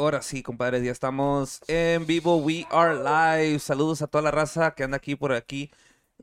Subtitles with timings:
[0.00, 2.38] Ahora sí, compadres, ya estamos en vivo.
[2.38, 3.58] We are live.
[3.58, 5.70] Saludos a toda la raza que anda aquí por aquí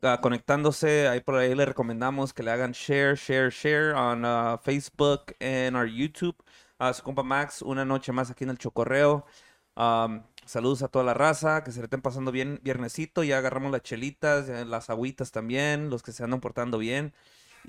[0.01, 1.07] uh, conectándose.
[1.07, 5.75] Ahí por ahí le recomendamos que le hagan share, share, share on uh, Facebook and
[5.75, 6.35] our YouTube.
[6.79, 9.27] A su compa Max, una noche más aquí en el Chocorreo.
[9.75, 13.23] Um, saludos a toda la raza, que se le estén pasando bien viernesito.
[13.23, 17.13] Ya agarramos las chelitas, ya las agüitas también, los que se andan portando bien.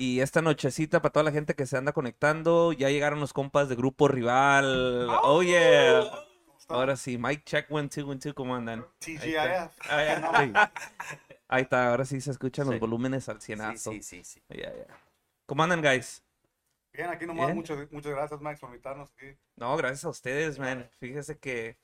[0.01, 3.69] Y esta nochecita para toda la gente que se anda conectando, ya llegaron los compas
[3.69, 5.09] de Grupo Rival.
[5.25, 6.09] Oh, yeah.
[6.69, 8.87] Ahora sí, Mike check one, two, one, two, ¿cómo andan?
[9.01, 9.73] TGIF.
[9.91, 10.73] Ah, ya.
[11.49, 13.91] Ahí está, ahora sí se escuchan los volúmenes al Sí, cienazo.
[13.91, 14.41] sí, sí, sí.
[15.47, 16.23] ¿Cómo andan, guys?
[16.93, 17.57] Bien, aquí nomás, Bien.
[17.57, 19.35] muchas, muchas gracias, Max, por invitarnos aquí.
[19.57, 20.89] No, gracias a ustedes, man.
[21.01, 21.77] Fíjese que,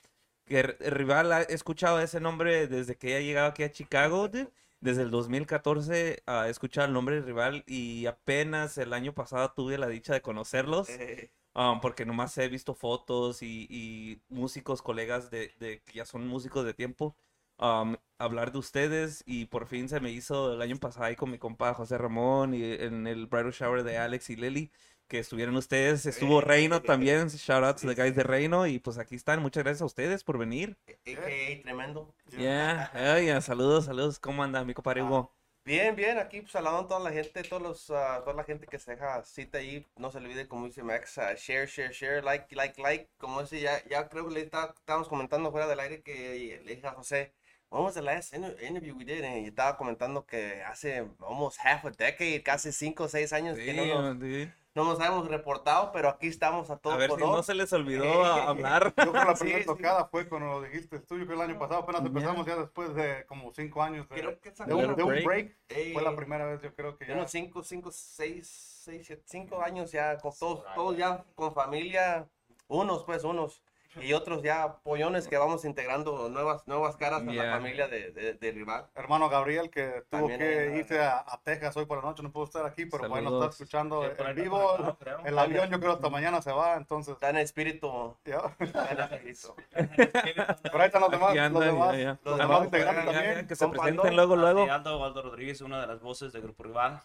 [0.44, 4.48] que Rival, ha- he escuchado ese nombre desde que he llegado aquí a Chicago, dude.
[4.84, 9.50] Desde el 2014 ah, he escuchado el nombre de Rival y apenas el año pasado
[9.56, 10.90] tuve la dicha de conocerlos.
[10.90, 16.04] Eh, um, porque nomás he visto fotos y, y músicos, colegas de, de que ya
[16.04, 17.16] son músicos de tiempo,
[17.58, 21.30] um, hablar de ustedes y por fin se me hizo el año pasado ahí con
[21.30, 24.70] mi compa José Ramón y en el bridal shower de Alex y Lily
[25.08, 28.98] que estuvieron ustedes, estuvo Reino también, shout out to the guys de Reino y pues
[28.98, 30.76] aquí están, muchas gracias a ustedes por venir.
[30.88, 32.14] AKA tremendo.
[32.30, 35.30] Yeah, yeah, yeah, saludos, saludos, ¿cómo anda mi compadre Hugo?
[35.66, 38.66] Bien, bien, aquí pues saludando a toda la gente, todos los, ah, toda la gente
[38.66, 42.22] que se deja cita ahí, no se olvide como dice Max, ah, share, share, share,
[42.22, 45.80] like, like, like, como dice, ya, ya creo que le está- estábamos comentando fuera del
[45.80, 47.32] aire que le dije a José,
[47.70, 49.24] when was the last inter- interview we did?
[49.24, 53.72] Y estaba comentando que hace almost half a decade, casi cinco o seis años que
[53.72, 54.52] no nos, Damn, dude.
[54.74, 57.72] No nos habíamos reportado, pero aquí estamos a todo A ver si no se les
[57.72, 58.92] olvidó a- hablar.
[58.96, 59.66] Yo creo que la Sí, primera sí.
[59.66, 62.94] tocada fue cuando lo dijiste tú, yo que el año pasado apenas empezamos ya después
[62.94, 65.24] de como cinco años de, Creo que esa- de un, de un break.
[65.24, 65.56] break.
[65.68, 67.16] Ey, Fue la primera vez, yo creo que De ya.
[67.18, 72.26] unos 5, 5, 6, 6, 5 años ya, con todos, todos ya con familia,
[72.66, 73.62] unos pues, unos,
[74.00, 77.44] y otros ya pollones que vamos integrando nuevas, nuevas caras a Yeah.
[77.44, 78.86] la familia de, de, de rival.
[78.94, 82.30] Hermano Gabriel, que tuvo También que irse a, a Texas hoy por la noche, no
[82.32, 84.58] pudo estar aquí, pero bueno, está escuchando Sí, en vivo.
[84.76, 85.18] conectado, creo.
[85.24, 87.14] El avión, yo creo hasta mañana se va, entonces.
[87.14, 88.16] Está en espíritu.
[88.24, 88.54] ya.
[88.60, 89.54] está en espíritu.
[90.62, 92.18] Pero ahí están los demás, Aquí los demás, ya.
[92.24, 93.46] los demás integrantes Ya, ya, también.
[93.46, 94.12] que se presenten Aldo.
[94.16, 94.62] luego, luego.
[94.62, 97.00] Así, Aldo Aldo Rodríguez, una de las voces de Grupo Rival.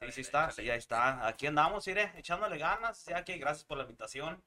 [0.00, 1.26] Sí, sí está, sí, ya está.
[1.26, 3.04] Aquí andamos, iré, echándole ganas.
[3.06, 4.42] Ya que gracias por la invitación.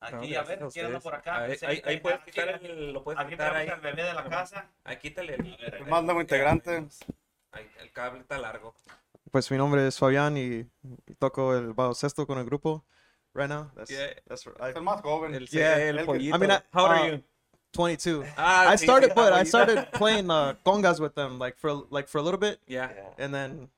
[0.00, 1.02] Aquí, No, a ver, gracias ¿quién anda ustedes.
[1.02, 1.42] por acá?
[1.44, 3.68] Ahí, ahí- ahí puedes aquí- quitar el, lo puedes Aquí quitar ahí.
[3.68, 4.70] al bebé de la casa.
[4.84, 6.86] Ahí quítale el, más nuevo integrante.
[7.52, 8.74] ahí, el cable está largo.
[9.30, 10.66] Pues mi nombre es Fabián y,
[11.06, 12.84] y toco el baloncesto con el grupo
[13.34, 13.70] right now.
[13.74, 14.14] That's, Yeah.
[14.28, 15.34] that's Es I, el más joven.
[15.34, 16.36] El, Yeah, el el que- pollito.
[16.36, 17.22] I mean, I- How old are uh, you?
[17.72, 18.24] 22.
[18.36, 22.08] Ah, I started, sí, but I started playing uh, congas with them like for like
[22.08, 22.90] for a little bit, Yeah.
[22.94, 23.24] Yeah.
[23.24, 23.70] and then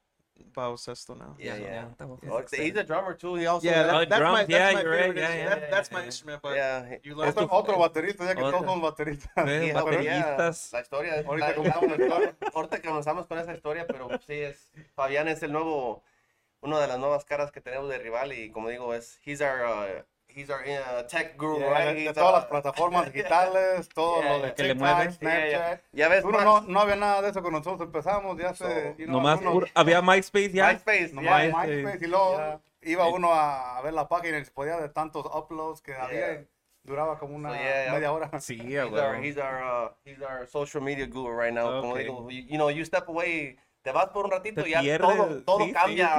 [0.54, 1.34] baloncesto now.
[1.38, 1.74] Yeah, Ya, yeah.
[1.74, 3.34] ya, estamos Oh, he's a drummer too.
[3.36, 5.38] He also Yeah, that, that's my that's yeah, my right, favorite yeah, instrument.
[5.38, 6.06] yeah, That- that's my yeah.
[6.06, 9.46] instrument, but Yeah, you learn Otro, to otro baterista, ya que todos somos bateristas.
[9.46, 10.72] Yeah, bateristas.
[10.72, 11.54] la historia, Ahorita
[12.82, 16.02] comenzamos con esa historia, pero sí es, Fabián es el nuevo,
[16.60, 19.62] una de las nuevas caras que tenemos de rival y como digo, es, he's our,
[19.64, 20.02] uh,
[20.38, 21.96] he's our uh, tech guru, Yeah, right?
[22.06, 25.12] de, todas las plataformas digitales, todo Yeah, lo de que le mueve.
[25.12, 25.80] Snapchat.
[25.92, 28.66] Ya ves, Uno Max, no, no había nada de eso cuando nosotros empezamos, ya So,
[28.66, 28.94] se...
[28.98, 30.68] you know, Nomás uno- puro- había MySpace ya.
[30.72, 31.76] MySpace, nomás yeah, MySpace.
[31.82, 32.60] MySpace, y luego Yeah.
[32.82, 33.12] iba Sí.
[33.14, 36.44] uno a, ver la página y se podía de tantos uploads que había
[36.84, 38.30] duraba como una So, yeah, media hora.
[38.40, 39.24] Sí, He's our, güey.
[39.28, 41.80] he's our, uh, he's our social media guru right now.
[41.80, 42.04] Como Okay.
[42.04, 45.16] digo, you, you know, you step away, te vas por un ratito y ya pierdes,
[45.16, 46.14] todo, todo sí, cambia,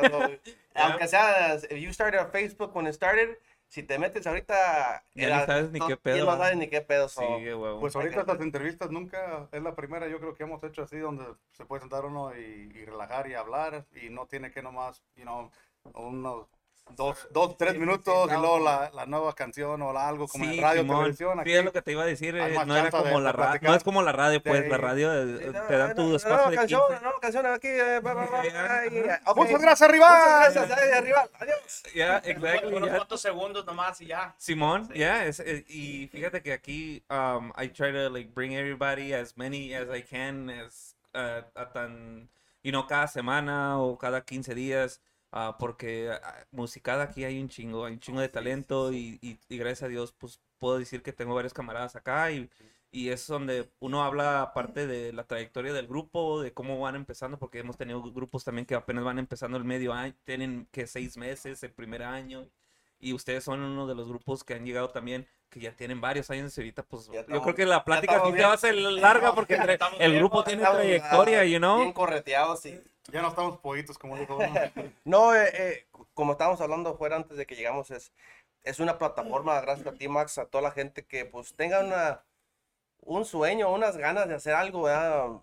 [0.00, 0.52] todo sí.
[0.74, 3.36] Aunque sea, if you started on Facebook when it started,
[3.68, 6.68] si te metes ahorita, Ya ni sabes ni to- qué ya pedo, no sabes ni
[6.68, 7.08] qué pedo.
[7.08, 7.22] so.
[7.80, 11.24] Pues ahorita estas entrevistas nunca es la primera, yo creo que hemos hecho así, donde
[11.52, 15.22] se puede sentar uno y, y relajar y hablar y no tiene que nomás, you
[15.24, 15.50] know,
[15.94, 16.46] unos
[16.90, 20.52] dos, dos tres minutos y luego la, la nueva canción o la- algo como en
[20.52, 20.98] Sí, radio, Simón.
[20.98, 21.32] televisión.
[21.34, 22.36] Sí, Aquí, es lo que te iba a decir.
[22.36, 23.60] eh, no era de- como de la radio.
[23.62, 24.64] No es como la radio, pues.
[24.64, 24.68] Sí.
[24.68, 27.04] La radio eh, Sí, te dan no, tu no, espacio no, de canción, 15.
[27.04, 27.68] no, canción aquí.
[27.68, 28.78] eh, va, va, va, Ya.
[28.80, 29.36] ay, ya, ok.
[29.38, 30.20] Muchas gracias, rival.
[30.48, 31.28] Muchas gracias, ay, arriba.
[31.40, 31.82] Adiós.
[31.94, 32.74] Yeah, Unos exactly.
[32.74, 32.96] unos yeah.
[32.98, 34.34] cuantos segundos nomás y ya.
[34.36, 34.92] Simón, Sí.
[34.94, 39.36] yeah, es- eh, y fíjate que aquí um, I try to like bring everybody as
[39.38, 42.28] many as I can as uh, a tan
[42.62, 45.00] you know cada semana o cada 15 días
[45.32, 49.38] ah, porque ah, musicada aquí hay un chingo, hay un chingo de talento y, y,
[49.48, 52.48] y gracias a Dios pues puedo decir que tengo varios camaradas acá y
[52.92, 57.38] y es donde uno habla aparte de la trayectoria del grupo, de cómo van empezando,
[57.38, 61.16] porque hemos tenido grupos también que apenas van empezando el medio año, tienen que seis
[61.16, 62.46] meses, el primer año,
[63.00, 66.30] y ustedes son uno de los grupos que han llegado también, que ya tienen varios
[66.30, 68.46] años y ahorita pues Ya yo creo que la plática aquí bien.
[68.46, 71.78] va a hacer larga porque el bien, grupo tiene trayectoria, ah, you know.
[71.78, 72.80] Bien correteados y...
[73.10, 74.38] Ya no estamos pollitos, como dijo.
[75.04, 78.12] No, eh, eh, como estábamos hablando fuera antes de que llegamos, es
[78.64, 82.24] es una plataforma, gracias a ti, Max, a toda la gente que pues tenga una,
[83.00, 85.40] un sueño, unas ganas de hacer algo, ¿verdad?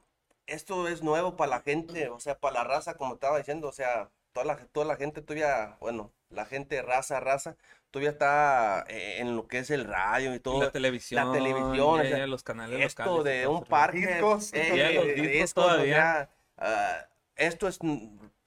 [0.47, 3.71] Esto es nuevo para la gente, o sea, para la raza, como estaba diciendo, o
[3.71, 7.57] sea, toda la, toda la gente todavía, bueno, la gente raza, raza,
[7.91, 10.59] todavía está eh, en lo que es el radio y Y todo.
[10.59, 11.17] la televisión.
[11.17, 13.23] la televisión, ya, ya, los canales esto locales.
[13.23, 14.53] de un parque, Discos.
[14.53, 16.29] eh, los de discos discos, o todavía.
[16.57, 17.79] ah, esto es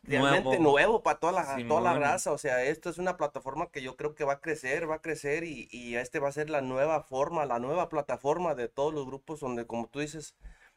[0.03, 0.59] realmente Nuevo.
[0.59, 3.97] nuevo, para toda la, toda la raza, o sea, esto es una plataforma que yo
[3.97, 6.61] creo que va a crecer, va a crecer y, y este va a ser la
[6.61, 10.35] nueva forma, la nueva plataforma de todos los grupos donde, como tú dices,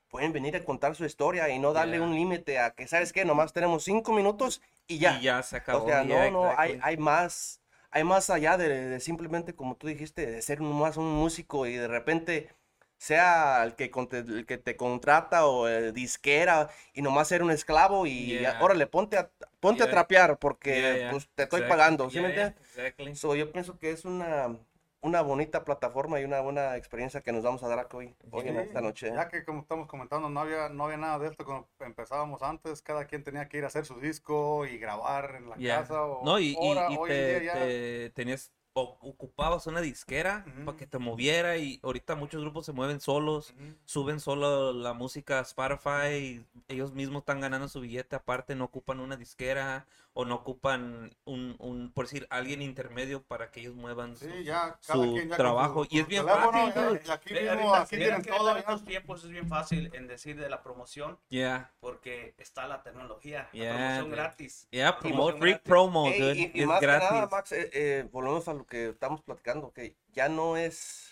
[0.09, 3.25] pueden venir a contar su historia y no darle un límite a que, ¿sabes qué?
[3.25, 5.19] Nomás tenemos cinco minutos y ya.
[5.19, 5.85] Y ya se acabó.
[5.85, 7.61] O sea, no, no, hay, hay más,
[7.95, 11.75] hay más allá de, de simplemente, como tú dijiste, de ser más un músico y
[11.75, 12.49] de repente
[12.97, 18.07] sea el que, el que te contrata o el disquera y nomás ser un esclavo
[18.07, 18.55] y Yeah.
[18.59, 19.31] órale, ponte a,
[19.61, 21.69] ponte a trapear porque Yeah, pues, te estoy Exactly.
[21.69, 22.55] pagando, ¿sí me entiendes?
[22.61, 23.15] exactly.
[23.15, 24.57] So, yo pienso que es una,
[25.05, 28.47] una bonita plataforma y una buena experiencia que nos vamos a dar aquí hoy, hoy
[28.47, 29.07] en Sí, esta noche.
[29.09, 29.13] ¿eh?
[29.15, 32.81] Ya que como estamos comentando, no había, no había nada de esto cuando empezábamos antes,
[32.81, 35.77] cada quien tenía que ir a hacer su disco y grabar en la Ya.
[35.81, 36.03] casa.
[36.03, 39.67] O, No, y, y- ahora, y hoy en te, día ya- te- tenías, o- ocupabas
[39.67, 40.65] una disquera Ujú.
[40.65, 43.75] para que te moviera y ahorita muchos grupos se mueven solos, Ujú.
[43.85, 48.65] suben solo la música a Spotify, y ellos mismos están ganando su billete aparte, no
[48.65, 49.85] ocupan una disquera
[50.17, 54.45] o no ocupan un, un por decir, alguien intermedio para que ellos muevan su- Sí,
[54.45, 55.83] ya cada su quien ya con trabajo.
[55.83, 58.49] su- Y es bien teléfono, fácil, ya, aquí Eh, mismo, ahorita- aquí tienen todo.
[58.49, 58.59] en ya.
[58.61, 63.49] estos tiempos es bien fácil en decir de la promoción Yeah, porque está la tecnología,
[63.51, 64.67] Yeah, la promoción gratis.
[64.71, 65.67] yeah, La promote, free gratis.
[65.69, 67.11] promo, dude, y, y es más que gratis.
[67.11, 71.11] nada, Max, eh, eh, volvemos a lo que estamos platicando, que ya no es,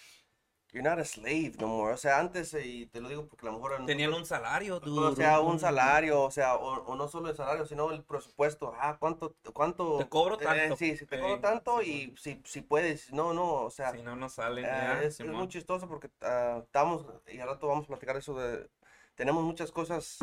[0.73, 1.93] you're not a slave no more.
[1.93, 3.85] O sea, antes, eh, y te lo digo porque a lo mejor...
[3.85, 5.15] Tenían nosotros- un salario, o dude.
[5.15, 8.73] sea, un salario, o sea, o, o no solo el salario, sino el presupuesto.
[8.79, 9.35] Ah, ¿cuánto?
[9.53, 10.75] cuánto Te cobro eh, tanto.
[10.75, 14.15] sí, si te cobro tanto y si, si puedes, no, no, o sea, Si no,
[14.15, 18.17] no salen, ya, es, muy chistoso porque ah, estamos, y al rato vamos a platicar
[18.17, 18.67] eso de,
[19.15, 20.17] tenemos muchas cosas,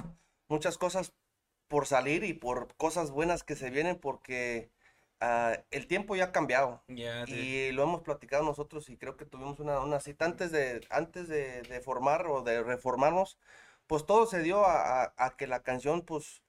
[0.49, 1.13] muchas cosas
[1.69, 4.73] por salir y por cosas buenas que se vienen porque
[5.21, 6.83] ah, el tiempo ya ha cambiado.
[6.89, 7.25] Yeah.
[7.29, 11.29] Y lo hemos platicado nosotros y creo que tuvimos una, una cita antes de, antes
[11.29, 13.39] de, de formar o de reformarnos,
[13.87, 16.43] pues todo se dio a, a- a que la canción, pues,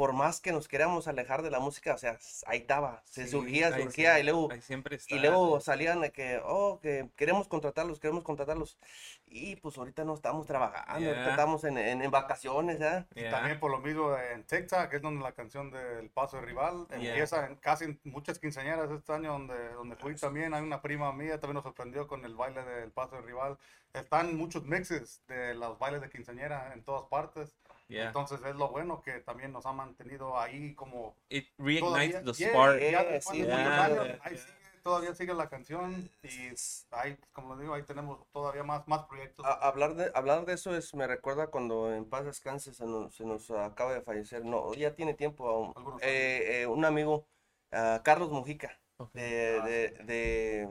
[0.00, 3.32] por más que nos queramos alejar de la música, o sea, ahí estaba, se Sí,
[3.32, 5.14] surgía, ahí surgía sie- y luego, ahí siempre está.
[5.14, 8.78] y luego salían de que, oh, que queremos contratarlos, queremos contratarlos.
[9.26, 11.30] Y pues ahorita no estamos trabajando, ahorita Ya.
[11.32, 13.06] estamos en, en, en vacaciones, ¿ya?
[13.14, 13.30] Y Yeah.
[13.30, 16.86] también por lo mismo en TikTok, que es donde la canción del Paso de Rival
[16.88, 17.10] Yeah.
[17.10, 20.54] empieza en casi muchas quinceañeras este año donde, donde fui también.
[20.54, 23.58] Hay una prima mía, también nos sorprendió con el baile del Paso de Rival.
[23.92, 27.54] Están muchos mixes de los bailes de quinceañera en todas partes.
[27.90, 28.06] Yeah.
[28.06, 32.22] Entonces es lo bueno que también nos ha mantenido ahí como It reignites todavía.
[32.24, 32.80] the Yeah, spark.
[32.80, 33.84] después sí, yeah.
[33.84, 34.52] años, ahí sigue,
[34.82, 36.48] todavía sigue la canción y
[36.92, 39.44] ahí, como les digo, ahí tenemos todavía más, más proyectos.
[39.44, 43.14] A- hablar de hablar de eso es me recuerda cuando en paz descanse se nos,
[43.14, 47.26] se nos acaba de fallecer no ya tiene tiempo aún, Algunos eh, eh, un amigo
[47.72, 49.14] ah, Carlos Mujica Ok.
[49.14, 50.68] de, de, de,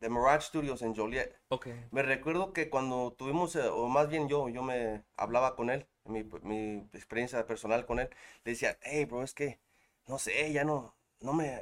[0.00, 1.66] de Mirage Studios en Joliet Ok.
[1.90, 5.86] me recuerdo que cuando tuvimos eh, o más bien yo yo me hablaba con él
[6.04, 8.08] mi, mi experiencia personal con él
[8.44, 9.58] le decía hey bro es que
[10.06, 11.60] no sé ya no no me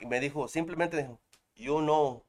[0.00, 1.18] y me dijo simplemente dijo
[1.54, 2.24] you know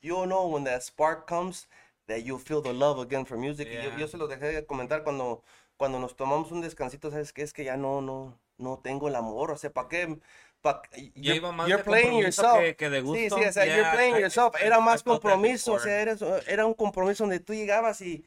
[0.00, 1.68] you know when that spark comes
[2.06, 3.68] that you feel the love again for music.
[3.68, 3.98] Y yo, Yeah.
[3.98, 5.42] yo se lo dejé de comentar cuando,
[5.76, 7.42] cuando nos tomamos un descansito, ¿sabes qué?
[7.42, 10.18] Es que ya no, no, no tengo el amor, o sea, ¿para qué?
[10.62, 10.80] Pa,
[11.14, 12.60] Ya iba más you're de playing yourself.
[12.60, 13.18] que, que de gusto.
[13.18, 14.54] Sí, sí, o sea, you're Yeah, playing I- yourself.
[14.58, 18.24] I- Era más compromiso, o sea, eres- era un compromiso donde tú llegabas y,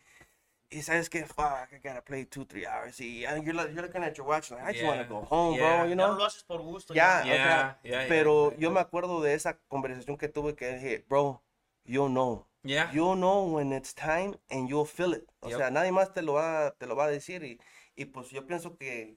[0.72, 3.00] y sabes que, fuck, I gotta play two, three hours.
[3.02, 5.22] Y uh, you're, like- you're looking at your watch, like, I just wanna Yeah, go
[5.22, 5.78] home, yeah.
[5.82, 6.14] bro, you know?
[6.14, 6.94] no lo haces por gusto.
[6.94, 10.56] Ya, o Yeah, sea, yeah, yeah, Pero yo me acuerdo de esa conversación que tuve
[10.56, 11.44] que dije, bro,
[11.84, 12.48] you know.
[12.64, 12.92] Yeah.
[12.94, 15.28] You know when it's time and you'll feel it.
[15.42, 15.58] O Yep.
[15.58, 17.44] sea, nadie más te lo va, te lo va a decir.
[17.44, 17.60] Y,
[17.96, 19.16] y pues yo pienso que,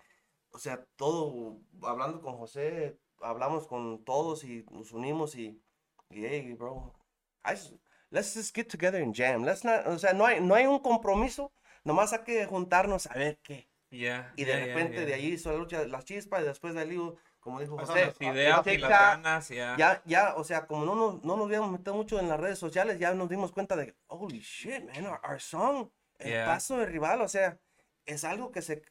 [0.50, 5.60] o sea, todo, hablando con José, hablamos con todos y nos unimos y,
[6.10, 6.94] y hey, bro,
[7.44, 7.74] I just-
[8.14, 9.44] let's just get together and jam.
[9.44, 11.52] Let's not, o sea, no hay, no hay un compromiso,
[11.84, 13.68] nomás hay que juntarnos a ver qué.
[13.90, 15.06] Yeah, Y de yeah, repente yeah.
[15.06, 16.98] de ahí hizo la lucha, las chispas y después de ahí,
[17.38, 20.84] como dijo Pues José, las Las ideas y las ganas, ya, ya, o sea, como
[20.84, 23.76] no nos, no nos habíamos metido mucho en las redes sociales, ya nos dimos cuenta
[23.76, 27.58] de, holy shit, man, our, our song, el paso de rival, o sea,
[28.06, 28.82] es algo que se...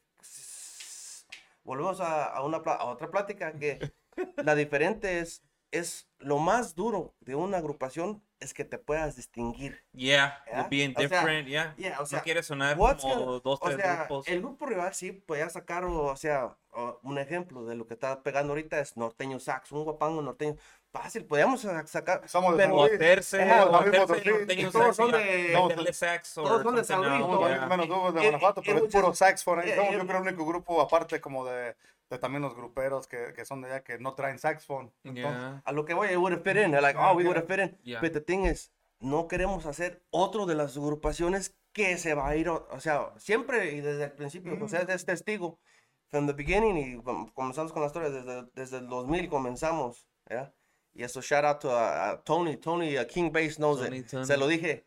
[1.63, 3.93] Volvemos a, a una, a otra plática que
[4.37, 9.83] la diferente es, es lo más duro de una agrupación es que te puedas distinguir.
[9.93, 11.73] Yeah, you're being O sea, different, yeah.
[11.77, 14.27] yeah, o sea, no quieres sonar como gonna- dos, o tres sea, grupos.
[14.27, 18.21] el grupo rival sí podía sacar, o sea, o un ejemplo de lo que está
[18.21, 20.55] pegando ahorita es Norteño Sax, un guapango norteño.
[20.91, 22.27] fácil, podíamos sa- sacar.
[22.29, 22.75] Somos de pero-.
[22.75, 23.65] Boterse, Ajá,
[24.05, 24.29] Potosí.
[24.29, 27.87] norteño Todos son sax, de- y meterle sax todos son de San Luis, Somos menos
[27.87, 29.59] dúos de Eh, Guanajuato, eh, pero es muchas- puro saxophone.
[29.67, 31.75] eh, Somos eh, yo creo el único grupo, aparte como de,
[32.13, 34.93] de también los gruperos que, que son de allá, que no traen saxophone.
[35.03, 35.61] Entonces, Yeah.
[35.65, 36.71] a lo que voy, it would have fit in.
[36.71, 37.77] They're like, oh, we would have fit in.
[37.83, 37.99] Yeah.
[38.01, 42.35] But the thing is, no queremos hacer otro de las agrupaciones que se va a
[42.35, 45.59] ir, o o sea, siempre y desde el principio, José es testigo,
[46.07, 50.53] from the beginning, y com- comenzamos con la historia, desde, desde el 2000 comenzamos, ¿ya?
[50.93, 54.11] Y eso, shout out to uh, uh, Tony, Tony, uh, King Bass knows Tony, it.
[54.11, 54.25] Tony.
[54.25, 54.85] Se lo dije,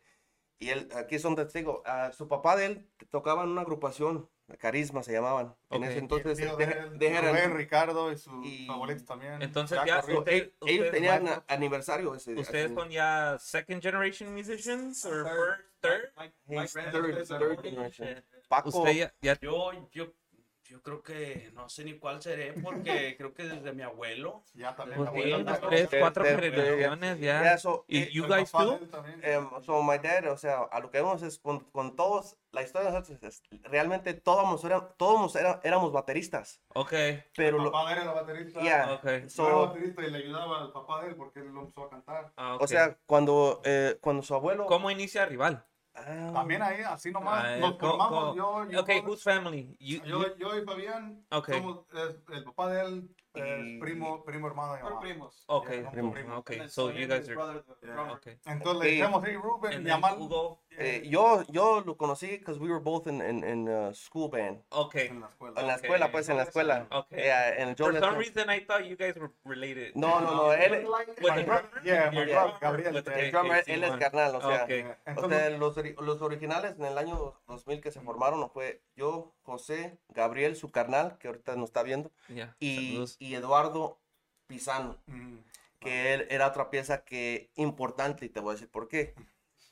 [0.57, 5.03] y él, aquí son testigos, uh, su papá de él tocaba en una agrupación, Carisma
[5.03, 5.89] se llamaban, en Ok.
[5.89, 9.41] ese entonces, tío de, de él, de- eran- Rubén, Ricardo y sus y- abuelitos también.
[9.41, 12.41] Entonces ya, usted- ellos ustedes- tenían aniversario ese día.
[12.43, 16.13] ¿Ustedes son ya second generation musicians or first, third?
[16.47, 17.61] Third, is third third.
[17.61, 18.23] generation.
[18.47, 20.07] Paco, Usted ya, ya Yo, yo,
[20.69, 24.43] yo creo que no sé ni cuál seré porque creo que desde mi abuelo.
[24.53, 25.05] Ya también.
[25.05, 25.67] pues unas Ricardo.
[25.69, 27.57] tres, cuatro generaciones yeah, ya.
[27.57, 28.79] so, ¿Y eh, you El guys too?
[29.21, 32.61] em, so my dad, o sea, a lo que vemos es con, con todos, la
[32.63, 36.93] historia de nosotros es, realmente todos, era, todos era- éramos bateristas, Ok,
[37.35, 38.61] pero el lo, papá de él era baterista.
[38.61, 39.03] yeah, ok.
[39.03, 41.83] Yo era so, baterista y le ayudaba al papá de él porque él lo empezó
[41.85, 42.31] a cantar.
[42.37, 42.67] Ah, o ok.
[42.67, 45.63] sea, cuando, eh, cuando su abuelo, ¿Cómo inicia Rival?
[45.99, 48.35] Ah, También ahí, así nomás, Ah, nos formamos.
[48.35, 48.89] Yo, yo, Ok,
[49.23, 49.75] family?
[49.79, 51.49] You, yo, you- yo y Fabián Ok.
[51.53, 51.79] somos
[52.33, 53.15] el papá de él,
[53.79, 54.99] primo, primo hermano de mi mamá.
[55.01, 55.43] primos.
[55.47, 56.11] Ok, Yeah, primo.
[56.11, 56.37] primo.
[56.37, 56.51] ok.
[56.69, 57.63] So you guys are...
[57.83, 58.11] Yeah.
[58.13, 58.37] Okay.
[58.45, 60.17] Entonces le decíamos, hey, Ruben, And mi.
[60.19, 60.63] Hugo.
[60.77, 64.61] Eh, yo, yo lo conocí because we were both in, in, in uh, school band,
[64.69, 64.95] Ok.
[64.95, 65.59] En la escuela.
[65.61, 67.07] en la escuela, pues, en la escuela, Ok.
[67.15, 69.93] Yeah, and yo For some reason I thought you guys were related.
[69.95, 70.85] no, no, no, él,
[71.21, 71.81] With the drummer?
[71.83, 72.33] Yeah, my Yeah.
[72.33, 72.93] brother, Gabriel.
[72.93, 74.69] With the drummer, él es carnal, o sea, Ok.
[75.07, 79.33] O Entonces, sea, los, los originales en el año 2000 que se formaron fue yo,
[79.43, 82.55] José, Gabriel, su carnal, que ahorita nos está viendo, Yeah.
[82.59, 83.15] y, Saludos.
[83.19, 83.99] y Eduardo
[84.47, 85.37] Pisano, mm,
[85.79, 89.13] que él era otra pieza que importante, y te voy a decir por qué.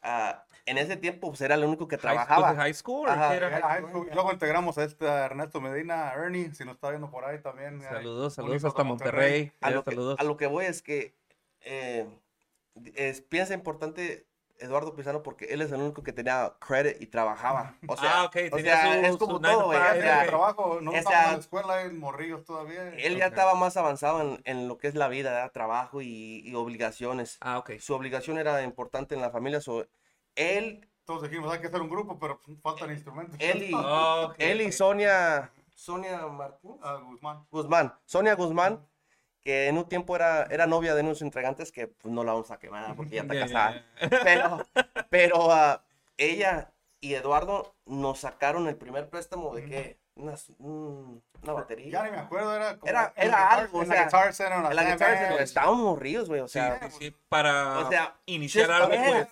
[0.08, 2.56] Ah, en ese tiempo pues, era el único que High, trabajaba.
[2.56, 3.30] high school or Ajá.
[3.32, 3.50] qué era?
[3.50, 4.08] yeah, high school.
[4.14, 7.40] Luego integramos a este a Ernesto Medina, a Ernie, si nos está viendo por ahí
[7.40, 7.82] también.
[7.82, 9.52] Saludos, saludos Únicos hasta de Monterrey.
[9.62, 10.20] A lo, que, saludos.
[10.20, 11.16] a lo que voy es que
[11.62, 12.08] eh,
[12.96, 14.28] es piensa importante
[14.60, 17.76] Eduardo Pisano porque él es el único que tenía credit y trabajaba.
[17.88, 20.92] O sea, Ah, ok, o sea, su- es como todo, güey, o sea, trabajo, no
[20.92, 22.90] esa- estábamos en la escuela, en morrillos todavía.
[22.96, 23.32] Él ya Ok.
[23.34, 25.52] estaba más avanzado en, en lo que es la vida, ¿verdad?
[25.52, 27.38] trabajo y, y obligaciones.
[27.42, 27.72] Ah, ok.
[27.80, 29.60] Su obligación era importante en la familia.
[29.62, 29.86] so,
[30.36, 33.36] él, Todos dijimos, hay que hacer un grupo, pero faltan instrumentos.
[33.40, 34.72] él y, Oh, ok, él y.
[34.72, 37.46] Sonia, Sonia Martínez, Ah, Guzmán.
[37.52, 38.86] Guzmán, Sonia Guzmán,
[39.46, 42.50] que en un tiempo era, era novia de unos entregantes que pues, no la vamos
[42.52, 43.72] a quemar porque ya está Yeah, casada.
[44.00, 44.20] yeah, yeah.
[44.24, 44.66] Pero,
[45.10, 45.84] pero ah,
[46.18, 51.92] ella y Eduardo nos sacaron el primer préstamo de que unas- un- una batería.
[51.92, 54.04] Ya ni me acuerdo, era como Era- era la Guitar- algo, o en la sea,
[54.06, 55.00] Guitar Center, en la la Band.
[55.38, 56.42] se- estábamos ríos, güey.
[56.42, 59.28] O sea, Sí, sí, para o sea, iniciar algo, pues.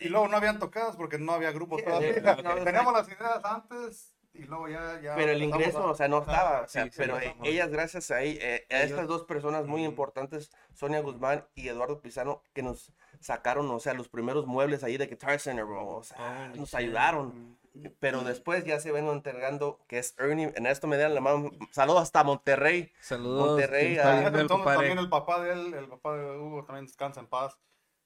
[0.00, 2.42] Y luego no habían tocadas porque no había grupos Yeah, todavía.
[2.42, 5.00] no, Teníamos las ideas antes y luego ya.
[5.00, 6.62] ya pero el ingreso, a- o sea, no estaba.
[6.62, 7.48] o sí, sea, sí, pero eh, estamos.
[7.48, 12.00] ellas, gracias a, ahí, eh, a estas dos personas muy importantes, Sonia Guzmán y Eduardo
[12.00, 15.86] Pisano, que nos sacaron, o sea, los primeros muebles ahí de Guitar Center, bro.
[15.86, 17.58] O sea, Holy nos ayudaron.
[18.00, 21.50] Pero después ya se ven entregando, que es Ernie, en esto me dan la mano.
[21.72, 22.90] Saludos hasta Monterrey.
[23.00, 23.48] Saludos.
[23.48, 24.76] Monterrey, ¿quién está ah, el compadre?
[24.78, 27.58] también el papá de él, el papá de Hugo, también descansa en paz,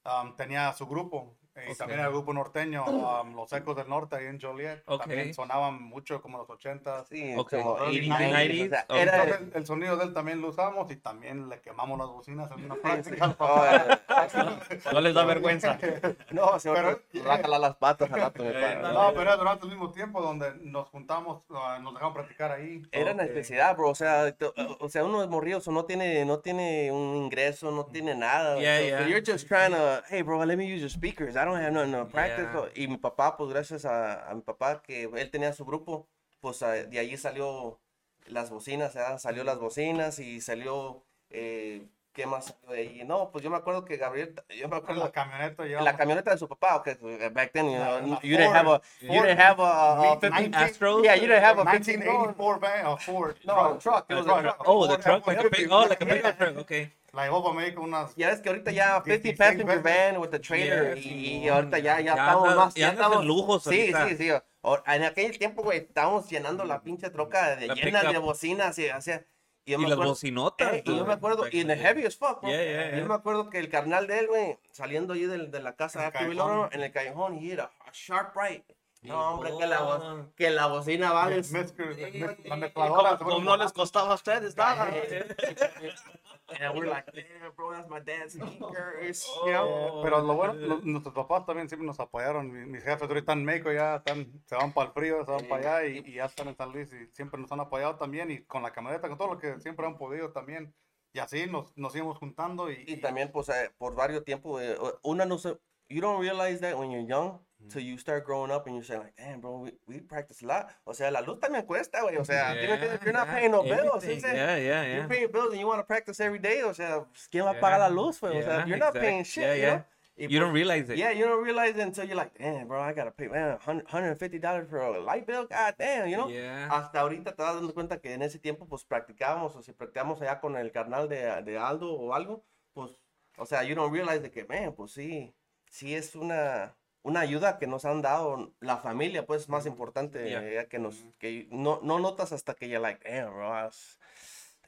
[0.05, 1.37] um, tenía su grupo.
[1.71, 4.83] Y también el grupo norteño, um, Los Ecos del Norte, ahí en Joliet.
[4.85, 7.09] También sonaban mucho como los ochentas.
[7.09, 7.50] Sí, Ok.
[7.57, 8.97] como Early 80s, 90s, o sea, ok.
[8.97, 12.09] era, Entonces el, el sonido de él también lo usamos y también le quemamos las
[12.09, 13.37] bocinas en una práctica.
[13.38, 15.78] Oh, eh, No les da vergüenza.
[16.30, 18.76] no, Pero- rácala las patas al rato, mi padre.
[18.83, 22.52] no, No, pero era durante el mismo tiempo donde nos juntamos, uh, nos dejaban practicar
[22.52, 22.83] ahí.
[22.92, 23.90] Era necesidad, bro.
[23.90, 24.35] O sea,
[24.78, 28.59] o sea, uno es morrido, so no tiene, no tiene un ingreso, no tiene nada.
[28.59, 29.09] Yeah, so yeah.
[29.09, 31.37] you're just trying to, hey, bro, let me use your speakers.
[31.41, 32.49] I don't have no, no practice.
[32.53, 32.69] Yeah.
[32.75, 36.07] Y mi papá, pues gracias a, a mi papá, que él tenía su grupo,
[36.41, 37.81] pues ah, de allí salió
[38.27, 39.19] las bocinas, ¿verdad?
[39.19, 43.05] Salió las bocinas y salió, eh, ¿qué más salió de ahí?
[43.07, 45.85] No, pues yo me acuerdo que Gabriel, yo me En acuerdo la camioneta en llevamos
[45.87, 46.95] la camioneta de su papá, okay,
[47.33, 49.97] back then, you, know, la you didn't have a, you Ford- didn't have a, a,
[49.97, 51.05] Ford 50 19 Astros?
[51.05, 53.37] yeah, you didn't have a 50 1984 van, a Ford.
[53.47, 54.63] No, truck, it was a truck.
[54.67, 55.57] Oh, the Ford truck, like a F-150.
[55.57, 56.93] big, oh, like a big truck, okay.
[57.12, 60.29] La llevó para México unas Ya ves que ahorita ya 50 16 passenger van with
[60.31, 62.95] the trailer Yeah, y, y ahorita ya, ya, Ya estamos andas- más, ya ya en
[62.95, 64.09] estamos, lujos sí, ahorita.
[64.09, 64.31] sí, sí,
[64.62, 68.79] o- en aquel tiempo, güey, estábamos llenando la pinche troca de La llenas de bocinas
[68.79, 69.25] y, sea,
[69.64, 70.73] y yo Y me las acuerdo, bocinotas.
[70.75, 72.50] eh, y yo me acuerdo, y in the heavy as fuck, bro.
[72.50, 73.05] Yeah, yeah, Yo yeah.
[73.07, 76.02] me acuerdo que el carnal de él, güey, saliendo ahí de, de la casa En
[76.02, 76.57] de el Active callejón.
[76.59, 78.64] Loro, en el callejón, y era a sharp right.
[79.02, 81.37] No, hombre, que la, bo- que la bocina vale.
[81.37, 83.17] Mezcla- la ¿Y mezcladora.
[83.17, 84.88] cómo, cómo no les costaba a ustedes nada?
[86.59, 89.26] And we're like, damn, bro, that's my dad's speakers.
[89.47, 89.66] You know?
[89.69, 92.50] Eh, Pero lo bueno, lo- nuestros papás también siempre nos apoyaron.
[92.50, 95.47] Mi- Mis jefes ahorita en México ya están, se van para el frío, se van
[95.47, 98.30] para allá y, y ya están en San Luis y siempre nos han apoyado también
[98.30, 100.75] y con la camioneta, con todo lo que siempre han podido también.
[101.12, 104.76] Y así nos, nos íbamos juntando y, Y también, pues, eh, por varios tiempos, eh,
[105.02, 107.38] una no se, you don't realize that when you're young,
[107.69, 110.47] till you start growing up and you say like, damn, bro, we, we practice a
[110.47, 110.71] lot.
[110.85, 112.17] O sea, la luz también cuesta, güey.
[112.17, 113.00] O sea, ¿sí me entiendes?
[113.02, 114.02] you're not paying no bills.
[114.02, 114.11] ¿sí?
[114.12, 114.35] everything.
[114.35, 115.07] Yeah, yeah, You're yeah.
[115.09, 116.62] paying bills and you want to practice every day.
[116.62, 118.38] O sea, pues, ¿quién va a pagar la luz, güey?
[118.38, 119.76] O sea, Yeah, you're not exact- paying shit, yeah, you yeah.
[119.76, 119.85] know?
[120.17, 120.99] You don't pues, realize it.
[120.99, 123.87] Yeah, you don't realize it until you're like, damn, bro, I gotta pay, man, $100
[123.87, 125.47] $150 for a light bill.
[125.47, 126.29] God damn, you know?
[126.29, 126.69] Yeah.
[126.71, 130.21] Hasta ahorita te vas dando cuenta que en ese tiempo, pues practicábamos, o si practicamos
[130.21, 132.90] allá con el carnal de, de Aldo o algo, pues,
[133.38, 135.35] o sea, you don't realize de que, man, pues sí,
[135.71, 140.52] sí es una, una ayuda que nos han dado la familia, pues, más importante, Yeah.
[140.52, 143.71] ya que nos, que no, no notas hasta que you're like, damn, bro,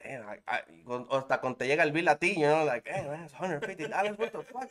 [0.04, 2.64] damn, I- I- con- o hasta cuando te llega el bill a ti, you know,
[2.66, 4.70] like, damn, man, it's $150, what the fuck,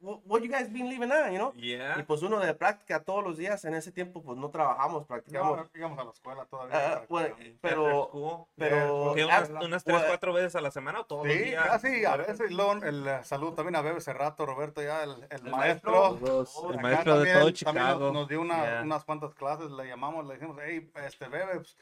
[0.00, 1.52] what, what you guys been living on, you know?
[1.56, 2.04] Y Yeah.
[2.06, 5.52] pues uno de práctica todos los días, en ese tiempo, pues no trabajamos, practicamos.
[5.52, 6.92] íbamos, íbamos a la escuela todavía.
[6.94, 7.60] Ah, bueno, practicamos.
[7.60, 11.26] pero, pero, ¿Qué, ah, unas, unas tres, bueno, cuatro veces a la semana o todos
[11.26, 11.66] los Sí, días?
[11.66, 12.50] casi a veces.
[12.50, 15.50] y luego el eh, saludo también a Bebe hace rato, Roberto ya, el, el El
[15.50, 16.18] maestro.
[16.20, 18.12] maestro, el maestro de también- todo también nos- Chicago.
[18.12, 18.82] Nos, dio una- Yeah.
[18.82, 21.76] unas cuantas clases, le llamamos, le dijimos, hey, este Bebe, pues,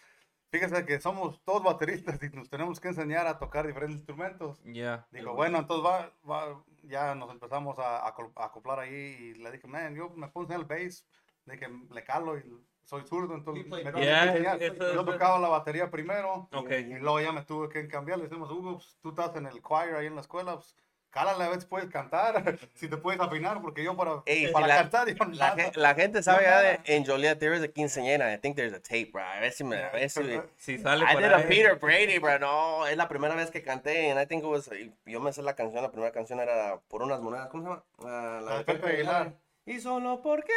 [0.50, 4.62] fíjese que somos todos bateristas y nos tenemos que enseñar a tocar diferentes instrumentos.
[4.64, 5.06] Yeah.
[5.10, 9.66] Digo, bueno, entonces va, va- ya nos empezamos a, a acoplar ahí y le dije,
[9.66, 11.06] man, yo me puse en el bass,
[11.44, 12.42] de que le calo y
[12.84, 14.62] soy zurdo, entonces me tuve que Yeah, enseñar.
[14.62, 16.70] eso- Yo tocaba la batería primero Ok.
[16.70, 18.18] y luego ya me tuve que cambiar.
[18.18, 20.74] Le decimos, Hugo, pues, tú estás en el choir ahí en la escuela, pues,
[21.10, 24.66] cálale a ver si puedes cantar, si te puedes afinar, porque yo para, Ey, para
[24.66, 25.70] la- cantar, yo la, nada.
[25.74, 26.62] la gente sabe ya nada.
[26.62, 29.52] de, en Joliet, there is a quinceañera, I think there's a tape, bro, a ver
[29.52, 30.22] si me, a ver si
[30.56, 31.46] Si sale I did a.
[31.48, 34.68] Peter Brady, bro, no, es la primera vez que canté, and I think it was,
[35.06, 37.84] yo me sé la canción, la primera canción era Por unas monedas, ¿cómo se llama?
[38.04, 39.32] Ah, La de Pepe Aguilar.
[39.66, 40.52] Y solo porque.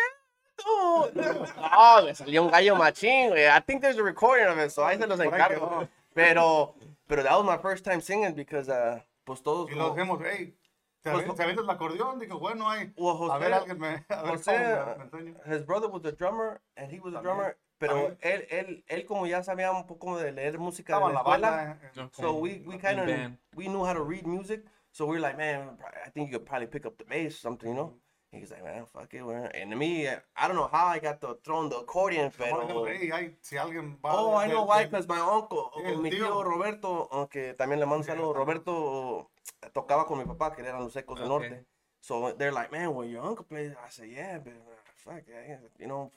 [1.15, 3.47] No, me salió un gallo machín, güey.
[3.47, 5.87] I think there's a recording of it, so ahí se los encargo.
[6.13, 6.75] Pero,
[7.07, 8.99] pero that was my first time singing because, uh,
[9.31, 9.69] pues todos.
[9.71, 10.57] Y dijimos, hey,
[11.01, 12.19] ¿te Pues, el acordeón?
[12.19, 15.55] Dijo, bueno, José- a ver, alguien me, a ver José, cómo me, me enseña.
[15.55, 19.25] his brother was a drummer and he was a drummer, pero él, él, él como
[19.25, 21.79] ya sabía un poco de leer música Estaba de la la escuela, banda.
[22.03, 23.07] eh, so we, we kind of,
[23.55, 26.45] we knew how to read music, so we were like, man, I think you could
[26.45, 27.93] probably pick up the bass or something, you know?
[28.31, 29.51] He was like, man, fuck it, we're...
[29.53, 32.85] and to me, I don't know how I got the thrown the accordion, pero...
[32.85, 34.11] hey, ay, si alguien va.
[34.13, 36.43] Oh, I know de- why, because my uncle, el mi tío tío.
[36.43, 39.29] Roberto, aunque también le mando un saludo, Roberto
[39.73, 41.49] tocaba con mi papá, que eran los Ecos del Okay.
[41.49, 41.65] Norte.
[41.99, 43.73] So they're like, man, well, your uncle plays.
[43.73, 46.09] I said, yeah, but uh, fuck, yeah, you know,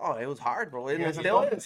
[0.00, 0.90] oh, it was hard, bro.
[0.90, 1.24] It Y is, you y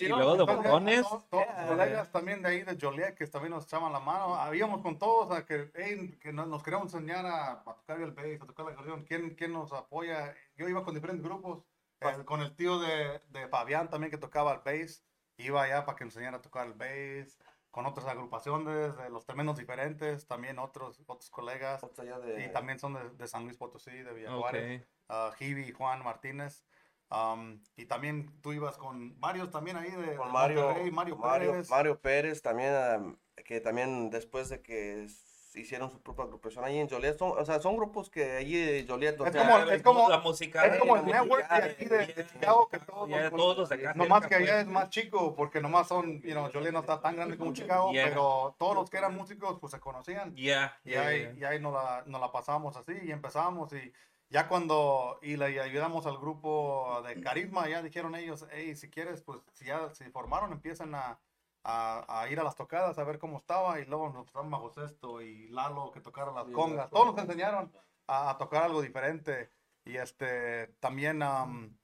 [0.09, 1.03] luego de Entonces, botones.
[1.09, 1.61] todos- Yeah.
[1.63, 4.35] los colegas también de ahí de Joliet que también nos echaban la mano.
[4.35, 8.13] Habíamos con todos a que, hey, que nos, nos queríamos enseñar a, a tocar el
[8.13, 9.05] bass, a tocar la acordeón.
[9.05, 10.35] ¿Quién, ¿Quién nos apoya?
[10.57, 11.65] Yo iba con diferentes grupos.
[12.01, 15.03] eh, con el tío de, de Fabián también que tocaba el bass.
[15.37, 17.39] Iba allá para que enseñara a tocar el bass.
[17.71, 20.27] Con otras agrupaciones de los tremendos diferentes.
[20.27, 21.81] También otros, otros colegas.
[22.25, 24.83] De- Y también son de, de San Luis Potosí, de Villa Juárez.
[25.09, 25.15] Ok.
[25.15, 26.65] uh, Jibi y Juan Martínez.
[27.11, 31.17] Um, y también tú ibas con varios también ahí de, con de Mario, Monterrey, Mario,
[31.17, 31.71] Mario, Pérez.
[31.71, 33.17] Mario Pérez también, um,
[33.47, 35.07] que también después de que
[35.55, 38.85] hicieron su propia agrupación ahí en Joliet, son, o sea, son grupos que allí de
[38.87, 42.07] Joliet, o Es como- es como- la música es como el network de aquí de,
[42.09, 43.95] de Chicago que todos, Ya los- todos los de acá.
[43.95, 47.01] nomás cerca, que allá es más chico porque nomás son, you know, Joliet no está
[47.01, 48.09] tan grande como Chicago, Yeah.
[48.09, 50.37] pero todos los que eran músicos pues se conocían.
[50.37, 51.33] Yeah, Y ahí, yeah.
[51.35, 53.93] y ahí nos, la, nos la pasamos así y empezamos y
[54.31, 59.23] ya cuando y le ayudamos al grupo de Carisma, ya dijeron ellos, hey, si quieres,
[59.23, 61.19] pues si ya se formaron, empiezan a,
[61.65, 64.71] a, a ir a las tocadas a ver cómo estaba y luego nos pusieron bajo
[64.71, 67.73] sexto y Lalo que tocaron las Sí, congas, todos nos enseñaron
[68.07, 69.51] a, a tocar algo diferente
[69.85, 71.77] y este también am,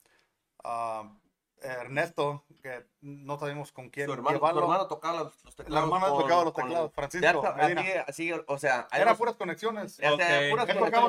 [0.62, 1.20] am,
[1.62, 4.60] Ernesto, que no sabemos con quién su hermano, su llevarlo.
[4.62, 5.84] hermano tocaba los, los teclados.
[5.88, 9.96] hermano con- tocaba los teclados, Ya Francisco así, así, o sea, Era unos- puras conexiones.
[9.96, 10.50] ya sea, Ok.
[10.50, 11.08] puras Él tocaba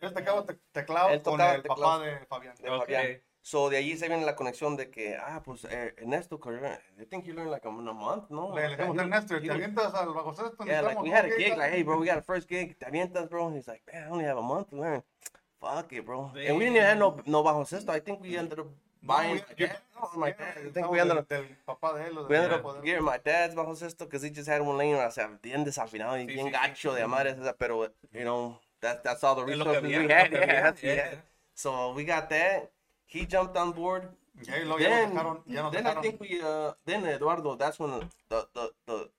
[0.00, 1.80] él tocaba te- teclado Él con tocaba el teclado.
[1.82, 2.54] papá de Fabián.
[2.56, 2.78] de Ok.
[2.80, 3.22] Fabián.
[3.42, 6.38] So de allí se viene la conexión de que, ah, pues eh, Ernesto,
[6.98, 8.54] I think you learned like in a month, no?
[8.54, 10.64] Le dijimos a Ernesto, ¿te avientas al bajo sexto?
[10.66, 12.76] Yeah, like we had a gig, like, hey, bro, we got a first gig.
[12.78, 13.50] ¿Te avientas, bro?
[13.50, 15.02] He's like, man, I only have a month to learn.
[15.58, 16.30] Fuck it, bro.
[16.36, 17.92] And we didn't even have no, no bajo sexto.
[17.92, 18.66] I think we ended up
[19.02, 19.36] buying.
[19.36, 20.58] No, yeah, no, my dad.
[20.66, 21.26] I think we ended up.
[21.28, 22.28] del, del papá de él.
[22.28, 25.10] We ended up getting my dad's bajo sexto because he just had one laying, o
[25.10, 26.58] sea, bien desafinado y Sí, bien sí, sí.
[26.60, 30.08] gacho de amar, esa, pero, you know, that, that's all the lo resources we lo
[30.08, 30.32] had.
[30.32, 30.94] Yeah, yeah.
[30.94, 31.14] yeah.
[31.54, 32.70] So we got that.
[33.06, 34.08] He jumped on board.
[34.42, 37.78] Y ahí luego ya nos then, dejaron, then I think we, uh, then Eduardo, that's
[37.78, 37.90] when
[38.30, 39.10] the, the, the,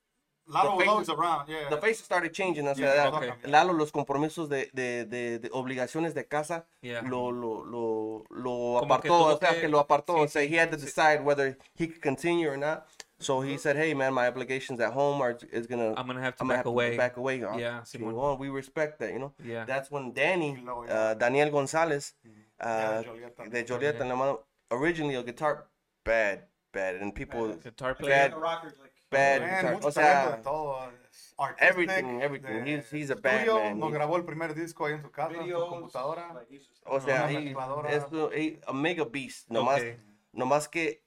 [0.48, 1.70] Lalo the was always faces- around, yeah.
[1.70, 2.68] the faces started changing.
[2.68, 3.32] O sea, Yeah, okay.
[3.50, 7.02] Lalo, los compromisos de, de, de, de obligaciones de casa, Yeah.
[7.04, 10.16] lo, lo, lo, lo apartó, o sea, que- que lo apartó.
[10.18, 10.86] sí, o sea, he had to sí.
[10.86, 12.88] decide whether he could continue or not.
[13.22, 16.36] So he said, hey, man, my obligations at home are is gonna, I'm gonna have
[16.38, 16.92] to I'm back have away.
[16.92, 17.44] to back away.
[17.44, 18.14] Ah, Yeah, Simón.
[18.14, 19.34] chingón, we respect that, you know.
[19.44, 19.66] Yeah.
[19.66, 22.30] That's when Danny, Y luego ya- uh, Daniel González, Ya,
[22.66, 23.44] uh, de Jolieta.
[23.50, 24.40] de Jolieta, le
[24.72, 25.68] originally a guitar,
[26.04, 28.30] bad, bad, and people, Guitar player.
[28.32, 29.86] bad, rockers like bad, Man, guitar.
[29.88, 30.78] o sea, de todo.
[31.12, 32.64] es artistic, everything, everything.
[32.64, 33.80] de He's- he's a bad estudio, man.
[33.80, 35.70] Nos He's- grabó el primer disco ahí en su casa, en su videos.
[35.70, 36.34] computadora.
[36.34, 37.90] Like, o sea, una he- mezcladora.
[37.92, 40.00] es he- a mega beast, nomás, Okay.
[40.32, 41.04] nomás que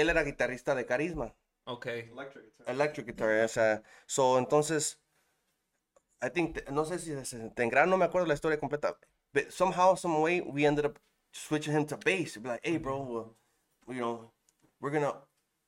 [0.00, 1.34] él era guitarrista de carisma.
[1.68, 2.08] Okay.
[2.12, 2.74] electric guitar.
[2.74, 5.00] Electric guitar, o sea, so entonces,
[6.22, 8.96] I think, th- no sé si se tendrá, no me acuerdo la historia completa,
[9.34, 10.98] but somehow, some way, we ended up
[11.32, 12.36] switching him to bass.
[12.36, 13.36] Be like, hey, bro, well,
[13.88, 14.30] you know,
[14.80, 15.14] we're gonna,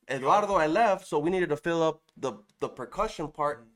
[0.09, 3.67] Eduardo, I left, so we needed to fill up the, the percussion part,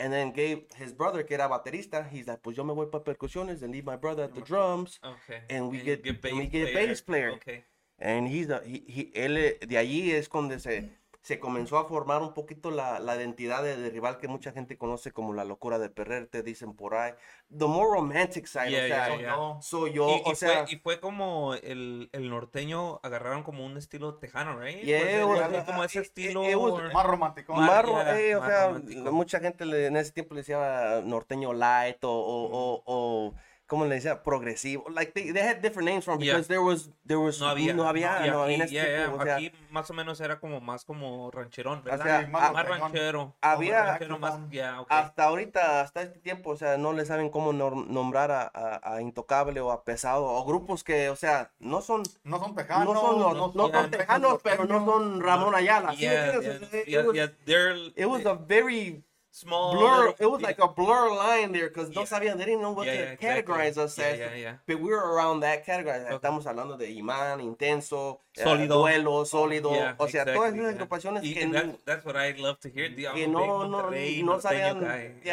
[0.00, 3.02] and then gave his brother, que era baterista, he's like, pues yo me voy para
[3.04, 5.42] percusiones and leave my brother at the drums, Okay.
[5.48, 7.30] And we get- and we get bass player.
[7.32, 7.64] Okay.
[7.98, 11.84] And he's the, he, he- él, eh, de allí es donde se, se comenzó a
[11.86, 15.44] formar un poquito la, la identidad de, de rival que mucha gente conoce como la
[15.44, 17.12] locura de perder, te dicen por ahí.
[17.50, 19.60] The more romantic side, Yeah, o sea, yeah, yeah.
[19.60, 23.66] Soy yo, y, y o sea, fue, y fue como el, el norteño agarraron como
[23.66, 24.80] un estilo tejano, right?
[24.84, 26.48] Yeah, Was it- it it como ese it- estilo.
[26.48, 27.52] it was- or- Más romántico.
[27.54, 27.84] Más-
[28.16, 29.12] eh, o más sea, romántico.
[29.12, 33.34] mucha gente le- en ese tiempo le decía norteño light o, o, o, o
[33.68, 34.24] ¿cómo le decía?
[34.24, 34.88] Progresivo.
[34.90, 36.32] Like, they, they had different names from Yeah.
[36.34, 37.72] because there was, there was, no había.
[37.74, 40.20] no había, no había en aquí, yeah, tiempo, yeah, o sea, aquí más o menos
[40.20, 42.04] era como más como rancherón, o ¿verdad?
[42.04, 43.36] sea, Sí, más a- más ranchero.
[43.40, 44.96] había, ranchero más, yeah, okay.
[44.96, 48.80] hasta ahorita, hasta este tiempo, o sea, no le saben cómo nor- nombrar a, a-
[48.94, 52.94] a Intocable o a Pesado o grupos que, o sea, no son, No son tejanos.
[52.94, 55.92] no son, no, no son tejanos, pero no son Ramón Ayala.
[55.92, 56.70] ¿sí yeah, entiendes?
[56.86, 59.04] yeah, It yeah, yeah, It was a very
[59.40, 60.08] small blur.
[60.08, 62.06] little- It was like a blur line there because no Yeah.
[62.08, 62.36] sabían.
[62.38, 63.28] They didn't know what Yeah, to yeah, exactly.
[63.54, 64.18] categorize us Yeah, as.
[64.18, 64.58] yeah, yeah.
[64.66, 66.00] But we were around that category.
[66.04, 66.14] Okay.
[66.16, 68.78] Estamos hablando de Imán, Intenso, eh, Sólido.
[68.80, 69.70] Duelo, Sólido.
[69.72, 70.76] Yeah, o sea, todas exactly, esas yeah.
[70.76, 72.90] agrupaciones Y- que, and that's, that's what I love to hear.
[73.08, 73.82] A que no, no,
[74.24, 74.80] no sabían,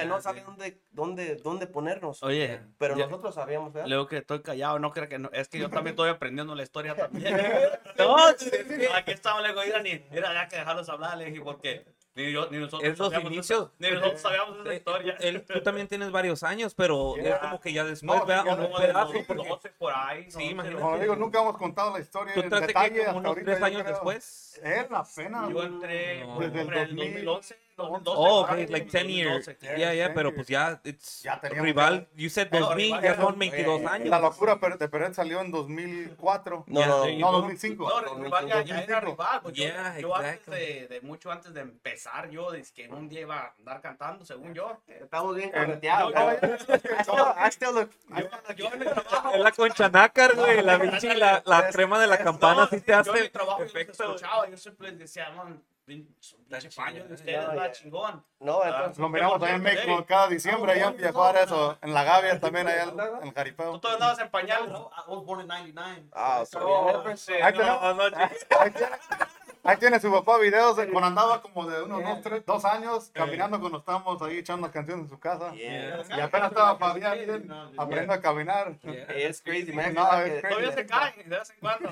[0.08, 2.22] no sabían dónde, dónde, dónde ponernos.
[2.24, 3.88] Oye, Pero ya- nosotros sabíamos, ¿verdad?
[3.90, 5.30] Leo que estoy callado, no creo que no.
[5.34, 7.36] Es que yo también estoy aprendiendo la historia también.
[7.98, 12.48] no, aquí estamos, le digo, mira, ya que dejarlos hablar, le dije, porque ni, yo,
[12.50, 13.60] ni nosotros Es los sabíamos inicios.
[13.62, 15.18] esa- ni nosotros sabíamos esa Eh, historia.
[15.20, 19.24] él- tú también tienes varios años, pero es como que ya después, No, pedazo, sí,
[19.28, 20.32] porque 12 por ahí.
[20.32, 20.82] Sí, imagínate.
[20.82, 23.46] Como digo, nunca hemos contado la historia tú en detalle que como hasta unos ahorita,
[23.52, 23.94] tres años creo.
[23.94, 24.62] después.
[24.64, 25.50] Él apenas.
[25.50, 26.40] Yo entré No.
[26.40, 28.18] Desde el en el 2000, 2011, 2012.
[28.18, 29.46] Oh, okay, like 10 years.
[29.46, 29.78] 2012.
[29.78, 32.08] Yeah, yeah, pero pues ya, it's Ya rival.
[32.16, 34.10] You said No, 2000, rival ya son no, 22 eh, años.
[34.10, 36.64] La locura per- de Peret salió en 2004.
[36.68, 37.32] No, Yeah, no, No, go.
[37.42, 37.90] 2005.
[37.90, 39.12] No, el rival ya, ya era 2005.
[39.12, 39.42] rival.
[39.42, 40.60] Pues yo, Yeah, yo antes exactly.
[40.60, 44.26] de, de mucho antes de empezar, yo es que un día iba a andar cantando,
[44.26, 44.82] según yo.
[44.88, 46.14] Estamos bien correteados.
[46.14, 46.36] yo- güey.
[46.38, 50.80] I still- I still look- Yo en el trabajo, Es la concha nácar, güey, la
[50.80, 53.80] pinche, la, la crema de la campana sí te yo en hace mi trabajo yo
[53.80, 57.72] escuchaba, yo siempre les decía, man, pinche paño de ustedes, ya.
[57.72, 58.26] chingón.
[58.40, 62.04] No, entonces, Lo miramos allá en México cada diciembre, allá en Villajuárez o en La
[62.04, 63.80] Gavia también, allá en el Tú Jaripeo.
[63.80, 64.70] todavía andabas en pañales.
[64.72, 66.10] I was born in 99.
[66.14, 67.18] Ah, so so- yeah.
[67.18, 69.26] Sí, Ahí tenemos- chico.
[69.66, 73.10] Ahí tiene, su papá videos de cuando andaba como de unos dos, tres, dos años
[73.12, 75.52] caminando cuando estábamos ahí echando canciones en su casa.
[75.54, 76.04] Yeah.
[76.16, 78.78] Y apenas estaba Fabián bien, aprendiendo a caminar.
[79.18, 79.96] It's crazy, man.
[79.96, 80.56] No, it's crazy.
[80.56, 81.90] Todavía se caen de vez en cuando.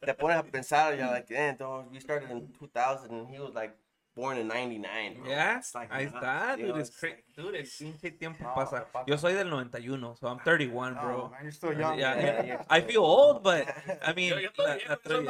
[0.00, 3.52] Te pones a pensar, you're like, eh, entonces, we started in 2000 and he was
[3.54, 3.74] like
[4.16, 5.14] born in 99.
[5.20, 5.28] bro.
[5.30, 8.42] Ya, It's like, ahí nah, está, you know, dude, it's it's dude, el pinche tiempo
[8.44, 8.86] No, pasa.
[9.06, 11.28] Yo soy del 91, so I'm 31, No, bro.
[11.30, 11.98] man, you're still young.
[11.98, 12.64] Yeah, Yeah, yeah.
[12.70, 13.68] I feel old, but
[14.02, 15.22] I mean, Yo, yo la- todavía, la pero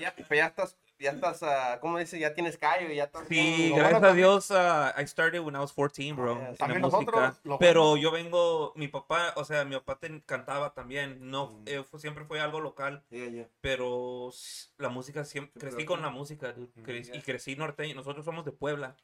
[0.00, 2.18] ya, pero ya estás, ya estás, ah, ¿cómo dice?
[2.18, 3.26] Ya tienes callo y ya estás.
[3.28, 6.36] Sí, gracias a Dios, uh, I started when I was 14, bro.
[6.36, 10.22] Yeah, la también nosotros, lo Pero yo vengo, mi papá, o sea, mi papá te-
[10.24, 11.18] cantaba también.
[11.30, 13.48] No, eh, fue- siempre fue algo local, Yeah, yeah.
[13.60, 14.30] pero
[14.78, 17.94] la música siempre, crecí con la música, dude, cre- y crecí norteño.
[17.94, 18.96] Nosotros somos de Puebla.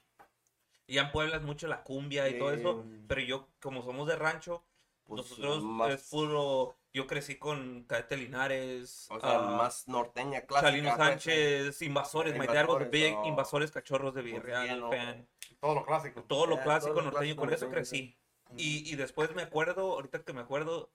[0.86, 4.08] Y ya en Puebla es mucho la cumbia y todo eso, pero yo, como somos
[4.08, 4.64] de rancho,
[5.10, 10.42] Pues, nosotros más- es puro, yo crecí con Cadete Linares, O sea, ah, más norteña,
[10.42, 10.70] clásica.
[10.70, 13.26] Salino pues, Sánchez, Invasores, My Dad was a Invasores, big oh.
[13.26, 15.28] Invasores Cachorros de Villarreal, bien, fan.
[15.58, 16.22] Todo lo clásico.
[16.22, 18.16] Todo lo Ya, clásico todo lo norteño, clásico con eso crecí.
[18.56, 20.92] Y, y después me acuerdo, ahorita que me acuerdo,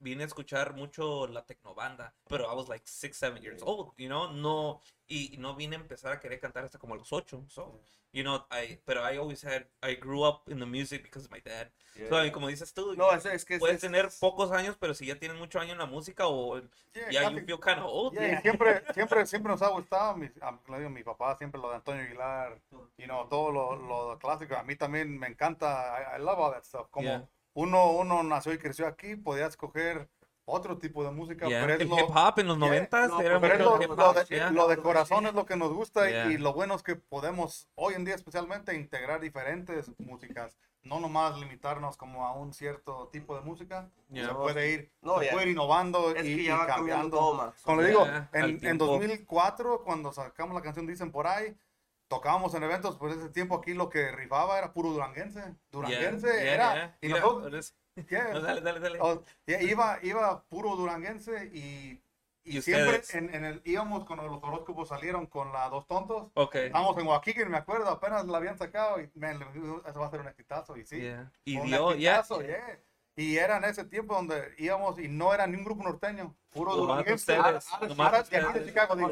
[0.00, 4.08] vine a escuchar mucho la tecnobanda, pero I was like six, seven years old, you
[4.08, 7.12] know, no, y, y no vine a empezar a querer cantar hasta como a los
[7.12, 7.78] ocho, so,
[8.12, 11.30] you know, I, pero I always had, I grew up in the music because of
[11.32, 11.70] my dad.
[12.08, 14.76] So, y como dices tú, No, es, es que es- puedes es- tener pocos años,
[14.80, 16.58] pero si ya tienes mucho años en la música o
[16.94, 18.14] Yeah, ya casi- you feel kind of old.
[18.14, 22.02] Yeah, siempre, siempre, siempre nos ha gustado, mi, a- mi papá, siempre lo de Antonio
[22.04, 22.58] Aguilar,
[22.96, 24.56] you know, todo lo, lo clásico.
[24.56, 26.88] A mí también me encanta, I, I love all that stuff.
[26.90, 27.28] Como Yeah.
[27.54, 30.08] Uno, uno nació y creció aquí, podía escoger
[30.44, 31.60] otro tipo de música, Yeah.
[31.60, 32.66] pero es El lo, hip hop en los Yeah.
[32.66, 34.50] noventas No, era pero es lo, hip lo hop, de, yeah.
[34.50, 36.32] lo de corazón es lo que nos gusta y- Yeah.
[36.32, 41.38] y, lo bueno es que podemos hoy en día especialmente integrar diferentes músicas, no nomás
[41.38, 44.28] limitarnos como a un cierto tipo de música, Yeah.
[44.28, 47.52] se puede ir, No, se puede ir innovando Es y, que y cambiando.
[47.62, 48.86] Como le digo, Yeah, en, en tiempo.
[48.86, 51.54] 2004, cuando sacamos la canción Dicen por ahí,
[52.10, 55.54] tocábamos en eventos, pues ese tiempo aquí lo que rifaba era puro duranguense.
[55.70, 56.74] Duranguense yeah, era.
[56.74, 56.98] yeah.
[57.00, 58.98] Y nosotros, no, dale, dale, dale.
[59.46, 62.02] iba, iba puro duranguense y,
[62.42, 66.32] y, ¿Y siempre en, en el, íbamos cuando los horóscopos salieron con la Dos Tontos.
[66.34, 66.56] Ok.
[66.56, 69.40] Estábamos en Joaquín, me acuerdo, apenas la habían sacado y man,
[69.86, 70.76] eso va a ser un exitazo.
[70.76, 71.00] Y sí.
[71.44, 72.18] Y un dio, ya.
[72.18, 72.42] exitazo.
[73.14, 76.72] Y era en ese tiempo donde íbamos y no era ni un grupo norteño, puro
[76.76, 77.36] Nomás duranguense.
[77.36, 78.66] ahora de aquí de.
[78.66, 79.08] Chicago, digo,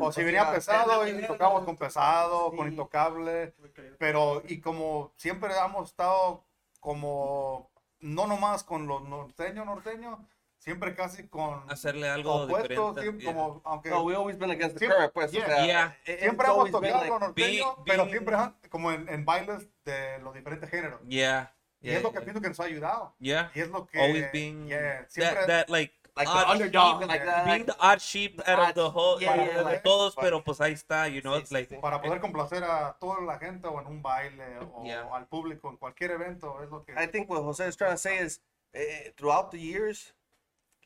[0.00, 2.56] o si O venía pesado y tocamos con pesado, Sí.
[2.56, 3.54] con intocable,
[3.98, 6.44] pero y como siempre hemos estado
[6.80, 10.18] como no nomás con los norteños norteños,
[10.58, 13.02] siempre casi con Hacerle algo diferente.
[13.02, 13.32] siempre yeah.
[13.34, 15.30] como aunque No, we always been against the Siempre- current, pues.
[15.32, 15.42] yeah.
[15.44, 15.96] o sea, Yeah.
[16.04, 17.34] it- it's siempre hemos tocado like- norteño,
[17.76, 18.36] Being- pero siempre
[18.70, 21.00] como en, en bailes de los diferentes géneros.
[21.06, 21.54] Yeah.
[21.80, 22.24] Y Yeah, es lo que yeah.
[22.24, 23.14] pienso que nos ha ayudado.
[23.18, 23.50] Yeah.
[23.54, 27.08] Y es lo que Always being yeah, siempre that, that like, Like the underdog, sheep,
[27.08, 27.26] like yeah.
[27.26, 27.44] that.
[27.46, 30.58] being the odd sheep out of the whole, Yeah, de- yeah, like- todos, pero pues
[30.60, 31.80] ahí está, you know, Sí, it's sí, like, sí.
[31.80, 35.08] para poder complacer a toda la gente o en un baile o Yeah.
[35.12, 37.98] al público en cualquier evento es lo que I think what Jose is trying to
[37.98, 38.38] say is
[38.74, 40.12] eh, throughout the years,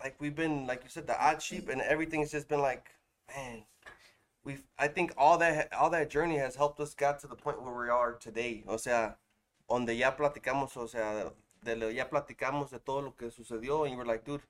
[0.03, 2.91] like we've been, like you said, the odd sheep, and everything's just been like,
[3.29, 3.65] man,
[4.45, 4.65] we've.
[4.79, 7.75] I think all that all that journey has helped us get to the point where
[7.75, 8.63] we are today.
[8.67, 9.17] O sea,
[9.69, 11.33] donde ya platicamos, o sea,
[11.65, 14.43] de lo ya platicamos de todo lo que sucedió, and you were like, dude,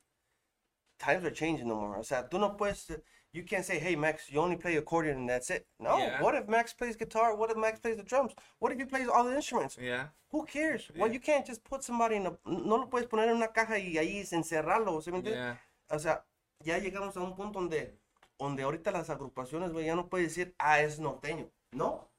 [0.98, 1.96] times are changing no more.
[1.98, 2.90] O sea, tú no puedes.
[3.32, 5.66] You can't say, hey Max, you only play accordion and that's it.
[5.78, 5.98] No.
[5.98, 6.22] Yeah.
[6.22, 7.36] What if Max plays guitar?
[7.36, 8.32] What if Max plays the drums?
[8.58, 9.76] What if he plays all the instruments?
[9.78, 10.90] yeah, Who cares?
[10.96, 11.14] Well, Yeah.
[11.14, 12.32] you can't just put somebody in a...
[12.46, 15.58] No lo puedes poner en una caja y ahí encerrarlo, ¿sí me yeah,
[15.90, 16.24] O sea,
[16.64, 17.98] ya llegamos a un punto donde,
[18.38, 21.50] donde ahorita las agrupaciones, güey, ya no puedes decir, ah, es norteño.
[21.72, 22.10] No,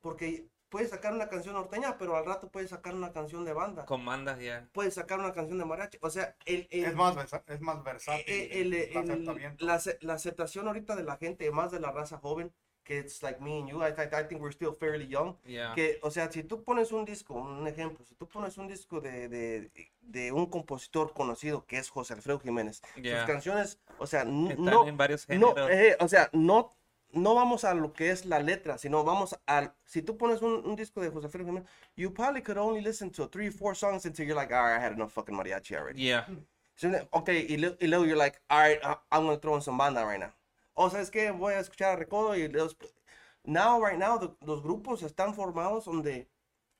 [0.00, 3.84] porque puedes sacar una canción norteña, pero al rato puedes sacar una canción de banda.
[3.86, 4.68] comandas, yeah.
[4.72, 5.98] Puedes sacar una canción de mariachi.
[6.02, 6.66] O sea, el...
[6.70, 10.96] el es más versa- es más versátil eh, el- el, el- la, la aceptación ahorita
[10.96, 12.52] de la gente, más de la raza joven,
[12.84, 15.36] que it's like me and you, I, I, I think we're still fairly young.
[15.44, 15.74] Yeah.
[15.74, 19.02] Que, o sea, si tú pones un disco, un ejemplo, si tú pones un disco
[19.02, 23.18] de, de, de un compositor conocido que es José Alfredo Jiménez, Yeah.
[23.20, 25.70] sus canciones, o sea, Están no, en varios no, géneros.
[25.70, 26.77] eh, o sea, no,
[27.22, 30.62] no vamos a lo que es la letra, sino vamos al, si tú pones un,
[30.64, 31.64] un disco de José Jiménez,
[31.96, 34.80] you probably could only listen to three, four songs until you're like, all right, I
[34.82, 36.02] had enough fucking mariachi already.
[36.02, 36.24] yeah,
[36.76, 38.78] So, okay, y, y luego you're like, all right,
[39.10, 40.32] I'm gonna throw in some banda right now.
[40.74, 42.76] O sea, es que voy a escuchar a Recodo y los...
[43.44, 46.28] Now, right now, the- los grupos están formados donde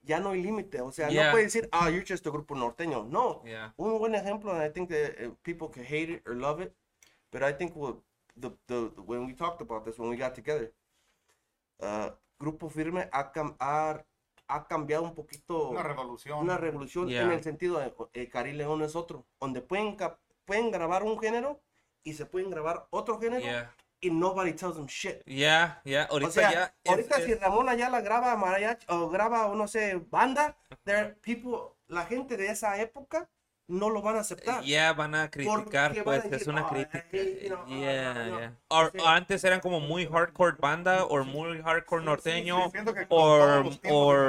[0.03, 0.81] ya no hay límite.
[0.81, 1.27] O sea, Yeah.
[1.27, 3.05] no puedes decir, ah, you're just a grupo norteño.
[3.09, 3.43] No.
[3.45, 3.73] yeah.
[3.77, 6.73] Un buen ejemplo, and I think that uh, people can hate it or love it,
[7.33, 7.97] but I think what
[8.41, 10.73] the, the, when we talked about this, when we got together,
[11.81, 14.05] uh, Grupo Firme ha, cam- ha,
[14.49, 16.39] ha cambiado un poquito una revolución.
[16.39, 17.33] una revolución en Yeah.
[17.35, 19.97] el sentido de eh, Cari León es otro, donde pueden,
[20.45, 21.61] pueden grabar un género
[22.05, 25.23] y se pueden grabar otro género Yeah, y nobody tells them shit.
[25.27, 26.05] yeah, yeah.
[26.11, 26.65] Ahorita o sea, ya.
[26.85, 31.75] es- ahorita si es- Ramón Ayala graba mariachi o graba, no sé, banda, there people,
[31.89, 33.29] la gente de esa época
[33.69, 34.65] no lo van a aceptar.
[34.65, 37.05] Ya van a criticar, van pues a es una "Oh, crítica.
[37.13, 38.39] hey, you know, oh, Yeah, no, no".
[38.41, 38.53] yeah.
[38.69, 38.99] Or- Sí.
[38.99, 42.73] o antes eran como muy hardcore banda o muy hardcore norteño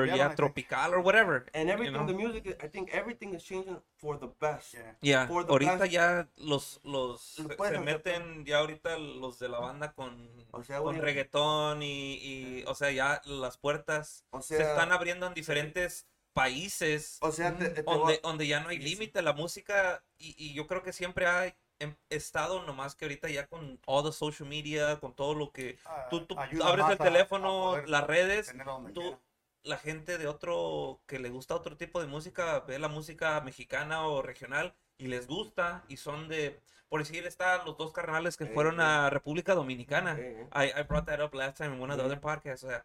[0.06, 1.46] I ya tropical or whatever.
[1.54, 2.06] And you everything, know?
[2.06, 4.74] the music, I think everything is changing for the best.
[4.74, 4.96] Yeah.
[5.02, 9.50] Yeah, for the ahorita best- ya los los Lo se, meten ya ahorita los de
[9.50, 14.42] la banda con O sea, con reggaetón y, y o sea, ya las puertas o
[14.42, 18.60] se están abriendo en diferentes países o sea, te- te voy a- donde, donde ya
[18.62, 22.96] no hay límite la música y, y yo creo que siempre ha em- estado nomás
[22.96, 26.36] que ahorita ya con all the social media, con todo lo que Ah, tú, tú
[26.64, 29.20] abres el teléfono, las redes, donde tú-
[29.64, 34.08] la gente de otro que le gusta otro tipo de música ve la música mexicana
[34.08, 38.46] o regional y les gusta y son de por decir están los dos carnales que
[38.46, 38.84] Eh, fueron eh.
[38.84, 40.16] a República Dominicana.
[40.18, 40.48] Eh.
[40.56, 42.64] I, I brought that up last time in one of the other podcasts.
[42.64, 42.84] O sea,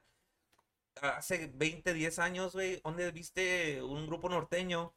[1.00, 4.94] hace 20, 10 años, güey, ¿dónde viste un grupo norteño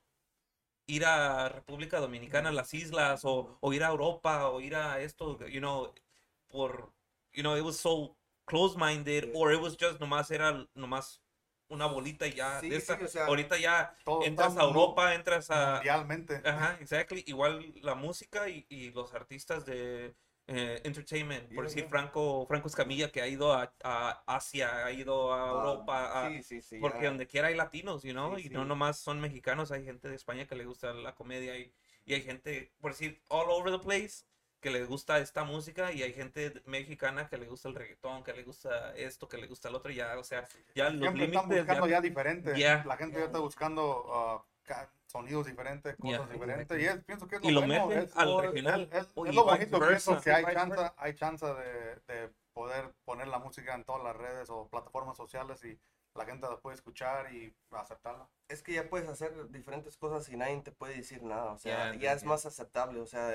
[0.88, 5.38] ir a República Dominicana, las islas, o, o ir a Europa, o ir a esto,
[5.48, 5.94] you know,
[6.48, 6.94] por,
[7.34, 11.22] you know, it was so close-minded, or it was just nomás era nomás
[11.70, 12.62] una bolita y ya.
[12.62, 15.76] Sí, de esta- sí, o sea, ahorita ya Todo entras a Europa, entras a...
[15.76, 16.42] Mundialmente.
[16.46, 17.24] Ajá, exactly.
[17.28, 20.16] Igual la música y, y los artistas de
[20.48, 21.54] eh, entertainment.
[21.54, 21.86] Por decir.
[21.90, 26.44] Franco, Franco Escamilla, que ha ido a, a Asia, ha ido a Europa, a- Sí,
[26.44, 26.80] sí, sí.
[26.80, 30.16] porque donde quiera hay latinos, you know, y no nomás son mexicanos, hay gente de
[30.16, 31.74] España que le gusta la comedia y,
[32.06, 34.24] y hay gente, por decir, all over the place
[34.60, 38.34] que le gusta esta música y hay gente mexicana que le gusta el reggaetón, que
[38.34, 41.44] le gusta esto, que le gusta el otro, ya, o sea, ya los Siempre están
[41.44, 42.56] límites buscando ya- ya, diferente.
[42.56, 42.84] Yeah.
[42.88, 46.82] La gente ya está buscando ca- sonidos diferentes, cosas Yeah, diferentes.
[46.82, 49.10] Y es, pienso que es Y lo bueno, meten es, al es- regional, Es, es
[49.16, 53.76] y lo bonito, pienso que hay chance, hay chance de, de poder poner la música
[53.76, 55.80] en todas las redes o plataformas sociales y
[56.16, 58.28] la gente la puede escuchar y aceptarla.
[58.50, 61.52] Es que ya puedes hacer diferentes cosas y nadie te puede decir nada.
[61.52, 62.30] O sea, Yeah, ya es yeah.
[62.30, 63.00] más aceptable.
[63.00, 63.30] O sea,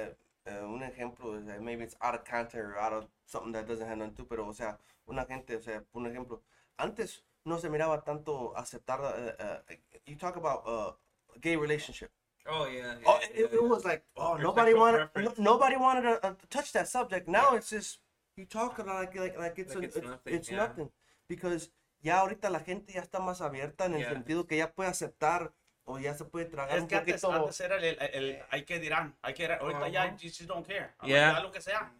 [0.44, 3.96] eh, un ejemplo, maybe it's out of context or out of something that doesn't have
[3.96, 6.42] nothing to, pero, o sea, una gente, o sea, un ejemplo,
[6.76, 10.92] antes no se miraba tanto aceptar, eh, eh, you talk about uh,
[11.40, 12.10] gay relationship.
[12.46, 13.58] Oh, yeah, Oh, yeah, it, yeah.
[13.58, 17.28] it was like, oh, nobody wanted, no, nobody wanted to, uh, to touch that subject.
[17.28, 18.00] Now it's just
[18.36, 20.56] you talk about like like like it's Like a- it's nothing, it's yeah.
[20.58, 20.90] nothing
[21.28, 21.70] because
[22.02, 24.10] ya ahorita la gente ya está más abierta en el Yeah.
[24.12, 25.52] sentido que ya puede aceptar
[25.84, 27.42] o ya se puede tragar Es un que antes, poquito.
[27.44, 30.66] antes era el, el, el- hay que dirán, hay que ahorita ya you just don't
[30.66, 30.90] care.
[31.04, 31.92] Ya lo que sea.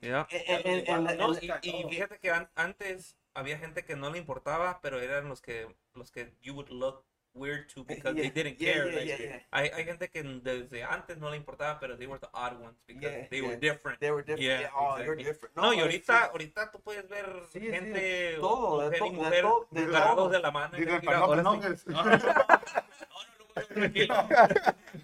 [1.62, 5.68] Y fíjate que an- antes había gente que no le importaba, pero eran los que
[5.95, 8.87] los que you would look weird to because they didn't yeah, care.
[8.88, 9.40] yeah, like, yeah, yeah.
[9.53, 12.77] Hay, hay gente que desde antes no le importaba, pero they were the odd ones
[12.87, 14.01] because Yeah, they were different.
[14.01, 14.42] They were different.
[14.42, 15.57] Yeah, Yeah, oh, you're different.
[15.57, 19.45] No, y ahorita, ahorita tú puedes ver Sí, sí, gente, todo, de y de mujer,
[19.71, 20.29] de agarrados todo.
[20.31, 20.77] de la mano.
[20.77, 21.61] y Dicen, mira, "Pero no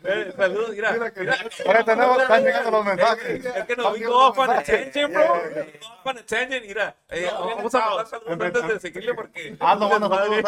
[0.04, 0.92] Eh, Saludos, mira.
[0.92, 1.37] Mira que- mira.
[1.66, 3.44] Ahora tenemos, están llegando los mensajes.
[3.44, 5.32] Es que nos los off on a tangent, bro.
[5.34, 6.94] Off on a tangent, mira.
[7.08, 9.56] Eh, No, vamos a mandar saludos antes de seguirle porque...
[9.61, 10.44] Ando mando saludos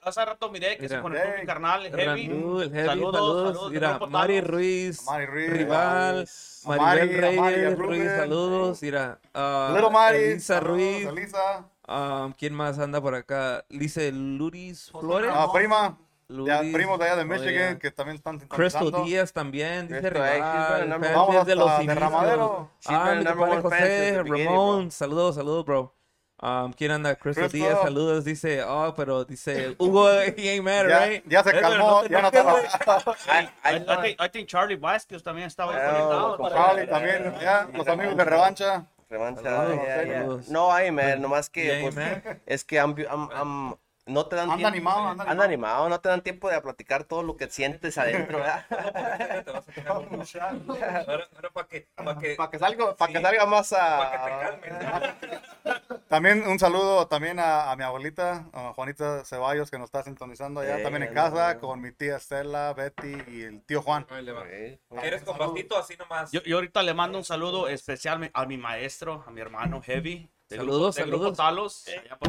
[0.00, 0.96] Hace rato miré que Mira.
[0.96, 2.28] se conectó mi carnal, el Heavy.
[2.28, 3.46] Ranú, el Heavy, Saludos, saludos.
[3.54, 4.40] saludos, Mira, Mari.
[4.40, 6.28] Ruiz, Mari Ruiz, Rival,
[6.64, 7.78] Maribel Reyes.
[7.78, 8.82] Ruiz, saludos.
[8.82, 10.18] Mira, ah, Little Mari.
[10.18, 11.06] Elisa saludos, Ruiz.
[11.08, 11.64] Elisa.
[11.86, 13.64] ah, ¿Quién más anda por acá?
[13.68, 15.30] Lice Luris Flores.
[15.34, 15.98] Ah, prima.
[16.30, 17.78] Ya, Luris, primos de allá de oh, Michigan yeah.
[17.78, 19.04] que también están Crystal sintonizando.
[19.06, 21.00] Díaz también, dice Rival.
[21.00, 21.82] Vamos los hasta.
[21.86, 22.70] Derramadero.
[22.80, 25.94] She's been Ah, mi compadre José, Ramón, saludos, saludos, bro.
[26.40, 27.16] Um, ¿Quién anda?
[27.16, 27.68] Crystal Crystal.
[27.70, 31.24] Díaz, saludos, dice, oh, pero dice, Hugo, he ain't mad, Ya, right?
[31.26, 32.28] ya se calmó, te ya no.
[32.28, 32.30] I,
[33.64, 36.36] I, I, I think, I think Charlie Vázquez también estaba ahí Ah, conectado.
[36.36, 38.86] con Charlie también, ya, los amigos de revancha.
[39.08, 40.20] Revancha, Saludos, yeah, yeah.
[40.20, 40.48] saludos.
[40.48, 43.78] No hay, man, nomás que Yeah, pues, es que I'm- I'm- I'm-
[44.08, 44.68] no te dan Anda tiempo.
[44.68, 45.44] animado, anda Anda animado.
[45.44, 48.66] animado, no te dan tiempo de platicar todo lo que sientes adentro, ¿verdad?
[49.44, 50.68] Te vas a quedar con un shot.
[51.06, 55.38] Ahora, ahora para que, para que, Para que salga, que más que te.
[56.08, 60.60] También un saludo también a, a mi abuelita, a Juanita Ceballos, que nos está sintonizando
[60.60, 61.60] allá también en casa, no.
[61.60, 64.06] con mi tía Estela, Betty y el tío Juan.
[64.08, 64.78] Sí.
[65.00, 66.32] ¿Quieres con bastito así nomás?
[66.32, 70.30] Yo, yo ahorita le mando un saludo especial a mi maestro, a mi hermano Heavy.
[70.48, 71.84] Del Saludos, grupo, del grupo saludos.
[71.84, 72.02] Talos.
[72.04, 72.28] allá por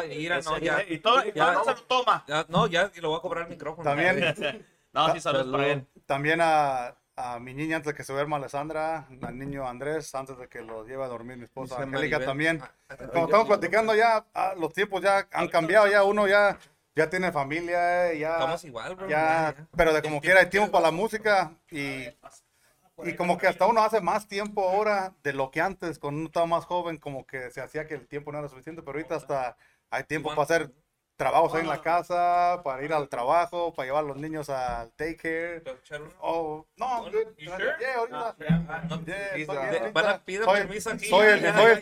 [0.00, 0.08] allá.
[0.08, 1.52] Mira, no, ya, Y todo, y Ya.
[1.54, 2.24] todo se lo toma.
[2.26, 3.84] ya, no, ya y lo voy a cobrar el micrófono.
[3.88, 4.18] También,
[4.92, 5.86] No, sí, saludos para él.
[6.06, 10.36] también a, a mi niña antes de que se duerma Alessandra, al niño Andrés, antes
[10.38, 12.26] de que lo lleve a dormir mi esposa Dice Angélica Maribel.
[12.26, 12.62] también.
[12.88, 16.58] Ah, Como estamos platicando ya, ah, los tiempos ya han cambiado, ya uno ya,
[16.96, 18.32] ya tiene familia, ya...
[18.32, 19.08] Estamos igual, bro.
[19.08, 22.06] ya, pero de como quiera hay tiempo para la música y,
[23.04, 26.26] y como que hasta uno hace más tiempo ahora de lo que antes, cuando uno
[26.26, 29.16] estaba más joven, como que se hacía que el tiempo no era suficiente, pero ahorita
[29.16, 29.56] hasta
[29.90, 30.70] hay tiempo para hacer
[31.16, 34.92] trabajos ahí en la casa, para ir al trabajo, para llevar a los niños al
[34.96, 35.64] daycare.
[36.20, 37.30] Oh, no, ahorita.
[37.50, 39.90] Ah, no, Yeah, He's, estoy bien de- ahorita.
[40.00, 41.06] Van a pedir Soy- permiso aquí.
[41.06, 41.80] soy el- soy el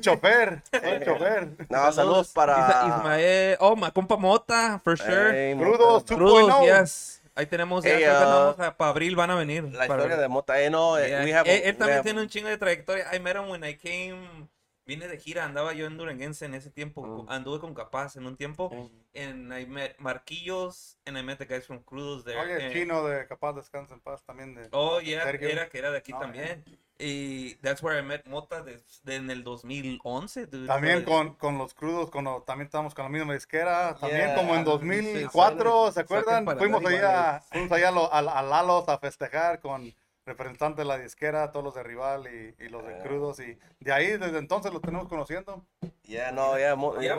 [0.00, 1.48] chofer, soy el chofer.
[1.68, 2.86] No, saludos para...
[2.98, 5.30] Ismael, oh, ma compa Mota, for sure.
[5.32, 6.14] Hey, Crudos, Mota.
[6.14, 7.20] Crudos, 2.0.
[7.36, 9.64] Ahí tenemos, ya Hey, uh, andamos a- para abril van a venir.
[9.64, 11.40] La historia de Mota, eh, no, eh, Yeah.
[11.40, 11.50] have...
[11.50, 13.06] él, él we también have- tiene un chingo de trayectoria.
[13.14, 14.48] I met him when I came.
[14.86, 17.02] Vine de gira, andaba yo en Duranguense en ese tiempo.
[17.24, 17.30] Mm.
[17.30, 18.70] Anduve con Capaz en un tiempo.
[19.14, 22.38] And I met Marquillos, and I met the guys from Crudos there.
[22.38, 24.68] Oye, el and- chino de Capaz Descansa en Paz también de...
[24.72, 25.48] Oh, yeah, Sergio.
[25.48, 26.62] era que era de aquí No, también.
[26.98, 30.66] Y that's where I met Mota de, de- en el 2011, dude.
[30.66, 34.34] También con, con los crudos, cuando también estábamos con la misma disquera, también Yeah.
[34.36, 36.46] como en Sí, 2004, ¿se acuerdan?
[36.58, 39.92] Fuimos allá, fuimos allá a, a, a Lalos a festejar con,
[40.26, 43.02] representante de la disquera, todos los de rival y, y los de Ah.
[43.02, 43.38] crudos.
[43.40, 45.64] Y de ahí, desde entonces, los tenemos conociendo.
[46.04, 47.14] Ya, no, ya, mo- Ya,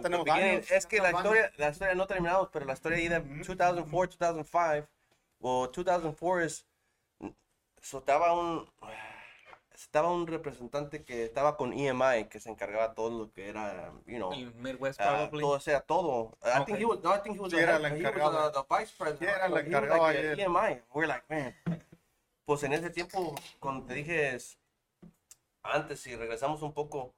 [0.00, 3.20] tenemos años, Es que la historia, la historia no terminamos, pero la historia ahí de
[3.20, 4.88] 2004, 2005,
[5.40, 6.66] o 2004 es,
[7.80, 8.70] so, estaba un,
[9.74, 13.90] estaba un representante que estaba con EMI, que se encargaba de todo lo que era,
[14.06, 15.40] you know, El Midwest, ah, probably.
[15.40, 16.36] todo, o sea, todo.
[16.42, 16.82] I think Okay.
[16.82, 18.52] he was, no, I think he was, Sí, the era el he was encargado.
[18.52, 19.20] the, the vice president.
[19.30, 20.42] Sí, era el encargado like.
[20.42, 20.82] EMI.
[20.94, 21.54] We're like, man.
[22.50, 24.58] Pues en ese tiempo, cuando te dije, es-
[25.62, 27.14] antes, si regresamos un poco,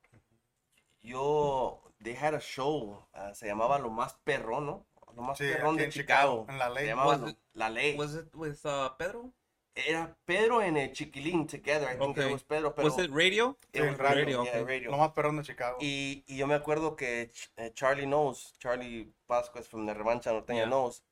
[1.01, 4.87] yo, they had a show, ah, se llamaba Lo Más Perrón, ¿no?
[5.17, 6.43] Lo Más Sí, Perrón de en Chicago.
[6.43, 6.83] Chicago, en La Ley.
[6.85, 7.97] Se llamaba Lo- it- La Ley.
[7.99, 9.33] Was it with uh, Pedro?
[9.75, 11.89] Era Pedro en el Chiquilín together.
[11.91, 12.27] I think Okay.
[12.27, 13.57] it was Pedro, pero Was it radio?
[13.73, 14.65] it Sí, was radio, radio, yeah, okay.
[14.65, 14.91] radio.
[14.91, 15.79] Lo más perrón de Chicago.
[15.81, 20.31] Y, y yo me acuerdo que Ch- eh, Charlie knows, Charlie Pascuas from the Revancha
[20.31, 20.67] Norteña Yeah.
[20.67, 21.03] knows,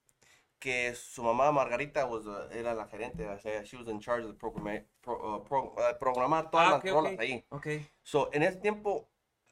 [0.60, 4.24] que su mamá Margarita was, uh, era la gerente, o sea, she was in charge
[4.24, 7.32] of the program, pro, uh, pro- uh, programar todas Ah, las okay, rolas okay.
[7.32, 7.44] ahí.
[7.50, 7.86] Okay.
[8.02, 9.08] So, en ese tiempo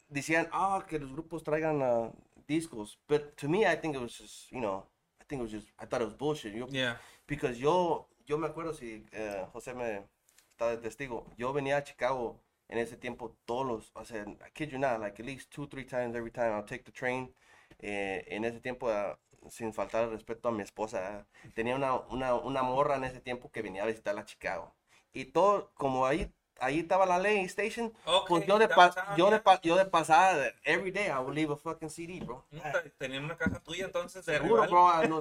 [0.09, 2.13] decían, ah, que los grupos traigan uh,
[2.47, 2.99] discos.
[3.09, 4.87] But to me, I think it was just, you know,
[5.21, 6.55] I think it was just, I thought it was bullshit.
[6.55, 6.97] Yo, Yeah.
[7.27, 10.05] because yo, yo me acuerdo si eh, José me
[10.53, 12.39] está de testigo, yo venía a Chicago
[12.69, 15.67] en ese tiempo todos los, o sea, I kid you not, like at least two,
[15.69, 17.33] three times every time I'll take the train.
[17.81, 19.19] Eh, en ese tiempo, ah,
[19.51, 23.21] sin faltar el respeto a mi esposa, ah, tenía una, una, una morra en ese
[23.21, 24.75] tiempo que venía a visitar a Chicago.
[25.13, 26.31] Y todo, como ahí,
[26.61, 27.93] ahí estaba la ley station,
[28.27, 31.35] pues Okay, yo de, pa- yo, de pa- yo de pasada, every day I would
[31.35, 32.45] leave a fucking CD, bro.
[32.51, 34.69] Puta, Tenían una caja tuya entonces de Seguro, rival.
[35.09, 35.21] bro.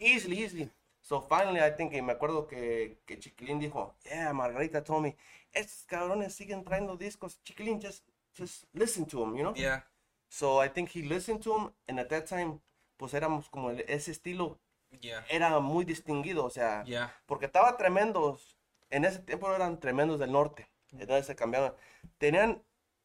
[0.00, 0.70] easily, easily.
[1.02, 5.16] So finally, I think, y me acuerdo que, que Chiquilín dijo, yeah, Margarita told me,
[5.52, 7.40] estos cabrones siguen trayendo discos.
[7.42, 8.04] Chiquilín, just,
[8.36, 9.54] just listen to them, you know?
[9.54, 9.84] Yeah.
[10.28, 12.60] So I think he listened to them, and at that time,
[13.00, 14.58] pues éramos como ese estilo,
[15.00, 15.24] Yeah.
[15.30, 17.14] era muy distinguido, o sea, Yeah.
[17.26, 18.58] porque estaba tremendos,
[18.90, 21.72] en ese tiempo eran tremendos del norte, entonces se cambiaban.
[22.18, 22.62] Tenían,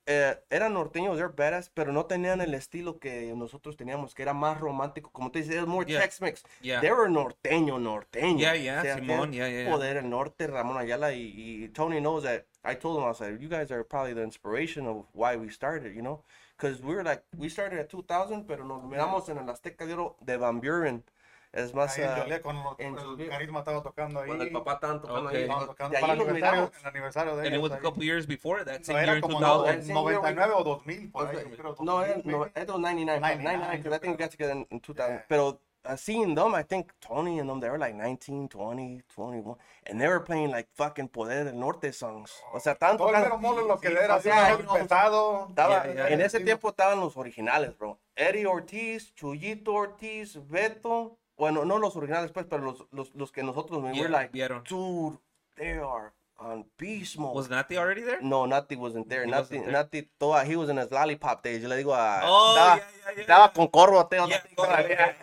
[0.08, 4.34] eh, eran norteños, they're badass, pero no tenían el estilo que nosotros teníamos, que era
[4.34, 6.02] más romántico, como tú dices, era more Yeah.
[6.02, 6.44] Tex-Mex.
[6.62, 6.82] Yeah.
[6.82, 8.40] They were norteño, norteño.
[8.40, 9.72] Yeah, yeah, O sea, Simón, yeah, yeah, yeah.
[9.72, 13.40] Poder el norte, Ramón Ayala, y, y Tony knows that, I told him, I said,
[13.40, 16.24] you guys are probably the inspiration of why we started, you know?
[16.58, 19.94] Because we were like, we started at 2000, pero nos miramos en el Azteca de
[19.94, 21.04] Oro de Van Buren.
[21.52, 23.30] Es más, Ahí en ah, Joliet, cuando en el Joliet.
[23.30, 24.28] Carisma estaba tocando ahí.
[24.28, 25.36] cuando el papá estaba tocando Ok.
[25.36, 25.42] ahí.
[25.44, 27.82] Estaban De tocando ahí para el aniversario, el aniversario de And it was a ahí.
[27.82, 29.84] couple years before that, No, same year era in como 2000.
[29.84, 31.52] Sí, 99 o 2000, por ahí, Okay.
[31.58, 34.52] creo, No, era, 2000, no, it was 99, 99, because I think we got together
[34.54, 35.14] in, in 2000.
[35.14, 35.26] Yeah.
[35.30, 39.56] Pero uh, seeing them, I think Tony and them, they were like 19, 20, 21,
[39.88, 42.32] and they were playing like fucking Poder del Norte songs.
[42.54, 43.06] O sea, tanto.
[43.06, 45.48] Todo el mero mole lo que era, o así, sea, medio pesado.
[45.50, 46.26] Estaba, Yeah, yeah, en yeah.
[46.26, 48.00] ese tiempo estaban los originales, bro.
[48.16, 51.18] Eddie Ortiz, Chuyito Ortiz, Beto.
[51.38, 54.32] Bueno, no los originales, pues, pero los, los, los que nosotros, we Yeah, were like,
[54.32, 54.64] vieron.
[54.64, 55.18] dude,
[55.58, 57.36] they are on beast mode.
[57.36, 58.22] Was Nati already there?
[58.22, 59.26] No, Nati wasn't there.
[59.26, 59.72] He Nati, wasn't there.
[59.74, 61.62] Nati, toda, he was in his lollipop days.
[61.62, 62.22] Yo le digo a.
[62.24, 63.54] Oh, estaba, yeah, yeah, yeah, estaba yeah.
[63.54, 64.28] con corvo, Teo.
[64.28, 65.16] Yeah,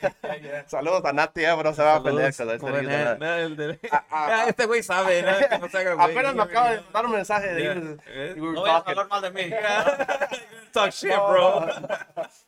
[0.66, 1.72] Saludos a Nati, eh, bro.
[1.74, 3.78] Se va a de-
[4.10, 5.30] Ah, Este güey sabe, ¿no?
[6.02, 7.98] Apenas me acaba de mandar un mensaje de.
[8.06, 9.50] Eh, No vayas a hablar mal de mí.
[10.72, 11.66] Talk shit, bro.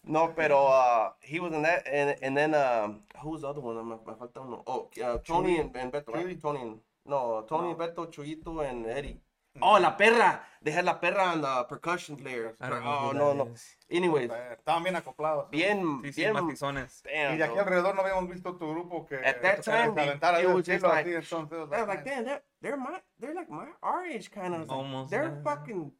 [0.05, 3.77] No, pero uh, he was in that, and, and then um, who's the other one?
[3.89, 4.63] Me, me falta uno.
[4.67, 6.13] Oh, uh, Tony and, and Beto.
[6.13, 6.41] Chuy.
[6.41, 9.19] Tony and, no, Tony, Beto, Chuyito, and Eddie.
[9.61, 10.41] Oh, La Perra.
[10.63, 12.55] They had La Perra and the percussion player.
[12.61, 13.53] I don't know Oh, no, no.
[13.53, 13.77] is.
[13.91, 15.51] Anyways, Estaban bien acoplados.
[15.51, 16.33] bien, Sí, sí, bien.
[16.35, 17.03] matizones.
[17.03, 17.63] Damn, Y de aquí bro.
[17.63, 21.05] alrededor no habíamos visto tu grupo que At that time, aventara it was just like-
[21.07, 24.55] así, entonces, I was like, damn, they're, they're my, they're like my our age kind
[24.55, 24.71] of.
[24.71, 25.43] Almost, They're yeah.
[25.43, 25.93] fucking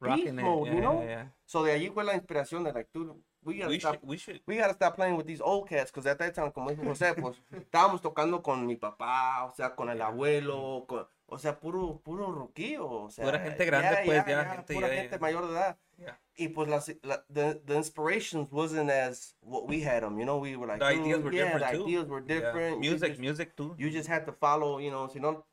[0.00, 0.42] Rocking it.
[0.42, 1.00] mode, yeah, you know?
[1.02, 1.24] yeah, yeah.
[1.46, 3.14] So de allí fue la inspiración de like, dude,
[3.44, 3.94] we gotta We stop.
[3.94, 4.40] should, we should.
[4.46, 7.14] We gotta stop playing with these old cats, because at that time, como dijo José,
[7.14, 12.00] pues, estábamos tocando con mi papá, o sea, con el abuelo, con, o sea, puro,
[12.04, 13.24] puro ruquillo, o sea.
[13.24, 15.76] Pura gente grande, pues, ya, gente pura gente mayor de edad.
[15.96, 16.18] Yeah.
[16.36, 20.38] Y pues las, la, the, the inspirations wasn't as what we had them, you know,
[20.38, 21.84] we were like, The ideas "Mm, were yeah, different the too.
[21.84, 22.80] ideas were different.
[22.80, 23.76] Music, just- music too.
[23.78, 25.44] you just had to follow, you know, si no,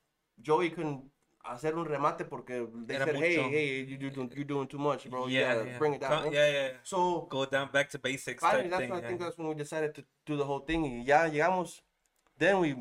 [0.41, 1.03] Joey couldn't
[1.43, 3.49] hacer un remate porque they Era said, hey, mucho.
[3.49, 5.27] hey, you, you, doing, you're doing too much, bro.
[5.27, 5.77] You yeah, gotta yeah.
[5.77, 6.11] bring it down.
[6.11, 6.31] Co- ¿no?
[6.31, 6.69] Yeah, yeah, yeah.
[6.83, 8.89] So, Go down back to basics finally, type that's thing.
[8.89, 9.07] when I yeah.
[9.07, 10.83] think that's when we decided to do the whole thing.
[10.83, 11.81] Y ya llegamos,
[12.37, 12.75] then we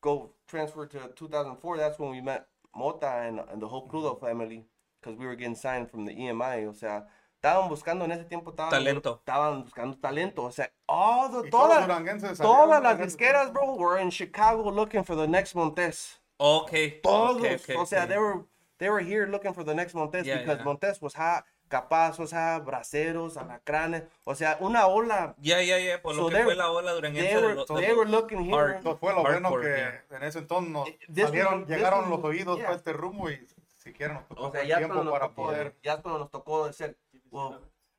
[0.00, 1.76] go transfer to 2004.
[1.78, 4.26] That's when we met Mota and, and the whole Crudo mm-hmm.
[4.26, 4.66] family
[5.00, 6.68] because we were getting signed from the EMI.
[6.68, 7.06] O sea,
[7.42, 9.20] estaban buscando en ese tiempo, estaban, Talento.
[9.24, 10.44] estaban buscando talento.
[10.44, 13.74] O sea, all the, Y todos todas, duranguenses todas salieron las en ese disqueras, bro,
[13.74, 16.21] were in Chicago looking for the next Montes.
[16.44, 17.00] Okay.
[17.02, 18.08] Todos, okay, okay, o sea, okay.
[18.14, 18.44] they were
[18.78, 20.64] they were here looking for the next Montes Yeah, because yeah.
[20.64, 21.44] Montes was hot.
[21.68, 25.34] capaz, o sea, braceros, alacranes, o sea, una ola.
[25.40, 27.92] Ya, ya, ya, por lo So que fue la ola duranguense They de were, they
[27.94, 28.54] were looking here.
[28.54, 28.76] hard.
[28.76, 32.56] Entonces fue lo bueno que en ese entonces nos Eh, salieron, llegaron was- los oídos
[32.56, 32.66] yeah.
[32.66, 33.46] para este rumbo y
[33.78, 35.74] siquiera nos tocó O sea, el ya tiempo nos para tocó, poder.
[35.82, 36.94] ya cuando nos tocó decir,
[37.30, 37.58] well,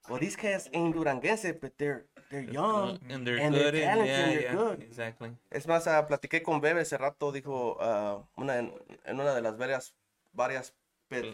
[0.09, 2.99] well, these guys ain't duranguense, but they're, they're young.
[3.09, 3.75] And they're and they're good.
[3.75, 4.83] and- talented, yeah, and they're yeah, good.
[4.83, 5.31] Exactly.
[5.51, 8.73] Es más, ah, platiqué con Bebe ese rato, dijo, ah, una, en,
[9.05, 9.93] en una de las varias,
[10.33, 10.73] varias
[11.09, 11.33] pe-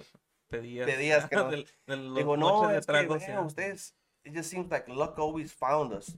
[0.49, 0.85] Pedías.
[0.87, 3.93] Pedías que no- del- de los Digo, no, es que, man, ustedes,
[4.25, 6.15] it just seems like luck always found us.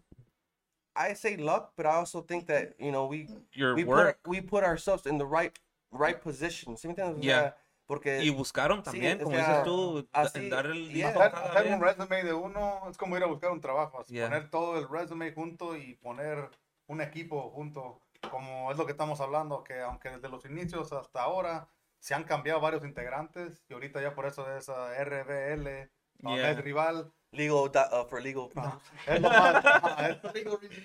[0.95, 4.21] I say luck, but I also think that, you know, we, Your we, work.
[4.23, 5.57] put, we put ourselves in the right,
[5.91, 6.75] right position.
[6.75, 7.17] ¿Sí me entiendes?
[7.17, 7.39] O Yeah.
[7.41, 7.55] sea,
[7.85, 11.09] porque Y buscaron Sí, también, o como sea, dices tú, así, dar el yeah.
[11.09, 14.27] Hacer, un resume de uno es como ir a buscar un trabajo, así, Yeah.
[14.27, 16.49] poner todo el resume junto y poner
[16.87, 21.21] un equipo junto, como es lo que estamos hablando, que aunque desde los inicios hasta
[21.23, 21.67] ahora
[21.99, 26.51] se han cambiado varios integrantes y ahorita ya por eso es ah, RBL, no, Yeah.
[26.51, 28.49] es rival, legal, uh, for legal.
[29.07, 29.65] es lo más,
[30.05, 30.17] es,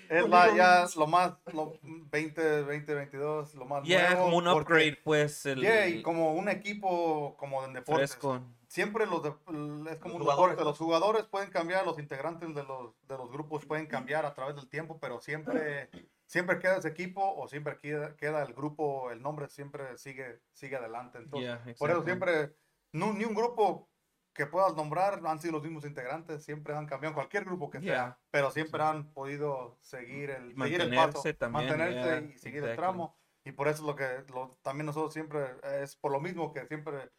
[0.09, 4.43] es la- ya lo más, lo 20, 20, 22, lo más Ya, nuevo, como un
[4.45, 8.11] porque- upgrade, pues, el Yeah, y como un equipo como en deportes.
[8.11, 8.41] fresco.
[8.69, 10.63] Siempre los de- es como Los un jugadores, deporte, ¿no?
[10.65, 14.55] los jugadores pueden cambiar, los integrantes de los, de los grupos pueden cambiar a través
[14.55, 15.89] del tiempo, pero siempre,
[16.25, 20.75] siempre queda ese equipo o siempre queda, queda el grupo, el nombre siempre sigue, sigue
[20.75, 21.17] adelante.
[21.17, 22.55] Entonces, Yeah, por eso siempre,
[22.91, 23.89] no- ni un grupo
[24.37, 27.87] que puedas nombrar han sido los mismos integrantes, siempre han cambiado, cualquier grupo que sea,
[27.87, 28.19] Yeah.
[28.29, 32.69] pero siempre han podido seguir el, seguir el paso, también, mantenerse yeah, y seguir el
[32.69, 32.77] exactly.
[32.77, 33.17] tramo.
[33.43, 36.67] Y por eso es lo que lo- también nosotros siempre, es por lo mismo que
[36.67, 37.09] siempre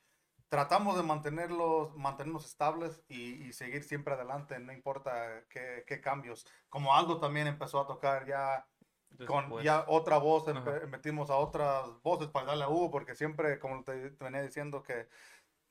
[0.49, 6.47] tratamos de mantenerlos, mantenernos estables y, y seguir siempre adelante, no importa qué, qué cambios.
[6.69, 8.65] Como algo también empezó a tocar ya
[9.27, 9.65] con Después.
[9.65, 10.61] ya otra voz, Ajá.
[10.61, 14.43] empe- metimos a otras voces para darle a Hugo, porque siempre, como te, te venía
[14.43, 15.09] diciendo, que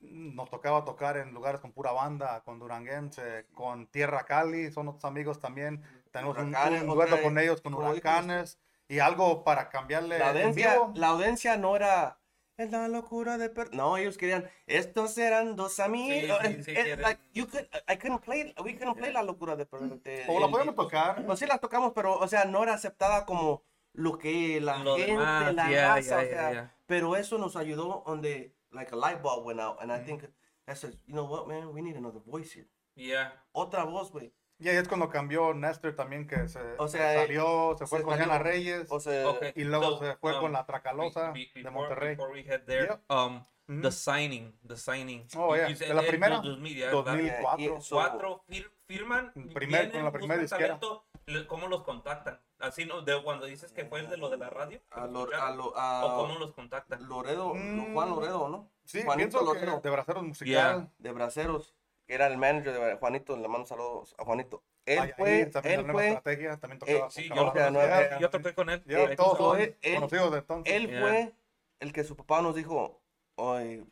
[0.00, 5.04] nos tocaba tocar en lugares con pura banda, con Duranguense, con Tierra Cali, son otros
[5.04, 5.82] amigos también.
[6.12, 10.18] Tenemos un, Huracanes, un o dueto sea, con ellos, con huracanes, y algo para cambiarle
[10.18, 10.92] La en audiencia, vivo.
[10.94, 12.18] la audiencia no era
[12.56, 16.70] es la locura de per no ellos querían estos eran dos amigos Sí, sí, sí,
[16.72, 17.02] Eh, quieren.
[17.02, 20.48] like, you could, I couldn't play we couldn't play la locura de pervertir O la
[20.48, 21.24] podemos tocar.
[21.24, 24.96] pues sí las tocamos pero o sea no era aceptada como lo que la Lo
[24.96, 26.76] gente demás, la yeah, raza yeah, o yeah, sea yeah.
[26.86, 30.22] pero eso nos ayudó donde like a light bulb went out and I think
[30.66, 33.32] that says you know what man we need another voice here Yeah.
[33.52, 37.76] otra voz güey Y ahí es cuando cambió Nestor también, que se O sea, salió,
[37.78, 38.16] se fue se con.
[38.16, 38.88] Diana Reyes.
[38.90, 39.52] o sea Okay.
[39.54, 42.16] Y luego So, se fue um, con la Tracalosa be- be- de before- Monterrey.
[42.16, 43.04] Before we head there, Yep.
[43.08, 43.82] um, Mhm.
[43.82, 45.24] the signing, the signing.
[45.36, 45.68] Oh, yeah.
[45.68, 47.56] you said De la primera, 2000, ya, 2004.
[47.58, 50.66] Yeah, y so- Cuatro fir- firman, Primer- vienen, con la primera disquera.
[50.80, 51.07] talento, le-
[51.46, 52.40] ¿Cómo los contactan?
[52.58, 53.02] Así, ¿no?
[53.02, 54.80] De cuando dices que fue el de lo de la radio.
[54.90, 55.46] a, lo, ¿escucharon?
[55.48, 55.68] a, lo-
[56.06, 57.06] ¿O cómo los contactan?
[57.08, 57.92] Loredo Mm.
[57.94, 59.80] Juan Loredo no Sí, Juanito Lotero.
[59.80, 60.46] de Braceros Musical.
[60.48, 60.88] Yeah.
[60.98, 61.74] de Braceros,
[62.06, 64.62] que era el manager de Juanito, le mando saludos a Juanito.
[64.86, 65.50] Él Ay, fue, él
[65.90, 68.70] fue, estrategia, también tocaba eh, Sí, yo, o sea, yo- no, eh, yo toqué con
[68.70, 68.82] él.
[68.88, 70.74] Ahí todos él- él- conocidos de entonces.
[70.74, 71.00] él Yeah.
[71.02, 71.32] fue
[71.80, 72.98] el que su papá nos dijo,
[73.36, 73.84] hoy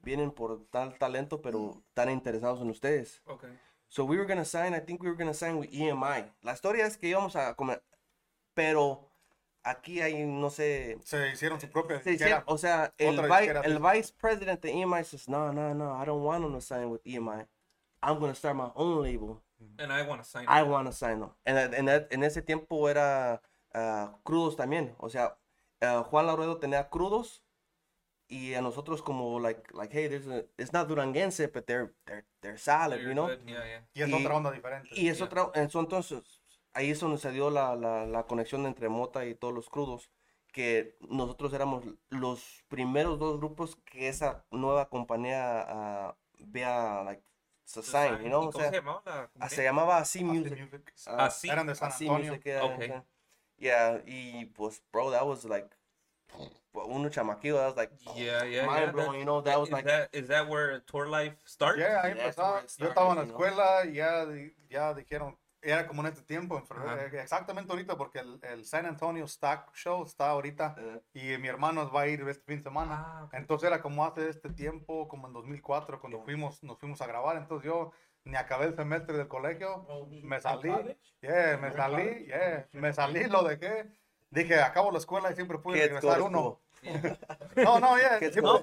[0.00, 3.20] vienen por tal talento, pero están interesados en ustedes.
[3.26, 3.50] Okay.
[3.88, 6.24] So we were gonna sign, I think we were gonna sign with EMI.
[6.42, 7.82] La historia es que íbamos a comer,
[8.54, 9.08] pero
[9.62, 12.38] aquí hay, no sé, Se hicieron su propia se disquera.
[12.40, 16.04] hicieron- o sea, el, vi- el vice president de EMI says, no, no, no, I
[16.04, 17.46] don't want them to sign with EMI.
[18.02, 19.42] I'm gonna start my own label.
[19.78, 20.44] And I want to sign.
[20.48, 21.30] I want to sign them.
[21.44, 23.42] En, en, en ese tiempo era
[23.74, 24.94] ah, crudos también.
[24.98, 25.36] O sea,
[25.80, 27.42] ah, Juan Laredo tenía crudos
[28.28, 32.24] y a nosotros como like like hey, there's a, it's not duranguense, but they're they're
[32.42, 33.28] they're solid, you know.
[33.46, 33.80] Yeah, yeah.
[33.94, 34.88] Y es y- otra onda diferente.
[34.94, 35.26] Y es Yeah.
[35.26, 36.22] otra, eso entonces
[36.74, 40.10] ahí es donde se dio la, la, la conexión entre Mota y todos los crudos
[40.52, 47.22] que nosotros éramos los primeros dos grupos que esa nueva compañía ah, vea like
[47.64, 50.58] sign, you know, ¿Y o ¿Cómo sea, se llamaba la ah, se llamaba así music.
[50.58, 50.92] Music.
[51.06, 51.48] Ah, Así.
[51.50, 52.32] Eran de San Así Antonio.
[52.32, 52.78] music era, Ok.
[52.78, 53.04] o sea,
[53.60, 55.68] Yeah, y pues, bro, that was like,
[56.86, 58.92] uno chamaquillo, that was like, Yeah, yeah, mind yeah.
[58.92, 61.78] blowing, that- you know, that was is like, that is that where tour life starts?
[61.78, 62.62] Yeah, ahí Yeah, empezaba.
[62.78, 64.26] Yo estaba en la escuela y ya,
[64.68, 67.04] ya dijeron, era como en este tiempo, en febrero, Ajá.
[67.06, 71.48] eh, exactamente ahorita, porque el, el San Antonio Stock Show está ahorita eh, y mi
[71.48, 72.94] hermano va a ir este fin de semana.
[73.04, 73.28] Ah.
[73.32, 77.36] Entonces era como hace este tiempo, como en 2004, cuando fuimos, nos fuimos a grabar.
[77.38, 77.90] Entonces yo
[78.24, 79.84] ni acabé el semestre del colegio,
[80.22, 80.70] me salí,
[81.22, 83.86] yeah, me salí, yeah, me salí, lo dejé.
[84.30, 86.60] Dije, acabo la escuela y siempre pude ¿qué regresar uno.
[87.56, 88.60] No, no, yeah, ¿Qué siempre- No,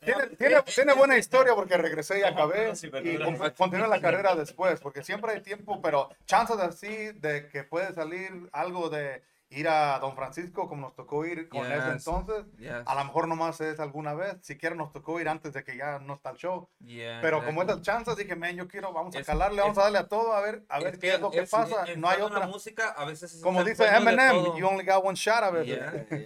[0.00, 2.72] tiene, tiene, tiene buena historia porque regresé y acabé
[3.04, 3.18] y
[3.56, 8.48] continué la carrera después, porque siempre hay tiempo, pero chances así de que puede salir
[8.52, 12.44] algo de ir a Don Francisco como nos tocó ir con ese entonces.
[12.58, 12.70] Yes.
[12.84, 15.98] A lo mejor nomás es alguna vez, siquiera nos tocó ir antes de que ya
[16.00, 16.68] no está el show.
[16.84, 17.72] Yeah, Pero como exactly.
[17.72, 20.06] esas chances, dije, man, yo quiero, vamos a Es- calarle, vamos es- a darle a
[20.06, 21.86] todo, a ver, a ver Es qué es lo que es- pasa.
[21.96, 22.46] No hay otra.
[22.46, 25.78] música a veces es Como el dice Eminem, you only got one shot a veces.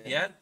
[0.05, 0.37] Yeah.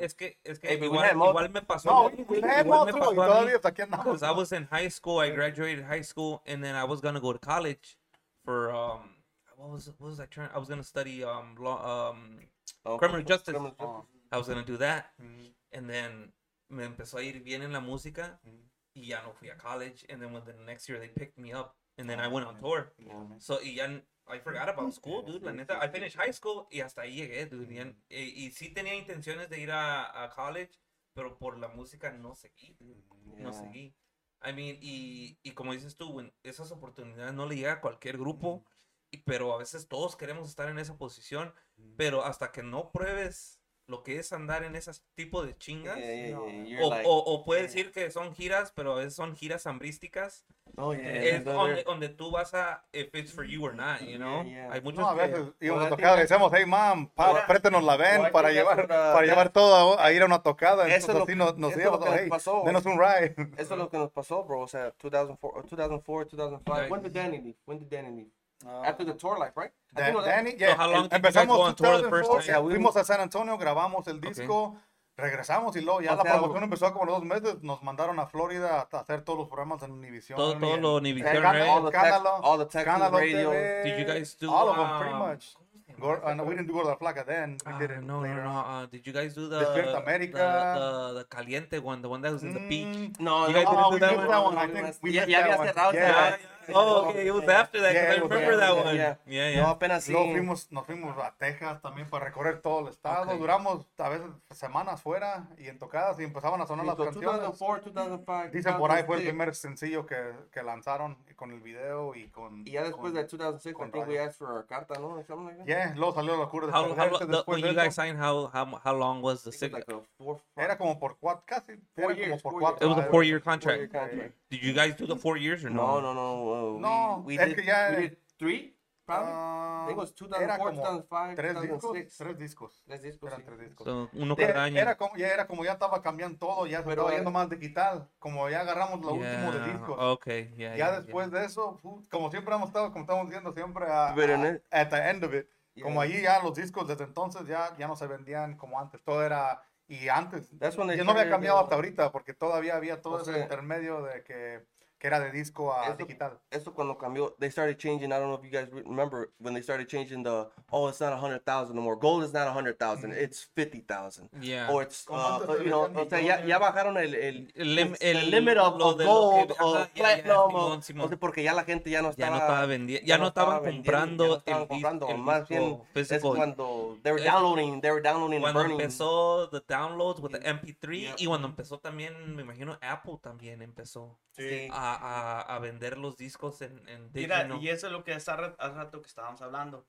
[0.00, 1.88] Es que, es que Hey, igual, me pasó.
[1.90, 4.22] No, igual me pasó y todavía aquí andamos.
[4.22, 7.32] I was in high school, I graduated high school, and then I was gonna go
[7.32, 7.96] to college
[8.44, 9.13] for um,
[9.56, 10.50] what was what was I trying?
[10.54, 12.38] I was gonna study um, law, um,
[12.84, 13.52] Oh, criminal justice.
[13.52, 13.86] criminal justice.
[13.86, 14.06] Oh.
[14.32, 16.32] I was gonna do that, Mm, and then
[16.70, 18.68] me empezó a ir bien en la música, mm.
[18.94, 21.52] y ya no fui a college, and then when the next year they picked me
[21.52, 22.92] up, and then I went on tour.
[22.98, 23.38] Yeah.
[23.38, 23.86] So, y ya,
[24.26, 25.42] I forgot about school, dude.
[25.44, 27.70] La neta, I finished high school y hasta ahí llegué, dude.
[27.72, 30.72] Y, en- y, y sí tenía intenciones de ir a, a college,
[31.14, 33.02] pero por la música no seguí, dude.
[33.36, 33.52] No Yeah.
[33.52, 33.94] seguí.
[34.42, 38.16] I mean, y, y como dices tú, when esas oportunidades no le llega a cualquier
[38.18, 38.73] grupo, y,
[39.18, 41.52] pero a veces todos queremos estar en esa posición,
[41.96, 46.38] pero hasta que no pruebes lo que es andar en ese tipo de chingas, Yeah,
[46.64, 47.82] yeah, o, like, o, o puedes yeah.
[47.84, 50.46] decir que son giras, pero a veces son giras hambrísticas,
[50.78, 54.16] oh, yeah, es donde, donde tú vas a, if it's for you or not, you
[54.16, 54.42] know?
[54.44, 54.72] Yeah, yeah.
[54.72, 57.46] Hay muchos No, a que- veces íbamos Well, a tocar, le decíamos, hey, mam, pa,
[57.46, 60.86] préstenos la ven para llevar, uh, para llevar todo a, a ir a una tocada.
[60.88, 62.62] Eso es Entonces lo- así nos, nos íbamos, que nos hey, pasó.
[62.64, 63.34] denos un ride.
[63.58, 64.60] Eso es lo que nos pasó, bro.
[64.60, 66.74] O sea, 2004, 2004 2005.
[66.80, 66.90] Right.
[66.90, 67.58] When did Danny leave?
[67.66, 68.30] When did Danny leave?
[68.66, 69.72] Ah, After the tour life, right?
[69.92, 72.40] Da- Danny, yeah, how long did you guys empezamos go on tour the first 2004,
[72.40, 72.46] time?
[72.46, 74.76] Yeah, we- fuimos a San Antonio, grabamos el disco,
[75.16, 78.26] regresamos y luego ya O la promoción empezó como los dos meses, nos mandaron a
[78.26, 80.36] Florida a hacer todos los programas en Univision.
[80.36, 81.68] todo, todo lo Univision, right?
[81.68, 83.50] all the Escándalo, all the Texas radio.
[83.50, 85.54] TV, Did you guys do, all of them, pretty um, much.
[86.00, 87.56] Gor- uh, no, we didn't do Gorda Flaca then.
[87.64, 88.50] We Ah, did it no, no, later no.
[88.50, 90.74] Uh, did you guys do the Despierta the, América.
[90.74, 92.88] the, the caliente one, the one that was in the beach?
[92.88, 94.28] Mm, No, You no, guys oh, didn't we do that one?
[94.28, 94.54] that one.
[94.54, 95.94] No, I we think missed- we ya- missed ya that one.
[95.94, 96.30] Yeah.
[96.30, 96.36] ya.
[96.72, 97.92] Oh, okay, it was after that.
[97.92, 98.96] Yeah, I remember after that one.
[98.96, 99.16] yeah.
[99.26, 99.62] Yeah, yeah.
[99.62, 100.12] No, apenas sí.
[100.12, 103.32] Luego fuimos, nos fuimos a Texas también para recorrer todo el estado.
[103.32, 103.38] Ok.
[103.38, 107.04] Duramos a veces semanas fuera y en tocadas y empezaban a sonar Sí, las so
[107.04, 107.40] canciones.
[107.42, 108.48] 2004, 2005.
[108.52, 109.28] Dicen por ahí fue el 2006.
[109.28, 112.62] primer sencillo que, que lanzaron con el video y con.
[112.66, 115.08] Y ya después con- de 2006, I con think we asked for a carta, ¿no?
[115.08, 115.66] Or something like that.
[115.66, 118.18] Yeah, luego salió la locura de How, how, the, después when de you guys signed,
[118.18, 119.86] how, how, how long was the I like
[120.18, 121.72] four, Era como por cuatro, casi.
[121.96, 123.92] Four era years, como por four cuatro It was a four-year four-year contract.
[123.92, 124.32] contract.
[124.50, 126.12] Did you guys do the four years or No, no?
[126.12, 126.76] no, no.
[126.76, 128.72] uh, No, we, we did, que ya- we did three,
[129.04, 129.92] probably.
[129.92, 131.82] It was era 2004, como 2005, tres discos.
[131.82, 132.16] 2006.
[132.18, 132.82] Tres discos.
[132.86, 133.28] Tres discos.
[133.28, 133.46] Eran sí.
[133.46, 133.84] tres discos.
[133.84, 134.80] So, uno Ya- cada año.
[134.80, 137.48] Era como, ya era como ya estaba cambiando todo, ya Pero estaba era- yendo más
[137.50, 138.08] digital.
[138.18, 139.96] Como ya agarramos lo último de Yeah, discos.
[139.98, 141.78] Okay, yeah, ya yeah, después de eso,
[142.10, 145.34] como siempre hemos estado, como estamos diciendo siempre, a, a- el- at the end of
[145.34, 145.46] it,
[145.82, 146.14] como Yeah.
[146.14, 149.62] allí ya los discos desde entonces ya, ya no se vendían como antes, todo era,
[149.86, 150.70] y antes, ya
[151.04, 154.64] no había cambiado hasta ahorita, porque todavía había todo O ese sea, intermedio de que,
[155.04, 156.38] que era de disco a Eso- digital.
[156.50, 158.10] Esto cuando cambió, they started changing.
[158.10, 160.48] I don't know if you guys re- remember when they started changing the.
[160.70, 161.94] Oh, it's not a hundred thousand no more.
[161.94, 163.12] Gold is not a hundred thousand.
[163.12, 164.30] It's fifty thousand.
[164.40, 164.70] Yeah.
[164.72, 168.30] Or it's uh, you know, o sea, ya, ya bajaron el el, El el, el-
[168.30, 170.54] limit of, of gold que- o ya, ya, platinum,
[171.02, 173.26] o- sea, porque ya la gente ya no ya estaba no estaba vendiendo, ya no
[173.28, 177.90] estaban comprando ya no estaban comprando, el más bien es cuando they were downloading, they
[177.90, 178.80] were downloading and Cuando burning.
[178.80, 180.50] empezó the downloads with the Yeah.
[180.62, 181.14] MP3 Yeah.
[181.18, 184.68] y cuando empezó también, me imagino Apple también empezó Sí.
[184.94, 188.34] A, a, a vender los discos en, en Mira, y eso es lo que hace
[188.34, 189.84] ra- hace rato que estábamos hablando.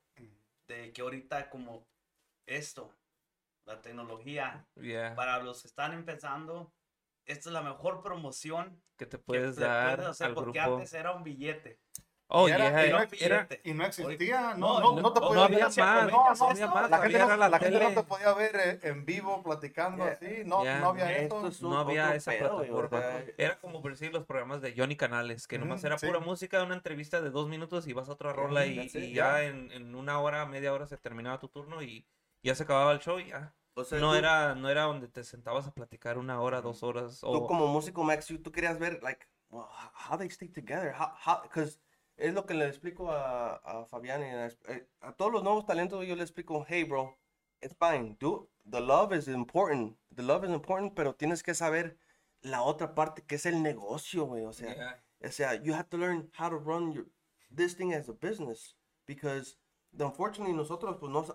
[0.67, 1.83] De que ahorita como
[2.47, 2.91] esto,
[3.65, 6.71] la tecnología, Yeah, para los que están empezando,
[7.25, 10.59] esta es la mejor promoción que te que puedes te dar puedes hacer al porque
[10.59, 10.77] grupo.
[10.77, 11.77] antes era un billete.
[12.27, 15.27] Oh, y era, yeah, y no, era- y no existía, No, no, no, te no
[15.27, 15.43] podías
[15.77, 18.03] había más, no, no no, había más, la gente, no, la la gente no te
[18.03, 20.13] podía ver eh, en vivo platicando Yeah.
[20.13, 20.79] así, no, Yeah.
[20.79, 21.47] no había Esto eso.
[21.49, 23.03] es un no había esa pedo, plataforma.
[23.37, 26.07] Era como por decir los programas de Johnny Canales, que nomás Ujú, era sí.
[26.07, 29.03] pura música, una entrevista de dos minutos y vas a otra rola y, that's it,
[29.03, 29.43] y ya.
[29.43, 32.07] en, en una hora, media hora se terminaba tu turno y
[32.41, 33.53] ya se acababa el show y ya.
[33.75, 36.81] o sea, No tú- era, no era donde te sentabas a platicar una hora, dos
[36.81, 37.19] horas.
[37.21, 39.65] tú O, como músico Max, tú querías ver like well,
[40.09, 41.79] how- they stick together, how how because
[42.17, 45.65] es lo que le explico a, a Fabián y a, eh, a todos los nuevos
[45.65, 47.15] talentos yo le explico, hey bro,
[47.61, 51.97] it's fine, do the love is important, the love is important, pero tienes que saber
[52.41, 55.03] la otra parte que es el negocio, güey, o sea, Yeah.
[55.23, 57.05] o sea, you have to learn how to run your
[57.53, 58.75] this thing as a business
[59.07, 59.57] because
[59.99, 61.25] unfortunately nosotros pues no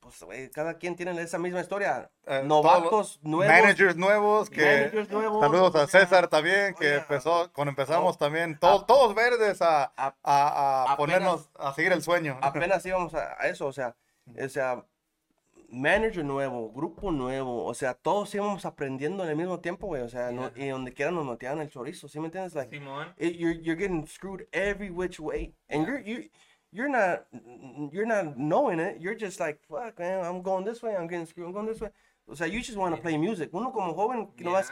[0.00, 5.10] pues güey, cada quien tiene esa misma historia, Eh, novatos nuevos, Managers nuevos que managers
[5.10, 9.14] nuevos, saludos a sea, César también que oye, empezó cuando empezamos oh, también todos todos
[9.14, 12.38] verdes a, a- a, a apenas- ponernos a seguir el sueño.
[12.42, 13.94] apenas íbamos a, a eso, o sea,
[14.42, 14.84] o sea,
[15.72, 20.08] manager nuevo, grupo nuevo, o sea, todos íbamos aprendiendo en el mismo tiempo, güey, o
[20.08, 22.54] sea, no- y donde quiera nos metían el chorizo, ¿sí me entiendes?
[22.54, 23.14] Like, Simón.
[23.18, 26.28] it- you're, you're getting screwed every which way, and you're, you,
[26.72, 27.26] you're not
[27.92, 29.00] you're not knowing it.
[29.00, 31.80] You're just like, fuck, man, I'm going this way, I'm getting screwed, I'm going this
[31.80, 31.90] way.
[32.28, 33.50] O sea, you just want to play music.
[33.52, 34.70] Uno como joven que nomás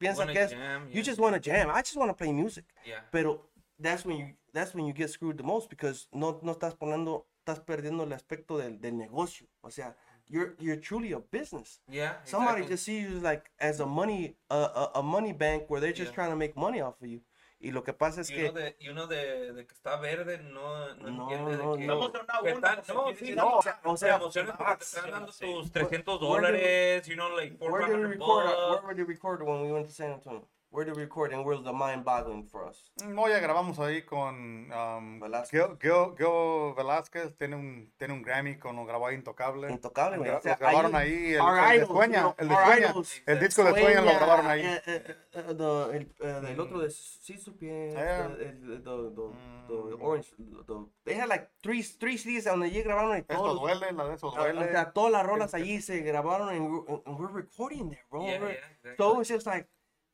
[0.00, 1.70] piensa Wanna que es, jam, you just want to jam.
[1.70, 2.64] I just want to play music.
[2.84, 3.00] Yeah.
[3.12, 3.40] Pero
[3.78, 7.24] that's when you that's when you get screwed the most because no no estás poniendo
[7.46, 9.46] estás perdiendo el aspecto del, del negocio.
[9.62, 9.94] O sea,
[10.26, 11.80] you're you're truly a business.
[11.88, 12.14] Yeah.
[12.24, 12.74] Somebody exactly.
[12.74, 16.10] just sees you like as a money a, a, a money bank where they're just
[16.10, 16.14] Yeah.
[16.16, 17.20] trying to make money off of you.
[17.60, 19.96] Y lo que pasa es Y que uno, de, y uno de, de que está
[19.96, 21.86] verde no, no, No, entiende no, de que...
[21.86, 21.94] no.
[21.98, 24.18] No, sí, o sea, o sea,
[24.56, 25.44] porque te están dando sí.
[25.44, 28.84] tus 300 Where did we- dólares, you know, like where did we 400 record?
[28.84, 30.48] Where did we record when we went to San Antonio?
[30.70, 32.92] Where did we record and where's the mind boggling for us?
[33.02, 35.50] No, ya grabamos ahí con um, Velázquez.
[35.50, 39.70] Gil, Gil- Gil Velázquez, tiene un, tiene un Grammy con un grabado intocable.
[39.70, 40.30] Intocable, güey.
[40.30, 42.90] O sea, grabaron ahí- ahí, el, el de idols, Sueña, you know, el de Sueña,
[42.90, 44.60] idols, el disco de Sueña lo grabaron ahí.
[44.60, 48.24] eh, eh, eh, the- el, eh, el otro de Sí Supiera, Yeah.
[48.26, 50.02] el- el- the, the, the Mm.
[50.02, 53.90] Orange, the, they had like three, three CDs donde allí grabaron y Esto todos, duele,
[53.92, 54.70] la de eso o duele.
[54.70, 58.22] sea, todas las rolas allí se grabaron and we're, and we're recording there, bro.
[58.26, 58.96] Yeah, yeah, exactly.
[58.98, 59.66] So it's just like,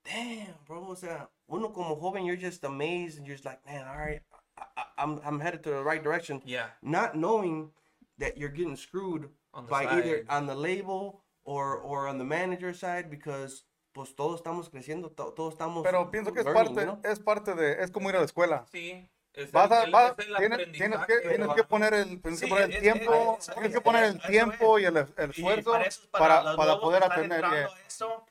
[0.04, 0.88] damn, bro.
[0.88, 4.22] O sea, uno como joven, you're just amazed and you're just like, man, all right,
[4.56, 6.40] I, I, I'm, I'm headed to the right direction.
[6.44, 7.70] Yeah, Not knowing
[8.18, 9.98] that you're getting screwed on the by side.
[10.04, 15.10] either on the label or, or on the manager side because pues todos estamos creciendo,
[15.14, 17.00] to- todos estamos Pero pienso que es learning, parte, you know?
[17.12, 18.66] es parte de, es como ir a la escuela.
[18.72, 19.08] Sí.
[19.32, 21.54] Es Vas a, el- vas- es el tienes, tienes que, tienes ¿no?
[21.56, 24.16] que poner el, tienes que Sí, poner el es- tiempo, es- tienes que poner el
[24.16, 24.82] eso tiempo es.
[24.82, 27.44] y el, el Y esfuerzo para, eso para, para poder que atender.
[27.44, 28.24] a esto,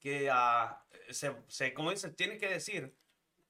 [0.00, 2.96] que ah, se, se, como dice, tiene que decir,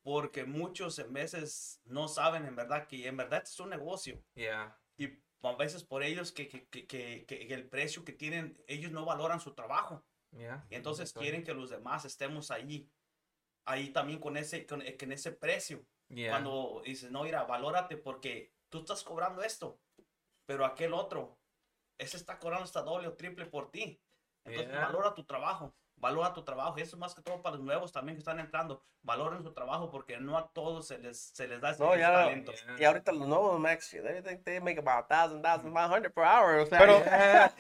[0.03, 4.23] porque muchos en veces no saben en verdad que en verdad es un negocio.
[4.35, 4.79] Yeah.
[4.97, 9.41] Y a veces por ellos que, que, que, el precio que tienen, ellos no valoran
[9.41, 10.05] su trabajo.
[10.31, 10.65] Yeah.
[10.71, 12.89] Y entonces quieren que los demás estemos ahí,
[13.65, 15.85] ahí también con ese, con, con ese precio.
[16.09, 16.31] Yeah.
[16.31, 19.81] Cuando dices, no, mira, valórate porque tú estás cobrando esto,
[20.47, 21.37] pero aquel otro,
[21.99, 24.01] ese está cobrando hasta doble o triple por ti.
[24.45, 26.79] Entonces, valora tu trabajo, valora tu trabajo.
[26.79, 28.83] Y eso es más que todo para los nuevos también que están entrando.
[29.03, 32.13] Valoren su trabajo porque no a todos se les, se les da ese No, ya,
[32.13, 32.53] talento.
[32.79, 36.25] Y ahorita los nuevos Max, they think they make about thousand, thousand, five hundred per
[36.25, 36.59] hour.
[36.61, 37.03] O sea, Pero-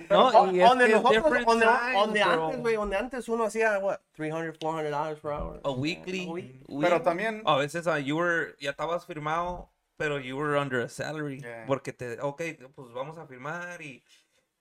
[0.10, 4.58] No, y es donde nosotros, donde, donde antes, güey, donde antes uno hacía, what, 300,
[4.58, 5.60] 400 dollars per hour.
[5.64, 6.26] A weekly.
[6.26, 6.64] A week.
[6.80, 10.88] Pero también, A veces uh, you were, ya estabas firmado, pero you were under a
[10.88, 11.40] salary.
[11.40, 11.64] Yeah.
[11.66, 12.42] Porque te, ok,
[12.74, 14.02] pues vamos a firmar y,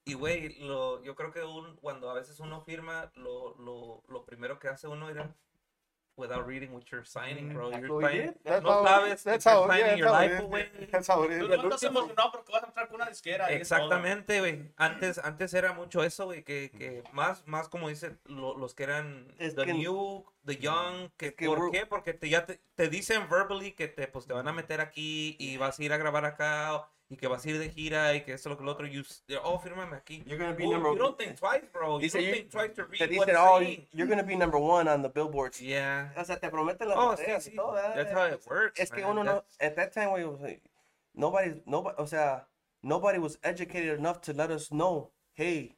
[0.05, 4.25] y güey, lo, yo creo que un, cuando a veces uno firma, lo, lo, lo
[4.25, 5.33] primero que hace uno era,
[6.17, 7.69] without reading what you're signing, bro.
[7.71, 10.71] That's You're signing, no sabes that's que how, estás yeah, signing your how life away.
[10.89, 11.39] That's how it is.
[11.39, 13.47] Tú no estás emocionado porque vas a entrar con una disquera.
[13.51, 14.71] Exactamente, güey.
[14.77, 18.83] Antes, antes era mucho eso, güey, que, que más, más como dicen lo- los que
[18.83, 21.85] eran Es the que- new, the young, que, que ¿por qué?
[21.85, 25.35] Porque te, ya te, te dicen verbally que te, pues, te van a meter aquí
[25.37, 28.13] y vas a ir a grabar acá o- y que vas a ir de gira
[28.15, 28.87] y que esto, lo que lo otro.
[28.87, 29.03] You,
[29.43, 30.23] oh, fírmame aquí.
[30.25, 31.97] You're gonna be Oh, number you don't think twice, bro.
[31.97, 33.87] You Dice, don't you- think twice to read dicen, oh, saying.
[33.93, 35.61] you're gonna be number one on the billboards.
[35.61, 36.11] Yeah.
[36.17, 37.55] O sea, te prometen las Oh, sí, estrellas y sí.
[37.55, 37.75] todo.
[37.75, 39.11] That's how it works, Es que man.
[39.11, 40.57] uno no, at that time, güey, o sea,
[41.13, 42.47] nobody, nobody, o sea,
[42.81, 45.75] nobody was educated enough to let us know, hey,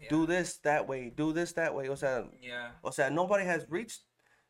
[0.00, 0.08] Yeah.
[0.10, 1.88] do this that way, do this that way.
[1.88, 2.72] O sea, Yeah.
[2.82, 4.02] o sea, nobody has reached,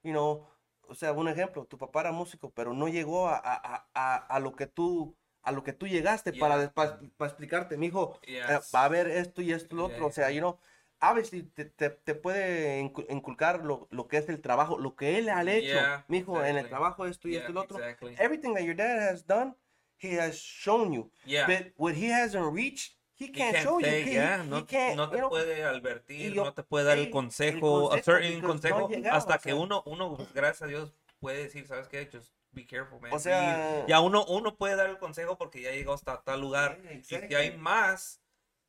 [0.02, 0.46] you know,
[0.88, 4.40] o sea, un ejemplo, tu papá era músico, pero no llegó a, a, a, a
[4.40, 5.14] lo que tú,
[5.44, 6.72] a lo que tú llegaste para, Yeah.
[6.72, 8.70] para, para explicarte, mijo, eh, Yes.
[8.74, 10.58] va a haber esto y esto y lo Yeah, otro, o sea, you know,
[11.00, 15.18] obviously te, te, te puede incu- inculcar lo, lo que es el trabajo, lo que
[15.18, 16.68] él ha hecho, Yeah, mijo, en el exactly.
[16.70, 17.78] trabajo esto y esto y lo otro.
[17.78, 18.16] exactly.
[18.18, 19.54] Everything that your dad has done,
[19.98, 21.10] he has shown you.
[21.24, 21.46] Yeah.
[21.46, 24.06] But what he hasn't reached, he He can't, can't show say, you.
[24.10, 26.84] He- yeah, he, no, can't, no te you know, puede advertir, yo- no te puede
[26.86, 29.54] dar el el consejo, a consejo, certain consejo, no hasta o que sea.
[29.56, 32.08] uno, uno, pues, gracias a Dios, puede decir, ¿sabes qué?
[32.10, 33.12] Just be careful, man.
[33.12, 36.40] O sea- Y ya uno, uno puede dar el consejo porque ya llegó hasta tal
[36.40, 36.80] lugar.
[36.82, 37.58] Yeah, Y si hay exactly.
[37.58, 38.20] más,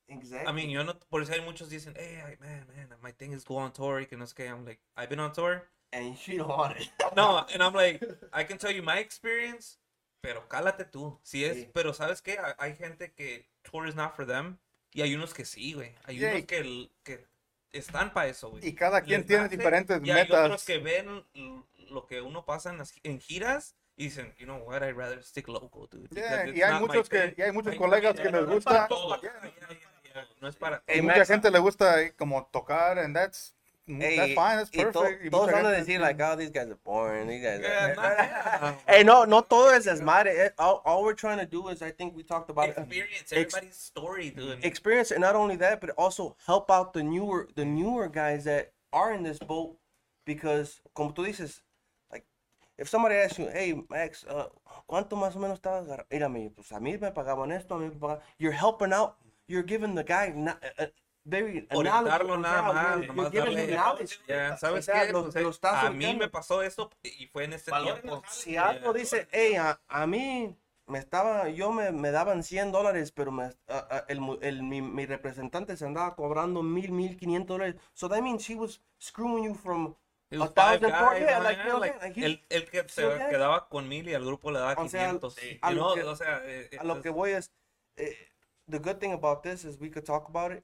[0.07, 0.47] Exactly.
[0.49, 3.43] I mean, yo no, por eso hay muchos dicen, hey, man, man, my thing is
[3.43, 4.47] go on tour, y que no sé qué.
[4.47, 5.67] I'm like, I've been on tour.
[5.91, 6.89] and you don't want it.
[7.15, 9.79] No, and I'm like, I can tell you my experience,
[10.21, 11.17] pero cálate tú.
[11.23, 11.69] Si es, Sí.
[11.73, 12.37] pero ¿sabes qué?
[12.59, 14.57] Hay- gente que tour is not for them
[14.93, 15.95] y hay unos que sí, güey.
[16.05, 16.31] Hay Yeah.
[16.33, 17.25] unos que, que
[17.77, 18.65] están para eso, güey.
[18.67, 20.65] Y cada quien Les tiene nace, diferentes y hay otros metas.
[20.65, 21.23] que ven
[21.89, 25.23] lo que uno pasa en, las- en giras y dicen, you know what, I'd rather
[25.23, 26.09] stick local, dude.
[26.09, 28.53] Yeah, y hay muchos que, thing." y hay muchos Hay- colegas yeah, que les no
[28.53, 28.87] gusta.
[30.39, 33.53] No es para Y mucha gente le gusta eh, como tocar, and that's,
[33.87, 35.23] that's Hey, fine, that's y to- perfect.
[35.25, 37.27] y todos mucha van a decir, like, oh, these guys are boring.
[37.27, 38.75] These guys Yeah, are...
[38.87, 40.27] Hey, no, no todo es desmadre.
[40.37, 42.77] Eh, All, all we're trying to do is, I think we talked about it.
[42.77, 44.63] experience Ex- everybody's story, dude.
[44.65, 48.73] experience and not only that but also help out the newer the newer guys that
[48.91, 49.77] are in this boat
[50.25, 51.61] because como tú dices
[52.11, 52.25] like
[52.77, 54.47] if somebody asks you, hey, Max, uh,
[54.89, 56.07] ¿cuánto más o menos estabas agarrando?
[56.11, 58.21] Mírame, pues a mí me pagaban esto, a mí me pagaban.
[58.39, 59.15] You're helping out.
[59.47, 60.87] You're giving the guy na- uh,
[61.25, 63.67] very Orientarlo nada yeah, más, nomás darle-.
[64.27, 65.11] Ya, ¿sabes O sea, qué?
[65.11, 68.01] lo- Pues, eh, lo estás a mí me pasó esto y fue en este Valoren
[68.01, 68.21] tiempo.
[68.21, 68.33] jale.
[68.33, 70.55] Si algo dice, hey, a, a mí
[70.87, 74.81] me estaba, yo me, me daban 100 dólares, pero me, a- a- el, el, mi,
[74.81, 77.75] mi representante se andaba cobrando mil, mil quinientos dólares.
[77.93, 79.95] So that means he was screwing you from
[80.31, 83.29] a thousand guys, yeah, like, Yeah, like, like, he- el, el que se okay.
[83.31, 85.33] quedaba con mil y al grupo le daba O sea, 500.
[85.33, 87.51] sí, you a lo know, que- o sea, eh, a lo es- que voy es,
[87.95, 88.15] eh,
[88.69, 90.63] the good thing about this is we could talk about it,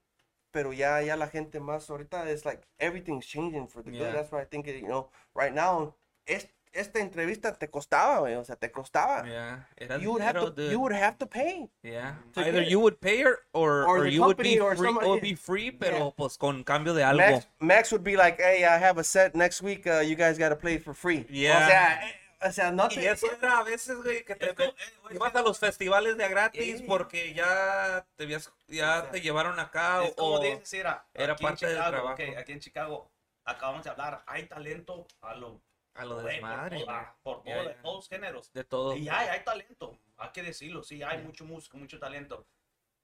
[0.52, 4.06] pero ya, ya la gente más ahorita es like everything's changing for the Yeah.
[4.08, 4.16] good.
[4.16, 5.95] That's why I think, you know, right now,
[6.26, 9.26] es, esta entrevista te costaba, güey, o sea, te costaba.
[9.28, 10.72] yeah, era You would have to, dude.
[10.72, 11.70] you would have to pay.
[11.84, 12.16] Yeah.
[12.34, 15.08] to Either you would pay her or, Or or, you would be or free, somebody-
[15.08, 16.12] or be free, pero Yeah.
[16.16, 17.18] pues con cambio de algo.
[17.18, 20.38] Max, Max would be like, hey, I have a set next week, uh, you guys
[20.38, 21.26] got to play for free.
[21.30, 21.58] Yeah.
[21.58, 23.10] O sea, eh, o sea, no Y te...
[23.12, 24.76] eso era a veces, güey, que te como, eh,
[25.12, 26.86] ibas a los festivales de a gratis Sí.
[26.88, 31.39] porque ya te habías, ya te llevaron acá Es como o dices, mira, era en
[31.39, 32.14] parte del Chicago, trabajo.
[32.24, 33.12] ok, aquí en Chicago
[33.46, 35.62] acabamos de hablar, hay talento a lo
[35.94, 37.82] a lo güey, desmadre, por, toda- por Ya, todo- ya.
[37.82, 38.54] todos géneros.
[38.54, 38.96] de todo.
[38.96, 42.46] Y hay, hay talento, hay que decirlo, sí, hay mucho músico, mucho talento.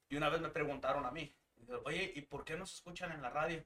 [0.10, 1.34] Y una vez me preguntaron a mí,
[1.84, 3.62] oye, ¿y por qué no se escuchan en la radio?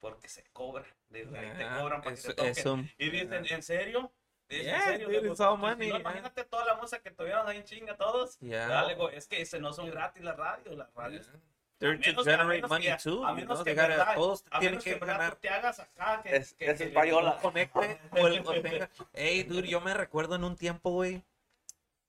[0.00, 1.24] Porque se cobra, ahí
[1.56, 2.52] te Ah, cobran para que te toquen.
[2.52, 4.12] eso- Y dicen, ¿en serio?
[4.50, 5.06] Dicen, Yeah, ¿en serio?
[5.08, 6.00] dude, Digo, all "Pues, money, no, yeah.
[6.00, 8.36] imagínate toda la música que tuvieron ahí en chinga todos.
[8.40, 8.66] Yeah.
[8.68, 11.30] Dale, es que se no son gratis las radios, las radios.
[11.78, 13.24] They're A to menos que- a generate money que- too.
[13.24, 15.34] a menos que they gotta- verdad- todos A tienen menos que que verdad ganar.
[15.34, 16.20] tú te hagas acá.
[16.22, 17.38] Que, Es- que- es que- española.
[17.42, 18.90] conecte o el o tenga.
[19.14, 21.22] Hey, dude, yo me recuerdo en un tiempo, güey.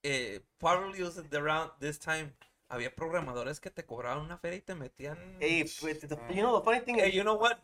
[0.03, 2.33] Eh, probably was around this time.
[2.69, 5.17] Había programadores que te cobraban una feria y te metían.
[5.39, 7.57] Hey, but the- you know, the funny thing Hey, is, you know what?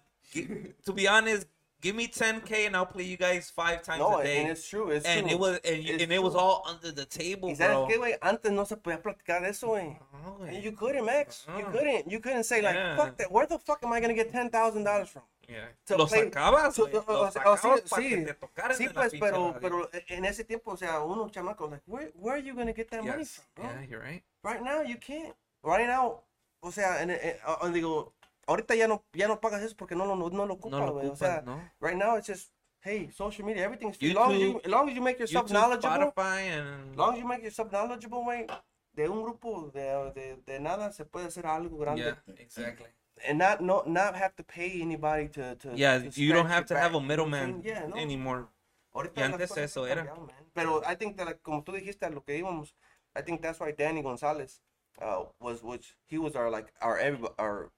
[0.86, 1.50] To be honest,
[1.82, 4.42] give me 10k and I'll play you guys five times no, a day.
[4.42, 5.32] and it's true, it's and true.
[5.36, 7.88] it was and, you- and it was all under the table, ¿Y sabes bro.
[7.88, 8.16] qué, güey?
[8.22, 9.98] Antes no se podía platicar eso, güey.
[10.24, 10.64] No, And.
[10.64, 11.46] You couldn't, Max.
[11.58, 12.12] You couldn't.
[12.12, 12.96] You couldn't say like, Yeah.
[12.98, 13.32] fuck that.
[13.32, 15.24] Where the fuck am I gonna get ten thousand dollars from?
[15.48, 15.68] Yeah.
[15.86, 17.04] to Lo play- sacabas, to- güey.
[17.08, 18.84] o- Lo o sea, o sacabas sí, para sí.
[18.84, 19.60] Sí, pues, pero, radio.
[19.62, 22.90] pero en ese tiempo, o sea, uno chamaco, like, where, where are you gonna get
[22.90, 23.66] that money from, bro?
[23.66, 24.24] Yeah, you're right.
[24.44, 25.34] Right now, you can't.
[25.64, 26.24] Right now,
[26.62, 28.12] o sea, en, en- ah, ah, digo,
[28.48, 31.44] ahorita ya no, ya no pagas eso porque no lo, no, no lo ocupas,
[31.80, 34.10] right now it's just, hey, social media, everything's free.
[34.10, 36.92] As long as you, YouTube- as long as you make yourself YouTube, knowledgeable, Spotify, and
[36.92, 38.48] as long as you make yourself knowledgeable, güey,
[38.96, 42.02] de un grupo de, de, de nada se puede hacer algo grande.
[42.02, 42.88] yeah, exactly.
[43.28, 46.68] And not, no, not have to pay anybody to, to Yeah, to you don't have
[46.68, 47.62] to have a middleman?
[47.64, 47.96] Yeah, no.
[47.96, 48.48] anymore.
[48.94, 50.06] Ahorita Y las antes eso era.
[50.06, 50.30] cambiado.
[50.54, 52.74] Pero I think that, like, como tú dijiste, lo que íbamos,
[53.16, 54.62] I think that's why Danny Gonzalez
[55.02, 57.00] uh, was, which he was our, like, our,
[57.40, 57.72] our,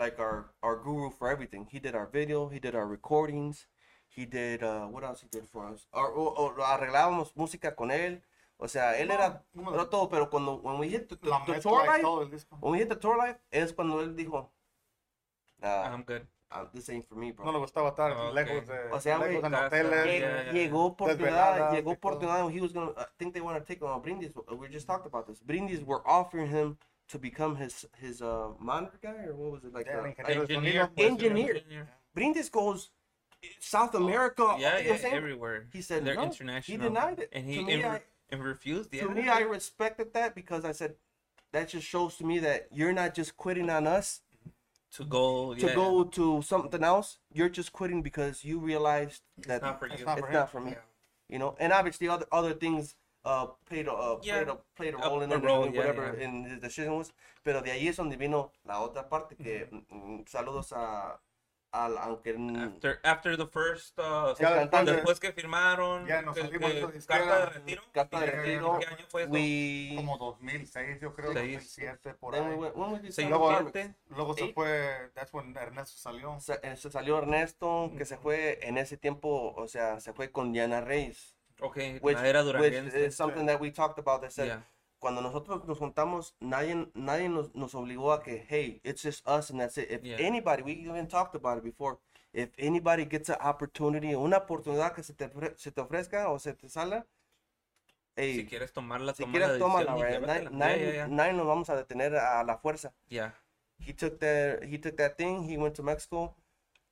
[0.00, 1.66] like, our, our guru for everything.
[1.70, 3.66] He did our video, he did our recordings,
[4.08, 5.86] he did, uh, what else he did for us?
[5.92, 8.22] Or, o- o arreglábamos música con él.
[8.62, 11.60] O sea, él era, no, era todo, pero cuando, when we hit the, the, the
[11.60, 12.58] tour life, todo el disco.
[12.60, 14.50] when we hit the tour life, es cuando él dijo,
[15.62, 16.26] uh, I'm good.
[16.50, 17.46] uh, this ain't for me, bro.
[17.46, 18.34] No le gustaba estar Ok.
[18.34, 20.04] lejos de, O sea, lejos en hoteles.
[20.06, 20.52] Lle- Yeah, yeah.
[20.52, 22.50] Llegó oportunidad, llegó oportunidad.
[22.50, 24.32] He was gonna, I think they want to take him on Brindis.
[24.36, 25.40] uh, We just talked about this.
[25.40, 26.76] Brindis were offering him
[27.10, 29.86] to become his his uh monitor guy or what was it like?
[29.86, 30.88] Ingeniero Engineer.
[30.88, 31.88] pues, Engineer.
[32.14, 32.90] Brindis goes
[33.58, 34.56] South America.
[34.58, 35.66] Yeah, you know what yeah, everywhere.
[35.72, 36.30] He said They're no.
[36.62, 37.30] He denied it.
[37.32, 38.00] And he to me, and, I,
[38.30, 38.92] and refused.
[38.92, 39.02] Yeah.
[39.02, 40.94] to me, I respected that because I said
[41.52, 44.20] that just shows to me that you're not just quitting on us
[44.92, 45.54] to go.
[45.54, 45.74] to yeah.
[45.74, 47.18] go to something else.
[47.32, 49.92] You're just quitting because you realized that It's not for you.
[49.94, 50.72] It's not it's for not for me.
[50.72, 50.78] Yeah.
[51.28, 52.94] You know, and obviously other other things
[53.24, 54.36] uh played a uh, Yeah.
[54.44, 56.24] played a played a A- role in a role, yeah, whatever yeah.
[56.24, 57.12] in his decision was.
[57.42, 61.20] Pero de ahí es donde vino la otra parte que mm, saludos a
[61.72, 63.96] al aunque mm, After after the first.
[63.98, 66.04] Uh, Ya después de- después que firmaron.
[66.06, 67.18] Ya nos esa disquera.
[67.20, 67.82] carta de retiro.
[67.92, 68.78] carta de retiro.
[68.80, 71.52] ¿Qué año fue we como 2006, yo creo, Seis.
[71.58, 73.12] 2007, por we ahí.
[73.12, 73.28] Se time?
[73.28, 73.60] Luego-.
[74.08, 76.40] Luego se fue, that's when Ernesto salió.
[76.40, 80.32] Se, eh, se salió Ernesto que se fue en ese tiempo, o sea, se fue
[80.32, 81.36] con Diana Reyes.
[81.62, 84.60] Okay, Which, which is something that we talked about that said Yeah.
[85.00, 89.50] cuando nosotros nos juntamos, nadie, nadie nos, nos obligó a que, hey, it's just us
[89.50, 89.90] and that's it.
[89.90, 90.16] If Yeah.
[90.20, 91.98] anybody, we even talked about it before,
[92.32, 96.52] if anybody gets an opportunity, una oportunidad que se te, se te ofrezca o se
[96.54, 97.06] te salga,
[98.16, 100.20] hey, Si quieres tomarla, si quieres, la tómala, right?
[100.20, 102.92] Nadie, nadie- nadie nos vamos a detener a la fuerza.
[103.08, 103.32] Yeah.
[103.78, 106.34] He took that, he took that thing, he went to Mexico,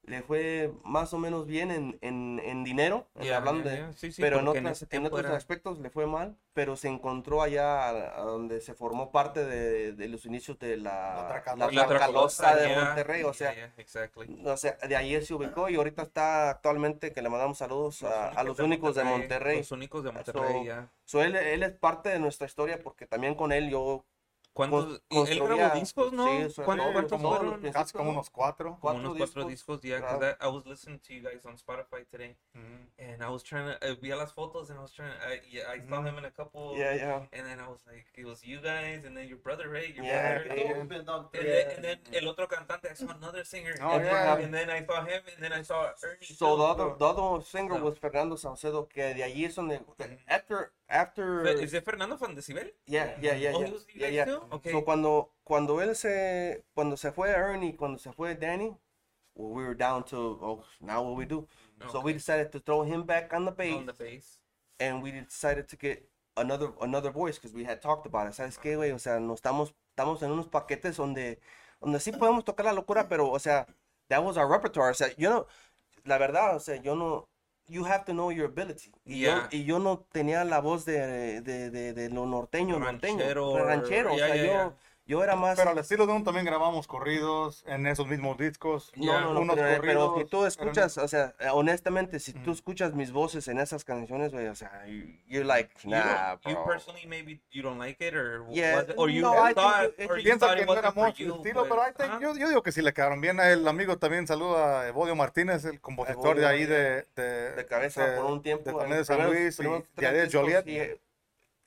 [0.08, 3.78] le fue más o menos bien en, en, en dinero, en Yeah, hablando yeah, de,
[3.78, 3.92] yeah.
[3.92, 6.76] Sí, sí, pero en, en otras- en tiempo otros era- aspectos le fue mal, pero
[6.76, 11.42] se encontró allá a, a donde se formó parte de, de los inicios de la,
[11.44, 14.42] La la La de yeah, Monterrey, o sea, yeah, exactly.
[14.44, 18.28] o sea, de ahí se ubicó y ahorita está actualmente, que le mandamos saludos a,
[18.30, 19.58] a los únicos de Monterrey.
[19.58, 20.88] Los únicos de Monterrey, So, ya.
[21.04, 24.04] So, él, él es parte de nuestra historia porque también con él yo
[24.58, 25.00] ¿Cuántos?
[25.30, 26.26] él grabó discos, ¿no?
[26.26, 27.72] sí, eso- ¿Cuántos, cuántos como fueron?
[27.72, 28.10] Casi como ¿no?
[28.10, 28.66] unos cuatro.
[28.70, 29.80] Como cuatro unos cuatro discos.
[29.80, 30.36] discos, yeah, because Claro.
[30.40, 32.88] I, I was listening to you guys on Spotify today, Mm.
[32.98, 35.70] and I was trying to, uh, vi las fotos, and I was trying, I, yeah,
[35.70, 36.06] I saw Mhm.
[36.08, 37.26] him in a couple, Yeah, yeah.
[37.32, 39.94] and then I was like, it was you guys, and then your brother, right?
[39.94, 40.56] Your Yeah, brother.
[40.60, 40.80] yeah.
[40.80, 44.34] And, then, and then el otro cantante, I saw another singer, Oh, and, yeah.
[44.34, 46.26] then, and then I saw him, and then I saw Ernie.
[46.26, 49.80] So the other, the other singer So- was Fernando Saucedo, que de allí es donde,
[50.26, 52.74] after, after, Fe- ¿Es de Fernando Fandecibel?
[52.86, 54.38] yeah, yeah, yeah, Oh, yeah, you yeah, yeah.
[54.52, 54.72] Okay.
[54.72, 58.76] So cuando, cuando él se, cuando se fue Ernie, cuando se fue Danny,
[59.34, 61.46] well, we were down to, oh, now what we do?
[61.90, 62.18] So we Okay.
[62.18, 64.40] decided to throw him back on the bass, On the bass.
[64.80, 68.34] and we decided to get another another voice because we had talked about it.
[68.34, 68.92] ¿Sabes qué, güey?
[68.92, 71.38] O sea, no estamos estamos en unos paquetes donde
[71.80, 73.66] donde sí podemos tocar la locura, pero o sea,
[74.08, 74.90] that was our repertoire.
[74.90, 75.46] O sea, yo no
[76.04, 77.28] la verdad, o sea, yo no
[77.68, 78.90] you have to know your ability.
[79.04, 79.48] Y, Yeah.
[79.50, 83.52] yo, y yo no tenía la voz de, de, de, de lo norteño, norteño, Ranchero,
[83.54, 84.10] de ranchero.
[84.16, 84.76] yeah, o sea, yeah, yo, yeah.
[85.08, 88.92] Yo era más Pero al estilo de uno también grabamos corridos en esos mismos discos.
[88.94, 92.40] No, no, no, unos pero, pero si tú escuchas, o sea, eh, honestamente, si tú
[92.42, 92.50] Ujú.
[92.52, 96.52] escuchas mis voces en esas canciones, güey, o sea, you- you're like, You nah, you,
[96.54, 96.64] bro.
[96.66, 99.84] personally maybe you don't like it or Yeah, was it- or you no, think thought
[99.88, 101.60] it- it or you Piensa thought que it no wasn't era for mucho you, estilo,
[101.62, 102.20] but- pero I think- Ajá.
[102.20, 103.40] yo, yo digo que sí le quedaron bien.
[103.40, 107.66] El amigo también saluda a Evodio Martínez, el compositor Evodio, de ahí de, de, de
[107.66, 108.64] cabeza de- por un tiempo.
[108.70, 110.64] de también de San primeros- Luis primeros y ahí de Joliet.
[110.64, 111.00] sí, eh,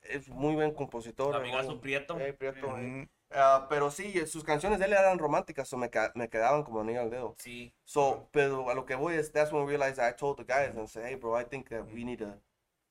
[0.04, 1.36] es muy buen compositor.
[1.36, 2.20] Amigazo Prieto.
[2.20, 3.08] eh, Prieto, eh.
[3.34, 6.82] Ah, pero sí, sus canciones de él eran románticas, o me, ca- me quedaban como
[6.82, 7.36] anillo al dedo.
[7.38, 7.74] Sí.
[7.86, 10.76] So, pero a lo que voy es, that's when we realized I told the guys
[10.78, 12.34] and said, hey bro, I think that we need to,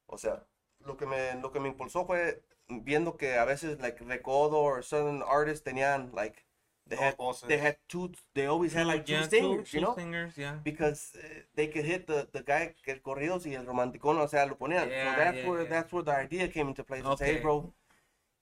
[0.08, 0.42] o sea,
[0.86, 4.82] lo que me, lo que me impulsó fue viendo que a veces, like, Recodo or
[4.82, 6.44] certain artists tenían, like,
[6.86, 7.16] they had,
[7.46, 9.94] they had two, they always had like two Yeah, singers, two, you know?
[9.94, 10.56] singers, yeah.
[10.64, 14.46] because uh, they could hit the, the guy el corridos y el romanticón, o sea,
[14.46, 14.88] lo ponían.
[14.90, 17.02] Yeah, so that's where that's where the idea came into play.
[17.02, 17.42] So say, hey, Okay.
[17.42, 17.72] bro,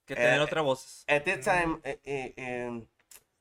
[0.09, 1.05] Que tener Eh, otra voz.
[1.07, 2.83] at that time eh, eh,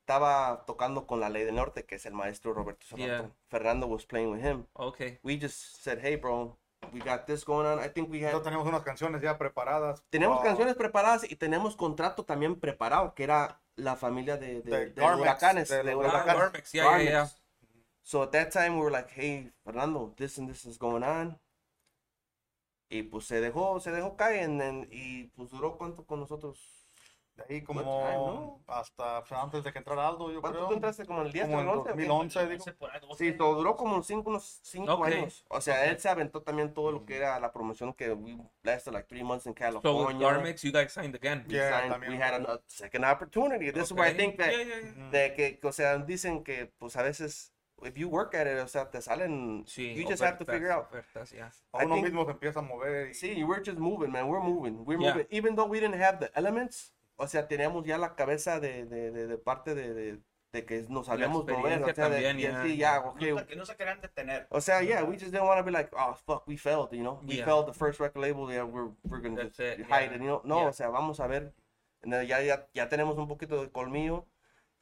[0.02, 3.08] estaba tocando con la Ley del Norte, que es el maestro Roberto Zapato.
[3.08, 3.30] Yeah.
[3.50, 4.66] Fernando was playing with him.
[4.74, 5.20] Okay.
[5.24, 6.58] We just said, hey, bro,
[6.94, 7.80] we got this going on.
[7.80, 10.04] I think we had Nosotros tenemos unas canciones ya preparadas.
[10.10, 14.72] tenemos Ah, canciones preparadas y tenemos contrato también preparado, que era la familia de, de,
[14.72, 15.70] De de Garmex, huracanes.
[15.70, 16.26] de huracanes.
[16.36, 17.30] Garmex, yeah, yeah, yeah.
[18.04, 21.38] So at that time we were like, hey, Fernando, this and this is going on.
[22.90, 26.74] Y pues se dejó, se dejó caer en- en- y pues duró cuánto con nosotros.
[27.36, 30.70] De ahí time, como hasta pues, antes de que entrara Aldo, yo ¿Cuánto creo.
[30.70, 31.06] tú entraste?
[31.06, 31.80] ¿Como el 10 Como en 11?
[31.80, 31.90] o qué?
[32.08, 32.66] 2011, digo.
[33.16, 35.06] Sí, todo duró como cinco, unos 5 Ok.
[35.06, 35.46] años.
[35.50, 38.92] O sea, él se aventó también todo lo que era la promoción que we lasted
[38.92, 40.28] like 3 months in So with California.
[40.28, 41.46] Garmex, you guys signed again.
[41.48, 42.14] we, Yeah, signed- también.
[42.14, 43.72] we had a second opportunity.
[43.72, 44.18] This is where I Okay.
[44.26, 45.10] think that, Yeah, yeah, yeah.
[45.12, 48.68] De que, o sea, dicen que pues a veces, if you work at it, o
[48.68, 50.90] sea, te salen, Sí, you just have to ofertas, figure out.
[50.92, 51.52] ofertas, yeah.
[51.74, 53.10] I uno think- mismo se empieza a mover.
[53.10, 54.28] Y, Sí, we're just moving, man.
[54.28, 54.84] We're moving.
[54.86, 55.14] We're Yeah.
[55.14, 55.28] moving.
[55.30, 59.12] Even though we didn't have the elements, o sea, teníamos ya la cabeza de, de,
[59.12, 60.20] de, de parte de, de,
[60.54, 61.84] de que nos sabíamos mover.
[61.84, 63.00] O sea, también, y ya, así, ya.
[63.02, 63.34] okay.
[63.34, 64.48] No, que no se querían detener.
[64.50, 67.04] O sea, yeah, we just didn't want to be like, oh, fuck, we failed, you
[67.04, 67.20] know?
[67.28, 67.46] We Yeah.
[67.46, 70.16] failed the first record label, yeah, we're, we're going to That's just it, hide yeah.
[70.16, 70.42] it, you know?
[70.44, 70.70] No, Yeah.
[70.70, 71.54] o sea, vamos a ver.
[72.04, 74.26] And then ya, ya, ya tenemos un poquito de colmillo.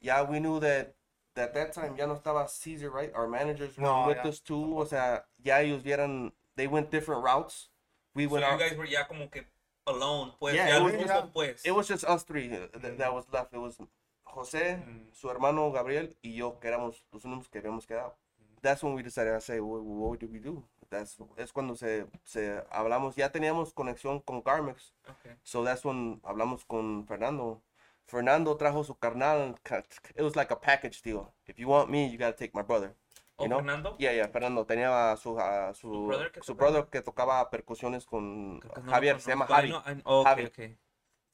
[0.00, 0.94] Ya we knew that
[1.36, 3.12] at that time ya no estaba Caesar, right?
[3.14, 4.78] Our managers were No, with us too.
[4.78, 7.68] O sea, ya ellos vieron, they went different routes.
[8.14, 8.58] We So went you out.
[8.58, 9.44] guys were ya como que
[9.86, 10.54] alone, pues.
[10.54, 11.64] Yeah, ya it was- pues.
[11.64, 13.52] It was just us three uh, that, that was left.
[13.52, 13.78] It was
[14.26, 15.12] José, Mm.
[15.12, 18.14] su hermano Gabriel, y yo, que éramos los únicos que habíamos quedado.
[18.62, 20.64] That's when we decided to say, what, what do we do?
[20.88, 25.36] That's, es cuando se, se hablamos, ya teníamos conexión con Garmex, Okay.
[25.42, 27.60] so that's when hablamos con Fernando.
[28.06, 29.82] Fernando trajo su carnal, ca-
[30.14, 31.32] it was like a package deal.
[31.46, 32.94] If you want me, you gotta take my brother.
[33.38, 33.58] Oh, You know?
[33.58, 33.96] Fernando?
[33.98, 36.56] Yeah, yeah, Fernando tenía a su, a su, ¿Su brother que su tocaba?
[36.58, 39.46] brother que tocaba percusiones con no Javier, se llama.
[39.46, 39.72] Javi.
[40.04, 40.46] Oh, okay, Javi.
[40.46, 40.76] okay.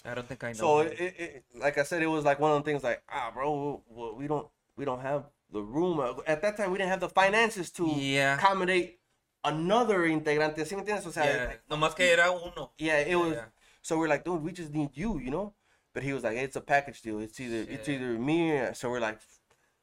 [0.04, 0.54] I don't think I know.
[0.58, 3.30] So it, it, like I said, it was like one of the things like, ah,
[3.32, 3.82] bro,
[4.16, 6.00] we don't we don't have the room.
[6.26, 8.34] At that time, we didn't have the finances to yeah.
[8.34, 8.98] accommodate
[9.44, 10.64] another integrante.
[10.66, 11.06] ¿Sí me entiendes?
[11.06, 11.44] O sea, yeah.
[11.44, 12.72] like, Nomás que era uno.
[12.78, 13.32] yeah, it Yeah, was.
[13.34, 13.44] yeah.
[13.82, 15.54] So we're like, dude, we just need you, you know.
[15.94, 17.18] But he was like, it's a package deal.
[17.20, 18.52] It's either it's either me.
[18.52, 19.18] Or, so we're like,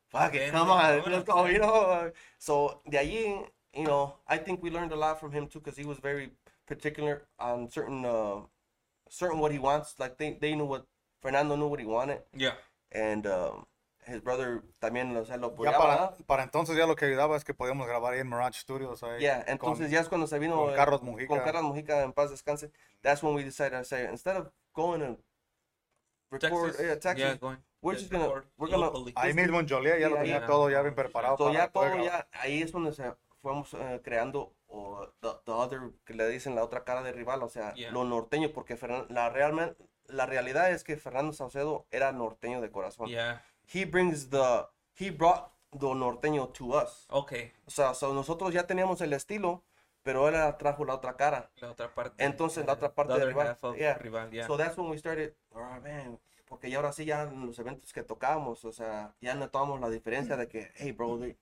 [0.10, 2.12] fuck it, come on, let's go, you know.
[2.40, 3.46] So de allí,
[3.76, 6.32] you know, I think we learned a lot from him too, because he was very
[6.66, 8.42] particular on certain uh
[9.10, 9.96] certain what he wants.
[10.00, 10.86] Like they they knew what
[11.22, 12.54] Fernando knew what he wanted Yeah.
[12.92, 13.66] and um,
[14.06, 15.78] his brother también, o sea, lo Ya apoyaba.
[15.78, 19.04] para, para entonces ya lo que ayudaba es que podíamos grabar ahí en Mirage Studios.
[19.04, 21.28] Ahí Yeah, con- entonces ya es cuando se vino con Carlos Mujica.
[21.28, 22.72] con Carlos Mujica en paz descanse.
[23.04, 25.18] That's when we decided to say instead of going and
[26.32, 26.80] record Texas.
[26.86, 27.58] yeah, Texas, Yeah, going.
[27.82, 29.14] we're just just gonna record we're gonna locally.
[29.16, 31.38] Ahí mismo en Joliet ya lo tenía todo ya bien preparado.
[31.38, 35.52] so para ya todo ya ahí es donde se fuimos eh, creando o the, the
[35.52, 37.92] other que le dicen la otra cara de rival, o sea, Yeah.
[37.92, 39.76] lo norteño porque Fernan- la realmente
[40.08, 43.08] la realidad es que Fernando Saucedo era norteño de corazón.
[43.08, 43.44] Yeah.
[43.72, 44.66] He brings the
[45.00, 47.06] he brought the norteño to us.
[47.10, 47.54] Okay.
[47.68, 49.64] O sea, so nosotros ya teníamos el estilo,
[50.10, 51.52] pero él trajo la otra cara.
[51.58, 52.24] La otra parte.
[52.26, 53.76] Entonces, la otra parte the de other rival.
[53.78, 53.94] Yeah.
[54.00, 54.48] rival, yeah.
[54.48, 57.94] So that's when we started, oh, man, porque ya ahora sí ya en los eventos
[57.94, 61.38] que tocábamos, o sea, ya notamos la diferencia de que, hey bro, they,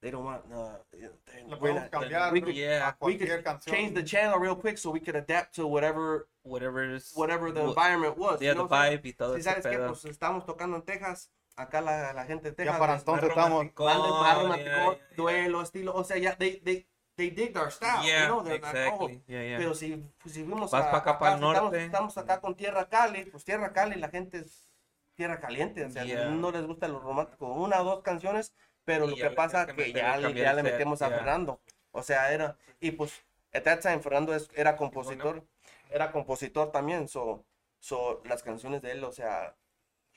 [0.00, 1.08] they don't want, uh, they- Le
[1.46, 3.74] we're podemos not- cambiar we could- yeah, a we cualquier could canción.
[3.74, 7.60] change the channel real quick so we could adapt to whatever, whatever is whatever the
[7.62, 8.40] environment was.
[8.40, 9.88] yeah, you know the vibe y todo Si ese sabes que pedo.
[9.88, 12.74] pues estamos tocando en Texas, acá la, la gente de Texas.
[12.76, 13.50] Ya para les- entonces Más estamos...
[13.50, 15.16] romanticón, Banda más yeah, romántico, yeah, yeah.
[15.16, 16.86] duelo, estilo, o sea, ya, they, they,
[17.16, 19.22] they digged our style, you Yeah, know, they're exactly.
[19.26, 19.58] Yeah, yeah.
[19.58, 21.84] Pero si, pues, si fuimos Vas a, pa' acá, acá, pa' el si estamos, norte.
[21.84, 24.68] estamos acá con Tierra Cali, pues Tierra Cali la gente es
[25.14, 26.28] tierra caliente, o sea, Yeah.
[26.28, 28.52] no les gusta lo romántico, una o dos canciones,
[28.84, 31.08] pero Y lo que pasa tienes que ya, le- ya le metemos a.
[31.08, 31.58] Fernando,
[31.90, 35.42] o sea, era, y pues, at that time Fernando es- era compositor,
[35.90, 37.46] era compositor también, so,
[37.80, 39.56] so, las canciones de él, o sea,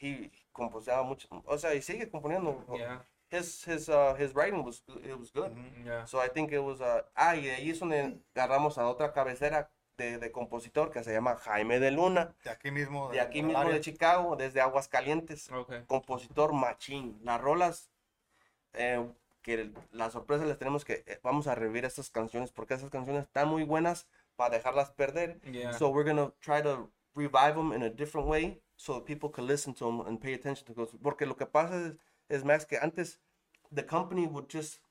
[0.01, 3.05] he composaba mucho, o sea, y sigue componiendo, Yeah.
[3.31, 5.51] His, his, uh, his writing was, it was good.
[5.85, 6.05] Yeah.
[6.05, 9.13] So I think it was uh, ah, y de ahí es donde agarramos a otra
[9.13, 13.09] cabecera de, de compositor que se llama Jaime de Luna, De aquí mismo.
[13.09, 13.73] de aquí del mismo área.
[13.73, 15.83] de Chicago, desde Aguascalientes, Okay.
[15.87, 17.19] compositor machín.
[17.23, 17.91] Las rolas,
[18.73, 19.05] eh,
[19.41, 23.23] que la sorpresa les tenemos que eh, vamos a revivir estas canciones porque esas canciones
[23.23, 25.39] están muy buenas para dejarlas perder.
[25.41, 25.73] Yeah.
[25.73, 29.73] So we're gonna try to revive them in a different way so people can listen
[29.75, 30.97] to them and pay attention to those.
[31.01, 31.93] Porque lo que pasa es,
[32.29, 33.19] es Max que antes
[33.73, 34.81] the company would just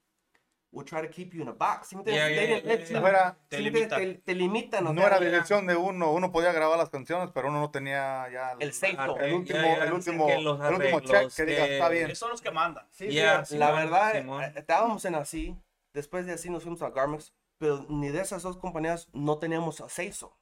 [0.70, 1.88] would try to keep you in a box.
[1.88, 1.96] ¿Sí?
[2.04, 2.28] Yeah,
[3.00, 3.98] No era- ¿sí Te limitan.
[4.00, 4.86] Te, te limitan.
[4.86, 7.70] o No sea, era dirección de uno, uno podía grabar las canciones, pero uno no
[7.70, 9.18] tenía ya El say so.
[9.18, 12.14] el último, el último, que los el último check arreglos, que diga está bien.
[12.14, 12.86] Son los que mandan.
[12.90, 14.42] Sí, Yeah, sí, la Simón, verdad, Simón.
[14.44, 15.56] eh, estábamos en así.
[15.94, 17.32] Después de así nos fuimos a Garmex.
[17.56, 20.36] Pero ni de esas dos compañías no teníamos acceso.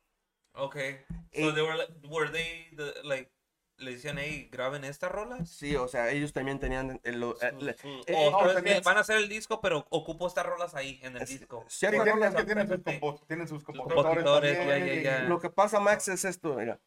[0.55, 0.99] Okay.
[1.33, 3.31] Eh, So they were like, were they the, like
[3.79, 5.49] le decían, hey, graben estas rolas?
[5.51, 9.29] Sí, o sea, ellos también tenían el, lo- eh, eh, o van a hacer el
[9.29, 11.65] disco, pero ocupo estas rolas ahí en el Es- disco.
[11.69, 15.25] Sí, tienen, rolas- es que tienen sus, tienen sus compositores, compositores, ya, también, ya, ya.
[15.25, 16.81] y- Lo que pasa, Max, es esto, mira.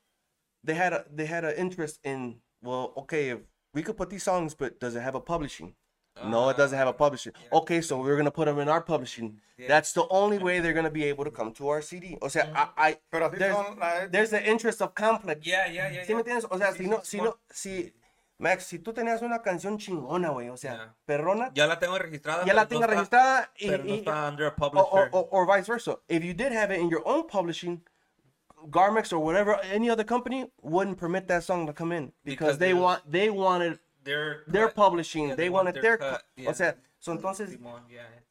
[0.65, 3.39] They had a, they had an interest in, well, okay, if
[3.73, 5.75] we could put these songs, but does it have a publishing?
[6.26, 7.32] No, it doesn't have a publishing.
[7.51, 9.39] Uh, okay, so we're gonna put them in our publishing.
[9.57, 9.68] Yeah.
[9.70, 12.18] That's the only way they're gonna be able to come to our CD.
[12.22, 12.57] O sea, mm-hmm.
[12.78, 15.45] I, I Pero así there's, son, la- there's the interest of conflict.
[15.45, 16.03] Yeah, yeah, yeah.
[16.05, 16.45] ¿Sí me entiendes?
[16.51, 17.93] O sea, Sí, si no, sí, no, si,
[18.38, 20.93] Max, si tú tenías una canción chingona, güey, o sea, Yeah.
[21.05, 22.43] perrona, Ya la tengo registrada.
[22.45, 24.55] ya la pero tenga no está- registrada y, Pero no y- está under a or,
[24.55, 25.10] publisher.
[25.14, 25.99] or, or vice versa.
[26.10, 27.82] If you did have it in your own publishing,
[28.70, 32.57] Garmex or whatever, any other company wouldn't permit that song to come in because, Because
[32.57, 33.80] they they- want they wanted
[34.10, 34.76] Their their cut.
[34.76, 36.26] publishing, Yeah, they they want wanted their their, cut, cut.
[36.36, 36.49] yeah.
[36.49, 37.57] o sea, so entonces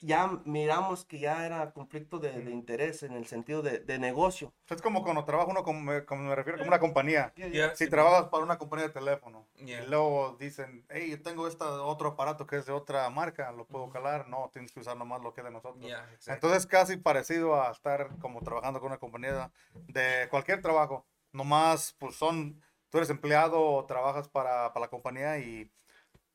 [0.00, 4.52] ya miramos que ya era conflicto de, de interés en el sentido de, de negocio.
[4.68, 7.32] es como cuando trabaja uno, como me, como me refiero, como una compañía.
[7.34, 9.82] Yeah, Si trabajas para una compañía de teléfono Yeah.
[9.84, 13.66] y luego dicen, hey, yo tengo este otro aparato que es de otra marca, ¿lo
[13.66, 14.28] puedo calar?
[14.28, 15.82] No, tienes que usar nomás lo que es de nosotros.
[15.84, 16.34] Yeah, exactly.
[16.34, 19.50] Entonces casi parecido a estar como trabajando con una compañía
[19.88, 21.06] de cualquier trabajo.
[21.32, 25.70] Nomás, pues son, tú eres empleado o trabajas para, para la compañía y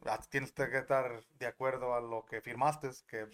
[0.05, 3.27] ah, tienes que estar de acuerdo a lo que firmaste, que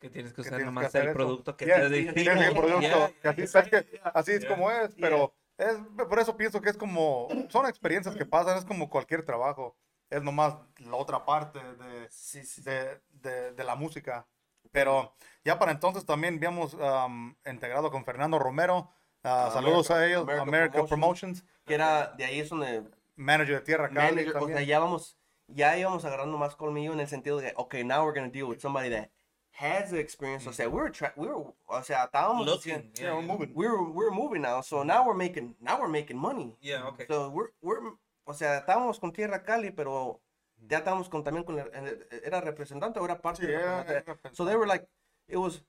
[0.00, 2.80] que tienes que que usar tienes nomás hacer el producto que Yeah, te el producto,
[2.80, 4.48] Yeah, que así, yeah, es, que así es Yeah.
[4.48, 5.76] como es, pero es,
[6.08, 9.76] por eso pienso que es como, son experiencias que pasan, es como cualquier trabajo,
[10.08, 12.62] es nomás la otra parte de, Sí, sí.
[12.62, 14.26] de, de, de la música.
[14.70, 18.90] Pero ya para entonces también habíamos am, integrado con Fernando Romero.
[19.24, 21.42] ah, saludos a ellos, America America, Promotions.
[21.42, 22.82] Promotions, Que era, de ahí es donde
[23.16, 25.16] manager de Tierra Cali manager, o sea, ya vamos,
[25.46, 28.58] ya íbamos agarrando más colmillo en el sentido de, okay, now we're gonna deal with
[28.60, 29.10] somebody that
[29.52, 30.46] has the experience.
[30.48, 32.92] O sea, we were, tra- we were, o sea, estábamos Looking.
[32.94, 33.52] Yeah, we're moving.
[33.54, 36.54] we're we're moving now, so now we're making now we're making money.
[36.60, 37.06] Yeah, okay.
[37.08, 37.80] So we're we're
[38.24, 40.20] o sea, estábamos con Tierra Cali, pero
[40.68, 43.92] ya estábamos con también con el- el- era representante o era parte Sí, de representante.
[44.12, 44.86] era So they were like
[45.26, 45.64] it was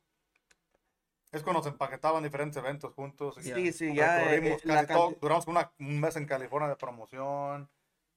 [1.32, 3.38] Es cuando se empaquetaban diferentes eventos juntos.
[3.38, 5.16] y sí, sí, ya eh, recorrimos eh, casi todo.
[5.22, 7.70] Duramos una- un mes en California de promoción.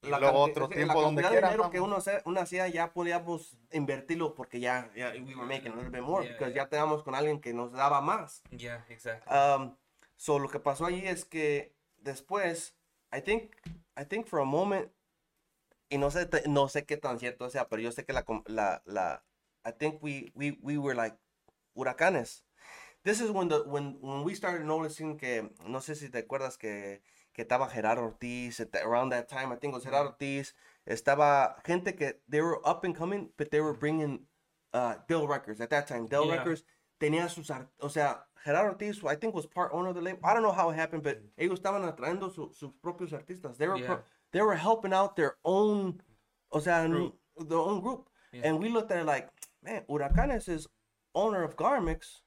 [0.05, 1.49] Y la luego otro es tiempo la donde quiera.
[1.51, 5.73] dinero que uno, hace- uno hacía ya podíamos invertirlo porque ya, ya we were making
[5.73, 6.65] a little bit more Yeah, because yeah.
[6.65, 8.43] ya teníamos con alguien que nos daba más.
[8.51, 9.32] Yeah, exactly.
[9.32, 9.77] Um,
[10.16, 12.74] so lo que pasó allí es que después,
[13.16, 13.55] I think,
[13.97, 14.91] I think for a moment,
[15.89, 18.82] y no sé, no sé qué tan cierto sea, pero yo sé que la, la,
[18.86, 19.23] la,
[19.65, 21.16] I think we, we, we were like
[21.74, 22.45] huracanes.
[23.05, 26.57] This is when the, when, when we started noticing que, no sé si te acuerdas
[26.59, 27.01] que,
[27.35, 30.55] que estaba Gerardo Ortiz, around that time, I think it was Gerardo Ortiz,
[30.87, 34.20] estaba gente que, they were up and coming, but they were bringing
[34.73, 36.07] uh, Dell Records at that time.
[36.07, 36.37] Dell Yeah.
[36.37, 36.62] Records
[37.01, 40.20] tenía sus, art- o sea, Gerardo Ortiz, I think was part owner of the label.
[40.24, 43.57] I don't know how it happened, but ellos estaban atrayendo su- sus propios artistas.
[43.59, 44.03] They were, pro-
[44.33, 46.01] they were helping out their own,
[46.53, 47.16] o sea, Group.
[47.49, 48.09] their own group.
[48.33, 48.43] Yeah.
[48.45, 49.29] And we looked at it like,
[49.62, 50.69] man, Huracanes is
[51.15, 52.20] owner of Garmix.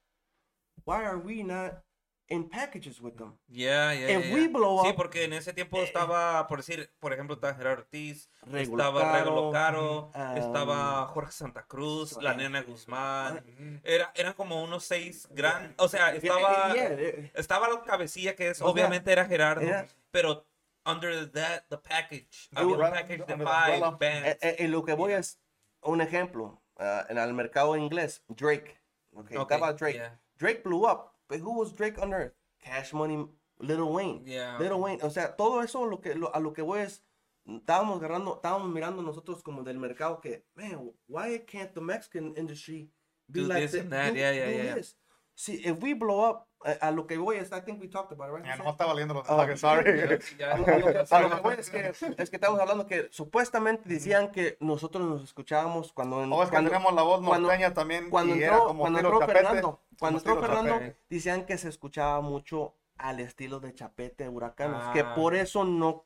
[0.85, 1.83] Why are we not
[2.27, 3.37] in packages with them?
[3.47, 4.47] Yeah, yeah, If yeah, we yeah.
[4.51, 8.29] blow Sí, up- porque en ese tiempo estaba, por decir, por ejemplo, estaba Gerardo Ortiz,
[8.43, 13.43] Rego estaba Caro, Rego Caro, um, estaba Jorge Santa Cruz, la uh, nena Guzmán.
[13.83, 18.61] Era, eran como unos seis gran, o sea, estaba, Yeah, estaba la cabecilla que es,
[18.61, 20.47] O sea, obviamente era Gerardo, era- pero
[20.85, 24.37] under that, the package, The había un umbrella- package de five bands.
[24.41, 25.39] Eh, eh, lo que voy es
[25.81, 28.79] un ejemplo ah, en el mercado inglés Drake
[29.13, 30.11] okay, Ok, estaba Drake.
[30.37, 33.27] Drake blew up but who was Drake under Cash Money
[33.59, 34.57] Little Wayne Yeah.
[34.59, 37.01] Little Wayne o sea todo eso lo que lo- a lo que voy es
[37.47, 42.89] estábamos agarrando estábamos mirando nosotros como del mercado que man why can't the Mexican industry
[43.27, 44.75] be Do like this thi- and that, do- yeah, yeah, do yeah.
[44.75, 44.97] this?
[45.37, 48.11] See, if we blow up a, a lo que voy es I think we talked
[48.13, 50.01] about it right Ya no estaba leyendo los Oh, sorry.
[50.43, 51.05] A lo- que-
[51.35, 55.91] que voy es que, es que estamos hablando que supuestamente decían que nosotros nos escuchábamos
[55.93, 58.67] cuando, O es que cuando, tenemos la voz cuando- norteña también cuando y era entró,
[58.67, 59.39] como cuando entró chapete.
[59.39, 60.97] Fernando, cuando entró Fernando, chapete.
[61.09, 65.15] decían que se escuchaba mucho al estilo de Chapete Huracanes, que Ah.
[65.15, 66.05] por eso no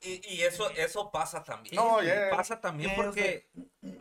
[0.00, 1.74] Y, y eso, eso pasa también.
[1.76, 2.28] No, yeah.
[2.30, 3.48] Pasa también Yeah, porque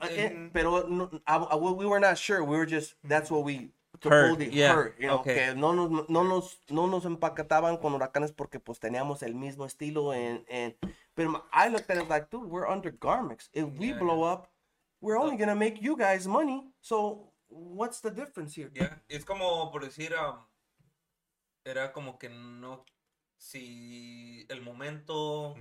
[0.09, 3.71] eh, pero no, I- I- we were not sure, we were just that's what we
[4.03, 5.35] Heard, supposedly yeah, heard, you know, okay.
[5.35, 9.65] que no nos, no nos, no nos empacataban con Huracanes porque pues teníamos el mismo
[9.65, 10.75] estilo en, en
[11.15, 13.49] pero I looked at it like, dude, we're under Garmix.
[13.53, 14.51] If we Yeah, blow up,
[14.99, 16.63] we're only gonna make you guys money.
[16.81, 18.71] So what's the difference here?
[18.73, 20.45] Ya, Es como, por decir, um,
[21.65, 22.85] era como que no,
[23.37, 25.55] si el momento,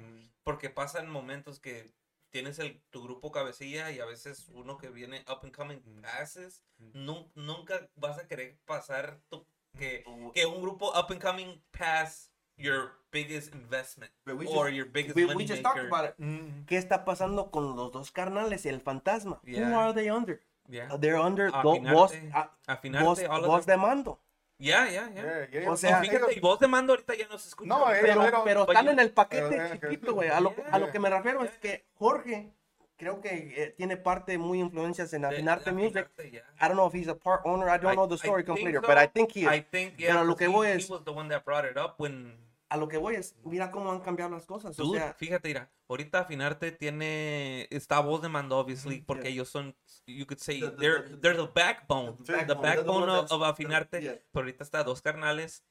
[0.45, 1.93] porque pasan momentos que
[2.33, 6.63] tienes el, tu grupo cabecilla y a veces uno que viene up and coming passes,
[6.95, 9.47] nun- nunca vas a querer pasar tu-
[9.79, 10.03] que,
[10.35, 14.37] que un grupo up and coming pass your biggest investment or
[14.69, 15.89] just- your biggest We, money we just talked maker.
[15.89, 16.15] about it.
[16.19, 16.65] Mm.
[16.67, 19.41] ¿Qué está pasando con los dos carnales y el fantasma?
[19.45, 19.79] Who Yeah.
[19.79, 20.41] are they under?
[20.69, 20.97] Yeah.
[20.99, 23.81] They're under Afinarte, all of voz them.
[23.81, 24.19] de mando.
[24.63, 25.23] Ya, ya, ya.
[25.23, 27.69] Yeah, yeah, O sea, fíjate, ellos- y voz de mando ahorita ya no se escucha.
[27.69, 30.29] No, ellos- pero, pero- pero están en el paquete pero, eh, chiquito, güey.
[30.29, 30.67] A lo, Yeah.
[30.71, 32.53] a lo que me refiero es que Jorge
[32.97, 36.09] creo que eh, tiene parte muy influencias en Afinarte Music.
[36.31, 36.43] Ya.
[36.61, 37.67] I don't know if he's a part owner.
[37.69, 38.87] I don't I- know the story think completely, so.
[38.87, 39.49] but I think he is.
[39.49, 41.69] I think, yeah, Pero lo que he- voy he es- was the one that brought
[41.69, 42.37] it up when
[42.73, 44.79] A lo que voy es, mira cómo han cambiado las cosas.
[44.79, 49.51] O Dude, sea, fíjate, mira, ahorita Afinarte tiene, está voz de mando, obviously, porque ellos
[49.51, 49.77] son,
[50.07, 52.63] you could say, The- the- they're, the- they're the backbone, the the backbone,
[53.07, 54.15] backbone, of, of Afinarte, yeah.
[54.33, 55.63] pero ahorita está dos carnales,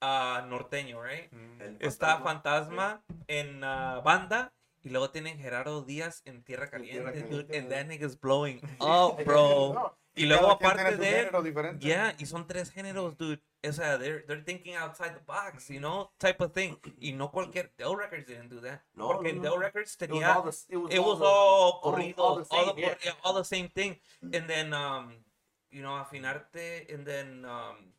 [0.00, 1.32] ah, norteño, right?
[1.60, 3.02] el Está fantasma.
[3.02, 4.52] Fantasma en ah, banda,
[4.84, 7.78] y luego tienen Gerardo Díaz en Tierra Caliente, Tierra dude, Caliente, and man.
[7.78, 9.74] that nigga's blowing up, bro.
[9.74, 11.78] No, Y luego aparte de él.
[11.80, 13.42] Yeah, y son tres géneros, dude.
[13.68, 16.76] O sea, they're, they're thinking outside the box, you know, type of thing.
[17.00, 18.82] Y no cualquier, Dell Records didn't do that.
[18.94, 19.42] No, Porque no, no.
[19.42, 22.74] Dell Records It was tenía, all the- it was all all all- the all same,
[22.76, 22.94] the, yeah.
[23.04, 23.96] yeah, all the same thing.
[24.22, 25.12] And then, um,
[25.70, 27.92] you know, Afinarte, and then, um,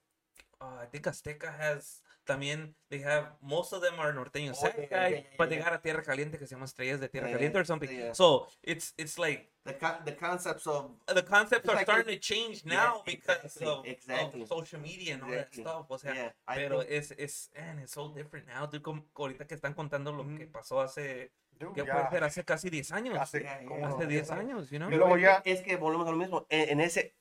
[0.62, 4.58] uh, I think Azteca has, también, they have, most of them are norteños.
[4.64, 7.36] Oh, yeah, but they got a Tierra Caliente que se llama Estrellas de Tierra Yeah,
[7.38, 8.14] Caliente or something.
[8.14, 12.16] So, it's, it's like, The, con- the concepts of the concepts are like starting a-
[12.16, 14.42] to change Yeah, now because exactly, of, exactly.
[14.44, 15.64] of social media and all Exactly.
[15.64, 15.86] that stuff.
[15.92, 18.66] O sea, Yeah, I pero think- es, es, man, it's so different now.
[18.66, 20.52] Dude, como ahorita que están contando lo que Mm.
[20.52, 22.24] pasó hace, Dude, ¿qué ya, puede ser?
[22.24, 23.18] Hace casi 10 años.
[23.20, 23.88] hace Yeah, yeah.
[23.90, 24.90] Hace 10 años, you know?
[24.90, 26.46] Y luego ya, es que volvemos a lo mismo.
[26.50, 27.16] En, en ese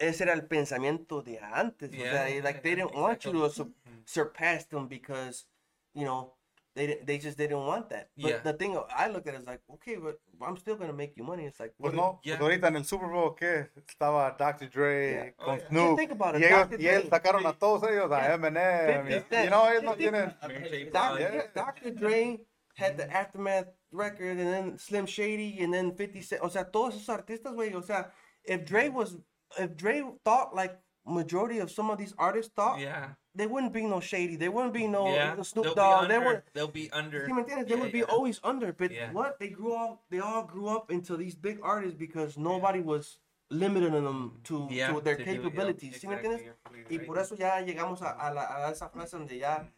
[0.00, 1.90] ese era el pensamiento de antes.
[1.90, 3.72] o sea, Yeah, like they yeah, didn't want you to su-
[4.06, 5.46] surpass them because
[5.94, 6.34] you know
[6.74, 8.08] they didn't, they just didn't want that.
[8.16, 8.38] But Yeah.
[8.42, 11.24] the thing I look at it is like, okay, but I'm still gonna make you
[11.24, 11.44] money.
[11.46, 12.38] It's like, pues what no, Yeah.
[12.38, 13.68] pues ahorita en el Super Bowl, ¿qué?
[13.86, 14.68] Estaba Dr.
[14.70, 15.30] Dre Yeah.
[15.38, 15.68] Oh, con yeah.
[15.68, 15.98] Snoop.
[15.98, 16.80] Think about it, Y, ellos, Dr.
[16.80, 17.10] y ellos Dre.
[17.10, 18.34] sacaron a todos ellos, a Yeah.
[18.34, 19.06] Eminem.
[19.06, 19.46] y- 50 Cent.
[19.46, 20.36] Y no, ellos no 50 tienen...
[20.48, 20.90] Mary J.
[20.92, 21.32] Doc- Blige.
[21.32, 21.46] Yeah.
[21.54, 21.90] Dr.
[21.94, 22.46] Dre
[22.76, 26.40] had the Aftermath record, and then Slim Shady, and then 50 Cent.
[26.42, 27.74] O sea, todos esos artistas, güey.
[27.74, 28.10] O sea,
[28.44, 29.18] if Dre was,
[29.58, 30.74] if Dre thought like
[31.04, 33.10] majority of some of these artists thought, Yeah.
[33.34, 35.40] There wouldn't be no Shady, there wouldn't be no yeah.
[35.42, 36.30] Snoop They'll Dogg, be there under.
[36.30, 36.42] would.
[36.52, 37.26] They'll be under.
[37.26, 37.66] ¿Sí me entiendes?
[37.66, 38.04] They Yeah, would be yeah.
[38.12, 39.10] always under, but Yeah.
[39.12, 43.18] what they grew up, they all grew up into these big artists because nobody was
[43.50, 46.00] limiting them to, Yeah, to their to do yeah, capabilities.
[46.00, 46.44] ¿Sí me exactly, entiendes?
[46.44, 47.06] you're completely Y right.
[47.06, 49.72] por eso ya llegamos a, a, la- a esa frase donde ya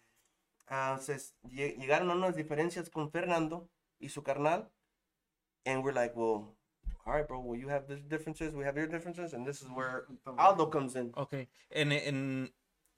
[0.68, 1.16] ah, se,
[1.48, 3.68] llegaron a unas diferencias con Fernando
[4.00, 4.70] y su carnal.
[5.66, 6.54] and we're like, well,
[7.06, 7.40] all right, bro.
[7.40, 10.04] Well, you have the differences, we have your differences, and this is where
[10.38, 11.10] Aldo comes in.
[11.16, 11.46] Ok.
[11.70, 12.52] En, en,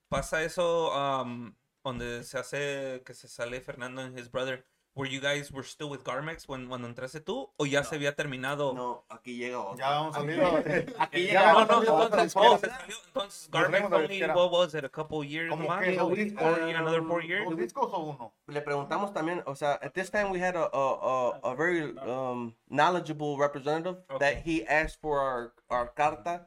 [0.09, 1.55] pasa eso um,
[1.85, 4.65] donde se hace que se sale Fernando and his brother.
[4.95, 7.51] Were you guys were still with Garmex when, cuando entraste tú?
[7.59, 8.73] ¿O ya se había terminado?
[8.73, 9.77] No, aquí llega otro.
[9.77, 10.57] Ya hemos salido.
[10.99, 12.59] Aquí ya llega No, no, entonces, oh, disquera.
[12.59, 15.85] se salió, entonces Garmex de only, what was it, a couple years ¿Cómo más?
[15.85, 16.01] que?
[16.01, 17.45] Or ¿Dos four year, another four years?
[17.47, 18.33] ¿Dos discos o uno?
[18.47, 21.95] Le preguntamos también, o sea, at this time we had a a, a, a very
[21.99, 24.19] um, knowledgeable representative Okay.
[24.19, 26.47] that he asked for our, our carta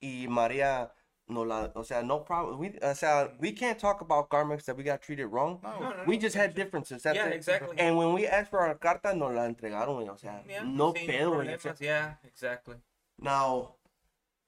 [0.00, 0.90] y María
[1.28, 2.58] no la, o sea, no problem.
[2.58, 5.58] We, o sea, we can't talk about garments that we got treated wrong.
[5.62, 5.94] No.
[6.06, 7.02] We just had differences.
[7.02, 7.34] That's Yeah, it.
[7.34, 7.78] exactly.
[7.78, 10.92] And when we asked for our carta, no la entregaron, güey, o sea, Yeah, no
[10.92, 11.74] sin pedo, o sea.
[11.80, 12.76] Yeah, exactly.
[13.18, 13.76] Now,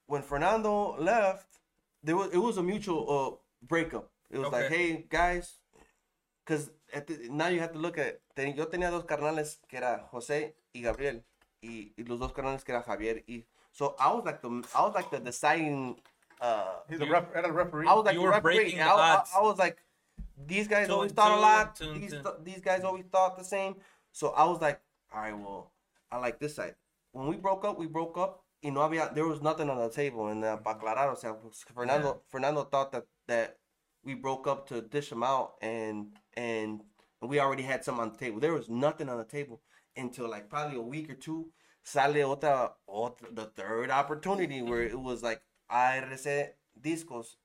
[0.06, 1.46] when Fernando left,
[2.02, 3.36] there was it was a mutual uh,
[3.66, 4.10] breakup.
[4.30, 5.58] It was like, hey guys,
[6.44, 6.70] because
[7.30, 8.20] now you have to look at.
[8.34, 11.22] Ten, yo tenía dos carnales que era José y Gabriel,
[11.62, 13.22] y, y los dos carnales que era Javier.
[13.26, 15.96] Y so I was like the I was like the deciding.
[16.40, 17.86] Uh, He's a ref, era el referee.
[17.86, 18.54] I was like You the were referee.
[18.56, 19.78] breaking I, the I- I was like,
[20.46, 21.76] these guys Two always and thought a lot.
[21.76, 22.22] two These two.
[22.22, 23.76] th- these guys always thought the same.
[24.12, 24.80] So I was like,
[25.14, 25.72] all right, well,
[26.10, 26.74] I like this side.
[27.12, 28.42] When we broke up, we broke up.
[28.62, 30.28] Y no había, there was nothing on the table.
[30.28, 33.58] And uh, para aclarar, o sea, pues, Fernando, Fernando thought that that
[34.04, 36.82] we broke up to dish him out, and and
[37.20, 38.40] we already had some on the table.
[38.40, 39.60] There was nothing on the table
[39.96, 41.50] until like probably a week or two.
[41.82, 47.38] Sale otra, otra the third opportunity where it was like ARC discos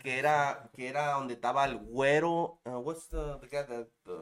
[0.00, 4.16] que era que era donde estaba el güero uh, what's the the guy that the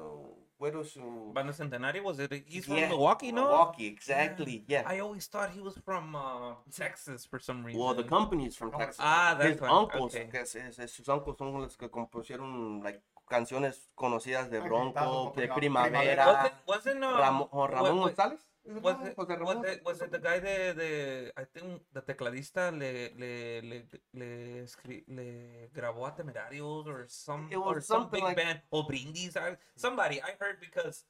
[0.59, 2.32] güero su Banda Centenario, was it?
[2.47, 3.43] He's Yeah, from Milwaukee, no?
[3.48, 7.81] Milwaukee exactly yeah, I always thought he was from uh, Texas for some reason.
[7.81, 10.28] well the company is from Oh, Texas Ah, that's his uncles okay.
[10.31, 15.32] que es- es- es- sus uncles son los que compusieron like canciones conocidas de Bronco
[15.35, 16.52] de Primavera.
[16.64, 21.45] Uh, Ramón González Was it, José was it, was it the guy de, de I
[21.45, 23.83] think, the tecladista le, le, le,
[24.13, 28.83] le, escri- le grabó a Temerarios or some, It or some big like- band, o
[28.83, 31.05] Brindis, I, somebody, I heard because,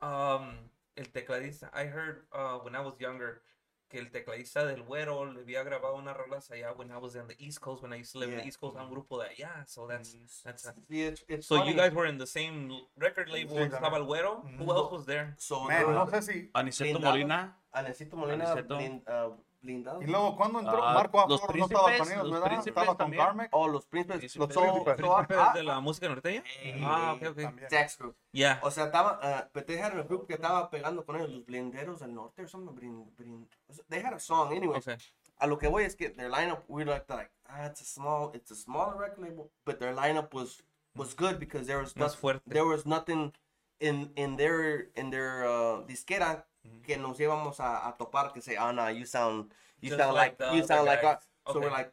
[0.00, 0.56] um,
[0.96, 3.42] el tecladista, I heard, uh, when I was younger,
[3.88, 7.26] que el tecladista del Güero le había grabado unas rolas allá when I was in
[7.28, 8.42] the East Coast, when I used to live in Yeah.
[8.42, 11.46] the East Coast, a un grupo de allá, so that's, that's, a- Sí, it's, it's
[11.46, 11.74] so you funny.
[11.76, 15.34] guys were in the same record label, Sí, estaba el Güero, who else was there?
[15.38, 16.50] So, Man, there no sé si.
[16.52, 16.98] Aniceto.
[17.00, 17.56] Molina.
[17.72, 19.02] Anecito Molina Aniceto.
[19.06, 19.30] ah,
[19.62, 21.56] blindado Y luego, ¿cuándo entró Ah, Marco los Aflor?
[21.58, 22.46] No estaba con príncipes, ellos, los ¿verdad?
[22.48, 23.10] príncipes Estaba con.
[23.12, 23.48] Carmex.
[23.52, 24.18] Oh, los príncipes.
[24.18, 24.36] Príncipes.
[24.46, 24.96] Los so, Príncipes.
[24.96, 26.42] so, ¿Príncipes ah, de la música norteña?
[26.60, 27.36] Hey, Ah, ok, ok.
[27.42, 27.70] También.
[27.70, 28.16] Sex group.
[28.32, 28.60] Yeah.
[28.62, 31.44] O sea, estaba, uh, but they had a group que estaba pegando con ellos, los
[31.46, 32.74] blinderos del norte or something.
[32.74, 33.46] Blind, blind,
[33.88, 34.78] they had a song, anyway.
[34.78, 34.96] Okay.
[35.38, 37.84] A lo que voy es que their lineup, we were like, like, ah, it's a
[37.84, 40.62] small, it's a smaller record label, but their lineup was
[40.94, 42.40] was good because there was Más nothing, fuerte.
[42.46, 43.32] there was nothing
[43.80, 46.44] in in their in their uh, disquera
[46.82, 50.14] que nos íbamos a, a topar que say, oh no, you sound you Just sound
[50.14, 51.28] like like, the you sound like us.
[51.46, 51.76] So we're Okay.
[51.78, 51.92] like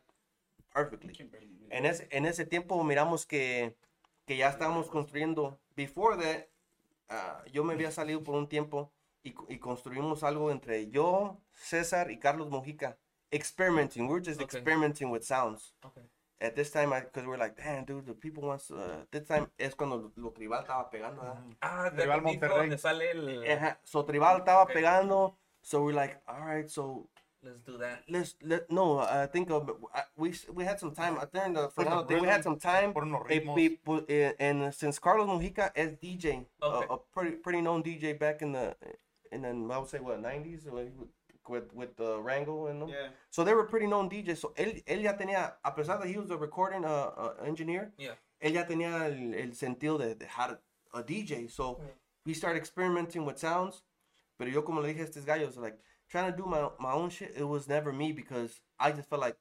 [0.73, 1.13] perfectly.
[1.69, 3.75] En ese, en ese tiempo miramos que,
[4.25, 5.59] que ya estábamos construyendo.
[5.75, 6.47] Before that,
[7.09, 8.91] ah, yo me había salido por un tiempo
[9.23, 12.97] y, y construimos algo entre yo, César y Carlos Mojica.
[13.31, 14.07] Experimenting.
[14.07, 14.59] We're just Okay.
[14.59, 15.73] experimenting with sounds.
[15.83, 16.03] Okay.
[16.43, 18.61] At this time, I because we're like, damn, dude, the people want.
[18.69, 21.21] Uh, this time es cuando lo, lo tribal estaba pegando.
[21.21, 21.37] ¿verdad?
[21.61, 22.57] Ah, de Rival el disco Monterrey.
[22.59, 23.49] donde sale el...
[23.49, 24.75] Ajá, So tribal estaba Okay.
[24.75, 25.37] pegando.
[25.61, 27.07] So we're like, all right, so
[27.41, 28.03] Let's do that.
[28.09, 28.99] let's let no.
[28.99, 32.21] I think of I- we we had some time during the Fernando thing.
[32.21, 32.93] We had some time.
[32.93, 36.87] Por unos Eh, we put- eh, and since Carlos Mujica is DJ, Okay.
[36.89, 38.75] a, a pretty pretty known DJ back in the
[39.31, 40.65] in the I would say what nineties
[41.49, 42.89] with with the Rango and them.
[42.89, 43.09] Yeah.
[43.29, 44.37] So they were pretty known DJs.
[44.37, 47.91] So él él ya tenía a pesar de he was a recording uh, uh, engineer.
[47.97, 48.15] Yeah.
[48.41, 50.59] Él ya tenía el, el sentido de, de how to,
[50.93, 51.49] a DJ.
[51.49, 51.79] So
[52.25, 53.83] we started experimenting with sounds.
[54.37, 55.77] Pero yo como le dije a estos gallos like
[56.09, 57.33] trying to do my my own shit.
[57.35, 59.37] It was never me because I just felt like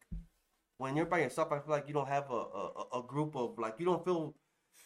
[0.78, 3.58] when you're by yourself, I feel like you don't have a, a, a group of
[3.58, 4.34] like you don't feel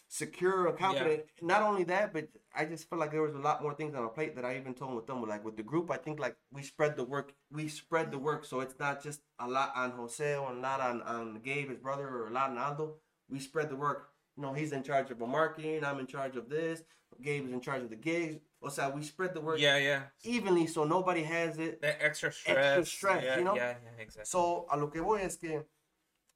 [0.07, 1.23] secure or confident.
[1.41, 4.03] Not only that, but I just felt like there was a lot more things on
[4.03, 5.21] my plate that I even told them with them.
[5.27, 7.33] Like with the group, I think like we spread the work.
[7.51, 10.79] We spread the work, so it's not just a lot on Jose or a lot
[10.79, 12.95] on on Gabe, his brother, or a lot on Aldo.
[13.29, 14.09] We spread the work.
[14.35, 15.83] You know, he's in charge of the marketing.
[15.83, 16.83] I'm in charge of this.
[17.21, 18.37] Gabe is in charge of the gigs.
[18.61, 20.01] O sea, we spread the work Yeah, yeah.
[20.23, 21.81] evenly, so nobody has it.
[21.81, 22.57] That extra stress.
[22.57, 23.55] Extra stress, yeah, you know?
[23.55, 24.25] Yeah, yeah, exactly.
[24.25, 25.63] So, a lo que voy es que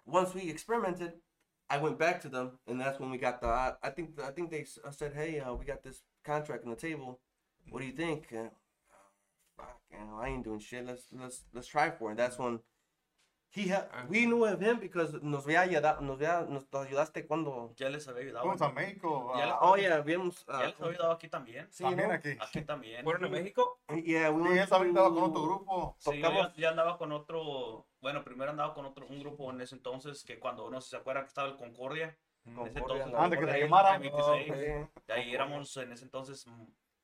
[0.06, 1.14] once we experimented,
[1.72, 3.48] I went back to them, and that's when we got the.
[3.48, 6.66] I, I think I think they s- uh, said, "Hey, uh, we got this contract
[6.66, 7.20] on the table.
[7.70, 8.50] What do you think?" Uh,
[9.58, 10.86] fuck, you know, I ain't doing shit.
[10.86, 12.18] Let's let's let's try for it.
[12.18, 12.60] That's when
[13.54, 17.74] He ha- we knew of him because nos había ayudado, nos, había, nos ayudaste cuando.
[17.76, 18.46] Ya les había ayudado.
[18.46, 19.34] Fuimos a México.
[19.38, 20.46] Ya les- Oh, yeah, vimos.
[20.46, 21.68] Ya Uh, les había ayudado aquí también.
[21.70, 22.14] sí, también ¿no?
[22.16, 22.30] aquí.
[22.40, 23.04] Aquí también.
[23.04, 23.80] ¿Fueron a México?
[24.06, 25.96] Yeah, we Sí, también estaba con to- otro grupo.
[26.00, 29.60] Sí, yo ya, ya andaba con otro, bueno, primero andaba con otro, un grupo en
[29.60, 32.18] ese entonces que cuando, no sé si se acuerdan que estaba el Concordia.
[32.46, 34.02] En ese Concordia, entonces, Antes que se Concordia, quemaran.
[34.02, 35.02] 26, Sí.
[35.08, 36.46] y ahí éramos en ese entonces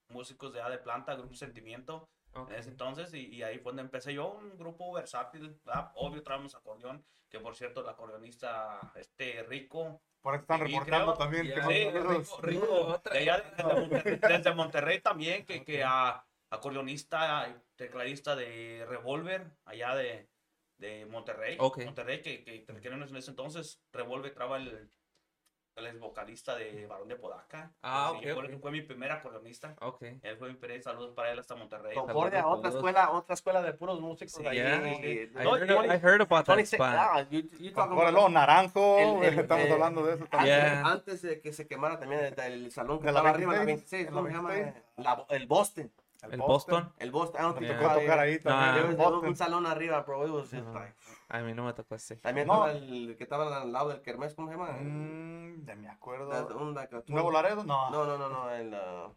[0.07, 2.07] músicos de A de Planta, Grupo Sentimiento,
[2.41, 2.51] Ok.
[2.51, 5.91] en ese entonces, y, y ahí fue donde empecé yo, un grupo versátil, ¿verdad?
[5.95, 11.17] obvio traemos acordeón, que por cierto el acordeonista este Rico, Por eso están reportando creo-
[11.17, 11.47] también.
[11.47, 11.91] Ya, que.
[11.91, 18.35] Rico, Rico, de allá desde Monterrey, desde Monterrey también, que, que a acordeonista, y tecladista
[18.35, 20.29] de Revolver, allá de,
[20.77, 21.57] de Monterrey.
[21.59, 21.83] Ok.
[21.83, 24.89] Monterrey, que, que, que en ese entonces Revolver traba el,
[25.77, 27.71] el ex vocalista de Barón de Podaca.
[27.83, 28.61] Ah, Sí, ok, fue, ok.
[28.61, 29.75] fue mi primer acordeonista.
[29.81, 30.01] Ok.
[30.23, 31.93] Él fue mi primer saludos para él hasta Monterrey.
[31.95, 34.57] Concordia, Saludos, otra escuela, otra escuela de puros músicos Sí, de allí.
[34.57, 34.87] yeah.
[34.87, 38.31] y- I no, heard, I heard about that 26 spot.
[38.31, 38.97] Naranjo.
[38.99, 40.55] El- el- estamos eh, hablando de eso Antes, también.
[40.59, 40.87] Yeah.
[40.87, 43.63] antes de que se quemara también el, el salón que ¿De la estaba arriba, la
[43.63, 43.91] 26?
[43.91, 44.49] 26, ¿En ¿cómo la se llama?
[44.49, 44.85] 26?
[44.97, 45.91] La- el Boston.
[46.31, 46.93] El Boston.
[46.99, 47.41] El Boston.
[47.41, 49.01] Don't Me think tocó tocar ahí No, también.
[49.29, 50.25] Un salón arriba, bro.
[50.25, 50.95] It was just like-
[51.29, 52.17] A mí no me tocó ese.
[52.17, 52.65] También No.
[52.67, 54.71] estaba el que estaba al lado del Kermés, ¿cómo se llama?
[54.79, 56.29] Mm, ya me acuerdo.
[56.57, 57.63] un, like a- ¿Nuevo Laredo?
[57.63, 57.89] No.
[57.89, 58.73] No, no, no, no, el...
[58.73, 59.13] uh,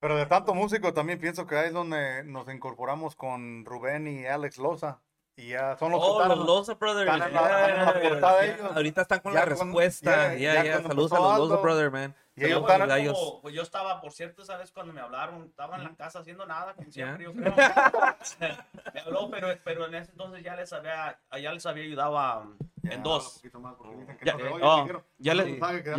[0.00, 4.26] Pero de tanto músico también pienso que ahí es donde nos incorporamos con Rubén y
[4.26, 5.00] Alex Loza.
[5.38, 7.08] Y ya son los que Oh, están- los Loza Brothers.
[7.12, 8.10] están en la- están en la yeah.
[8.10, 8.72] portada Ya, ellos.
[8.74, 10.10] Ahorita están con Ya la con- respuesta.
[10.10, 10.72] ya- Ya, ya ya.
[10.82, 11.62] cuando Saludos a los Loza.
[11.62, 12.14] Brothers, man.
[12.34, 14.72] Y ellos Yo, están- como- pues yo estaba, por cierto, ¿sabes?
[14.72, 17.54] Cuando me hablaron, estaba en la casa haciendo nada, como siempre, yo creo.
[18.94, 22.48] me habló, pero, pero en ese entonces ya les había, ya les había ayudado a-
[22.82, 23.40] Ya, en dos.
[23.40, 25.94] que Ya, no se oye, oh, dijeron, ya "No les- que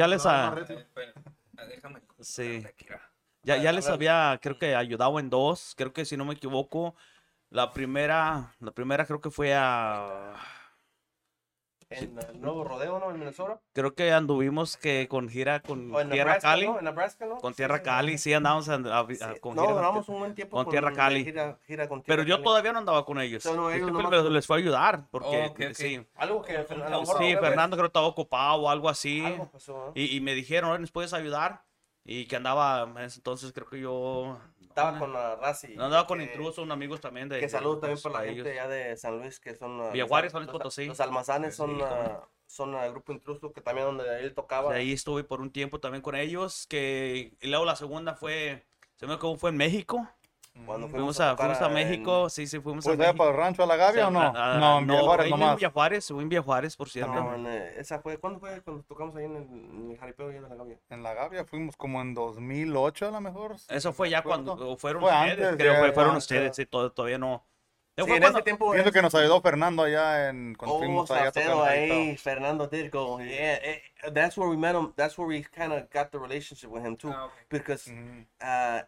[0.55, 0.85] recio".
[1.67, 2.01] Déjame.
[2.19, 2.65] Sí.
[3.43, 5.73] Ya, ya les había, creo que ayudado en dos.
[5.77, 6.95] Creo que si no me equivoco,
[7.49, 10.35] la primera, la primera creo que fue a,
[11.91, 13.09] en el nuevo rodeo, ¿no?
[13.09, 13.59] En Minnesota.
[13.73, 16.77] creo que anduvimos que con gira con O en Tierra Nebraska, Cali, ¿no?
[16.77, 17.37] En Nebraska, ¿no?
[17.37, 19.39] con Tierra sí, Cali, sí andamos a- a- a- sí.
[19.41, 19.89] con No, gira.
[19.89, 21.23] un buen tiempo con Tierra Cali.
[21.23, 22.43] Gira, gira con Pero Tierra yo Cali.
[22.45, 23.43] todavía no andaba con ellos.
[23.47, 25.73] No, ellos nomás- les, fue a ayudar porque Oh, ok, ok.
[25.73, 29.25] sí, Algo que a lo mejor sí, Fernando creo que estaba ocupado o algo así.
[29.25, 29.91] Algo pasó.
[29.95, 31.63] Y, y me dijeron, "Oye, ¿nos puedes ayudar?
[32.05, 34.39] Y que andaba, entonces creo que yo
[34.69, 35.75] Estaba con la Razi.
[35.75, 37.39] no, andaba con que- intrusos, unos amigos también de.
[37.39, 39.77] Que saludos también por la gente ya de San Luis que son.
[39.91, 40.85] Villa los- Juárez, San Luis Potosí.
[40.85, 44.71] Los almazanes son, Sí, uh, cómo son el grupo intruso que también donde él tocaba.
[44.73, 46.65] De ahí estuve por un tiempo también con ellos.
[46.67, 48.65] Que, y luego la segunda fue,
[48.95, 50.07] se me acuerdo, fue en México.
[50.65, 50.91] Cuando Mm.
[50.91, 53.17] Fuimos a, tocar fuimos a en- México, sí, sí, fuimos Pues a México.
[53.17, 54.33] para el rancho a la Gavia o no?
[54.35, 55.55] Ah, no, en Villa Juárez ahí en.
[55.55, 57.13] Villa Juárez, fue en Villa Juárez, por cierto.
[57.13, 60.29] No, en, eh, esa fue, ¿cuándo fue cuando tocamos ahí en el, en el jaripeo
[60.29, 60.77] allá de la Gavia?
[60.89, 63.55] En la Gavia fuimos como en 2008 a lo mejor.
[63.69, 66.91] Eso no fue ya cuando fueron Fue ustedes, antes, creo que fueron ustedes, sí, to-
[66.91, 67.43] todavía no.
[67.97, 68.71] Sí, Fue en cuando- ese tiempo.
[68.71, 72.17] Pienso que nos ayudó Fernando allá en cuando Oh, fuimos allá a el ahí.
[72.17, 73.19] Fernando did go.
[73.19, 73.81] Yeah, eh,
[74.13, 74.93] that's where we met him.
[74.95, 77.31] That's where we kind of got the relationship with him too, Ah, ok.
[77.49, 78.83] because Mm, uh,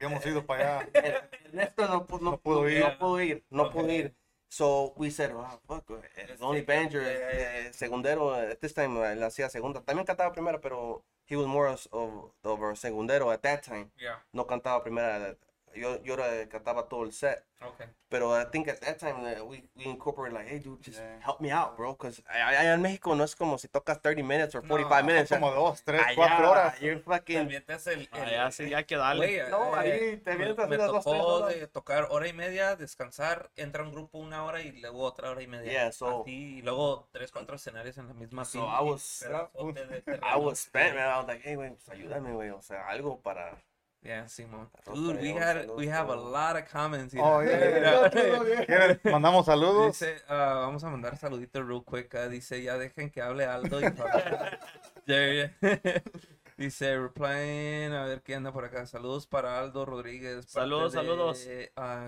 [0.00, 0.88] Habíamos ido para allá.
[1.44, 2.80] Ernesto no, pu- no, No pudo ir.
[2.80, 3.44] No pudo ir.
[3.50, 4.14] No pudo ir.
[4.50, 9.22] So we said, oh, fuck, eh, Donny Banger, eh, segundero, eh, this time eh, él
[9.22, 9.82] hacía segunda.
[9.82, 13.90] También cantaba primera, pero he was more of, of, of a segundero at that time.
[13.98, 14.16] Yeah.
[14.32, 15.36] No cantaba primera.
[15.78, 17.44] Yo, yo era- cantaba todo el set.
[17.60, 17.86] Okay.
[18.08, 21.18] Pero I think at that time uh, we, we incorporated like, hey dude, just Yeah.
[21.24, 21.94] help me out, bro.
[21.94, 25.28] Because allá en México no es como si tocas 30 minutes or 45 No, minutes.
[25.30, 26.78] Como dos, tres, Allá, cuatro horas.
[26.80, 27.36] You're fucking...
[27.38, 28.08] También te hace el.
[28.12, 29.26] el- Allá sí, ya hay que darle.
[29.40, 31.54] Güey, No, ahí eh, te vienes así me las dos, tres horas.
[31.54, 35.42] de tocar hora y media, descansar, entra un grupo una hora y luego otra hora
[35.42, 35.70] y media.
[35.72, 39.26] Yeah, so- Así, y luego tres, cuatro escenarios en la misma So I was-
[40.22, 41.08] I was spent, man.
[41.10, 42.50] I was like, hey, güey, pues ayúdame, güey.
[42.50, 43.56] O sea, algo para...
[44.02, 44.70] Yeah, Simón.
[44.94, 47.12] Dude, we had we have a lot of comments.
[47.12, 47.22] here.
[47.22, 48.08] Oh, yeah.
[48.66, 49.00] ¿Quieren?
[49.04, 49.98] Mandamos saludos.
[49.98, 52.14] Dice, ah, vamos a mandar saluditos real quick.
[52.14, 53.80] ah, dice, ya dejen que hable Aldo.
[53.80, 54.58] Y Fabián".
[55.06, 56.00] Yeah, yeah.
[56.58, 58.84] Dice, replying, a ver qué anda por acá.
[58.86, 60.44] Saludos para Aldo Rodríguez.
[60.46, 61.48] Saludos, de, saludos.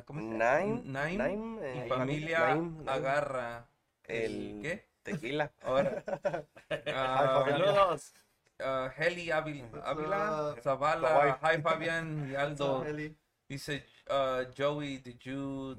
[0.07, 0.61] ¿Cómo se llama?
[0.61, 1.17] Nine, Nine.
[1.29, 3.69] Nine, Y eh, familia agarra.
[4.05, 4.87] el ¿Qué?
[5.03, 5.51] tequila.
[5.63, 6.03] Ahora.
[6.87, 7.45] Ah.
[7.49, 8.13] Saludos.
[8.63, 10.63] Ah, Heli Ávila up?
[10.63, 11.39] Zavala.
[11.43, 12.85] Hi y Aldo.
[12.85, 13.11] Eli.
[13.49, 15.77] Dice, uh, Joey, did you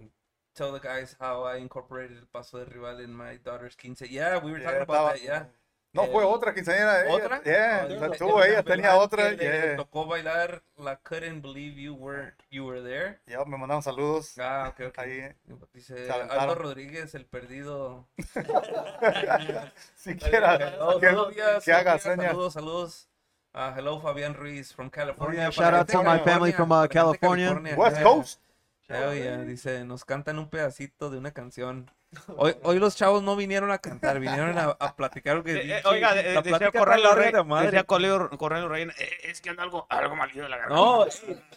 [0.55, 4.01] tell the guys how I incorporated el paso de rival in my daughter's quince?
[4.09, 5.45] Yeah, we were Yeah, talking about that, yeah.
[5.93, 7.03] No, fue otra quinceañera.
[7.09, 7.43] ¿Otra?
[7.43, 9.33] Yeah, Oh, la tuvo el ella, tenía otra.
[9.33, 9.75] Yeah.
[9.75, 13.19] tocó bailar la Couldn't Believe You Were, you were There.
[13.27, 14.37] Ya me mandaron saludos.
[14.39, 14.99] Ah, ok, ok.
[14.99, 15.35] Ahí,
[15.73, 16.09] Dice.
[16.09, 18.07] Aldo Rodríguez, el perdido.
[19.95, 22.27] siquiera Hello, que, Sofía, que haga señas.
[22.27, 23.07] Saludos, saludos.
[23.53, 25.41] Ah, hello, Fabián Ruiz from California.
[25.41, 27.47] yeah, Para shout out to my family from, uh, California.
[27.47, 28.03] California, West yeah.
[28.03, 28.39] Coast.
[28.87, 31.91] Hell yeah, dice, nos cantan un pedacito de una canción.
[32.35, 35.77] Hoy, hoy los chavos no vinieron a cantar, vinieron a, a platicar lo que Eh,
[35.77, 37.65] eh, oiga, la de- decía está Corralo larga Rey, de madre.
[37.67, 40.75] decía Corralo Reina, "Eh, es que anda algo, algo malito de la garganta.
[40.75, 41.05] No,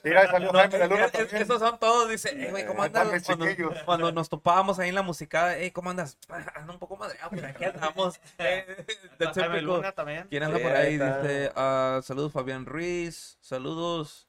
[0.05, 1.43] Mira, salió no, Jaime de Luna es- es- también.
[1.43, 3.25] esos son todos, dice, eh, güey, ¿cómo están andas?
[3.85, 6.19] Cuando, nos topábamos ahí en la musicada, hey, ¿cómo andas?
[6.29, 8.21] "Ah, Ando un poco madreado, pero aquí andamos.
[8.39, 8.87] Eh,
[9.35, 10.27] Jaime Luna también.
[10.29, 10.93] ¿Quién anda Sí, por ahí.
[10.99, 14.29] Dice, ah, saludos Fabián Ruiz, saludos.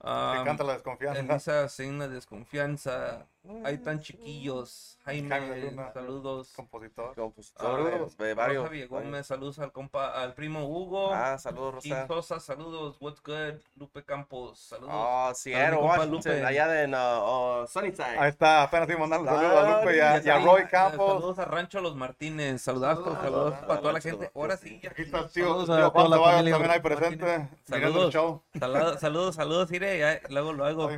[0.00, 1.20] Que ah, canta la desconfianza.
[1.20, 3.26] Elisa Signa Desconfianza.
[3.64, 4.98] Ahí tan chiquillos.
[5.04, 5.92] Jaime Jaime, Luna.
[5.92, 6.52] saludos.
[6.54, 7.14] Compositor.
[7.14, 8.70] Compositor, de Rosa varios.
[8.70, 11.12] Villagómez, saludos al compa, al primo Hugo.
[11.12, 12.06] Ah, saludos, Rosa.
[12.06, 12.96] Sosa, saludos.
[13.00, 13.60] What's good?
[13.76, 14.92] Lupe Campos, saludos.
[14.92, 16.44] Oh, Washington, Lupe.
[16.44, 18.18] allá en uh, uh, Sunnyside.
[18.18, 21.12] Ahí está, apenas estoy mandando saludos a Lupe y a, y a Roy eh, Campos.
[21.14, 22.60] Saludos a Rancho Los Martínez.
[22.60, 24.30] Saludos, saludos, para toda la gente.
[24.34, 24.80] Ahora sí.
[24.88, 27.24] Aquí está el tío, Saludos tío familia también ahí presente.
[27.24, 27.50] Martínez.
[27.68, 28.12] Mirando el Saludos.
[28.12, 28.42] show.
[28.58, 29.70] Saludos, saludos, saludos.
[29.70, 30.90] Ya, luego lo hago.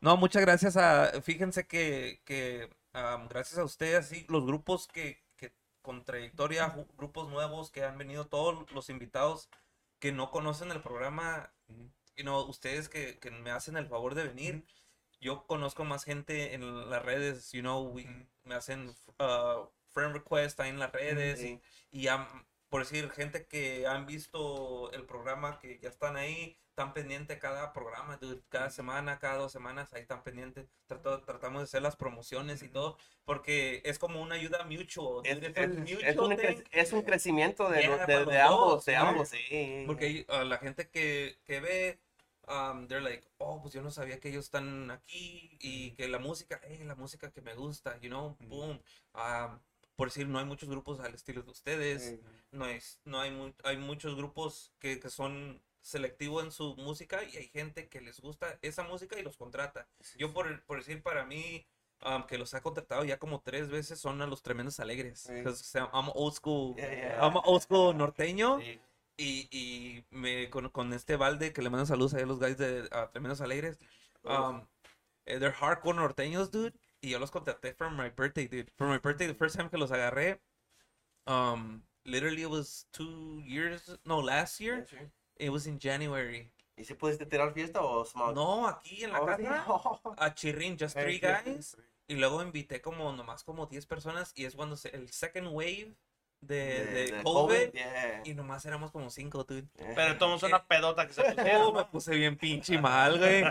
[0.00, 1.81] No, muchas gracias a, fíjense que,
[2.24, 5.52] que am, gracias a ustedes, sí, los grupos que, que
[5.82, 9.48] con trayectoria, grupos nuevos que han venido, todos los invitados
[9.98, 11.52] que no conocen el programa,
[12.16, 14.64] y no, ustedes que, que me hacen el favor de venir,
[15.20, 18.06] yo conozco más gente en las redes, you know, we-
[18.44, 18.88] me hacen
[19.20, 21.60] uh, friend request ahí en las redes, Sí.
[21.92, 22.26] y han-
[22.72, 27.70] por decir, gente que han visto el programa, que ya están ahí, están pendientes cada
[27.74, 30.64] programa, dude, cada semana, cada dos semanas, ahí están pendientes.
[30.86, 32.96] Trato- tratamos de hacer las promociones y todo,
[33.26, 35.20] porque es como una ayuda mutual.
[35.26, 36.32] Es, dude, es- es un,
[36.72, 39.00] es un crecimiento de, Yeah, de, de ambos, dos, de ¿no?
[39.08, 39.84] ambos, sí.
[39.86, 41.98] Porque uh, la gente que, que ve,
[42.48, 46.18] um, they're like, oh, pues yo no sabía que ellos están aquí y que la
[46.18, 48.80] música, hey, la música que me gusta, you know, boom.
[49.14, 49.60] Um,
[50.02, 52.20] por decir, no hay muchos grupos al estilo de ustedes Sí.
[52.50, 57.22] no hay, no hay, mu- hay muchos grupos que, que son selectivos en su música
[57.22, 59.86] y hay gente que les gusta esa música y los contrata.
[60.18, 61.64] Yo por, por decir para mí,
[62.04, 65.20] um, que los ha contratado ya como tres veces, son a los tremendos alegres.
[65.20, 65.34] Sí.
[65.44, 67.24] 'Cause, I'm old school, Yeah, yeah.
[67.24, 68.80] I'm old school norteño Sí.
[69.18, 72.88] y, y me, con, con este balde que le mando saludos a los guys de
[73.12, 73.78] Tremendos Alegres.
[74.24, 74.66] Um,
[75.26, 76.74] they're hardcore norteños, dude.
[77.02, 78.70] Y yo los contraté for my birthday, dude.
[78.78, 80.38] For my birthday, the first time que los agarré,
[81.26, 84.86] um, literally it was two years, no, last year.
[84.88, 84.96] Sí.
[85.38, 86.50] It was in January.
[86.76, 88.34] ¿Y si pudiste tirar fiesta o small?
[88.34, 89.64] No, aquí en la Oh, casa,
[90.18, 91.76] a Chirrin, just three guys.
[92.08, 95.94] Y luego invité como nomás como 10 personas y es cuando se- el second wave
[96.42, 97.72] de, de, COVID.
[97.72, 98.20] yeah.
[98.24, 99.64] Y nomás éramos como 5, dude.
[99.94, 101.74] Pero tomamos una pedota que se Oh, pusieron.
[101.74, 103.42] me puse bien pinche mal, güey.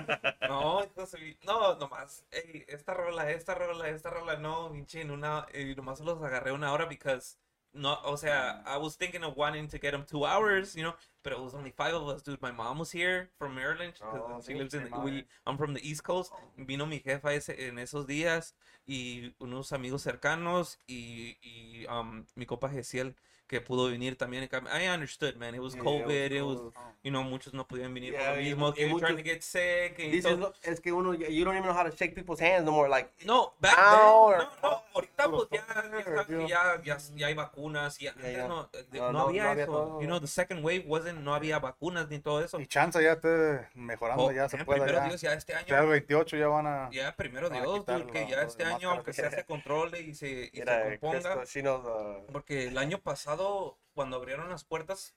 [0.48, 5.46] No, entonces, no, nomás, ey, esta rola, esta rola, esta rola, no, pinche, en una,
[5.54, 7.38] y nomás los agarré una hora because,
[7.74, 10.94] no, o sea, I was thinking of wanting to get them two hours, you know,
[11.24, 12.42] but it was only five of us, dude.
[12.42, 15.02] My mom was here from Maryland, 'cause Oh, she lives in, madre.
[15.02, 16.34] we, I'm from the East Coast.
[16.58, 18.54] Vino mi jefa ese, en esos días
[18.86, 23.16] y unos amigos cercanos y, y um, mi copa Gesiel
[23.52, 24.50] que pudo venir también.
[24.74, 25.54] I understood, man.
[25.54, 26.74] It was Yeah, COVID, it it was was-
[27.04, 29.42] you know, muchos no podían venir Yeah, por lo mismo, que muchos- trying to get
[29.42, 30.00] sick.
[30.00, 30.54] y todo.
[30.64, 33.10] es que uno, you don't even know how to shake people's hands no more, like,
[33.26, 35.66] No, back then, or- no, no, ahorita pues ya,
[36.48, 38.48] ya, ya, ya, hay vacunas, ya, Yeah.
[38.48, 40.00] No, eh, No, no había no había eso, todo.
[40.02, 42.58] you know, the second wave wasn't, no había vacunas ni todo eso.
[42.60, 44.80] Y chance ya esté mejorando, Oh, ya se puede.
[44.82, 46.90] primero Ya, Dios, ya este año, ya el 28 ya van a.
[46.92, 50.14] ya primero Dios, quitar dude, que lo- ya este año, aunque sea se controle y
[50.16, 53.41] se, y se componga, she knows, uh, porque el año pasado,
[53.94, 55.16] cuando abrieron las puertas,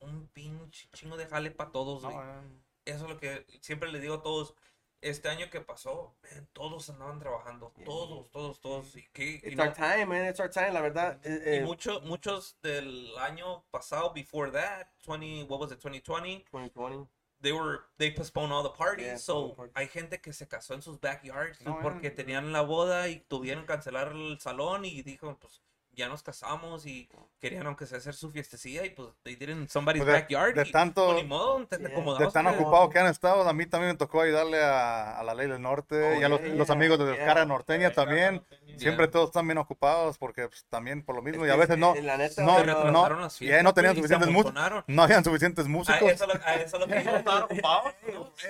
[0.00, 2.26] un pinche chingo de jale para todos, No, güey.
[2.26, 4.54] eh, Eso es lo que siempre le digo a todos.
[5.02, 7.72] Este año que pasó, man, todos andaban trabajando.
[7.76, 7.84] Yeah.
[7.84, 8.96] Todos, todos, todos.
[8.96, 11.20] Y, que, y it's no- our time, man, it's our time, la verdad.
[11.24, 16.44] eh, y eh, mucho- muchos del año pasado, before that, 20, what was it, 2020,
[16.50, 17.08] 2020.
[17.42, 19.06] they were, they postponed all the parties.
[19.06, 22.10] Yeah, so, hay gente que se casó en sus backyards No, porque eh.
[22.10, 25.62] tenían la boda y tuvieron que cancelar el salón y dijo, pues,
[25.96, 27.08] ya nos casamos y
[27.40, 30.20] querían aunque sea hacer su fiestecilla y pues they did it in somebody's Pues de-
[30.20, 32.18] backyard de y, tanto- pues, ni modo, te, te Yeah.
[32.18, 35.34] De tan ocupados que han estado, a mí también me tocó ayudarle a, a la
[35.34, 37.14] ley del norte Oh, y a los, yeah, los yeah, amigos de yeah.
[37.14, 38.42] Descarga Norteña también.
[38.76, 39.10] Siempre Yeah.
[39.10, 41.94] todos están bien ocupados porque pues, también por lo mismo Es y a veces no,
[41.94, 44.84] la neta, no, no, ya no tenían suficientes músicos.
[44.86, 46.10] no habían suficientes A músicos.
[46.12, 47.16] eso, lo- a eso lo que iba.
[47.16, 47.94] ¿Estaban ocupados?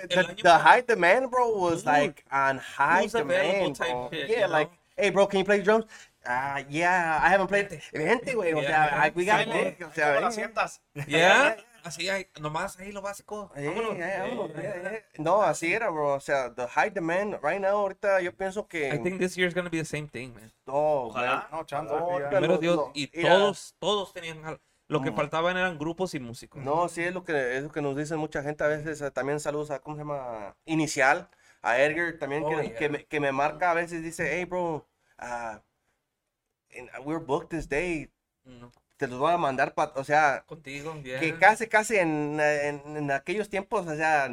[0.08, 4.10] El the, high demand, bro, was like on high demand, bro.
[4.10, 5.84] yeah, like, hey, bro, can you play drums?
[6.26, 7.80] Ah, yeah, I haven't played.
[7.92, 10.82] Vente, güey, o Yeah, sea, we got it, o sea, ¿Cómo las sientas?
[11.06, 12.08] Ya, así
[12.40, 13.52] nomás ahí lo básico.
[13.54, 15.04] eh, eh, eh.
[15.18, 16.14] No, así era, bro.
[16.14, 18.92] O sea, the high demand right now, ahorita yo pienso que.
[18.92, 20.52] I think this year is gonna be the same thing, man.
[20.66, 21.48] Oh, Ojalá.
[21.52, 21.92] No, chance.
[21.92, 24.42] No, Primero Dios, y todos, todos tenían
[24.88, 26.62] Lo que faltaban eran grupos y músicos.
[26.62, 29.02] No, sí es lo que es lo que nos dicen mucha gente a veces.
[29.12, 31.28] También saludos a cómo se llama Inicial,
[31.62, 33.20] a Edgar también Oh, que, yeah.
[33.20, 34.86] me, marca a veces, dice, hey, bro,
[35.20, 35.60] uh, and
[37.04, 38.10] we're booked this day,
[38.44, 41.20] No, te los voy a mandar, pa o sea, contigo, yeah.
[41.20, 44.28] que casi, casi en, en, en aquellos tiempos, o sea,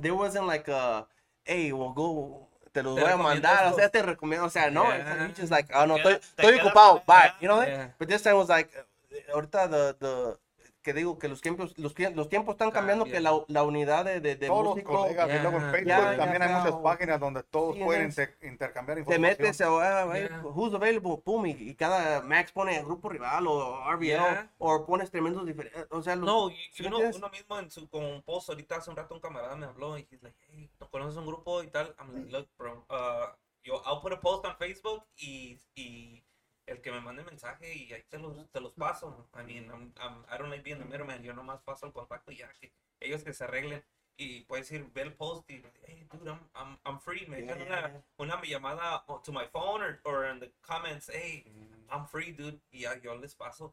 [0.00, 1.06] there wasn't like a,
[1.44, 4.70] hey, we'll go, te los Te voy a mandar, o sea, te recomiendo, o sea,
[4.70, 5.32] no, Yeah.
[5.36, 7.62] just like, oh, no, estoy, estoy ocupado, bye, you know?
[7.62, 7.94] Yeah.
[7.98, 8.70] But this time was like,
[9.10, 10.38] eh, ahorita the, the,
[10.86, 14.20] que digo que los tiempos, los, los tiempos están cambiando, que la, la unidad de,
[14.20, 16.62] de, de Todos los músicos, colegas y Ya, luego en Facebook ya, también ya, hay
[16.62, 19.20] muchas páginas donde todos Sí, pueden intercambiar te información.
[19.20, 20.42] metes, oh, ah, hey, Yeah.
[20.44, 24.52] who's available, pum, y, y cada Max pone grupo rival o RBL, Yeah.
[24.58, 27.58] o pones tremendos diferentes, o sea, los, No, y, ¿sí y me uno, uno mismo
[27.58, 30.22] en su con un post ahorita hace un rato un camarada me habló y he's
[30.22, 31.96] like, hey, ¿no conoces un grupo y tal?
[31.98, 33.34] I'm like, look, bro, uh,
[33.64, 36.22] yo, I'll put a post on Facebook y, y
[36.66, 39.28] el que me mande mensaje y ahí te los, te los paso.
[39.34, 42.30] I mean, I'm, I'm- I don't like being the middleman, yo nomás paso el contacto
[42.32, 43.84] y ya, que ellos que se arreglen.
[44.18, 47.26] Y puedes ir, ve el post y, hey, dude, I'm, I'm, I'm free.
[47.26, 48.02] Me Yeah, una, yeah.
[48.16, 51.86] una llamada to my phone or, or in the comments, hey, Mm.
[51.90, 53.72] I'm free, dude, y ya yo les paso.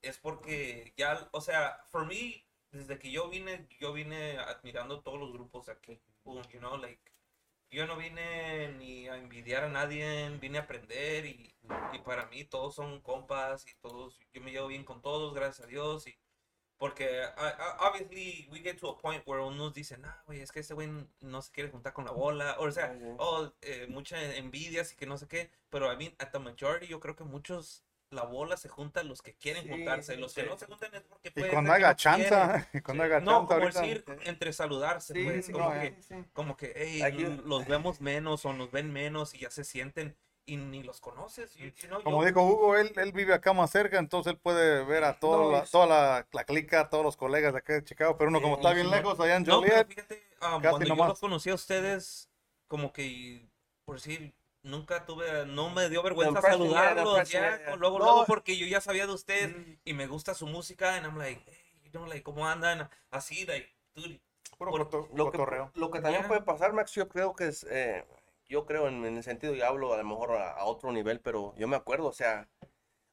[0.00, 5.20] Es porque ya, o sea, for me, desde que yo vine, yo vine admirando todos
[5.20, 6.00] los grupos aquí.
[6.24, 7.11] Boom, you know, like,
[7.72, 11.54] yo no vine ni a envidiar a nadie, vine a aprender y,
[11.92, 15.66] y para mí todos son compas y todos, yo me llevo bien con todos, gracias
[15.66, 16.06] a Dios.
[16.06, 16.18] Y,
[16.78, 20.50] porque, a- a- obviously, we get to a point where unos dicen, ah, güey, es
[20.52, 20.88] que ese güey
[21.20, 22.56] no se quiere juntar con la bola.
[22.58, 25.50] O sea, oh, eh, mucha envidia, así que no sé qué.
[25.70, 29.22] Pero, I mean, at the majority, yo creo que muchos, la bola se junta los
[29.22, 30.16] que quieren Sí, juntarse.
[30.16, 30.46] Los que sí.
[30.48, 33.30] no se juntan es porque Y puede cuando haga no chanza, y cuando haga No,
[33.46, 33.80] chanza como ahorita.
[33.82, 35.94] decir, entre saludarse, Sí, pues, sí, como, no, que,
[36.32, 40.16] como que, hey, Aquí- los vemos menos o nos ven menos y ya se sienten
[40.44, 41.54] y ni los conoces.
[41.54, 44.84] you- know, Como yo- dijo Hugo, él, él vive acá más cerca, entonces él puede
[44.84, 47.84] ver a toda, No, la, toda la, la clica, todos los colegas de acá de
[47.84, 50.80] Chicago, pero uno como está bien lejos allá en No, Joliet, fíjate, um, casi cuando
[50.80, 51.08] yo nomás.
[51.10, 52.28] los conocí a ustedes,
[52.66, 53.48] como que,
[53.84, 57.76] por decir, nunca tuve, no me dio vergüenza yeah, the saludarlos, ya, yeah, yeah.
[57.76, 58.04] luego, No.
[58.04, 59.78] luego, porque yo ya sabía de ustedes Mm.
[59.84, 62.88] y me gusta su música, and I'm like, hey, you know, like, ¿cómo andan?
[63.10, 64.20] Así, like, dude,
[64.58, 65.38] puro por- coto- lo que,
[65.74, 66.28] lo que también Ya.
[66.28, 68.04] puede pasar, Max, yo creo que es, eh,
[68.48, 71.20] yo creo en, en el sentido, y hablo a lo mejor a, a otro nivel,
[71.20, 72.48] pero yo me acuerdo, o sea,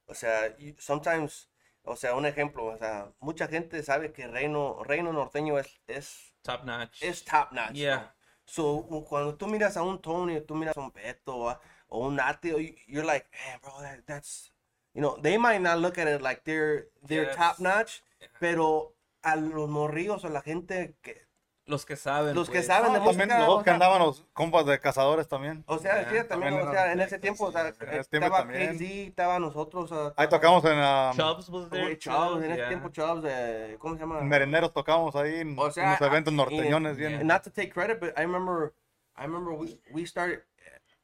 [0.06, 1.50] o sea, sometimes,
[1.84, 6.34] o sea, un ejemplo, o sea, mucha gente sabe que Reino, Reino Norteño es, es,
[6.42, 7.02] top notch.
[7.02, 7.72] es top notch.
[7.74, 7.98] Yeah.
[7.98, 8.19] ¿no?
[8.50, 12.16] So, cuando tú miras a un Tony, tú miras a un Beto a- o un
[12.16, 14.52] Nati, you- you're like, hey, bro, that, that's,
[14.96, 17.36] you know, they might not look at it like they're, they're Yes.
[17.36, 18.28] top notch, Yeah.
[18.40, 21.28] pero a los morrillos o la gente que,
[21.70, 22.34] Los que saben.
[22.36, 22.66] los que pues.
[22.68, 25.64] saben de también música, los que sea, andaban los compas de cazadores también.
[25.68, 28.48] O sea, sí, también, también o sea, eran- en ese tiempo, o sea, estaba.
[28.48, 30.78] KZ, estaba nosotros, ah, Ahí tocamos en
[31.16, 31.84] Chubbs was there.
[31.84, 32.68] güey, Chubbs, en ese yeah.
[32.70, 34.20] tiempo Chubbs, eh, ¿cómo se llama?
[34.20, 37.08] en Merenderos tocamos ahí en O sea, unos eventos y- norteñones yeah.
[37.10, 37.20] bien.
[37.22, 38.74] And not to take credit, but I remember,
[39.16, 40.40] I remember we, we started,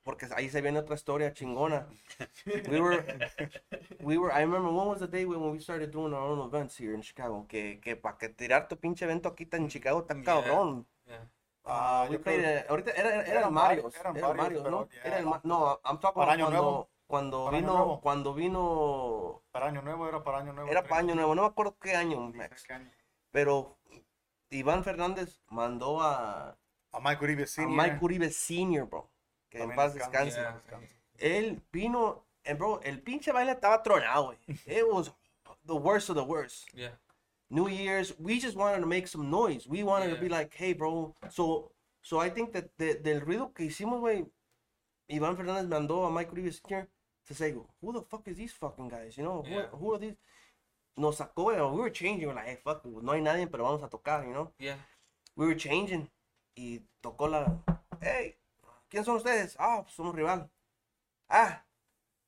[0.06, 1.88] porque ahí se viene otra historia chingona.
[2.70, 3.04] We were,
[4.00, 6.78] we were, I remember, when was the day when we started doing our own events
[6.80, 7.46] here in Chicago?
[7.50, 10.24] Que, que para que tirar tu pinche evento aquí en Chicago está Yeah.
[10.24, 10.86] cabrón.
[11.08, 11.28] Yeah.
[11.68, 14.88] Ah, We played, eh, ahorita era, era, era Marios, eran era Marios, pero ¿no?
[14.90, 15.82] ya Era el no.
[15.84, 16.90] I'm talking Para Año cuando, Nuevo.
[17.08, 18.02] cuando Para Año vino, Nuevo.
[18.02, 20.70] cuando vino, para año nuevo, era para año nuevo.
[20.70, 22.90] era para año nuevo, no me acuerdo qué año, Max, año.
[23.32, 23.78] pero
[24.52, 26.56] Iván Fernández mandó a,
[26.92, 27.68] A Mike Uribe a Sr.
[27.68, 29.10] Mike Uribe Senior, bro,
[29.56, 30.38] que en paz descanse.
[30.40, 30.60] Yeah.
[31.20, 34.38] Él vino, and bro, el pinche baile estaba tronado, güey.
[34.68, 35.12] It was
[35.66, 36.68] the worst of the worst.
[36.76, 36.92] Yeah.
[37.50, 39.68] New Year's, we just wanted to make some noise.
[39.68, 41.16] We wanted to be like, hey, bro.
[41.30, 41.72] So,
[42.02, 44.26] so I think that de- del ruido que hicimos, güey,
[45.10, 46.88] Iván Fernández mandó a Mike Uribe Sr.
[47.28, 49.16] to say, who the fuck is these fucking guys?
[49.18, 49.68] You know, who, Yeah.
[49.72, 50.16] who are these?
[50.98, 51.60] Nos sacó, güey.
[51.72, 52.28] We were changing.
[52.28, 54.52] We're like, hey, fuck, no hay nadie, pero vamos a tocar, you know?
[54.60, 54.76] Yeah.
[55.36, 56.10] We were changing.
[56.58, 57.46] Y tocó la,
[58.02, 58.36] hey,
[58.90, 59.56] ¿quién son ustedes?
[59.60, 60.50] Ah, pues somos rival.
[61.30, 61.64] Ah,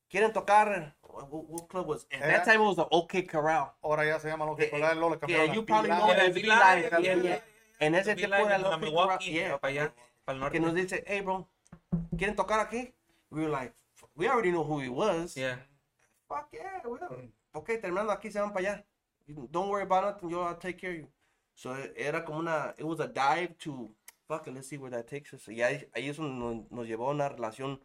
[0.09, 0.95] ¿quieren tocar?
[1.01, 2.05] What, what- club was?
[2.11, 3.73] At Era- that time it was the OK Corral.
[3.81, 6.41] Ahora ya se llama lo Eh, que Lola Yeah, you probably know Yeah, that Be
[6.41, 7.23] Be Live, Live, yeah, yeah, yeah.
[7.23, 7.41] yeah.
[7.79, 9.19] En ese tiempo era el OK Corral.
[9.19, 9.57] Yeah.
[9.59, 9.93] para allá,
[10.25, 10.53] para el norte.
[10.53, 11.47] Que nos dice, hey, bro,
[12.17, 12.93] ¿quieren tocar aquí?
[13.29, 13.73] We were like,
[14.15, 15.35] we already know who he was.
[15.35, 15.57] Yeah.
[16.27, 17.33] Fuck yeah, we don't.
[17.53, 18.83] Ok, terminando aquí se van para allá.
[19.51, 21.07] Don't worry about nothing, yo I'll take care of you.
[21.53, 23.89] So eh, era como una, it was a dive to,
[24.27, 25.47] fuck it, let's see where that takes us.
[25.47, 27.79] Y ahí, ahí eso nos, nos llevó a una relación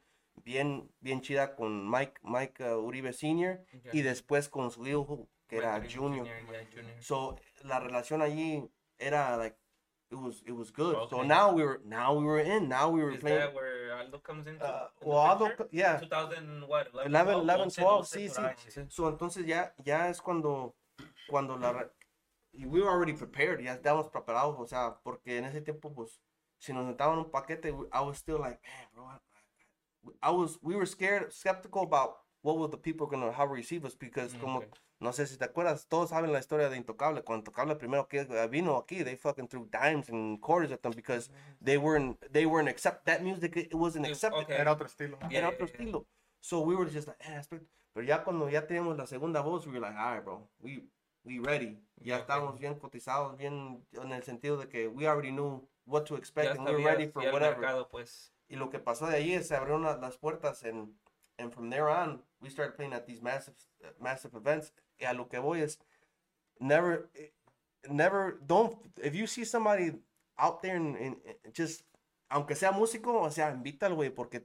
[0.45, 3.65] bien, bien chida con Mike, Mike uh, Uribe Sr.
[3.85, 3.93] Yeah.
[3.93, 6.27] y después con su hijo, que era Mike Junior.
[6.27, 7.03] yeah, Junior.
[7.03, 9.57] So la relación allí era like,
[10.11, 10.97] it was, it was good.
[11.09, 13.39] So now we were, now we were in, now we were Is playing.
[13.39, 14.61] that where Aldo comes in?
[14.61, 15.99] Uh, well, Aldo, yeah.
[16.01, 18.91] 2000, what, 11, 11, 12, sí, sí.
[18.91, 20.75] So, entonces ya, ya es cuando,
[21.29, 21.89] cuando la...
[22.53, 26.21] we were already prepared, ya estábamos preparados, o sea, porque en ese tiempo, pues,
[26.63, 30.77] si nos en un paquete, I was still like, man, bro, I, I- was, we
[30.77, 34.69] were scared, skeptical about what were the people gonna how receive us because como, Okay.
[35.01, 37.23] no sé si te acuerdas, todos saben la historia de Intocable.
[37.25, 41.29] Cuando Intocable primero que vino aquí, they fucking threw dimes and quarters at them because
[41.61, 43.57] they weren't, they weren't accept that music.
[43.57, 44.45] It wasn't accepted.
[44.45, 44.55] okay.
[44.59, 45.19] Era otro estilo.
[45.31, 45.73] Yeah, Era yeah, otro yeah.
[45.85, 46.05] estilo.
[46.41, 47.63] So we were just like, eh, espera.
[47.95, 50.85] Pero ya cuando ya teníamos la segunda voz, we were like, all right, bro, we,
[51.25, 51.77] we ready.
[52.01, 52.23] Ya Okay.
[52.23, 56.57] estábamos bien cotizados, bien en el sentido de que we already knew what to expect
[56.57, 57.61] and we were ready for whatever.
[57.61, 58.31] mercado, pues.
[58.49, 60.89] Y lo que pasó de ahí es se abrieron las puertas and,
[61.39, 63.55] and from there on, we started playing at these massive,
[64.01, 64.73] massive events.
[65.01, 65.79] Y a lo que voy es,
[66.61, 67.09] never,
[67.89, 69.93] never, don't, if you see somebody
[70.39, 71.17] out there and, and
[71.53, 71.83] just,
[72.31, 74.43] aunque sea músico, o sea, invítalo, güey, porque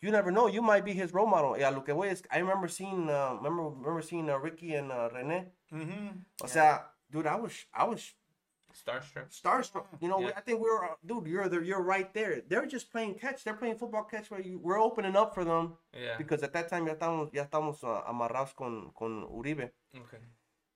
[0.00, 1.56] you never know, you might be his role model.
[1.56, 4.74] Y a lo que voy es, I remember seeing, uh, remember, remember seeing uh, Ricky
[4.74, 5.50] and uh, René.
[5.72, 6.14] Ujú.
[6.42, 8.14] O sea, dude, I was, I was
[8.84, 9.28] Starstruck.
[9.30, 9.86] starstruck.
[10.00, 10.32] You know, Yeah.
[10.36, 12.42] I think we were, uh, dude, you're there, you're right there.
[12.48, 13.42] They're just playing catch.
[13.44, 16.16] They're playing football catch where you, we're opening up for them Yeah.
[16.18, 19.70] because at that time ya estamos, ya estamos uh, amarrados con, con Uribe.
[19.94, 20.18] Okay.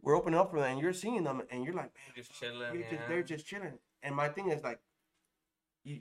[0.00, 2.74] We're opening up for them, and you're seeing them, and you're like, man, Just chilling.
[2.74, 3.08] you're just, yeah.
[3.08, 3.78] they're just chilling.
[4.02, 4.80] And my thing is like,
[5.84, 6.00] you,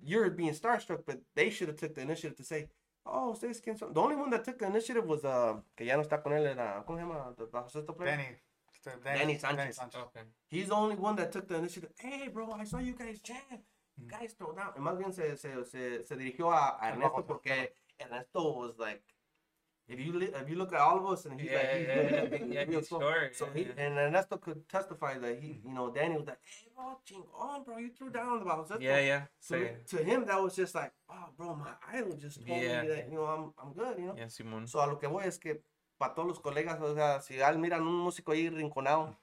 [0.00, 2.68] you're being starstruck, but they should have took the initiative to say,
[3.04, 3.92] oh, ustedes quién son.
[3.92, 6.46] The only one that took the initiative was uh, que ya no está con él,
[6.46, 7.34] era, ¿cómo se llama?
[7.36, 8.16] The baloncesto player.
[8.16, 8.36] Danny.
[8.86, 9.78] Este, Danny Sanchez.
[9.78, 10.22] Okay.
[10.48, 11.90] He's the only one that took the initiative.
[11.98, 13.36] Hey, bro, I saw you guys jam.
[13.96, 14.10] You mm.
[14.10, 14.72] guys throw down.
[14.76, 19.02] Y más bien se, se, se, se dirigió a, a Ernesto porque Ernesto was like,
[19.88, 21.86] if you li- if you look at all of us and he's like, Yeah, he's
[21.88, 23.00] yeah, yeah, big, yeah, real he's slow.
[23.00, 25.64] short, So yeah, he and Ernesto could testify that he, mm.
[25.64, 28.66] you know, Danny was like, hey, bro, chingón, bro, you threw down the ball.
[28.80, 29.22] Yeah, yeah.
[29.40, 29.86] So Sí.
[29.88, 32.82] to him, that was just like, oh, bro, my idol just told Yeah.
[32.82, 34.14] me that, you know, I'm, I'm good, you know.
[34.16, 34.68] Yeah, Simón.
[34.68, 35.60] So a lo que voy es que
[36.00, 39.14] para todos los colegas, o sea, si al miran un músico ahí rinconado,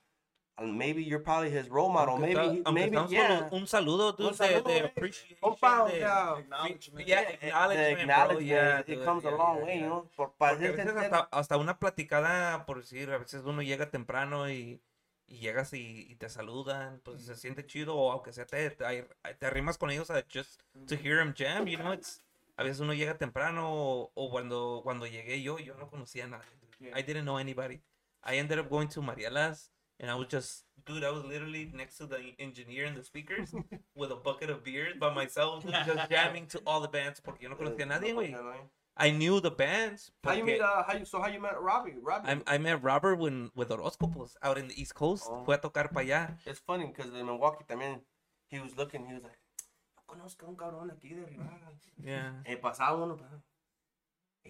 [0.59, 3.49] maybe you're probably his role model, Aunque maybe, maybe, yeah.
[3.51, 4.85] un saludo, dude, Un de, saludo, de eh.
[4.85, 5.37] appreciation.
[5.39, 7.07] Compa, o de- sea, Acknowledgement.
[7.07, 9.81] yeah, acknowledgement, bro, acknowledgement, yeah, it comes yeah, a long yeah, way, yeah.
[9.81, 10.09] you know.
[10.15, 13.89] Por, para Porque a veces hasta, hasta una platicada, por decir, a veces uno llega
[13.89, 14.79] temprano y,
[15.27, 19.03] y llegas y, y te saludan, pues se siente chido, o aunque sea te, te,
[19.39, 22.21] te arrimas con ellos a just to hear them jam, you know, it's,
[22.55, 26.27] a veces uno llega temprano, o, o cuando, cuando llegué yo, yo no conocía a
[26.27, 26.49] nadie,
[26.81, 26.93] dude.
[26.93, 27.81] I didn't know anybody.
[28.23, 31.97] I ended up going to Mariela's, and I was just, dude, I was literally next
[31.97, 33.53] to the engineer and the speakers
[33.95, 37.41] with a bucket of beers by myself, dude, just jamming to all the bands, porque
[37.41, 38.35] yo no conocía a nadie, güey.
[38.99, 40.11] I knew the bands.
[40.23, 41.93] How you meet, uh, how you, so how you met Robbie?
[42.01, 42.41] Robbie.
[42.47, 45.25] I, I met Robert when, with Horóscopos out in the East Coast.
[45.29, 45.43] Oh.
[45.45, 46.33] Fue a tocar para allá.
[46.47, 47.99] It's funny because in Milwaukee también,
[48.49, 49.37] he was looking, he was like,
[50.07, 51.59] conozco un cabrón aquí de Rivera.
[52.03, 52.31] Yeah.
[52.47, 53.19] Y pasaba uno,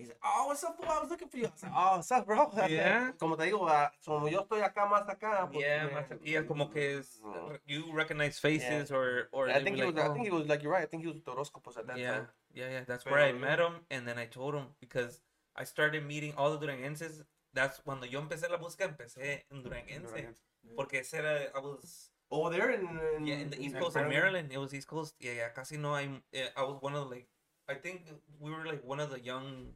[0.06, 0.86] like, oh, what's up, fool?
[0.90, 1.46] I was looking for you.
[1.46, 2.52] I was like, oh, what's up, bro?
[2.70, 3.12] Yeah.
[3.20, 5.50] Como te digo, ah, como yo estoy acá más acá.
[5.52, 7.58] pues, Yeah, más es como que es, No.
[7.66, 10.62] you recognize faces or, or I think he was, like, I think he was like,
[10.62, 10.84] you're right.
[10.84, 12.28] I think he was with Horóscopos at that yeah, time.
[12.54, 12.84] yeah, yeah.
[12.86, 15.22] That's Pero where I yo- met him, and then I told him because
[15.56, 17.24] I started meeting all the Duranguenses.
[17.54, 20.36] That's cuando yo empecé la búsqueda, empecé en Duranguense.
[20.76, 22.82] Porque ese era, I was Over there in,
[23.18, 24.50] in, yeah, in the East in Coast of Maryland.
[24.52, 25.16] It was East Coast.
[25.20, 25.50] Yeah, yeah.
[25.50, 27.28] Casi no, I, eh, I was one of the, like,
[27.70, 28.02] I think
[28.40, 29.74] we were like one of the young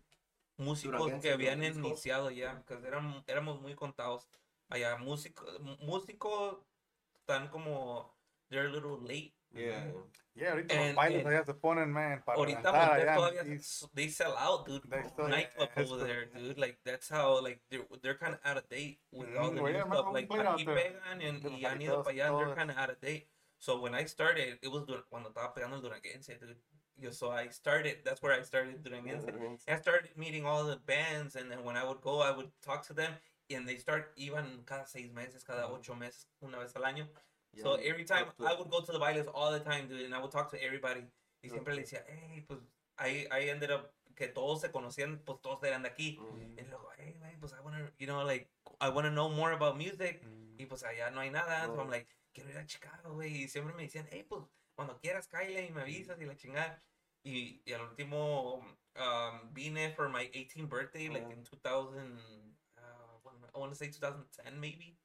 [0.61, 4.27] músicos que habían iniciado ya, porque éramos, éramos muy contados.
[4.69, 5.45] Allá, músico,
[5.81, 6.57] músicos
[7.19, 8.15] están como,
[8.49, 9.33] they're a little late.
[9.53, 9.91] Yeah.
[10.33, 13.15] Yeah, ahorita And- los bailes allá se ponen, man, para Ahorita allá.
[13.15, 14.81] todavía, s- they sell out, dude.
[15.09, 16.57] Still- Nightclub over the- there, dude.
[16.57, 19.61] Like, that's how, like, they're, they're kind of out of date with all Mm, the
[19.61, 20.13] well, new yeah, stuff.
[20.13, 23.27] Like, aquí pegan and, y han ido para allá, they're kind of out of date.
[23.59, 26.57] So when I started, it was cuando estaba pegando el Duranguense, dude.
[27.01, 29.25] Yo, so I started, that's where I started Duranguense.
[29.67, 32.85] I started meeting all the bands, and then when I would go, I would talk
[32.87, 33.11] to them,
[33.49, 37.07] and they start even cada seis meses, cada ocho meses, una vez al año.
[37.61, 40.19] So every time I would go to the bailes all the time, dude, and I
[40.19, 41.01] would talk to everybody.
[41.43, 42.59] Y siempre le decía, hey, pues,
[42.99, 46.19] I, I ended up, que todos se conocían, pues todos eran de aquí.
[46.55, 48.47] Y luego, hey, man, pues I want to, you know, like,
[48.79, 50.23] I want to know more about music.
[50.23, 50.61] Mm.
[50.61, 51.65] Y pues allá no hay nada.
[51.65, 51.81] So.
[51.81, 53.43] I'm like, quiero ir a Chicago, güey.
[53.43, 54.43] Y siempre me decían, hey, pues
[54.75, 56.81] cuando quieras, Kyle, y me avisas y la chingada.
[57.23, 58.55] Y, y al último,
[58.95, 61.33] um, vine for my 18th birthday, like Ajá.
[61.33, 62.17] in 2000,
[62.77, 62.81] uh,
[63.53, 64.97] I- want to say 2010 maybe.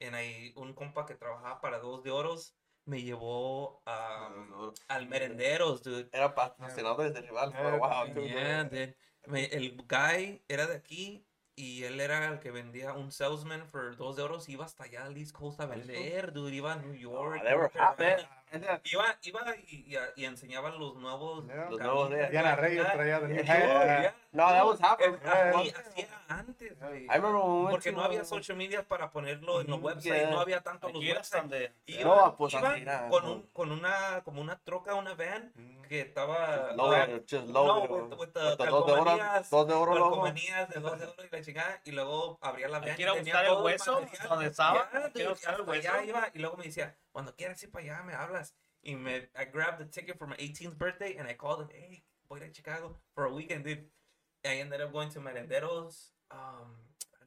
[0.00, 2.54] And I, un compa que trabajaba para Dos de Oros
[2.84, 4.30] me llevó a,
[4.88, 6.08] al Merenderos, dude.
[6.12, 8.22] Era patrocinador de rival for a Yeah, while, too.
[8.28, 8.94] Yeah, dude.
[9.26, 11.26] Me- el guy era de aquí
[11.56, 14.48] y él era el que vendía un salesman por dos euros.
[14.48, 16.54] Iba hasta allá al East Coast a vender, dude.
[16.54, 17.42] Iba a New York.
[17.42, 18.20] they were hot, man.
[18.84, 21.46] Iba, iba y, y, y enseñaba los nuevos.
[21.46, 21.68] Yeah.
[21.70, 24.14] Los nuevos de- Diana Reyes traía de ya.
[24.32, 25.50] No, that was Yeah.
[25.58, 27.04] Así, así era antes, güey.
[27.04, 30.30] I remember when Porque no había social media para ponerlo en los websites, yeah.
[30.30, 31.30] no había tanto los websites.
[31.32, 31.72] donde...
[31.86, 33.32] Iba, No, pues iba así era, con, no.
[33.32, 35.82] un, con una, como una troca, una van Mm.
[35.82, 36.72] que estaba...
[36.72, 36.92] Low,
[37.28, 37.88] just no, dos
[38.68, 39.74] de oro, calcomanías, dos de
[40.80, 44.00] dos de oro y la chingada, y luego abría la van tenía buscar el hueso,
[44.28, 46.02] donde estaba, dude, buscar el hueso.
[46.04, 48.54] iba, y luego me decía, cuando quieras ir para allá, me hablas.
[48.80, 52.04] Y me, I grabbed the ticket for my 18th birthday, and I called him, hey,
[52.28, 53.90] voy a Chicago for a weekend, dude.
[54.44, 56.76] I ended up going to Merenderos, um,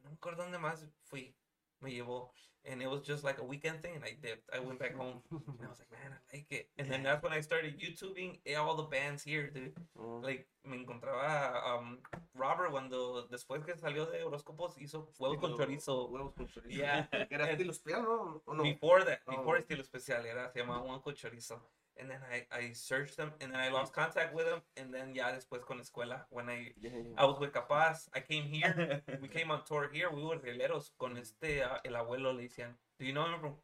[0.02, 1.36] no me acuerdo dónde más fui,
[1.82, 2.32] me llevó.
[2.64, 4.48] And it was just like a weekend thing, and I dipped.
[4.54, 6.68] I went back home, and I was like, man, I like it.
[6.78, 9.74] And then that's when I started YouTubing all the bands here, dude.
[9.98, 10.22] Mm.
[10.22, 11.98] Like, me encontraba um,
[12.34, 16.08] Robert cuando después que salió de Horóscopos hizo Huevos con Chorizo.
[16.08, 16.68] Huevos con chorizo.
[16.68, 17.08] Yeah.
[17.30, 17.72] Era estilo
[18.02, 18.42] ¿no?
[18.44, 18.62] ¿O no?
[18.62, 19.38] Before that, Oh.
[19.38, 21.60] before Estilo Especial, era, se llamaba Juan con Chorizo.
[22.02, 25.14] And then I, I searched them, and then I lost contact with them, and then
[25.14, 27.14] ya después con la escuela, when I, Yeah, yeah.
[27.16, 30.90] I was with Capaz, I came here, we came on tour here, we were rieleros
[30.98, 33.54] con este, uh, el abuelo le decían, do you know him from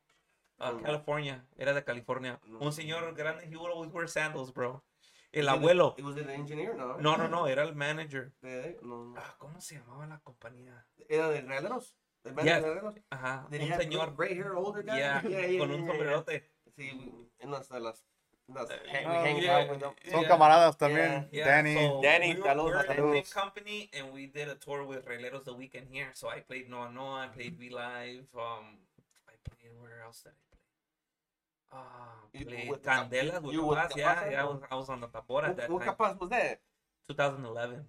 [0.60, 1.42] uh, From- California?
[1.58, 2.38] Era de California.
[2.46, 2.60] No.
[2.60, 4.84] Un señor grande, he would always wear sandals, bro.
[5.32, 5.94] El Was abuelo.
[5.98, 6.96] It was an engineer, ¿no?
[6.98, 8.32] No, no, no, era el manager.
[8.40, 9.14] De- no, no.
[9.18, 10.86] Ah, ¿Cómo se llamaba la compañía?
[11.08, 11.38] Era de
[13.50, 14.96] he un señor, gray hair, older guy?
[14.96, 15.86] yeah, con un yeah, yeah.
[15.86, 16.50] sombrerote.
[16.76, 18.04] Sí, en las de las.
[18.48, 19.92] Eh, hang- oh, hang yeah, out with them.
[20.10, 20.28] Son Yeah.
[20.28, 21.28] camaradas también.
[21.30, 21.74] Yeah, Danny.
[21.74, 23.32] so Danny, we were, saludos, we were in the saludos.
[23.34, 26.10] company, and we did a tour with Releros the weekend here.
[26.14, 28.24] So I played Noa Noa, I played V Live.
[28.34, 28.78] Um,
[29.28, 31.78] I played where else did I play?
[31.78, 33.96] Uh, You- played with the Cap- Candela with you with Capaz.
[33.96, 35.88] Yeah, Capaz, yeah, I was, I was on the Tabora at that Who, who time.
[35.94, 36.60] capaz was that?
[37.08, 37.84] 2011,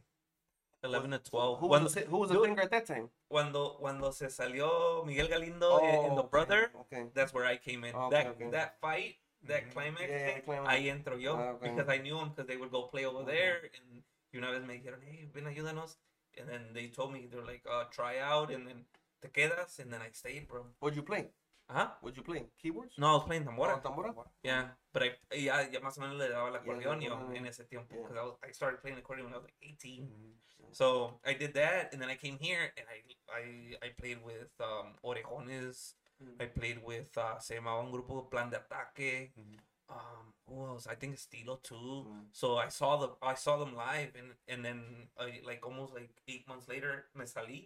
[0.83, 1.59] 11 to 12.
[1.59, 3.09] Who was, the, who was the singer at that time?
[3.29, 7.05] cuando, cuando se salió Miguel Galindo in, in The Oh, okay, Brother, Okay.
[7.13, 7.95] that's where I came in.
[7.95, 8.49] Okay, that okay.
[8.51, 9.15] that fight,
[9.47, 10.69] that climax, Yeah, yeah, thing, climax.
[10.73, 11.69] ahí entro yo Ah, okay.
[11.69, 13.31] because I knew them because they would go play over Okay.
[13.35, 15.97] there and y una vez me dijeron, hey, ven ayúdanos,
[16.37, 18.85] and then they told me they're like, uh, try out and then
[19.21, 20.65] te quedas and then I stayed, bro.
[20.79, 21.31] What'd you play?
[21.69, 21.87] Uh huh?
[22.01, 22.45] What'd you play?
[22.61, 22.97] Keyboards?
[22.97, 23.77] No, I was playing tambora.
[23.77, 24.13] Oh, tambora?
[24.43, 27.31] Yeah, but I y ya, ya más o menos le daba el Yeah, acordeón yo
[27.33, 28.01] en ese tiempo Yeah.
[28.03, 30.03] because I was I started playing accordion when I was like 18.
[30.03, 30.73] Mm-hmm.
[30.73, 33.01] So I did that, and then I came here and I
[33.33, 35.93] I, I played with um, Orejones.
[36.23, 36.41] Mm.
[36.43, 39.31] I played with uh, se llamaba un grupo Plan de Ataque.
[39.37, 39.57] Mhm.
[39.89, 40.87] Um, who else?
[40.87, 42.05] I think Estilo too.
[42.07, 42.25] Mm.
[42.31, 46.09] So I saw the I saw them live, and and then I, like almost like
[46.27, 47.65] eight months later me salí.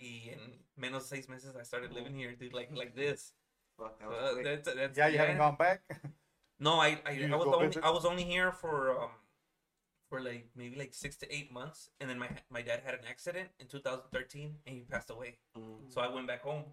[0.00, 0.40] Y en
[0.80, 3.34] menos seis meses I started living here, dude, like like this.
[3.76, 5.82] Fuck, that was Uh, that's, that's, Yeah, you haven't gone back.
[6.60, 7.84] no, I I, I was only visit?
[7.84, 9.10] I was only here for um
[10.08, 13.04] for like maybe like six to eight months, and then my my dad had an
[13.08, 15.36] accident in 2013, and he passed away.
[15.56, 15.88] Mm.
[15.88, 16.64] So I went back home,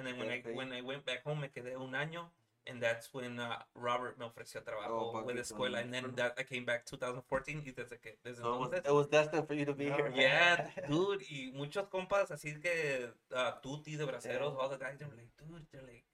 [0.00, 0.30] and then when.
[0.30, 2.28] I when I went back home me quedé un año,
[2.66, 6.42] and that's when uh, Robert me ofreció trabajo Oh, with escuela, and then that I
[6.44, 8.86] came back 2014 y desde que desde was, entonces.
[8.86, 10.12] it was destined for you to be here.
[10.14, 14.60] Yeah, dude, y muchos compas así que uh, Tuti de Braceros, Yeah.
[14.60, 16.04] all the guys, they're like, dude, they're like,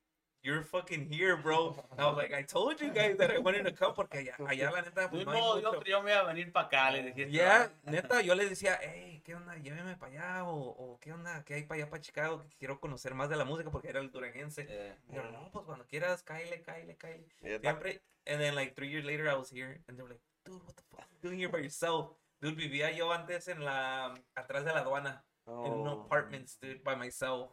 [0.46, 1.74] you're fucking here, bro.
[1.90, 4.36] And I was like, I told you guys that I wanted to come porque allá,
[4.46, 5.84] allá la neta, pues no hay no, mucho.
[5.84, 7.12] yo, me iba a venir para acá, le.
[7.30, 9.56] Ya, neta, yo les decía, hey, ¿qué onda?
[9.56, 11.44] Lléveme para allá, o, o ¿qué onda?
[11.44, 12.42] ¿Qué hay para allá, para Chicago?
[12.42, 14.66] Que quiero conocer más de la música porque era el duranguense.
[14.68, 17.26] Eh, Y yo, no, pues cuando quieras, cáile, cáile, cáile.
[17.42, 18.00] Yeah, Siempre.
[18.28, 20.76] And then, like, three years later, I was here, and they were like, dude, what
[20.76, 22.10] the fuck are you doing here by yourself?
[22.40, 26.02] Dude, vivía yo antes en la, atrás de la aduana, in un oh.
[26.02, 27.50] apartments, dude, by myself.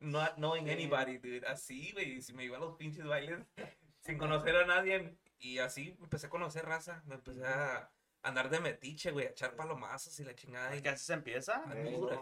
[0.00, 0.70] Not knowing Sí.
[0.72, 1.46] anybody, dude.
[1.46, 3.40] Así, güey, si me iba a los pinches bailes
[4.00, 5.16] sin conocer a nadie.
[5.38, 7.02] Y así empecé a conocer raza.
[7.06, 7.90] Me empecé a
[8.22, 10.74] andar de metiche, güey, a echar palomazos y la chingada.
[10.74, 11.62] Y que así se empieza.
[11.64, 11.74] Ah,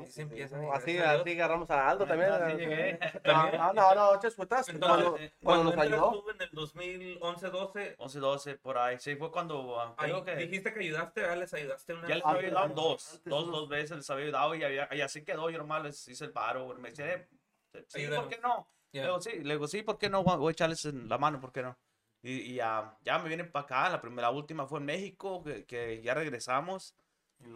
[0.03, 0.59] así se empieza.
[0.75, 2.31] Así, así agarramos a Aldo también.
[2.31, 2.59] Así ¿verdad?
[2.59, 2.99] llegué.
[3.25, 4.39] No, no, no, us.
[4.39, 6.25] Entonces, Cuando, cuando nos ayudó.
[6.35, 8.99] en el 2011-12, 11, 12, por ahí.
[8.99, 9.97] Sí, fue cuando ah,
[10.37, 11.39] dijiste que ayudaste, ¿verdad?
[11.39, 13.21] Les ayudaste una ya les Antes- había ayudado dos.
[13.25, 15.49] Dos, dos veces les había ayudado y, había- y así quedó.
[15.51, 16.67] Yo nomás les hice el paro.
[16.79, 17.27] Me decía,
[17.89, 18.27] sí, Ayúdanos.
[18.27, 18.69] ¿por qué no?
[18.93, 19.03] Ya.
[19.03, 20.23] Le digo, sí, le digo, sí, ¿por qué no?
[20.23, 21.77] Voy a echarles en la mano, ¿por qué no?
[22.23, 23.89] Y, y ya, ya me vienen para acá.
[23.91, 26.95] La primera, la última fue en México, que, que ya regresamos.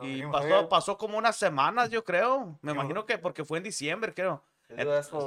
[0.02, 2.58] Y vinimos pasó, pasó como unas semanas, yo creo.
[2.62, 4.44] Me imagino que porque fue en diciembre, creo.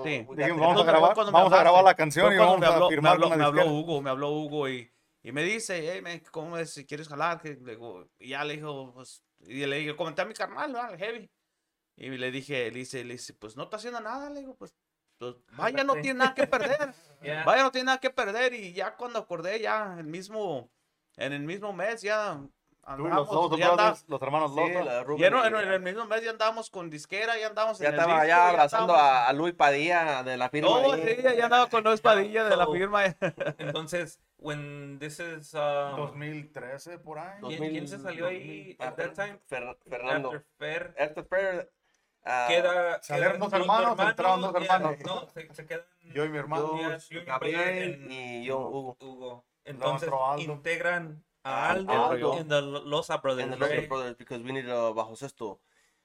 [0.04, 0.10] Sí.
[0.10, 2.66] Dijimos, the- vamos a grabar, cuando me vamos a grabar la canción y vamos me
[2.68, 3.66] a habló, me firmar habló, con me habló.
[3.66, 4.92] Hugo, me habló Hugo y,
[5.24, 6.72] y me dice, hey, me, ¿cómo es?
[6.74, 10.22] Si quieres jalar, que le digo, y ya le dijo, pues, y le dije, comenté
[10.22, 11.32] a mi carnal, el heavy.
[11.96, 14.74] Y le dije, le dice, le dice, pues no está haciendo nada, le digo, pues,
[15.18, 16.94] pues vaya, no tiene nada que perder.
[17.22, 17.44] Ya.
[17.44, 18.54] Vaya, no tiene nada que perder.
[18.56, 20.72] Y ya cuando acordé, ya el mismo,
[21.18, 22.40] en el mismo mes, ya
[22.98, 24.74] Tú, los andamos, ya Brothers, los hermanos Sí,
[25.06, 27.90] Rubén ya no, en, en el mismo mes ya andábamos con disquera, ya andábamos Ya
[27.90, 30.70] en el estaba disco, ya abrazando estábamos- a, Luis Padilla de la firma.
[30.72, 31.04] Oh, ahí.
[31.16, 33.04] sí, ya, ya andaba con Luis Padilla de la firma.
[33.60, 37.40] Entonces, when this is um, 2013 por ahí.
[37.42, 39.40] ¿Quién- quién se salió ahí at that time?
[39.48, 40.30] Fer- Fernando.
[40.30, 41.72] after Fer, After Fer,
[42.26, 45.00] ah, queda salieron quedan dos hermanos, entraron dos ya, hermanos.
[45.06, 46.78] No, se, se quedan Yo y mi hermano.
[46.82, 48.98] yo, ya, yo y mi Gabriel en- y yo, Hugo.
[49.00, 49.46] Hugo.
[49.66, 52.38] Entonces integran Ah, a Aldo, Aldo.
[52.38, 53.52] en the Loza Brothers.
[53.52, 53.90] And the right?
[53.90, 55.60] Brothers because we needed a bajo sexto.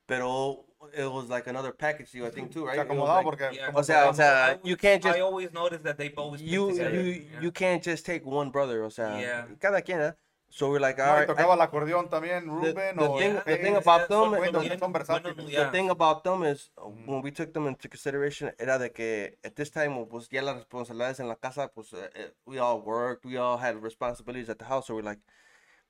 [0.06, 0.64] Pero
[0.96, 2.76] it was like another package deal, I think, too, right?
[2.76, 3.70] Se like- porque Yeah.
[3.74, 7.00] O sea, o sea, you can't just I always notice that they've always you you
[7.02, 7.40] yeah.
[7.42, 9.46] you can't just take one brother, o sea, Yeah.
[9.58, 10.14] cada quien, ¿eh?
[10.56, 11.28] So we're like, No, all y right.
[11.28, 12.96] tocaba I- el acordeón también, the Rubén.
[12.96, 15.34] thing- o the thing about them son is- son versátiles.
[15.34, 15.70] buenos, the yeah.
[15.70, 19.54] thing about them is uh, when we took them into consideration era de que at
[19.54, 22.08] this time pues ya las responsabilidades en la casa pues uh,
[22.46, 25.20] we all worked we all had responsibilities at the house so we're like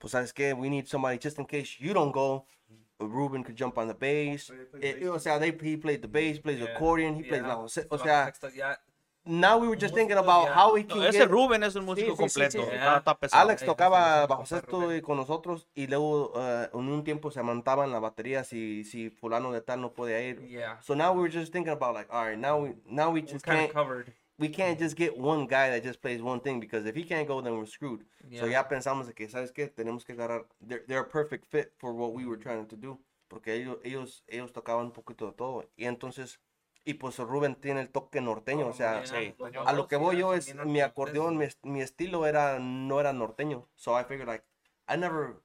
[0.00, 2.44] pues sabes que we need somebody just in case you don't go
[2.98, 4.50] Ruben could jump on the bass
[4.82, 6.74] Eh, o sea they, he played the bass plays Yeah.
[6.74, 7.54] accordion he plays Yeah.
[7.54, 8.76] la o sea Bajo sexto, ya.
[9.26, 11.84] Now we were just thinking about how we No, can ese get Rubén es un
[11.84, 12.62] músico sí, sí, sí, completo.
[12.70, 12.74] sí.
[12.74, 13.42] Está, está pesado.
[13.42, 17.90] Alex tocaba bajo sexto y con nosotros y luego uh, en un tiempo se amantaban
[17.90, 20.78] la batería si si fulano de tal no puede ir Yeah.
[20.80, 23.44] So now we were just thinking about like, all right, now we now we just
[23.44, 24.12] kind of can't covered.
[24.38, 27.26] we can't just get one guy that just plays one thing because if he can't
[27.26, 28.04] go, then we're screwed.
[28.38, 28.62] So Yeah.
[28.62, 30.44] ya pensamos que sabes qué tenemos que agarrar.
[30.60, 32.98] They're, they're a perfect fit for what we were trying to do
[33.28, 36.38] porque ellos ellos ellos tocaban un poquito de todo y entonces
[36.86, 39.04] y pues Rubén tiene el toque norteño, o sea.
[39.04, 39.34] Sí.
[39.66, 43.68] A lo que voy yo es mi acordeón, mi, mi estilo era no era norteño.
[43.74, 44.44] So I figured like
[44.88, 45.42] I never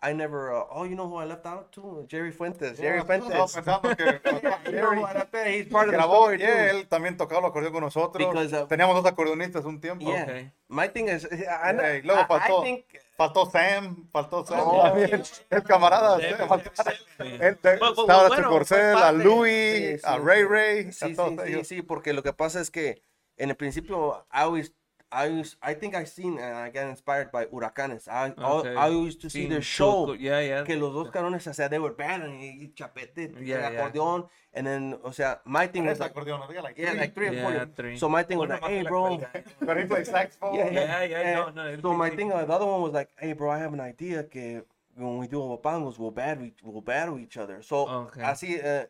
[0.00, 2.78] I never uh, oh you know who I left out too Jerry Fuentes.
[2.78, 3.52] Jerry Fuentes.
[3.52, 4.04] pensando que
[5.12, 5.50] left there?
[5.50, 8.26] He's part of the grabó, story, yeah, él también tocaba el acordeón con nosotros.
[8.26, 10.06] Because, uh, Teníamos dos acordeonistas un tiempo.
[10.06, 10.22] Yeah.
[10.22, 10.52] Okay.
[10.68, 12.84] My thing is, I, I, Yeah, luego I- I think
[13.18, 14.80] Faltó Sam, faltó Sam Oh.
[14.80, 15.22] también.
[15.50, 16.18] El camarada.
[16.20, 19.10] Sam, Estaba a bueno, Corcel, a.
[19.10, 20.44] Louis, Sí, a Ray.
[20.44, 21.66] Ray, sí, a sí, todos sí, ellos.
[21.66, 23.02] sí, porque lo que pasa es que
[23.36, 24.72] en el principio always
[25.10, 28.08] I always, I think I seen and I got inspired by Huracanes.
[28.08, 28.76] I Okay.
[28.76, 30.04] I, I used to see Sí, their show.
[30.06, 30.16] cool.
[30.16, 30.64] Yeah, yeah.
[30.64, 33.70] que los dos carones, o sea, they were bad y, y chapete, Yeah, yeah.
[33.70, 37.00] acordeón, and then, o sea, my thing was like, acordeones, diga, like yeah, three.
[37.00, 37.52] like three or four.
[37.52, 37.96] Yeah, three.
[37.96, 39.18] So my thing was like, hey, bro.
[39.60, 40.54] But he plays saxophone.
[40.56, 41.34] Yeah, Yeah, yeah, yeah.
[41.34, 43.58] no, no, él So my thing, uh, the other one was like, hey, bro, I
[43.58, 44.62] have an idea que
[44.94, 47.62] when we do bopangos, we'll battle, we'll battle each other.
[47.62, 48.20] So, Okay.
[48.22, 48.84] así, uh,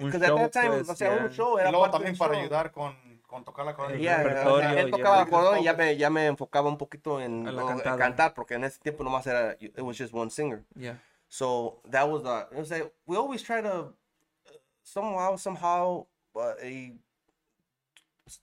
[0.00, 1.28] Un because at show, that time, pues, o sea, un yeah.
[1.30, 2.40] show Y era luego parte también para show.
[2.42, 2.94] ayudar con,
[3.34, 3.98] con tocar la acordeón.
[4.00, 4.90] Yeah, El repertorio, él yeah.
[4.96, 7.96] tocaba Porque acordón y ya me, ya me enfocaba un poquito en en cantada.
[7.98, 10.62] cantar, porque en ese tiempo nomás era, it was just one singer.
[10.76, 10.98] Yeah.
[11.28, 12.46] So that was the.
[12.52, 14.52] It was like we always try to uh,
[14.84, 16.06] somehow somehow
[16.36, 16.92] uh, a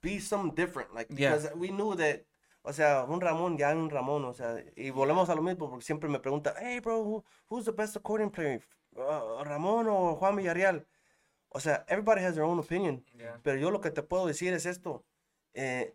[0.02, 1.36] be some different, like Yeah.
[1.36, 2.26] because we knew that.
[2.64, 5.84] O sea, un Ramón, ya un Ramón, o sea, y volvemos a lo mismo porque
[5.86, 8.62] siempre me pregunta, hey bro, who- who's the best accordion player,
[8.96, 10.86] Uh, Ramón o Juan Villarreal?
[11.54, 13.40] O sea, everybody has their own opinion, Yeah.
[13.44, 15.06] pero yo lo que te puedo decir es esto.
[15.54, 15.94] eh,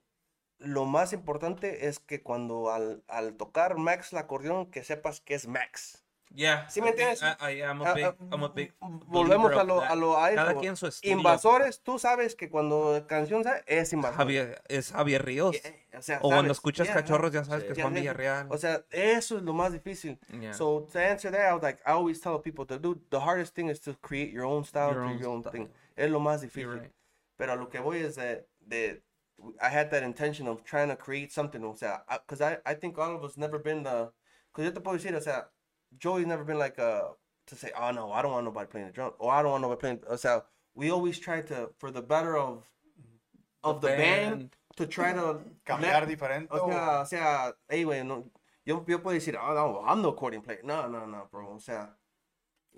[0.58, 5.34] lo más importante es que cuando al, al tocar Max el acordeón, que sepas que
[5.34, 6.05] es Max.
[6.36, 6.68] Yeah.
[6.68, 7.22] ¿Sí me I entiendes?
[7.22, 9.90] I, I a Ah, big, ah, I'm a big Volvemos a of lo, that.
[9.90, 11.16] a lo a Cada quien su estilo.
[11.16, 14.16] Invasores, tú sabes que cuando canción es invasor.
[14.18, 15.56] Javier, es Javier Ríos.
[15.56, 17.66] Eh, o sea, o cuando escuchas yeah, cachorros ya sabes Sí.
[17.68, 17.94] que es Juan.
[17.94, 18.48] Villarreal.
[18.50, 20.18] O sea, eso es lo más difícil.
[20.38, 20.52] Yeah.
[20.52, 23.54] So to answer that, I was like, I always tell people to do the hardest
[23.54, 25.52] thing is to create your own style, Your do own your own style.
[25.52, 25.68] thing.
[25.96, 26.68] Es lo más difícil.
[26.80, 26.92] right.
[27.38, 29.02] Pero a lo que voy es de, de
[29.60, 31.62] I had that intention of trying to create something.
[31.64, 34.10] O sea, because I, I, think all of us never been the.
[34.52, 35.48] Because yo te puedo decir, o sea,
[35.98, 37.10] Joey's never been like a
[37.46, 39.62] to say, oh no, I don't want nobody playing the drum, or I don't want
[39.62, 40.00] nobody playing.
[40.08, 40.42] Uh, o sea,
[40.74, 42.64] we always try to, for the better of
[43.62, 46.48] of the, band, to try to Cambiar let- diferente.
[46.50, 48.24] O sea, o sea, hey, güey, no,
[48.64, 50.60] yo, yo puedo decir, oh no, I'm no accordion player.
[50.62, 51.54] No, no, no, bro.
[51.54, 51.90] O sea,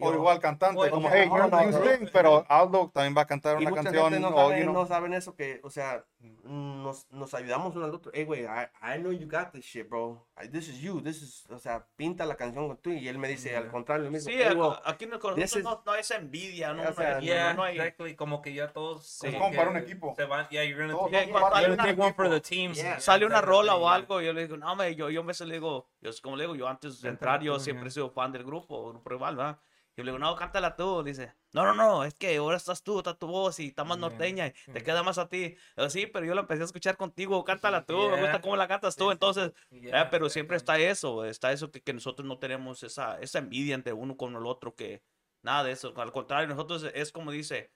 [0.00, 3.26] o igual cantante, o- como, o- hey, o- you sing, pero Aldo también va a
[3.26, 4.04] cantar y una mucha canción.
[4.12, 6.04] gente no, o, sabe, you know, no saben eso que, o sea,
[6.44, 8.10] nos, nos ayudamos uno al otro.
[8.14, 10.24] Hey, güey, I, I know you got this shit, bro.
[10.52, 12.90] This is you, this is, o sea, pinta la canción con tú.
[12.90, 14.30] Y él me dice, al contrario, lo mismo.
[14.30, 16.92] Sí, "Hey, well, aquí no, con this nosotros no, no esa envidia, no, O no
[16.92, 18.14] sea, Yeah, no hay- exactly.
[18.14, 19.04] Como que ya todos.
[19.06, 19.26] Sí.
[19.28, 20.14] Es como para un equipo.
[20.16, 22.72] Se van, yeah, you're gonna son you're gonna un take one for the team.
[22.72, 23.00] Yeah.
[23.00, 23.94] sale una rola o Yeah.
[23.94, 26.54] algo, yo le digo, no, me, yo, yo me le digo, yo como le digo,
[26.56, 29.58] yo antes de entrar, yo siempre he sido fan del grupo, grupo rival, ¿verdad?
[29.98, 32.98] Yo le digo, no, cántala tú, dice, no, no, no, es que ahora estás tú,
[32.98, 34.08] está tu voz y está más Yeah.
[34.08, 34.84] norteña, y te Yeah.
[34.84, 35.56] queda más a ti.
[35.76, 38.40] Yo, sí, pero yo la empecé a escuchar contigo, cántala tú, me gusta Yeah.
[38.40, 41.92] cómo la cantas tú, entonces, Yeah, eh, pero siempre está eso, está eso que, que
[41.92, 45.02] nosotros no tenemos esa, esa envidia entre uno con el otro, que
[45.42, 47.72] nada de eso, al contrario, nosotros es como dice,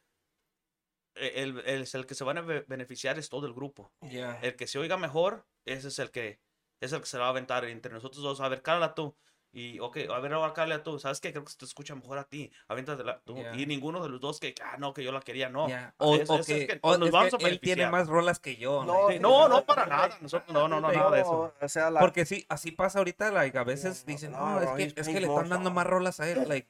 [1.16, 3.92] e, el, el, el que se van a be- beneficiar es todo el grupo.
[4.00, 4.38] Yeah.
[4.42, 6.38] El que se oiga mejor, ese es el que
[6.80, 8.40] es el que se va a aventar entre nosotros dos.
[8.40, 9.16] A ver, cálala tú.
[9.54, 10.98] Y, ok, a ver, ahora cállate a tú.
[10.98, 11.30] ¿Sabes qué?
[11.30, 12.50] Creo que se te escucha mejor a ti.
[12.68, 13.34] Aviéntatela tú.
[13.36, 13.54] Yeah.
[13.54, 15.68] Y ninguno de los dos que, ah, no, que yo la quería, no.
[15.68, 15.88] Ya.
[15.98, 17.60] Ah, O, es- o es- es que, que o nos es vamos a que él
[17.60, 18.82] tiene más rolas que yo.
[18.84, 20.16] No, like, Sí, No, no, para nada.
[20.22, 21.52] Nosotros, no, no, no, nada de eso.
[21.60, 24.76] O sea, la, Porque sí, así pasa ahorita, like, a veces no, dicen, no, no,
[24.76, 26.68] es que, es que le están dando más rolas a él, like,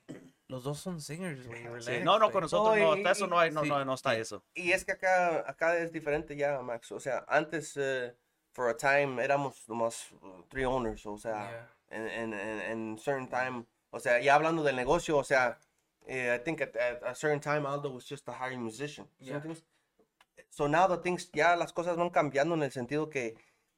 [0.49, 3.11] los dos son singers, güey, Sí, relax, no, no, con nosotros No, no, y- hasta
[3.13, 3.69] eso no hay, no, sí.
[3.69, 4.43] no, no está eso.
[4.55, 6.91] Y es que acá, acá es diferente ya, Max.
[6.91, 8.15] O sea, antes, eh,
[8.51, 11.07] for a time, éramos nomás uh, three owners.
[11.07, 15.25] O sea, en, en, en, en certain time, o sea, ya hablando del negocio, o
[15.25, 15.59] sea,
[16.07, 19.07] eh, I think at, at a certain time Aldo was just a hiring musician.
[19.21, 19.55] ¿sí me Yeah.
[20.49, 23.37] So now the things, ya las cosas van cambiando en el sentido que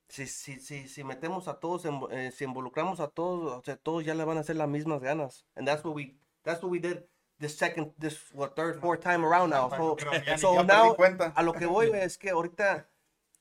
[0.09, 4.05] si, si, si, si metemos a todos, eh, si involucramos a todos, o sea, todos
[4.05, 5.47] ya le van a hacer las mismas ganas.
[5.57, 7.05] And that's what we, that's what we did
[7.39, 9.71] this second, this, what, third, fourth time around now.
[9.71, 9.97] So,
[10.37, 10.97] so now,
[11.37, 12.89] a lo que voy es que ahorita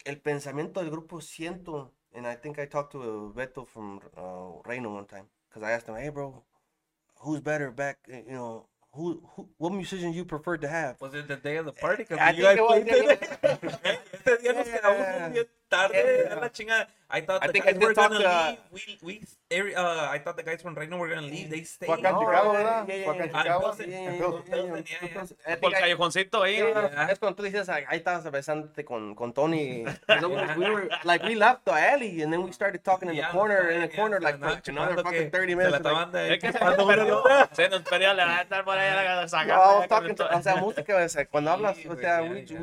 [0.05, 4.61] el pensamiento del grupo siento, and I think I talked to a Beto from uh,
[4.65, 6.43] Reino one time, because I asked him, hey bro,
[7.21, 11.01] who's better back, eh, you know, who, who what musician you prefer to have?
[11.01, 12.03] Was it the day of the party?
[12.05, 12.87] 'Cause I you guys played
[14.43, 15.43] yeah.
[15.77, 16.87] Tarde, a la chingada.
[17.15, 18.97] I thought I the guys were gonna to, uh, leave.
[19.03, 19.21] We,
[19.61, 21.49] we, uh, I thought the guys from Reino were gonna leave.
[21.49, 21.85] They stayed.
[21.87, 22.87] Fue acá en No, Chicago, yeah, ¿verdad?
[22.87, 23.59] yeah, Fue acá en yeah, Chicago.
[23.61, 24.99] entonces- Yeah, yeah, Entonces, yeah, yeah, entonces, yeah.
[24.99, 26.55] yeah, Entonces, I Por el callejoncito ahí.
[26.57, 27.05] Yeah, Yeah.
[27.11, 29.83] Es cuando tú dices, ahí estabas besándote con, con Tony.
[30.07, 33.27] We- we were, like, we left the alley and then we started talking in the
[33.31, 36.41] corner, in the corner, like, for another fucking que 30 se minutes.
[36.41, 39.87] se nos perdió, se nos perdió levantar por ahí la No, sacada.
[39.87, 42.45] talking to, o sea, música, o sea, cuando hablas, Sí, o güey, sea, ya, we,
[42.45, 42.59] ya.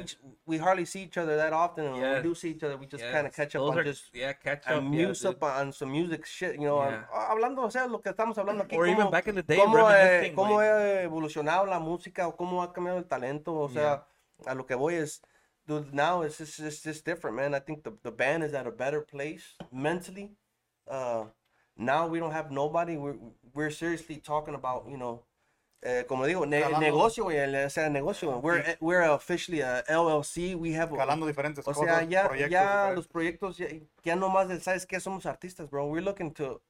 [0.50, 2.86] We, hardly see each other that often, and when we do see each other, we
[2.86, 4.72] just Yes, kind of catch up those on are- just yeah, catch up.
[4.82, 7.04] and yeah, muse up on some music shit, you know, Yeah.
[7.12, 9.58] ah, hablando, o sea, lo que estamos hablando aquí, Or even back in the day,
[9.58, 10.68] cómo, eh, cómo güey.
[10.68, 14.04] ha evolucionado la música o cómo ha cambiado el talento, o sea,
[14.46, 15.22] a lo que voy es,
[15.66, 17.54] dude, now it's just, it's just different, man.
[17.54, 20.34] I think the, the band is at a better place mentally.
[20.88, 21.26] Uh,
[21.76, 22.96] now we don't have nobody.
[22.96, 23.16] We're,
[23.54, 25.22] we're seriously talking about, you know,
[25.82, 26.80] eh, como digo, ne- Calando.
[26.80, 28.38] negocio, güey, o sea, negocio.
[28.40, 30.54] We're, eh, we're officially a LLC.
[30.54, 32.96] We have, Calando diferentes o cosas, sea, ya, proyectos ya diferentes.
[32.96, 33.66] los proyectos, ya,
[34.04, 35.00] ya nomás, del, ¿sabes qué?
[35.00, 35.86] Somos artistas, bro.
[35.86, 36.60] We're looking to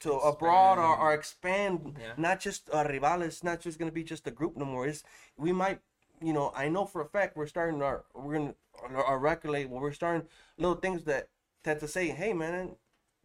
[0.00, 2.14] to abroad or, or expand, Yeah.
[2.16, 3.22] not just uh, rival.
[3.22, 4.86] It's not just gonna be just a group no more.
[4.86, 5.02] It's
[5.36, 5.80] we might,
[6.20, 9.50] you know, I know for a fact we're starting our we're gonna our, our record
[9.50, 9.80] label.
[9.80, 11.28] We're starting little things that
[11.64, 12.76] that to say, hey man,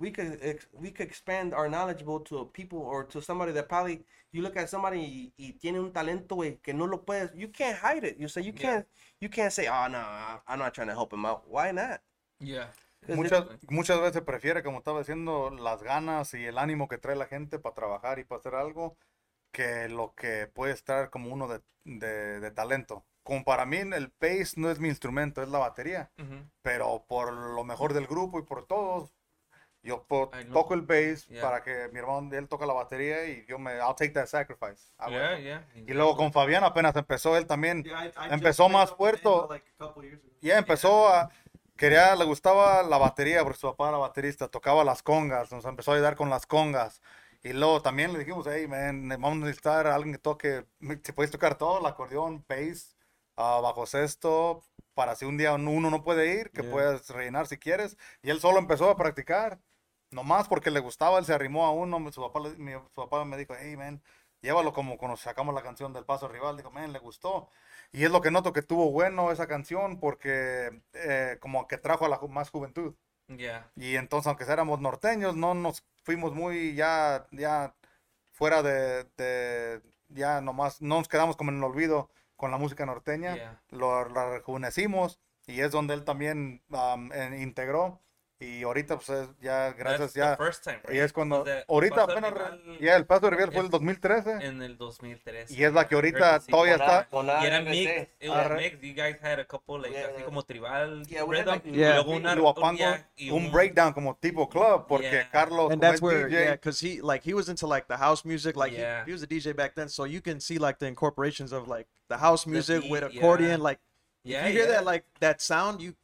[0.03, 4.03] we could ex- we could expand our knowledgeable to people or to somebody that probably
[4.31, 7.31] you look at somebody y, y tiene un talento güey, que no lo puedes.
[7.33, 8.17] You can't hide it.
[8.19, 8.61] You say you Yeah.
[8.61, 8.87] can't
[9.21, 9.99] you can't say, oh no,
[10.47, 11.43] I'm not trying to help him out.
[11.47, 12.01] Why not?
[12.39, 12.67] Yeah.
[13.07, 17.25] Muchas, muchas veces prefiere, como estaba diciendo, las ganas y el ánimo que trae la
[17.25, 18.97] gente para trabajar y para hacer algo
[19.51, 23.05] que lo que puede estar como uno de, de- de talento.
[23.23, 26.11] Como para mí el bass no es mi instrumento, es la batería.
[26.17, 26.49] Mhm.
[26.61, 29.13] Pero por lo mejor del grupo y por todos,
[29.83, 31.41] yo po- toco el bass Yeah.
[31.41, 34.91] para que mi hermano, él toca la batería y yo me, I'll take that sacrifice.
[34.97, 35.67] Hago Yeah, yeah.
[35.75, 37.83] Y luego con Fabián apenas empezó él también.
[37.83, 38.95] Yeah, I- I Empezó más.
[38.97, 39.65] Daniel, like.
[40.41, 41.29] Ya empezó a,
[41.75, 45.91] quería, le gustaba la batería porque su papá era baterista, tocaba las congas, nos empezó
[45.91, 47.01] a ayudar con las congas.
[47.43, 50.65] Y luego también le dijimos, hey man, vamos a necesitar a alguien que toque,
[51.03, 52.95] si puedes tocar todo, el acordeón, bass,
[53.35, 56.71] ah, bajo sexto, para si un día uno no puede ir, que Yeah.
[56.71, 57.97] puedas rellenar si quieres.
[58.21, 59.59] Y él solo empezó a practicar,
[60.13, 63.37] nomás porque le gustaba, él se arrimó a uno, su papá, mi- su papá me
[63.37, 64.01] dijo, hey man,
[64.41, 67.49] llévalo como cuando sacamos la canción del Paso Rival, digo, man, le gustó.
[67.91, 72.05] Y es lo que noto que tuvo bueno esa canción porque eh, como que trajo
[72.05, 72.95] a la ju- más juventud.
[73.27, 73.69] Yeah.
[73.75, 77.73] Y entonces, aunque éramos norteños, no nos fuimos muy ya, ya
[78.31, 82.85] fuera de, de- ya nomás, no nos quedamos como en el olvido con la música
[82.85, 83.35] norteña.
[83.35, 83.61] Yeah.
[83.69, 86.61] Lo, la rejuvenecimos y es donde él también
[87.39, 88.01] integró.
[88.43, 90.35] Y ahorita, pues es ya, gracias, That's the ya.
[90.37, 91.01] first time, Y right?
[91.03, 93.71] es cuando, Was the ahorita apenas, Rival ya el Paso de Riviera fue es- el
[93.71, 94.31] 2013.
[94.45, 95.51] En el 2003.
[95.51, 97.09] Y es la que ahorita Sí, todavía con está.
[97.09, 98.55] Con Y era mix, it was Arre.
[98.57, 98.81] mix.
[98.81, 100.25] You guys had a couple, like, Yeah, así yeah.
[100.25, 101.45] como tribal Yeah, rhythm.
[101.47, 101.93] like, y Yeah.
[101.95, 105.29] luego una, y Huapango, yeah, y un breakdown como tipo club, porque Yeah.
[105.31, 108.25] Carlos, and that's where DJ, yeah because he like he was into like the house
[108.25, 109.05] music like he- Yeah.
[109.05, 111.87] he, was a dj back then so you can see like the incorporations of like
[112.09, 113.69] the house music with beat, accordion yeah.
[113.69, 113.79] like
[114.25, 114.75] Yeah, if you hear yeah.
[114.77, 115.95] that like that sound you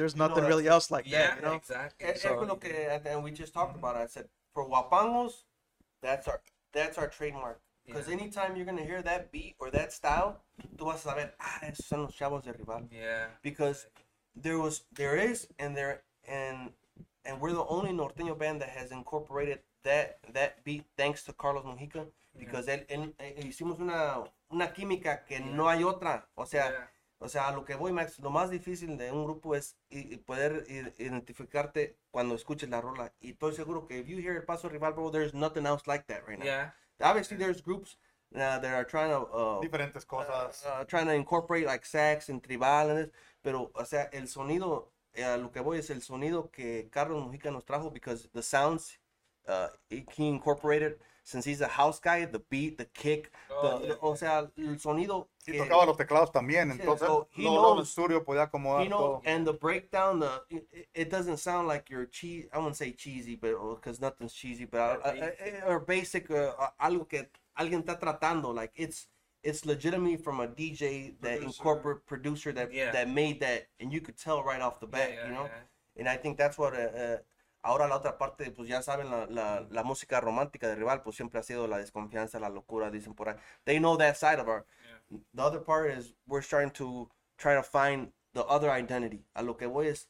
[0.00, 2.08] there's know nothing that- really else like Yeah, that you know exactly.
[2.08, 2.70] Es, es So- lo que,
[3.06, 4.00] and we just talked about it.
[4.00, 5.44] I said, for Wapangos,
[6.02, 6.40] that's our,
[6.72, 7.60] that's our trademark.
[7.86, 8.14] Because Yeah.
[8.18, 10.40] anytime you're going to hear that beat or that style,
[10.76, 12.88] tú vas a saber, ah, esos son los chavos de rival.
[12.90, 13.26] Yeah.
[13.42, 13.86] Because
[14.34, 16.72] there was, there is, and there, and,
[17.24, 21.64] and we're the only norteño band that has incorporated that, that beat thanks to Carlos
[21.64, 22.06] Mujica.
[22.38, 26.22] Because él, él- eh, hicimos una, una química que no hay otra.
[26.36, 26.86] O sea, Yeah.
[27.22, 30.14] O sea, a lo que voy, Max, lo más difícil de un grupo es i-
[30.14, 30.64] i- poder
[30.98, 33.12] identificarte cuando escuches la rola.
[33.20, 36.04] Y estoy seguro que if you hear El Paso Rival, bro, there's nothing else like
[36.06, 36.44] that right now.
[36.46, 36.74] Yeah.
[37.00, 37.98] Obviously, there's groups
[38.34, 40.64] uh, that are trying to uh, Diferentes cosas.
[40.64, 43.10] uh, trying to incorporate like sax and tribal and this,
[43.42, 47.22] pero o sea el sonido eh, a lo que voy es el sonido que Carlos
[47.24, 48.98] Mujica nos trajo because the sounds
[49.48, 50.98] uh, he he incorporated
[51.30, 54.78] since he's a house guy the beat the kick Oh, the- yeah, o sea el
[54.78, 58.24] sonido Y que- tocaba los teclados también, Sí, entonces so he luego, luego el estudio
[58.24, 59.22] podía acomodar you know, todo.
[59.24, 62.46] and the breakdown, the it, it doesn't sound like you're cheese.
[62.52, 65.64] I wouldn't say cheesy, but because nothing's cheesy, but Or uh, uh, basic.
[65.66, 67.26] or basic, uh, uh, algo que
[67.58, 68.52] alguien está tratando.
[68.54, 69.08] Like it's
[69.42, 71.46] it's legitimately from a DJ that Producer.
[71.46, 72.92] incorporate producer that Yeah.
[72.92, 75.44] that made that, and you could tell right off the Yeah, bat, yeah, you know.
[75.44, 75.62] yeah.
[76.00, 76.74] And I think that's what.
[76.74, 77.18] Uh, uh,
[77.62, 81.16] ahora la otra parte, pues ya saben, la, la, la música romántica de rival, pues
[81.16, 83.36] siempre ha sido la desconfianza, la locura, dicen por ahí.
[83.64, 84.64] They know that side of our.
[85.34, 89.24] The other part is we're starting to try to find the other identity.
[89.34, 90.08] A lo que voy es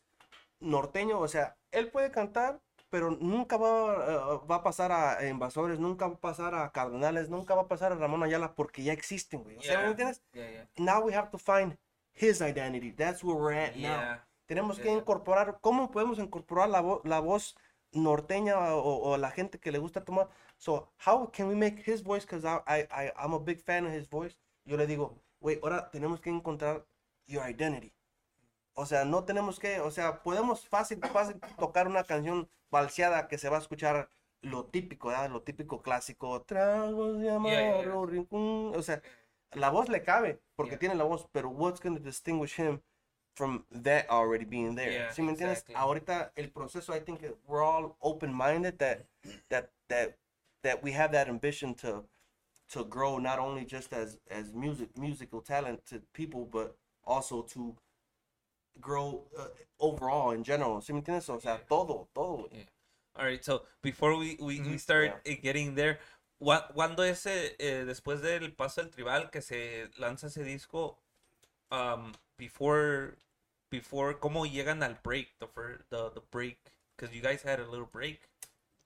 [0.61, 2.61] norteño, o sea, él puede cantar,
[2.91, 7.31] pero nunca va, uh, va a pasar a Invasores, nunca va a pasar a Cardenales,
[7.31, 9.57] nunca va a pasar a Ramón Ayala porque ya existen, güey.
[9.57, 9.83] O sea, Yeah.
[9.85, 10.23] ¿me entiendes?
[10.33, 10.67] Yeah, yeah.
[10.77, 11.79] Now we have to find
[12.13, 12.91] his identity.
[12.91, 14.19] That's where we're at now.
[14.51, 14.57] Yeah.
[14.57, 14.99] Tenemos que Yeah.
[14.99, 17.57] incorporar, ¿cómo podemos incorporar la, vo- la voz
[17.93, 20.29] norteña o, o la gente que le gusta tomar?
[20.59, 23.87] So, how can we make his voice, because I, I, I, I'm a big fan
[23.87, 24.37] of his voice.
[24.65, 26.85] Yo le digo, wait, ahora tenemos que encontrar
[27.27, 27.93] your identity.
[28.75, 33.39] O sea, no tenemos que, o sea, podemos fácil, fácil tocar una canción balseada que
[33.39, 34.09] se va a escuchar
[34.43, 35.31] lo típico, ¿verdad?
[35.31, 37.81] Lo típico clásico, tragos de yeah, yeah.
[37.81, 39.03] amargo, rincón", o sea,
[39.53, 40.79] la voz le cabe porque Yeah.
[40.79, 42.81] tiene la voz, pero what's going to distinguish him
[43.35, 44.91] from that already being there?
[44.93, 45.61] Yeah, ¿Sí me entiendes?
[45.63, 45.75] exactly.
[45.77, 49.07] Ahorita el proceso, I think we're all open-minded that
[49.49, 50.17] that that
[50.63, 52.05] that we have that ambition to
[52.71, 57.75] to grow not only just as as music musical talented people, but also to
[58.81, 59.49] grow uh,
[59.79, 60.81] overall in general.
[60.81, 61.29] ¿Sí me entiendes?
[61.29, 61.67] O sea, Yeah.
[61.69, 62.49] todo, todo.
[62.53, 62.65] Yeah.
[63.17, 65.99] All right, so before we, we, we start eh, getting there,
[66.41, 70.97] ¿cuá- ¿cuándo es eh, eh, después del paso del tribal que se lanza ese disco?
[71.71, 73.15] Um, before,
[73.71, 75.29] before, ¿cómo llegan al break?
[75.39, 76.59] The, fir- the, the break,
[76.97, 78.21] because you guys had a little break.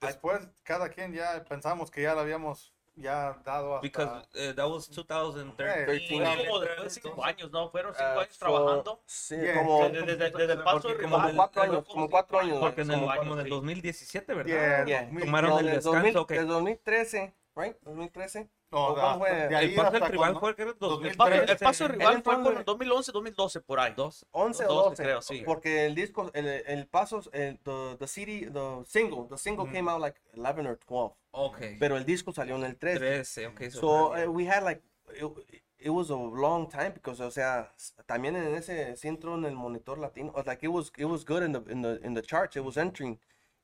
[0.01, 3.81] Después, cada quien ya pensamos que ya lo habíamos ya dado hasta...
[3.83, 5.87] Because uh, that was 2013.
[5.87, 5.87] Thirteen.
[5.87, 7.71] Fue y como le- después de cinco años, ¿no?
[7.71, 9.03] Fueron cinco Ah, años trabajando.
[9.07, 12.39] Sí, Yeah, como, Desde, desde- desde el paso de como como cuatro años, como cuatro
[12.41, 12.59] años.
[12.61, 13.51] Porque en el, como en el sí.
[13.51, 14.53] 2017, ¿verdad?
[14.53, 15.03] Yeah, Yeah.
[15.07, 15.25] 2000.
[15.25, 16.31] Tomaron No, el descanso, 2000 ok.
[16.33, 17.77] Del 2013, right?
[17.83, 18.49] 2013.
[18.71, 21.53] No, hasta- de El paso del cuando- fue que era El paso, 2013.
[21.53, 23.95] el paso rival Él fue por de- el 2011, 2012, por ahí.
[23.97, 24.27] Dos.
[24.33, 25.43] 11 o 12, 12, creo, sí.
[25.47, 29.89] Porque el disco, el, el pasos, el the, the CD, the single, the single came
[29.89, 31.15] out like 11 or 12.
[31.31, 31.77] Okay.
[31.79, 32.99] Pero el disco salió en el 13.
[32.99, 33.71] 13, okay.
[33.71, 34.83] So, So uh, we had like
[35.15, 37.71] it, it was a long time because o sea
[38.07, 41.43] también en ese sí entró en el monitor latino like it was it was good
[41.43, 43.21] in the in the in the charts it was entering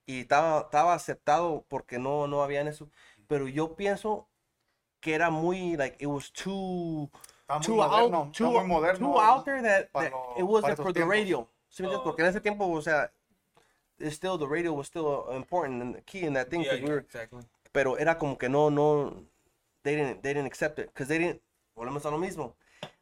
[0.06, 2.90] y estaba estaba aceptado porque no no había en eso
[3.30, 4.26] pero yo pienso
[5.00, 7.08] que era muy like it was too
[7.48, 10.92] Está too moderno, out too, moderno too out there that, that lo- it esos for
[10.92, 11.84] the radio ¿Sí?
[11.86, 12.02] Oh.
[12.02, 13.10] porque en ese tiempo o sea
[13.98, 16.86] it's still the radio was still important and key in that thing yeah, 'cause we
[16.86, 17.40] yeah, were exactly.
[17.72, 19.24] pero era como que no, no,
[19.84, 21.40] they didn't, they didn't accept it, because they didn't,
[21.76, 22.54] volvemos a lo mismo,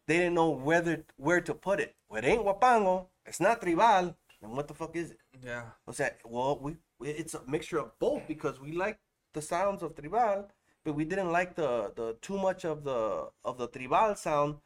[0.06, 1.94] they didn't know whether, where to put it.
[2.10, 5.18] Well, it ain't Wapango, it's not Tribal, then what the fuck is it?
[5.42, 5.62] Yeah.
[5.86, 8.98] O sea, well, we, it's a mixture of both, because we like
[9.38, 10.48] the sounds of Tribal,
[10.84, 14.56] but we didn't like the, the too much of the, of the Tribal sound.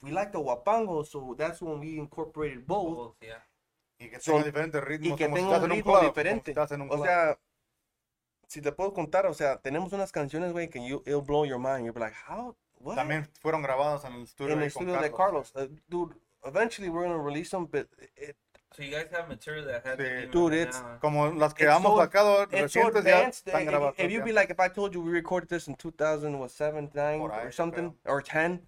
[0.00, 2.96] We like the Wapango, so that's when we incorporated both.
[2.96, 3.42] Both, yeah.
[4.00, 5.12] Y que So- tenga diferentes ritmos.
[5.12, 6.50] y que como si tenga estás un en ritmo club, como si diferente.
[6.50, 7.04] estás en un O club.
[7.06, 7.38] sea,
[8.48, 11.58] si te puedo contar, o sea, tenemos unas canciones, güey, que you, it'll blow your
[11.58, 11.84] mind.
[11.84, 12.56] You'll be like, how?
[12.80, 12.96] What?
[12.96, 15.52] También fueron grabadas en el estudio, en ahí el con estudio de Carlos.
[15.54, 17.86] Uh, dude, eventually we're gonna release them, but
[18.16, 18.36] it,
[18.74, 20.04] So you guys have material that has Sí.
[20.20, 20.98] to be Dude, right it's- now.
[21.00, 23.94] Como las que It's hemos so- sacado it's so recientes ya están if, grabadas.
[23.98, 27.30] if you'd be like, if I told you we recorded this in 2007, 9, Por
[27.32, 28.12] ahí, or something, creo.
[28.12, 28.66] or 10,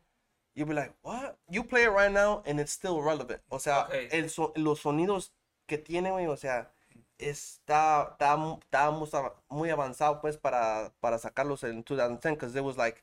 [0.55, 1.37] you'd be like, what?
[1.49, 3.41] You play it right now and it's still relevant.
[3.51, 4.09] O sea, Okay.
[4.13, 5.33] el so- los sonidos
[5.67, 6.71] que tiene, güey, o sea,
[7.19, 9.09] está, está, mu- está muy,
[9.49, 13.03] muy avanzado, pues, para, para sacarlos en 2010, because it was like,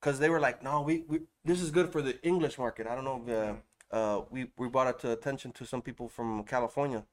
[0.00, 2.86] because they were like, no, we, we, this is good for the English market.
[2.86, 3.54] I don't know if, uh,
[3.92, 7.04] uh, we, we brought it to attention to some people from California.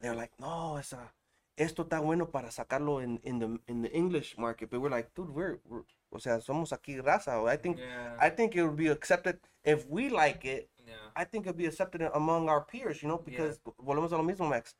[0.00, 1.10] They're like, no, it's a
[1.56, 4.70] esto está bueno para sacarlo in, in the in the English market.
[4.70, 5.82] But we're like, dude, we're, we're
[6.12, 7.48] o sea, somos aquí raza.
[7.48, 8.16] I think Yeah.
[8.20, 10.68] I think it would be accepted if we like it.
[10.86, 10.94] yeah.
[11.16, 14.48] I think it'd be accepted among our peers, you know, because volvemos a lo mismo,
[14.48, 14.74] Max.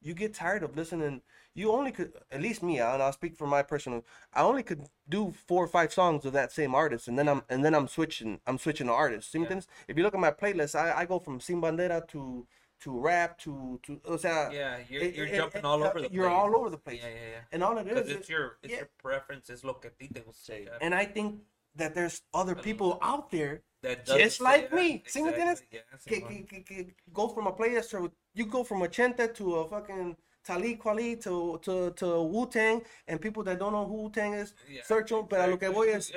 [0.00, 1.22] you get tired of listening.
[1.54, 4.04] You only could, at least me, and I'll speak for my personal.
[4.32, 7.42] I only could do four or five songs of that same artist, and then I'm
[7.50, 8.40] and then I'm switching.
[8.46, 9.30] I'm switching to artists.
[9.32, 9.66] ¿Sí me entiendes?
[9.86, 12.46] If you look at my playlist, I, I go from Sin Bandera to
[12.80, 14.00] to rap to to.
[14.06, 16.10] O sea, Yeah, you're, it- you're it- jumping it- all uh, over the.
[16.10, 17.40] You're all over the place, Yeah, yeah, yeah.
[17.52, 18.78] and all it is, Because is it's your, it's yeah.
[18.78, 20.54] your preference, es lo que ti te gusta.
[20.80, 21.40] and I think
[21.76, 25.02] that there's other people out there That just like yeah, me.
[25.06, 25.62] ¿Sí me entiendes?
[25.62, 28.88] exactly, yeah, que, que, que, que go from a playlist to you go from a
[28.88, 33.72] Chente to a fucking Talib Kweli to to to Wu Tang and people that don't
[33.72, 35.26] know who Wu Tang is Yeah, search them.
[35.28, 36.12] Pero a lo que voy es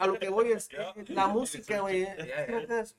[0.00, 0.68] a lo que voy es
[1.08, 2.02] la música, güey.
[2.02, 2.84] Yeah, yeah.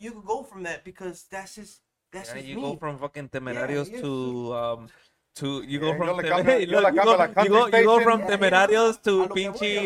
[0.00, 2.62] You could go from that because that's just that's Yeah, just you me.
[2.62, 4.88] go from fucking temerarios yeah, to um
[5.36, 6.08] to you go Yeah, from
[6.64, 9.26] you go- go go from temerarios to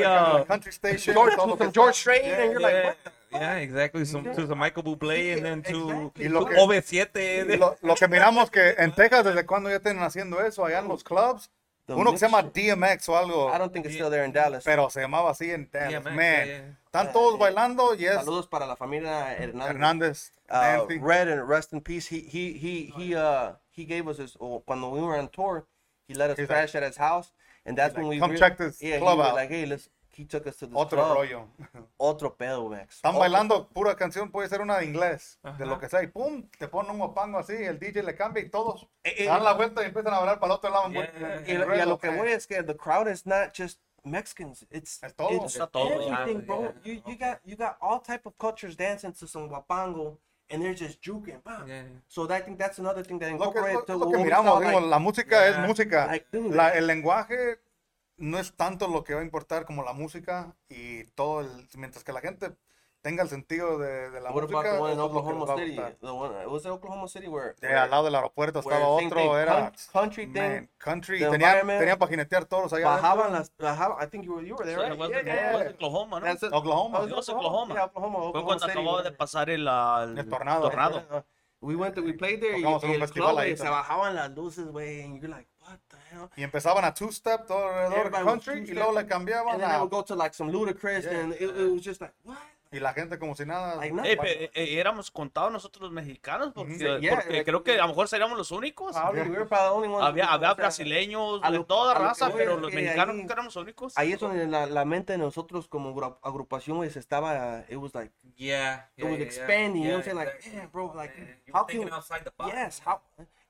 [0.02, 1.14] La uh, country station.
[1.14, 4.04] From George Strait, and you're like, yeah, what the yeah, exactly.
[4.04, 6.12] Some, to the Michael Bublé and then to.
[6.18, 7.50] Y lo to que- OV7.
[7.50, 10.64] Y lo, lo que miramos que en Texas, ¿desde cuando ya tienen haciendo eso?
[10.64, 11.50] Allá en los clubs.
[11.86, 12.42] The Uno que se llama.
[12.42, 13.52] DMX o algo.
[13.54, 14.64] I don't think it's still there in Dallas.
[14.64, 16.02] Pero se llamaba así en Dallas.
[16.02, 16.16] DMX, Man.
[16.16, 16.78] yeah, yeah.
[16.86, 19.70] Están todos bailando y es Saludos para la familia Hernández.
[19.70, 20.32] Hernández.
[20.48, 20.86] uh.
[21.04, 22.06] Red and rest in peace.
[22.08, 25.66] He he he he uh he gave us his oh, when we were on tour.
[26.08, 27.32] He let us He's crash at his house,
[27.64, 29.66] and that's when like, we "Come check this yeah, club he was out." Like hey,
[29.66, 29.88] let's.
[30.16, 31.16] He took us to this Otro club.
[31.16, 31.48] rollo.
[31.98, 32.96] Otro pedo, Max.
[33.02, 35.64] Están Otro- bailando pura canción, puede ser una de inglés, de Ajá.
[35.66, 38.48] lo que sea, y pum, te ponen un guapango así, el DJ le cambia y
[38.48, 40.86] todos Eh, eh, dan la vuelta y empiezan a bailar para el otro lado.
[40.86, 41.36] en Yeah.
[41.38, 43.80] en Y, lo- y a lo que voy es que the crowd is not just
[44.04, 44.64] Mexicans.
[44.70, 45.30] It's Es todo.
[45.46, 46.60] it's todo, everything, yeah, bro.
[46.62, 46.72] yeah.
[46.84, 50.18] You you got you got all type of cultures dancing to some guapango,
[50.50, 51.42] and they're just juking.
[51.42, 51.66] bam.
[51.66, 51.84] Yeah.
[52.08, 54.60] So I think that's another thing that Lo que, incorporates lo- to lo que miramos,
[54.60, 55.66] digo, like- la música es Yeah.
[55.66, 56.06] música.
[56.06, 56.54] Like, dude.
[56.54, 57.58] La- el lenguaje
[58.18, 62.04] no es tanto lo que va a importar como la música y todo el, mientras
[62.04, 62.52] que la gente
[63.04, 65.76] tenga el sentido de, de la What música, about the one in Oklahoma a City?
[66.00, 67.54] The one, was it Oklahoma City where?
[67.62, 70.32] Al lado del aeropuerto estaba otro, thing, era coun- country thing.
[70.32, 74.56] man, country, tenían para jinetear todos allá Bajaban las, bajaban, I think you were, you
[74.56, 74.98] were there, right?
[74.98, 75.70] Was, Yeah, yeah, was yeah.
[75.74, 76.32] Oklahoma, ¿no?
[76.32, 76.42] It.
[76.52, 76.98] Oklahoma.
[76.98, 77.74] Oh, it was was Oklahoma.
[77.74, 78.18] Yeah, Oklahoma.
[78.18, 79.16] Fue Oklahoma cuando City, acababa de yeah.
[79.18, 80.62] pasar el, el El tornado.
[80.62, 81.24] tornado.
[81.60, 85.02] We went, to, we played there y, el club, ahí se bajaban las luces, güey,
[85.02, 86.30] and you're like, what the hell?
[86.36, 89.80] Y empezaban a two-step todo alrededor was country y luego le cambiaban And then a,
[89.80, 91.20] would go to like some ludicrous, Yeah.
[91.20, 92.36] and it, it was just like, what?
[92.76, 93.76] Y la gente como si nada.
[93.90, 94.04] No.
[94.04, 97.72] Eh, pe- eh, éramos contados nosotros los mexicanos porque, Sí, yeah, porque like- creo que
[97.78, 98.96] a lo mejor seríamos los únicos.
[98.96, 103.54] Había, había brasileños, a de lo- toda a raza, pero los mexicanos ahí- nunca éramos
[103.54, 103.92] los únicos.
[103.96, 107.94] Ahí es donde la, la mente de nosotros como gru- agrupación, se estaba, it was
[107.94, 108.90] like, Yeah.
[108.96, 110.16] it was expanding, you know what I'm saying?
[110.18, 112.52] Like, yeah, bro, like, Yeah, how can, outside the box.
[112.52, 113.00] yes, how,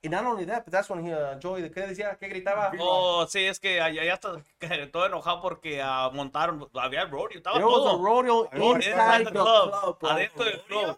[0.05, 2.17] and not only that, but that's when he, uh, Joey, ¿qué decía?
[2.19, 2.71] ¿Qué gritaba?
[2.79, 4.31] Oh, sí, es que allá ya está
[4.91, 7.97] todo enojado porque ah, montaron, había el rodeo, estaba There todo.
[8.03, 10.97] rodeo inside Inside the the club, club, adentro del club.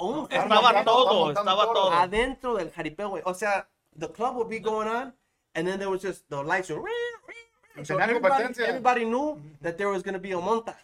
[0.00, 1.92] Un Estaban Estaba todo, estaba todo.
[1.92, 3.22] adentro del jaripeo, güey.
[3.26, 3.66] O sea,
[3.98, 5.12] the club would be going on,
[5.54, 6.82] and then there was just the lights were.
[7.84, 10.76] So everybody, everybody knew that there was gonna be a monta.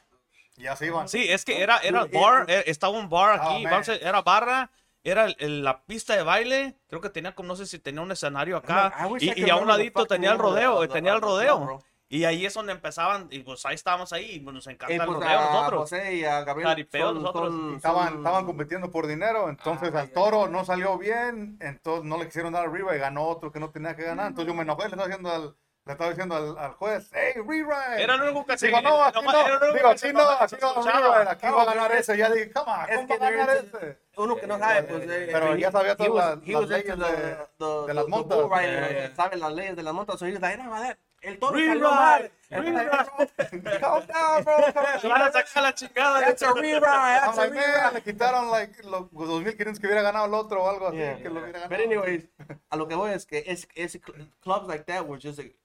[0.57, 1.09] Y así iban.
[1.09, 4.71] Sí, es que era, era bar, eh, estaba un bar Oh, aquí, a- era barra,
[5.05, 8.01] era el- el- la pista de baile, creo que tenía como, no sé si tenía
[8.01, 11.27] un escenario acá, I y, a un ladito tenía el rodeo, the- tenía el the
[11.27, 11.79] rodeo,
[12.09, 14.97] y ahí es donde empezaban, y pues ahí estábamos ahí, y pues nos encanta Eh,
[14.99, 15.81] el pues, rodeo a nosotros.
[15.83, 17.53] José y a Gabriel Jaripeo son- nosotros.
[17.53, 22.05] son- Estaban, son- estaban compitiendo por dinero, entonces Ah, al toro no salió bien, entonces
[22.05, 24.29] no le quisieron dar arriba y ganó otro que no tenía que ganar.
[24.29, 25.55] Entonces yo me enojé, le estaba diciendo al,
[25.87, 28.03] le estaba diciendo al, al juez, hey, rewrite.
[28.03, 31.63] Era lo único que se Digo, no, aquí no, era digo, no, no, rewrite, va
[31.63, 32.17] a ganar ese.
[32.17, 32.65] Ya dije, ¿cómo
[33.07, 33.99] que va a ganar there is- ese?
[34.17, 35.03] Uno que no sabe, pues.
[35.03, 38.39] eh, Pero he- ya sabía todas las- leyes the- de- the- de las montas.
[38.63, 40.23] eh, sabe las leyes de las montas.
[40.23, 42.31] Was like, no, joder, el toro salió mal.
[42.51, 44.57] Calm down, bro.
[45.01, 46.21] Se van a sacar la chingada.
[46.21, 46.81] That's a rewrite.
[46.83, 47.95] That's a like, man, rewrite.
[47.95, 51.17] le quitaron like, los 2.500 que hubiera ganado el otro o algo así, Yeah.
[51.23, 52.29] que lo hubiera But anyways,
[52.71, 53.99] a lo que voy es que es, es
[54.41, 55.57] clubs like that were just like,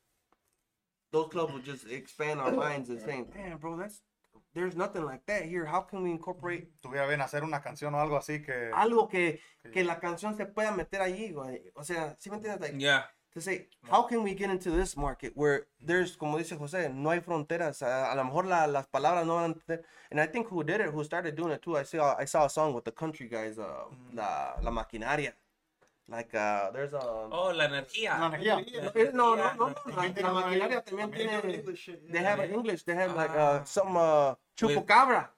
[1.11, 4.01] those clubs would just expand our minds and saying, damn, bro, that's
[4.53, 5.65] there's nothing like that here.
[5.65, 8.71] How can we incorporate Tuviera bien hacer una canción o algo así que...
[8.73, 9.39] algo que,
[9.71, 11.71] que la canción se pueda meter allí, güey?
[11.75, 12.61] O sea, ¿sí me entiendes?
[12.61, 13.03] Like, Yeah.
[13.33, 17.11] to say, how can we get into this market where there's, como dice José, no
[17.11, 17.83] hay fronteras.
[17.83, 19.79] A, a lo mejor la, las palabras no van a.
[20.09, 22.45] And I think who did it, who started doing it too, I saw, I saw
[22.45, 25.33] a song with the country guys, uh, la, la maquinaria.
[26.09, 26.99] Like, uh, there's a...
[27.31, 28.17] Oh, la energía.
[28.19, 28.65] La energía.
[28.95, 29.75] Eh, No, no, no, no.
[29.95, 31.63] La, la maquinaria también tiene.
[32.11, 32.83] They have it English.
[32.83, 35.29] They have like uh, some uh, chupacabra.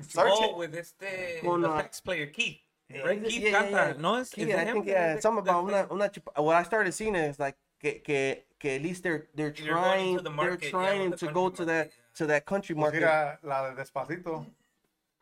[0.00, 0.56] Search oh, it.
[0.56, 2.60] with este Con, the uh, sax player Keith.
[2.88, 3.20] Yeah, Right?
[3.20, 3.94] yeah, Keith yeah, canta, yeah.
[3.98, 4.14] ¿no?
[4.16, 4.72] Es, Kid, es I him?
[4.74, 6.40] think yeah, Is something about una, una chupa.
[6.42, 10.22] What I started seeing is like que que que at least they're they're trying to
[10.22, 12.74] the they're market, yeah, trying the to go country to that market, to that country
[12.74, 13.00] Pues market.
[13.00, 14.46] mira, la de Despacito,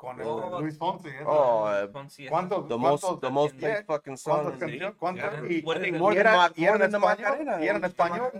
[0.05, 1.09] con el Oh, Luis Fonsi.
[1.27, 4.59] Oh, uh, Fonsi, ¿Cuántos, the most, cuántos, the most yeah, fucking song.
[4.59, 4.95] canciones?
[4.97, 5.33] ¿Cuántas?
[5.33, 5.51] Yeah.
[5.51, 7.63] Y, y era, y era en español.
[7.63, 8.33] Y era en español.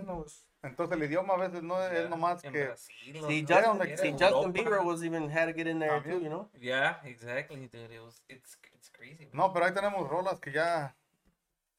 [0.63, 2.65] Entonces el idioma a veces no es, es nomás en que...
[2.65, 3.77] Brasil, See, ¿no?
[3.77, 4.51] Justin, see.
[4.51, 6.49] Bieber was even had to get in there too, you know.
[6.59, 7.91] Yeah, exactly, dude.
[7.91, 9.29] It was, it's, it's crazy.
[9.31, 10.95] No, pero ahí tenemos rolas que ya...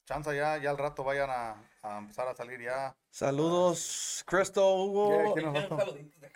[0.07, 2.95] Chanza ya, ya al rato vayan a, a empezar a salir ya.
[3.11, 5.35] Saludos, Cristo, Hugo.
[5.35, 5.67] Yeah.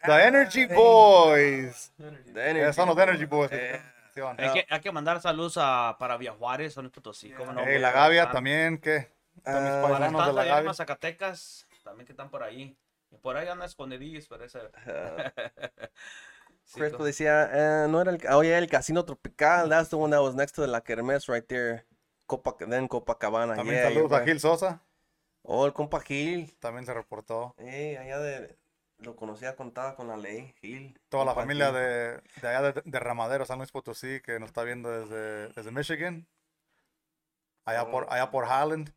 [0.03, 1.93] Ah, The Energy Boys.
[1.97, 3.49] The Energy Eh, son los Energy Boys.
[3.53, 3.81] Eh.
[4.37, 6.17] Hay que, hay que mandar saludos a, para
[6.69, 7.61] San Luis Potosí, ¿cómo no?
[7.61, 9.07] Ey, la Gavia también, ¿qué?
[9.37, 10.73] Están mis Ah, Para paisanos de la Gavia.
[10.73, 12.75] Zacatecas, también que están por ahí.
[13.09, 14.59] Y por ahí andan escondidillos, pero ese...
[16.63, 19.67] Sí, Cristo co- decía, eh, no era el, oh yeah, el Casino Tropical.
[19.69, 21.85] That's the one that was next to la Kermés right there.
[22.31, 23.55] Copa, then Copacabana.
[23.55, 24.27] También yeah, saludos a right.
[24.29, 24.81] Gil Sosa.
[25.43, 26.55] Oh, el compa Gil.
[26.59, 27.53] También se reportó.
[27.57, 28.57] Eh, allá de,
[28.99, 30.97] lo conocía, contaba con la ley, Gil.
[31.09, 31.75] Toda la familia Gil.
[31.75, 35.71] de, de allá de, de Ramadero, San Luis Potosí, que nos está viendo desde, desde
[35.71, 36.25] Michigan.
[37.65, 38.93] Allá por, allá por Highland.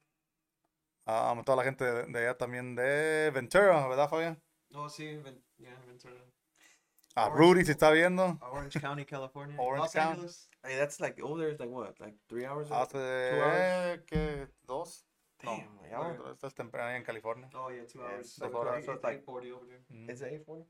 [1.06, 4.40] Ah, toda la gente de, de allá también de Ventura, ¿verdad, Fabián?
[4.74, 6.14] Oh, sí, Ven- yeah, Ventura.
[7.16, 8.38] A Rudy se está viendo.
[8.50, 9.56] Orange County, California.
[9.58, 10.10] Orange Los County.
[10.12, 10.48] Angeles.
[10.64, 11.50] Hey, that's like over there.
[11.50, 12.68] It's like what, like three hours?
[12.70, 14.00] Hace, hours?
[14.06, 14.48] ¿qué?
[14.66, 15.04] ¿Dos?
[15.42, 16.16] Damn, no, yeah.
[16.16, 17.48] no, esto es temprano ahí en California.
[17.54, 18.26] Oh, yeah, two Yeah, hours.
[18.26, 18.78] it's like horas.
[18.78, 19.80] Eight- so it's like- 840 over there.
[19.92, 20.08] Mm.
[20.10, 20.64] It's eight forty.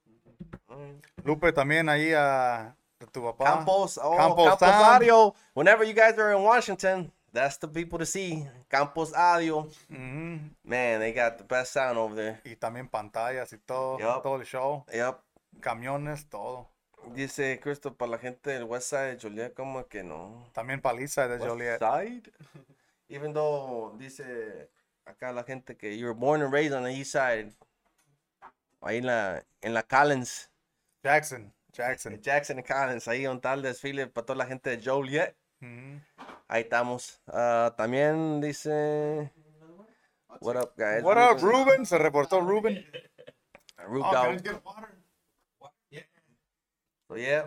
[0.68, 1.04] Alright.
[1.24, 3.44] Lupe también ahí a de tu papá.
[3.44, 4.62] Campos, oh, Campos Campos.
[4.68, 5.34] Audio.
[5.54, 8.44] Whenever you guys are in Washington, that's the people to see.
[8.68, 9.68] Campos Audio.
[9.90, 10.40] Ujú.
[10.64, 12.40] Man, they got the best sound over there.
[12.44, 14.22] Y también pantallas y todo, Yup.
[14.24, 14.84] todo el show.
[14.92, 15.20] Yep.
[15.60, 16.70] Camiones, todo.
[17.14, 20.48] Dice Cristo, para la gente del West Side, Joliet, como que no.
[20.54, 20.80] También
[21.28, 21.78] de West Joliet.
[21.78, 22.32] Side?
[23.08, 24.70] Even though dice
[25.04, 27.52] acá la gente que you were born and raised on the East Side.
[28.80, 30.50] Ahí en la, en la Collins.
[31.02, 32.20] Jackson, Jackson.
[32.22, 35.36] Jackson y Collins, ahí un tal desfile para toda la gente de Joliet.
[35.60, 36.00] Ujú.
[36.48, 37.20] Ahí estamos.
[37.26, 39.30] Ah, también dice.
[40.40, 41.02] What up, guys?
[41.02, 41.84] What up, Ruben?
[41.86, 42.84] Se reportó Ruben.
[43.86, 44.52] Ruben Oh, can I Gau.
[44.54, 44.88] get water?
[47.03, 47.44] So, yeah.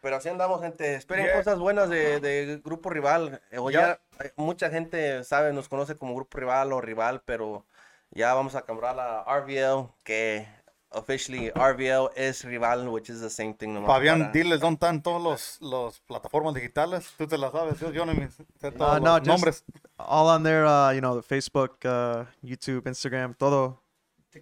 [0.00, 0.94] Pero así andamos, gente.
[0.94, 1.36] Esperen Yeah.
[1.38, 3.40] cosas buenas de, de Grupo Rival.
[3.50, 7.66] Eh, o ya, eh, mucha gente sabe, nos conoce como Grupo Rival o Rival, pero
[8.10, 10.46] ya vamos a cambiar a RVL, que
[10.90, 13.74] officially RVL es Rival, which is the same thing.
[13.74, 17.12] nomás Fabián, para- diles dónde están todos los, los plataformas digitales.
[17.18, 19.64] Tú te las sabes, yo, yo no me sé todos Uh, los no, just nombres.
[19.96, 23.82] all on there, uh, you know, the Facebook, uh, YouTube, Instagram, todo.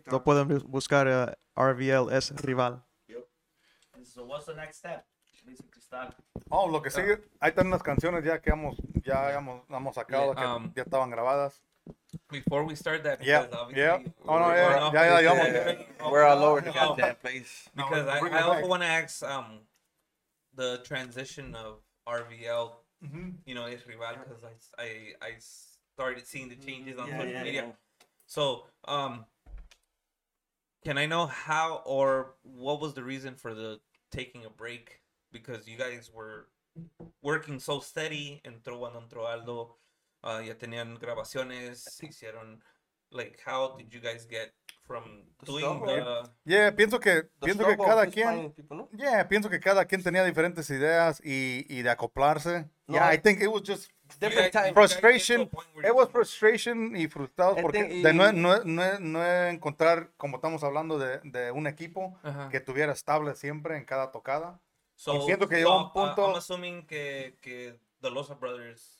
[0.06, 2.82] Lo pueden bus- buscar uh, RVL es rival.
[4.16, 5.05] So what's the next step?
[5.47, 6.09] Dice Cristal.
[6.51, 8.74] Oh, lo que sigue, hay también unas canciones ya que hemos,
[9.05, 11.60] ya hemos, hemos sacado, Yeah, que um, ya estaban grabadas.
[12.30, 13.98] Before we start that, Yeah, because obviously yeah.
[14.26, 16.10] Oh, no, we're yeah, going off yeah, yeah, this, yeah, yeah.
[16.10, 16.86] We're all over the Yeah.
[16.86, 17.68] goddamn place.
[17.76, 18.68] No, Because I, bring I also back.
[18.70, 19.60] want to ask um
[20.55, 22.72] the transition of RVL,
[23.05, 23.34] Ujú.
[23.44, 24.88] you know, is rival because I, I
[25.20, 25.30] I
[25.94, 27.64] started seeing the changes on Yeah, social yeah, media.
[27.66, 27.72] yeah.
[28.26, 29.26] So um,
[30.82, 33.78] can I know how or what was the reason for the
[34.10, 35.00] taking a break?
[35.32, 36.48] Because you guys were
[37.22, 39.76] working so steady, entró cuando entró Aldo,
[40.24, 42.60] uh, ya tenían grabaciones, hicieron,
[43.10, 44.52] like, how did you guys get
[44.86, 48.88] from doing the, Yeah, pienso que, pienso que cada quien, people, ¿no?
[48.96, 52.68] yeah, pienso que cada quien tenía diferentes ideas y, y de acoplarse.
[52.86, 53.90] No, yeah, I I- think it was just
[54.20, 54.72] Different time.
[54.72, 55.50] frustration.
[55.82, 60.36] It was frustration y frustrados porque think de no, y- no, no, no encontrar, como
[60.36, 62.48] estamos hablando, de, de un equipo Ajá.
[62.48, 64.60] que tuviera estable siempre en cada tocada.
[64.94, 68.95] So, siento que llegó un uh, punto- I'm assuming que, que the Losa Brothers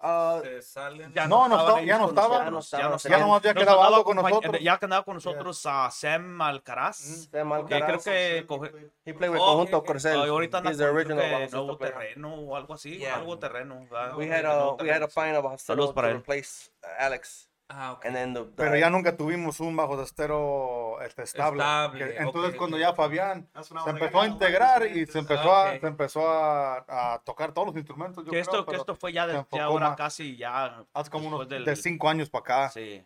[0.00, 1.12] Se salen.
[1.12, 2.44] ya No, no estaba- ya no con nosotros, estaban.
[2.44, 2.82] Ya no estaban.
[2.84, 4.60] Ya no o sea, Ya nomás ya Nos quedaba andaba algo con nosotros.
[4.62, 6.96] Ya que andaba con nosotros a Sam Alcaraz.
[6.98, 8.04] Sam Que creo Alcaraz.
[8.04, 9.86] que coge- He played with Oh, Conjunto okay, okay.
[9.86, 10.20] Corcel.
[10.20, 11.94] Ah, ahorita He's the original nuevo player.
[11.94, 12.98] terreno o algo así.
[12.98, 13.16] Yeah.
[13.16, 13.86] Algo terreno.
[14.16, 16.16] We had a we had a Bajastero Saludos para él.
[16.18, 18.06] replace Alex, Ah, ok.
[18.06, 21.62] and then the, the Pero ya nunca tuvimos un bajo de estero este, estable.
[21.62, 25.78] Estable, Que- entonces cuando ya Fabián I se empezó a integrar y se empezó, a,
[25.78, 28.24] se empezó a, a tocar todos los instrumentos.
[28.24, 29.96] Yo Que creo, esto, que esto fue ya, de, ya ahora más.
[29.98, 30.82] casi ya.
[30.94, 32.70] hace como unos del- de cinco años para acá.
[32.70, 33.04] Sí.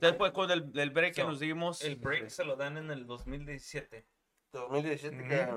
[0.00, 1.80] Después con el, del break que nos dimos.
[1.82, 4.04] El break se lo dan en el 2017.
[4.52, 5.28] 2017 Ujú.
[5.28, 5.48] que,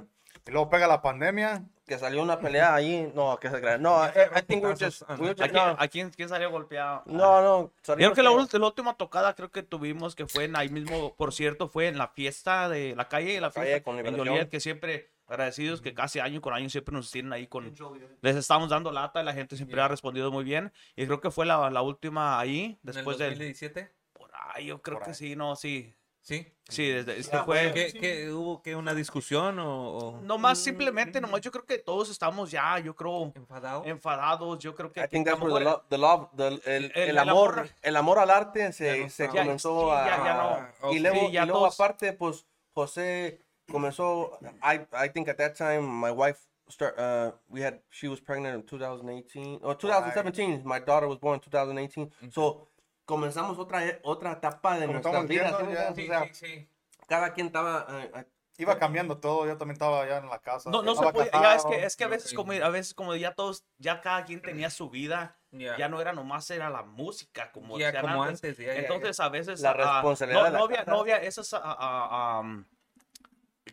[0.46, 1.64] Y luego pega la pandemia.
[1.86, 3.10] que salió una pelea ahí.
[3.16, 3.78] No, que se crea.
[3.78, 5.04] No, I, I think we were just.
[5.10, 7.04] we were ¿A just quién, no, a quién- quién salió golpeado?
[7.06, 7.72] no, no.
[7.96, 11.34] Creo que la, la última tocada creo que tuvimos que fue en ahí mismo, por
[11.34, 14.18] cierto, fue en la fiesta de la calle, la calle fiesta con en.
[14.18, 17.74] Joliet, que siempre agradecidos que casi año con año siempre nos tienen ahí con
[18.22, 19.84] les estamos dando lata y la gente siempre Yeah.
[19.86, 23.18] ha respondido muy bien y creo que fue la, la última ahí ¿En el después
[23.18, 23.92] del 2017?
[24.14, 25.16] por ahí yo creo Por que ahí.
[25.16, 25.94] sí no sí
[26.28, 26.46] Sí.
[26.68, 27.72] Sí, desde, este Ya, fue...
[27.74, 32.10] ¿Qué, qué, ¿Hubo que una discusión o, o Nomás simplemente, nomás yo creo que todos
[32.10, 33.86] estamos ya, yo creo, enfadado?
[33.86, 35.00] enfadados, yo creo que...
[35.00, 37.70] I think that's where the love, the love, the- el, El- el, el amor, amor-
[37.82, 40.50] el amor al arte Ya se, no se comenzó sí, a, ya- ya no.
[40.50, 43.40] Ah, y luego, Sí, ya y luego todos- aparte, pues, José
[43.72, 48.20] comenzó, I, I think at that time, my wife, start, uh, we had, she was
[48.20, 52.68] pregnant in 2018, or 2017, my daughter was born in 2018, so,
[53.08, 56.34] comenzamos otra, e- otra etapa de Como nuestras estamos vidas, viendo, ¿sí O sea, sí,
[56.34, 56.70] sí.
[57.08, 58.26] cada quien estaba, eh, eh,
[58.60, 60.70] Iba cambiando todo, yo también estaba ya en la casa.
[60.72, 63.16] No, no se podía, ya es que, es que a veces como, a veces como
[63.16, 65.78] ya todos, ya cada quien tenía su vida, Ya.
[65.78, 68.74] ya no era nomás era la música como, Ya, decían como antes, ya.
[68.74, 70.92] Entonces a veces La ah, responsabilidad no, de la no había, casa.
[70.92, 72.68] no había esas ah, ah, am,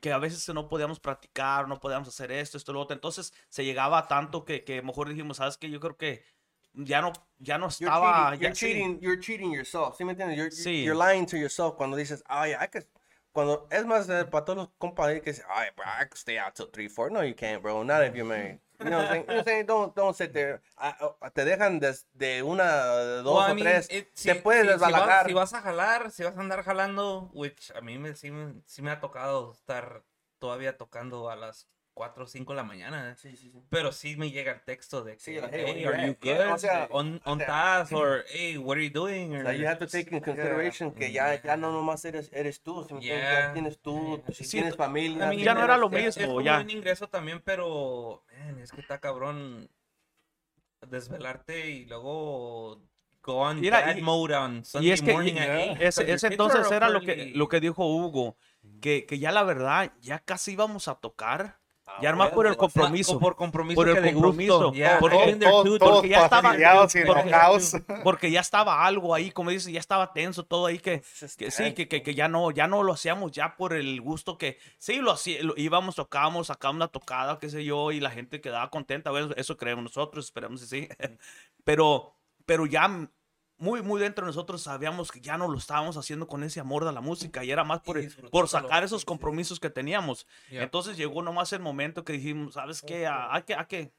[0.02, 2.94] que a veces no podíamos practicar, no podíamos hacer esto, esto, lo otro.
[2.94, 6.22] Entonces se llegaba a tanto que, que mejor dijimos, sabes que yo creo que
[6.74, 8.30] ya no, ya no You're estaba.
[8.32, 8.66] cheating, ya- you're, sí.
[8.66, 9.96] cheating, you're cheating yourself.
[9.96, 10.36] ¿Sí me entiendes?
[10.36, 10.84] You're, Sí.
[10.84, 12.84] you're lying to yourself cuando dices, ay, I could,
[13.32, 16.18] cuando, es más, eh, para todos los compas ahí que dicen, ay, bro, I could
[16.18, 17.10] stay out till 3, 4.
[17.10, 17.82] No, you can't, bro.
[17.84, 18.60] Not if you're married.
[18.80, 19.22] You know what I'm saying?
[19.22, 19.66] You know what I'm saying?
[19.66, 20.60] Don't, don't sit there.
[20.76, 22.64] Ah, ah, te dejan des- de una,
[23.22, 23.88] dos Well, I o mean, tres.
[23.90, 25.26] it- te si- puedes si- si vas- desbalagar.
[25.28, 28.60] Si vas, a jalar, si vas a andar jalando, which a mí me, sí, me,
[28.66, 30.02] sí me ha tocado estar
[30.40, 33.14] todavía tocando a las 4 o 5 de la mañana.
[33.16, 33.62] Sí, sí, sí.
[33.70, 36.18] Pero sí me llega el texto de que, Sí, like, hey, hey, are you at?
[36.20, 36.52] Yeah, good?
[36.54, 39.34] o sea, on, on o sea, task, or hey, what are you doing?
[39.36, 42.60] Or, sea, you have to take in consideration que ya, ya no nomás eres, eres
[42.62, 43.24] tú, ¿sí me entiendes?
[43.28, 43.52] Ya Yeah.
[43.52, 45.28] tienes tú, si Sí, tienes familia.
[45.28, 46.60] Mean, ya no era lo es- Es, mismo, ya.
[46.60, 49.70] un ingreso también, pero, man, es que está cabrón
[50.88, 52.82] desvelarte y luego
[53.22, 56.12] go on Mira, bad y- mode on Sunday Y es que y- morning eight, ese,
[56.12, 58.36] ese entonces era lo que, lo que dijo Hugo,
[58.82, 61.58] que, que ya la verdad, ya casi íbamos a tocar.
[61.86, 63.18] Ah, Ya más por el bueno, compromiso.
[63.18, 64.72] Por compromiso Por el que compromiso.
[64.72, 67.30] Yeah, todos, too- todos porque ya estaba- y porque-.
[68.02, 71.50] Porque ya estaba algo ahí, como dices, ya estaba tenso todo ahí que, just que
[71.50, 74.38] sí, tense, que, que, que ya no, ya no lo hacíamos ya por el gusto
[74.38, 78.10] que, sí, lo hacía, lo- íbamos, tocábamos, sacábamos una tocada, qué sé yo, y la
[78.10, 80.88] gente quedaba contenta, bueno, eso creemos nosotros, esperamos que sí,
[81.64, 82.14] pero,
[82.46, 83.08] pero ya
[83.56, 86.84] muy, muy dentro de nosotros sabíamos que ya no lo estábamos haciendo con ese amor
[86.84, 88.00] de la música, y era más por,
[88.30, 90.26] por sacar esos compromisos que teníamos.
[90.50, 90.64] Yeah.
[90.64, 93.06] Entonces llegó nomás el momento que dijimos, ¿sabes qué?
[93.06, 93.92] Ah, Hay que, hay que,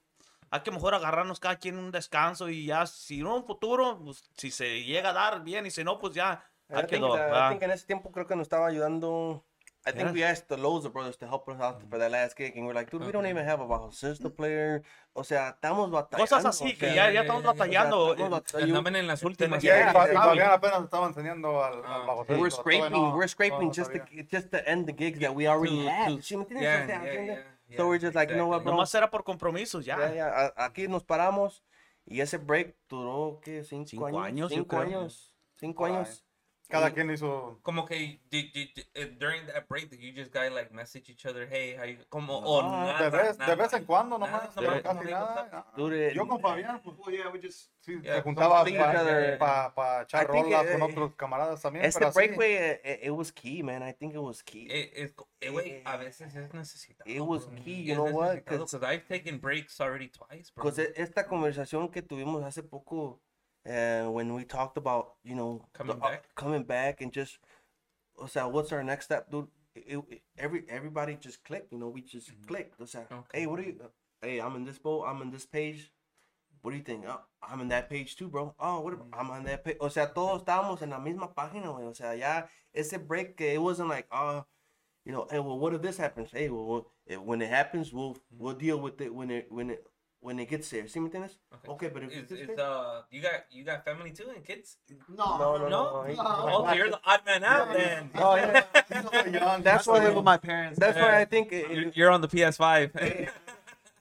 [0.52, 4.30] hay que mejor agarrarnos cada quien un descanso y ya, si no un futuro, pues,
[4.38, 7.14] si se llega a dar bien y si no, pues ya, I think, quedó.
[7.14, 9.46] uh, I think en ese tiempo creo que nos estaba ayudando.
[9.88, 10.14] I think Yeah.
[10.14, 12.66] we asked the loads of brothers to help us out for that last gig, and
[12.66, 14.82] we're like, dude, we don't even have a bajo sister player.
[15.14, 16.18] O sea, estamos batallando.
[16.24, 18.00] Cosas así, o que sea, ya, ya ya, estamos batallando.
[18.08, 18.26] O sea,
[18.66, 19.64] estamos en las últimas.
[19.64, 20.22] Y Yeah, ahí fa- y yeah.
[20.24, 22.36] Fabián apenas estaban enseñando al, al bajo okay.
[22.36, 24.00] We're scraping, no- we're scraping no just to
[24.32, 26.10] just to end the gigs that we already To- had.
[26.22, 26.62] ¿Sí me entiendes?
[26.64, 27.38] yeah, yeah, ¿entiendes?
[27.70, 28.72] yeah, So we're yeah, just like, you know what, exactly.
[28.72, 28.78] bro?
[28.78, 29.98] Nomás era por compromisos, ya.
[30.14, 31.64] Ya, a- aquí nos paramos
[32.06, 33.64] y ese break duró, ¿qué?
[33.64, 34.26] Cinco, Cinco años.
[34.26, 35.32] años, Cinco años.
[35.58, 36.25] Cinco años.
[36.68, 37.60] Cada quien hizo.
[37.62, 41.10] Como que did, did, did- eh, during that break, did you just guys like message
[41.10, 43.56] each other, hey, how you, como, o No, nada, de, vez, de nada?
[43.56, 45.66] vez en cuando Nada, nomás, como casi nada.
[45.78, 46.98] Dude, Yo con Fabián, pues,
[47.82, 51.86] sí, Yeah, se juntaba para echar I think, rolas eh, con otros camaradas también.
[51.86, 53.88] Este pero así, break, güey, eh, eh, it was key, man.
[53.88, 54.68] I think it was key.
[54.70, 57.10] Eh, co- eh, güey, a veces es necesitado.
[57.10, 58.30] It was key, you know what?
[58.36, 60.64] necesitado, 'Cause- 'cause I've taken breaks already twice, bro.
[60.66, 63.22] Because esta conversación que tuvimos hace poco,
[63.70, 66.36] uh, when we talked about, you know, Coming the- uh, back.
[66.36, 67.40] coming back and just,
[68.18, 69.48] o sea, what's our next step, dude?
[69.76, 72.80] It, it- every everybody just clicked, you know, we just clicked.
[72.80, 73.40] O sea, Okay.
[73.42, 73.80] hey, what do you?
[74.22, 75.04] Hey, I'm in this boat.
[75.06, 75.92] I'm in this page.
[76.62, 77.06] What do you think?
[77.08, 78.56] Oh, I'm in that page too, bro.
[78.60, 78.94] Oh, what?
[78.94, 79.78] ab- I'm on that page.
[79.80, 81.86] O sea, todos estábamos en la misma página, güey.
[81.88, 84.46] O sea, ya ese break, que it wasn't like, oh,
[85.06, 86.32] you know, hey, well, what if this happens?
[86.32, 89.70] Hey, well, well, if- when it happens, we'll we'll deal with it when it when
[89.70, 89.86] it
[90.26, 90.88] when it gets there.
[90.90, 91.38] ¿Sí me entiendes?
[91.54, 91.70] Okay.
[91.72, 94.78] Okay, but if Is, this is, uh, you got you got family too and kids?
[95.08, 96.04] no, no, no, No?
[96.10, 98.10] he- Oh, you're the odd man out then.
[98.16, 98.64] Oh, yeah.
[99.30, 100.80] young, That's I why live with my parents.
[100.80, 102.90] That's why I think it- You're, you're on the PS5.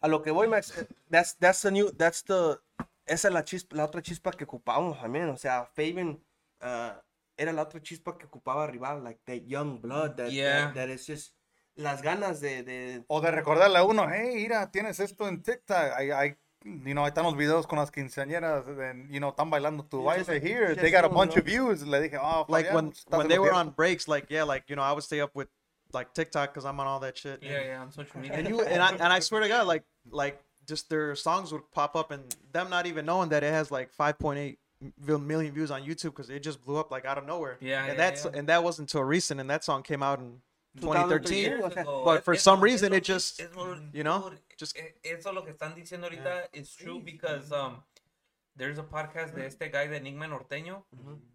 [0.02, 2.58] a lo que voy, Max, eh, that's that's the new that's the
[3.06, 6.18] esa es la chispa, la otra chispa que ocupábamos también, o sea, Fabian
[6.62, 6.92] uh,
[7.36, 10.66] era la otra chispa que ocupaba rival, like that young blood, that Yeah.
[10.72, 11.32] that, that is just
[11.76, 15.92] las ganas de, de O de recordarle a uno, hey, mira, tienes esto en TikTok.
[15.96, 19.50] Hay, hay, you know, ahí están los videos con las quinceañeras, and, you know, están
[19.50, 20.74] bailando tu Yeah, baile just- here.
[20.74, 21.40] They got a bunch no?
[21.40, 21.82] of views.
[21.86, 24.64] Le dije, oh, like Fabián, when when they were cierto." on breaks, like yeah, like
[24.68, 25.48] you know, I would stay up with
[25.92, 27.42] like TikTok because I'm on all that shit.
[27.42, 28.36] yeah, yeah, on social media.
[28.38, 31.70] And you and I and I swear to God, like like just their songs would
[31.72, 34.56] pop up and them not even knowing that it has like 5.8
[34.98, 37.58] million views on YouTube because it just blew up like out of nowhere.
[37.60, 38.30] Yeah, and yeah, that's yeah.
[38.34, 40.40] and that wasn't until recent, and that song came out in
[40.80, 41.60] 2013.
[42.04, 43.40] But for some reason, it just,
[43.92, 47.82] you know, just- e- eso lo que están diciendo ahorita is true because um
[48.56, 50.84] there's a podcast de este guy de Enigma Norteño,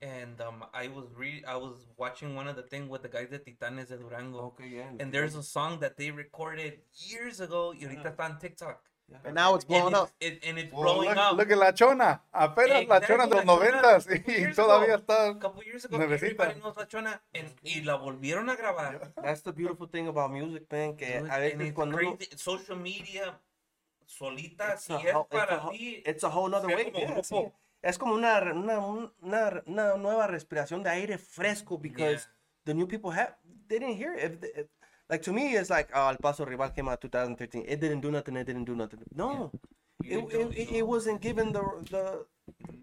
[0.02, 3.30] and um, I was re I was watching one of the thing with the guys
[3.30, 4.90] de Titanes de Durango, Okay, yeah.
[5.02, 7.74] and there's a song that they recorded years ago.
[7.74, 8.82] Y ahorita está en TikTok.
[9.23, 10.10] And now it's blowing and up.
[10.19, 11.38] It, and it's Well, blowing look, up.
[11.38, 12.22] look at la chona.
[12.31, 15.03] Apenas la chona de los noventas y todavía ago.
[15.03, 15.30] está.
[15.30, 19.11] A couple years ago, knows la chona, and, y la volvieron a grabar.
[19.22, 20.95] That's the beautiful thing about music, man.
[20.95, 22.18] Que Dude, a veces it's cuando uno-.
[22.38, 23.40] Social media,
[24.06, 26.03] solita, it's si a es whole- it's a para whole- ti.
[26.06, 26.91] it's a whole other way.
[26.91, 27.52] como yeah, sí.
[27.81, 32.34] Es como una, una, un- una, una nueva respiración de aire fresco because Yeah.
[32.65, 33.36] the new people have
[33.68, 34.44] they didn't hear it.
[34.44, 34.68] If, if,
[35.10, 37.65] like to me, it's like oh, El Paso Rival came out 2013.
[37.68, 38.36] It didn't do nothing.
[38.38, 38.99] It didn't do nothing.
[39.14, 39.52] No,
[40.03, 42.26] it, it, it, it wasn't given the the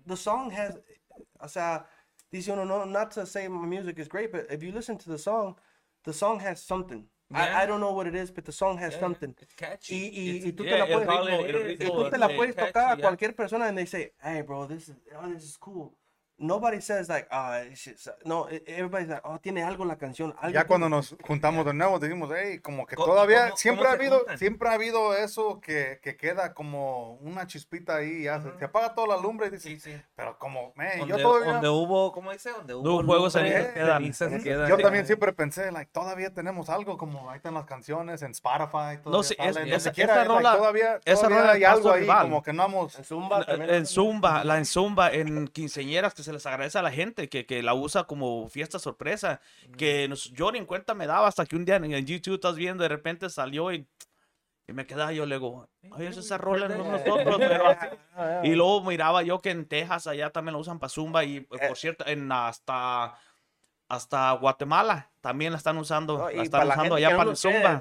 [0.07, 0.77] the song has.
[1.41, 1.85] O sea,
[2.33, 5.09] dice you know not to say my music is great, but if you listen to
[5.09, 5.57] the song,
[6.05, 7.05] the song has something.
[7.33, 7.59] I, Yeah.
[7.63, 9.35] I don't know what it is, but the song has Yeah, something.
[9.41, 9.95] It's catchy.
[9.95, 12.55] Y, y, It's- y tú te la el puedes, ritmo, y tú te la puedes
[12.55, 13.03] catchy, tocar a yeah.
[13.03, 15.93] cualquier persona and they say, hey bro, this is, oh, this is cool.
[16.39, 20.33] Nobody says like, ah, just- no, e- everybody's like, oh, tiene algo la canción.
[20.39, 20.67] algo Ya tiene".
[20.67, 24.03] cuando nos juntamos de nuevo, dijimos, hey, como que todavía ¿cómo- siempre cómo ha se
[24.03, 24.39] habido, juntan?
[24.39, 28.95] siempre ha habido eso que, que queda como una chispita ahí, ya se, se apaga
[28.95, 30.03] toda la lumbre y dices, Sí, sí.
[30.15, 32.51] pero como, man, Donde, yo todavía, donde hubo, ¿cómo dice?
[32.51, 34.03] Donde hubo No, fuegos lumbre, cenizas quedan.
[34.13, 34.69] cenizas quedan.
[34.69, 38.99] yo también siempre pensé, like, todavía tenemos algo, como ahí están las canciones en Spotify,
[39.03, 41.91] todavía sí, es- salen, esa- quiera, esa like, rola- todavía, esa todavía rola hay algo
[41.93, 42.23] ahí, Rival.
[42.25, 43.43] como que no hemos, En Zumba.
[43.49, 47.47] En Zumba, la en Zumba, en quinceñeras, que se les agradece a la gente que,
[47.47, 49.41] que la usa como fiesta sorpresa.
[49.79, 52.35] Que nos- yo ni en cuenta me daba hasta que un día en, en YouTube
[52.35, 53.87] estás viendo, de repente salió y,
[54.69, 57.87] y me quedaba yo, le digo, oye, es esa rola no nosotros, pero así".
[58.45, 61.47] Y luego miraba yo que en Texas allá también la usan para Zumba y Eh.
[61.69, 63.17] por cierto, en hasta,
[63.89, 67.81] hasta Guatemala también la están usando, No, la están usando allá para el Zumba.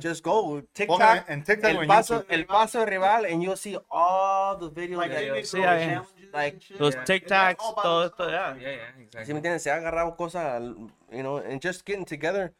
[0.00, 2.26] Just go TikTok, en el paso, YouTube.
[2.32, 4.98] el paso rival, and you'll see all the videos.
[4.98, 6.80] Like that- challenges Like, and shit.
[6.80, 7.54] Los Yeah.
[7.58, 8.54] All by todo esto, ya.
[8.54, 9.34] Yeah, yeah, ¿sí me exactly.
[9.36, 9.62] entiendes?
[9.62, 10.62] Se ha agarrado cosas,
[11.10, 12.54] you know, and just getting together.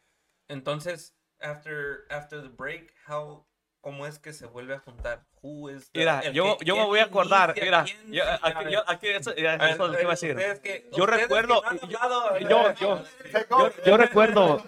[0.47, 3.45] Entonces, after, after the break, how,
[3.83, 5.21] ¿cómo es que se vuelve a juntar?
[5.41, 8.71] Who is the- Mira, yo, que- yo me voy a acordar, mira, quién yo, aquí,
[8.71, 10.35] yo, aquí, eso, ver, eso es lo que iba a decir.
[10.63, 13.03] que- Yo que recuerdo- no yo- hablado, yo- yo-
[13.49, 14.63] Yo, yo recuerdo,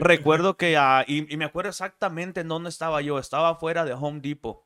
[0.00, 3.92] recuerdo que, ah, y, y me acuerdo exactamente en dónde estaba yo, estaba fuera de
[3.94, 4.64] Home Depot.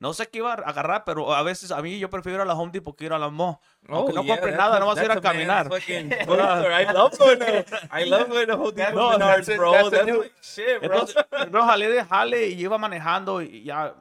[0.00, 2.44] No sé qué iba a agarrar, pero a veces a mí yo prefiero ir a
[2.44, 3.60] la Home Depot que ir a la Mo.
[3.88, 5.68] Aunque no Oh, yeah, compre nada, no vas a ir a caminar.
[5.68, 6.10] fucking.
[6.28, 9.72] I love going to, I love going to Home Depot No, Menards, that's bro.
[9.72, 10.98] that's That's new- shit, bro.
[10.98, 11.16] Entonces,
[11.50, 13.94] no jalé de jale y iba manejando y ya,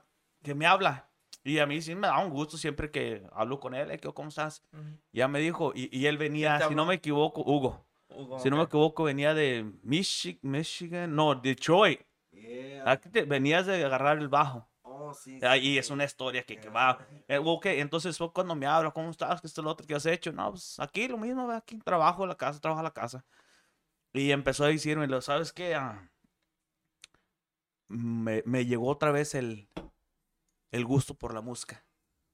[0.43, 1.07] que me habla.
[1.45, 4.11] Y a mí sí me da un gusto siempre que hablo con él, eh, ¿qué-
[4.13, 4.63] ¿cómo estás?
[4.73, 4.83] Ujú.
[5.11, 7.85] Ya me dijo, y, y él venía, si no me equivoco, Hugo.
[8.09, 12.01] Hugo, Si no me equivoco, venía de Michi- Michigan, no, Detroit.
[12.85, 14.67] Aquí te- venías de agarrar el bajo.
[15.13, 15.39] Oh, sí.
[15.43, 17.05] Ahí es una historia que, que va.
[17.27, 19.39] Eh, ok, entonces fue cuando me habla, ¿cómo estás?
[19.41, 20.31] ¿Qué es lo otro que has hecho?
[20.31, 23.25] No, pues aquí lo mismo, aquí trabajo en la casa, trabajo en la casa.
[24.13, 25.75] Y empezó a decirme, ¿sabes qué?
[25.75, 26.09] Ah,
[27.87, 29.69] me, me llegó otra vez el,
[30.71, 31.85] el gusto por la música.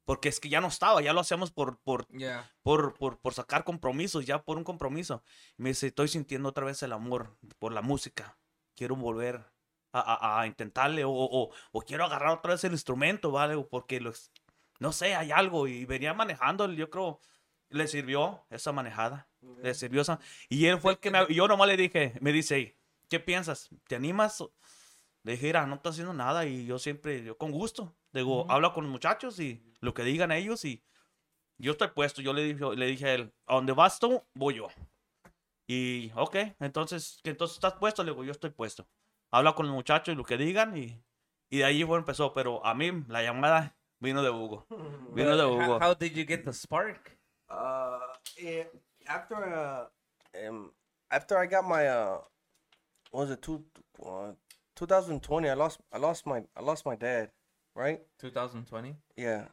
[0.06, 2.52] Porque es que ya no estaba, ya lo hacíamos por, por, Yeah.
[2.64, 5.24] por, por, por sacar compromisos, ya por un compromiso.
[5.58, 8.38] Me dice, estoy sintiendo otra vez el amor por la música.
[8.76, 9.46] Quiero volver
[9.92, 13.58] a, a- a intentarle o, o- o quiero agarrar otra vez el instrumento, ¿vale?
[13.70, 14.32] Porque los,
[14.80, 17.20] no sé, hay algo y venía manejando, yo creo,
[17.70, 19.30] le sirvió esa manejada.
[19.64, 20.20] Le sirvió esa.
[20.50, 21.26] Y él fue el que me...
[21.34, 22.78] Yo nomás le dije, me dice,
[23.10, 23.70] ¿qué piensas?
[23.88, 24.44] ¿Te animas?
[25.24, 27.96] Le dije, mira, no está haciendo nada y yo siempre, yo con gusto.
[28.14, 30.84] Digo, habla con los muchachos y lo que digan ellos y
[31.58, 32.22] yo estoy puesto.
[32.22, 34.68] Yo le dije, le dije a él, a donde vas tú, voy yo.
[35.68, 38.88] Y, ok, entonces, que entonces estás puesto, le digo, yo estoy puesto.
[39.32, 41.02] Habla con los muchachos y lo que digan y,
[41.50, 42.34] y de ahí fue, empezó.
[42.34, 44.66] Pero a mí la llamada vino de Hugo.
[45.14, 45.80] Vino de How, Hugo.
[45.80, 47.18] how did you get the spark?
[47.50, 48.00] Uh,
[48.38, 48.66] eh,
[49.08, 50.72] after uh, um,
[51.12, 52.20] after I got my uh,
[53.12, 53.64] what was it two,
[54.06, 54.34] uh,
[54.76, 55.50] 2020?
[55.50, 57.32] I lost I lost my I lost my dad,
[57.76, 58.02] right?
[58.20, 58.96] 2020.
[59.18, 59.46] Yeah,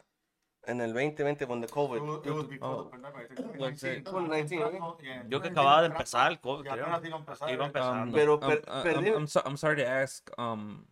[0.67, 1.97] en el 2020 when the COVID.
[2.27, 2.85] It was before Oh.
[2.85, 4.05] the pandemic, I think What's it?
[4.05, 4.81] 2019, right?
[5.03, 6.85] Yeah, Yo que acababa de empezar el COVID, Ya creo.
[6.87, 7.67] apenas iba a empezar, Iba eh.
[7.67, 8.15] empezando.
[8.17, 10.29] Pero Um, per- uh, perdí- I'm, I'm, so, I'm sorry to ask.
[10.39, 10.87] Um,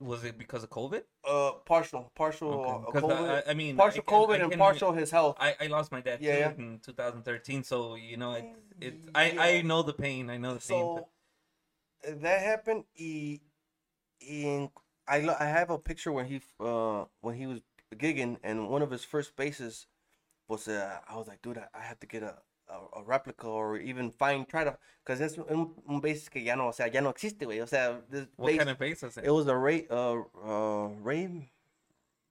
[0.00, 1.04] was it because of COVID?
[1.24, 2.70] Uh, partial, partial Okay.
[2.70, 5.36] uh, 'Cause COVID, I, I mean, partial I can- COVID I and partial his health.
[5.38, 6.66] I, I lost my dad Yeah, too yeah.
[6.66, 8.44] in 2013, so you know it.
[8.80, 10.28] it I, I know the pain.
[10.28, 10.82] I know the pain.
[10.84, 11.08] So
[12.02, 12.84] that happened.
[12.92, 13.40] He,
[14.20, 14.70] in
[15.06, 17.60] I I have a picture when he uh when he was
[17.94, 19.86] gigging and one of his first bases
[20.48, 22.34] was uh I was like dude I, I have to get a,
[22.68, 26.54] a, a replica or even find try to because it's un, un base que ya
[26.54, 29.02] no o sea ya no existe güey o sea this what base, kind of bass
[29.02, 29.24] is it?
[29.24, 31.50] it was a Ray uh uh Ray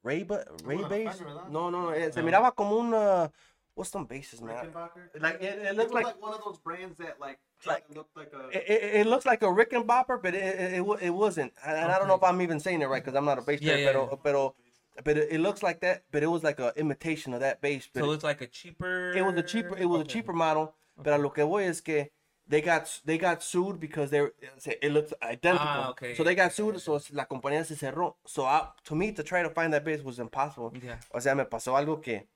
[0.03, 1.17] Ray, ba- Ray Como la bass.
[1.17, 1.49] Fender.
[1.49, 1.89] No, no, no.
[1.91, 2.27] eh, Se No.
[2.29, 2.93] miraba como un.
[2.93, 3.29] uh,
[3.73, 4.69] what's some bases, man?
[5.17, 7.85] Like it, it It looks looked like like one of those brands that like Like-
[7.95, 8.49] look like a.
[8.49, 11.53] it, it, it looks like a Rickenbacker, but it it, it, it wasn't.
[11.65, 13.41] And, and I don't know if I'm even saying it right because I'm not a
[13.43, 13.85] bass Yeah, player.
[13.85, 14.55] yeah, pero, pero,
[15.03, 16.03] but it, it looks like that.
[16.11, 17.87] But it was like a imitation of that base.
[17.93, 19.11] But So it, it's like a cheaper.
[19.13, 19.77] it was a cheaper.
[19.77, 20.75] It was a cheaper model.
[20.97, 22.09] But a lo que voy es que
[22.47, 24.33] they got they got sued because they were-
[24.81, 25.67] it looks identical.
[25.67, 26.79] Ah, okay, So they got sued.
[26.81, 28.15] So la compañía se cerró.
[28.25, 30.71] So I, to me to try to find that base was impossible.
[30.83, 30.97] Yeah.
[31.13, 32.27] O sea, me pasó algo que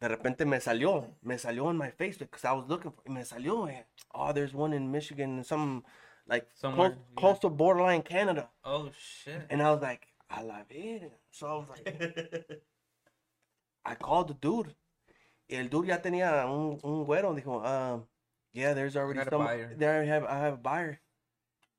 [0.00, 3.22] de repente me salió, me salió en my Facebook because I was looking for, me
[3.22, 3.82] salió, eh,
[4.14, 5.84] oh, there's one in Michigan, and some
[6.28, 7.20] like Somewhere, close, yeah.
[7.20, 9.46] close to borderline Canada, Oh shit.
[9.48, 11.10] and I was like, a la verga.
[11.30, 12.44] So I was like,
[13.84, 14.74] I called the dude.
[15.48, 17.34] El dude ya tenía un, un güero.
[17.34, 18.04] Dijo, um,
[18.52, 19.44] yeah, there's already some.
[19.44, 19.74] buyer.
[19.76, 21.00] There I have, I have a buyer.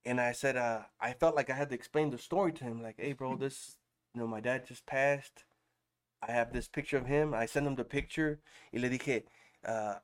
[0.05, 2.81] And I said, uh, I felt like I had to explain the story to him.
[2.81, 3.77] Like, hey, bro, this,
[4.13, 5.43] you know, my dad just passed.
[6.21, 7.33] I have this picture of him.
[7.33, 8.39] I sent him the picture.
[8.71, 9.23] Y le dije,
[9.65, 9.95] uh,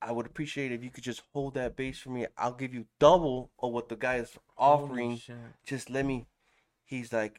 [0.00, 2.26] I would appreciate if you could just hold that base for me.
[2.36, 5.20] I'll give you double of what the guy is offering
[5.64, 6.26] just let me
[6.88, 7.34] he's like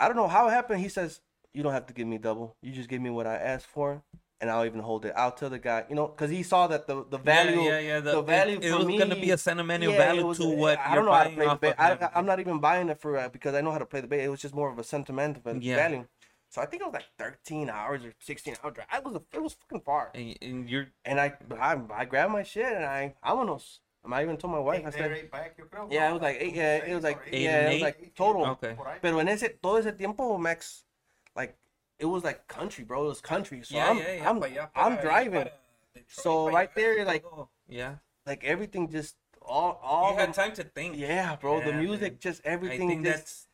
[0.00, 0.80] i don't know how it happened.
[0.80, 1.20] He says
[1.54, 2.56] you don't have to give me double.
[2.62, 4.02] You just give me what i asked for
[4.40, 5.12] and i'll even hold it.
[5.16, 7.80] I'll tell the guy you know because he saw that the the value Yeah, yeah,
[7.88, 8.00] yeah.
[8.00, 10.46] the, it- value It, for was me gonna be a sentimental yeah, value was- to
[10.64, 13.00] what i don't know how to play the ba- I, I'm not even buying it
[13.00, 14.78] for uh, because i know how to play the bass it was just more of
[14.78, 15.76] a sentimental Yeah.
[15.76, 16.04] value.
[16.50, 19.22] So i think it was like 13 hours or 16 hour drive it was a,
[19.36, 20.04] it was fucking far.
[20.14, 21.28] And, and you're and I,
[21.60, 25.10] I i grabbed my shit and i vámonos I even told my wife, I said,
[25.10, 25.92] there, eight back, yo creo.
[25.92, 28.46] yeah, it was like eight, yeah, it was like, Eight yeah, it was like total.
[28.46, 28.74] okay.
[28.74, 29.00] Por ahí.
[29.02, 30.84] Pero en ese, todo ese tiempo, Max,
[31.36, 31.56] like,
[31.98, 33.04] it was like country, bro.
[33.04, 33.62] It was country.
[33.64, 34.30] So yeah, I'm, yeah, yeah.
[34.30, 34.46] I'm, pa'
[34.76, 35.32] I'm driving.
[35.44, 35.52] Detroit,
[36.08, 37.24] So pa' right allá, there, like-
[37.68, 40.96] yeah, Like, everything just, all, all, you had time to think.
[40.96, 41.60] yeah, bro.
[41.62, 42.18] the music, man.
[42.20, 43.48] just I everything think just, that's.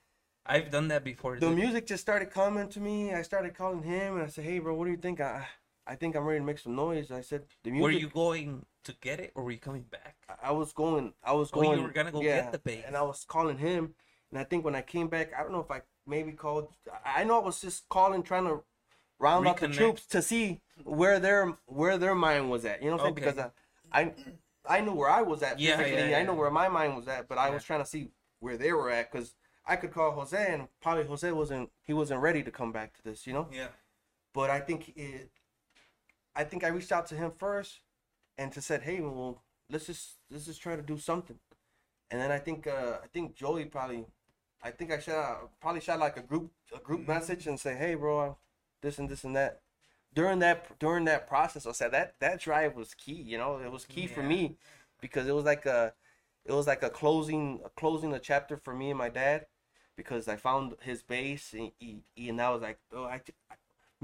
[0.47, 1.37] I've done that before.
[1.39, 1.57] the dude.
[1.57, 3.15] music just started coming to me.
[3.15, 5.21] I started calling him, and I said, hey, bro, what do you think?
[5.21, 5.47] I,
[5.87, 7.11] I think I'm ready to make some noise.
[7.11, 7.83] I said, the music.
[7.83, 10.17] Were you going to get it, or were you coming back?
[10.29, 11.15] I- I was going.
[11.23, 12.85] I was Oh, you were gonna go yeah, get the bass.
[12.87, 13.95] and I was calling him.
[14.31, 16.69] And I think when I came back, I don't know if I maybe called.
[17.05, 18.65] I know I was just calling, trying to
[19.19, 22.83] round up the troops to see where their where their mind was at.
[22.83, 23.23] You know what I'm Okay.
[23.23, 23.37] saying?
[23.37, 23.51] Because
[23.93, 26.11] I, I, I knew where I was at Yeah, physically.
[26.11, 28.57] yeah, I know where my mind was at, but I was trying to see where
[28.57, 29.35] they were at because
[29.67, 31.71] I could call Jose, and probably Jose wasn't.
[31.85, 33.27] He wasn't ready to come back to this.
[33.27, 33.49] You know.
[33.53, 33.69] Yeah.
[34.33, 35.31] But I think it.
[36.37, 37.81] I think I reached out to him first,
[38.39, 41.39] and to said, "Hey, well, let's just let's just try to do something."
[42.11, 44.07] And then I think uh, I think Joey probably,
[44.63, 47.75] I think I shot out, probably shot like a group a group message and say,
[47.77, 48.37] "Hey, bro,
[48.83, 49.63] this and this and that."
[50.15, 53.15] During that during that process, I said that that drive was key.
[53.15, 54.57] You know, it was key for me
[55.01, 55.93] because it was like a
[56.45, 59.47] it was like a closing a closing a chapter for me and my dad
[59.97, 63.21] because I found his base and he, he- and I was like, oh, I,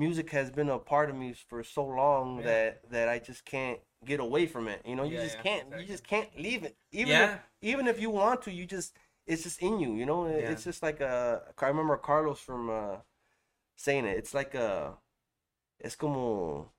[0.04, 2.44] music has been a part of me for so long Yeah.
[2.50, 3.80] that that I just can't
[4.10, 4.80] get away from it.
[4.90, 5.62] You know, you Yeah, just yeah, can't.
[5.66, 5.82] exactly.
[5.82, 6.74] You just can't leave it.
[7.00, 7.30] Even if,
[7.72, 8.90] even if you want to, you just
[9.26, 9.90] it's just in you.
[10.00, 12.96] You know, it's just like uh, I remember Carlos from uh,
[13.76, 14.16] saying it.
[14.20, 14.94] It's like a,
[15.78, 16.70] it's como,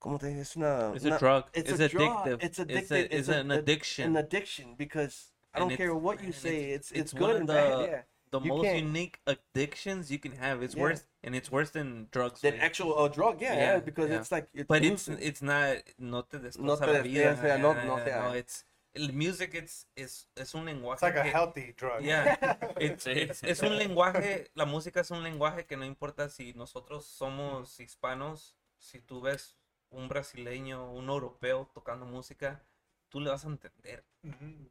[0.00, 0.92] como te es una.
[0.96, 1.44] It's a una- drug.
[1.54, 2.26] It's, It's, a drug.
[2.26, 2.42] addictive.
[2.46, 2.90] It's It's, addictive.
[2.96, 4.04] a, It's it's a- an addiction.
[4.10, 5.14] An addiction because
[5.54, 6.56] I don't care what you say.
[6.76, 7.88] It's it's- it's, it's good and the- bad.
[7.90, 8.02] Yeah.
[8.32, 10.62] The you most can't- unique addictions you can have.
[10.64, 10.82] It's Yeah.
[10.82, 12.40] worse, and it's worse than drugs.
[12.40, 12.62] Than güey.
[12.68, 13.40] actual uh, drug.
[13.40, 14.18] Yeah, yeah, Yeah, because yeah.
[14.20, 15.24] it's like it's but it's music.
[15.28, 17.20] it's not no te No te la vida.
[17.20, 17.96] yeah, no- yeah, no
[18.30, 22.02] no, it's el music it's es es un lenguaje It's like a que- healthy drug.
[22.02, 22.36] yeah
[22.80, 27.06] it's, it's- es un lenguaje la música es un lenguaje que no importa si nosotros
[27.06, 29.56] somos hispanos si tú ves
[29.90, 32.60] un brasileño un europeo tocando música
[33.08, 34.68] tú le vas a entender Mhm.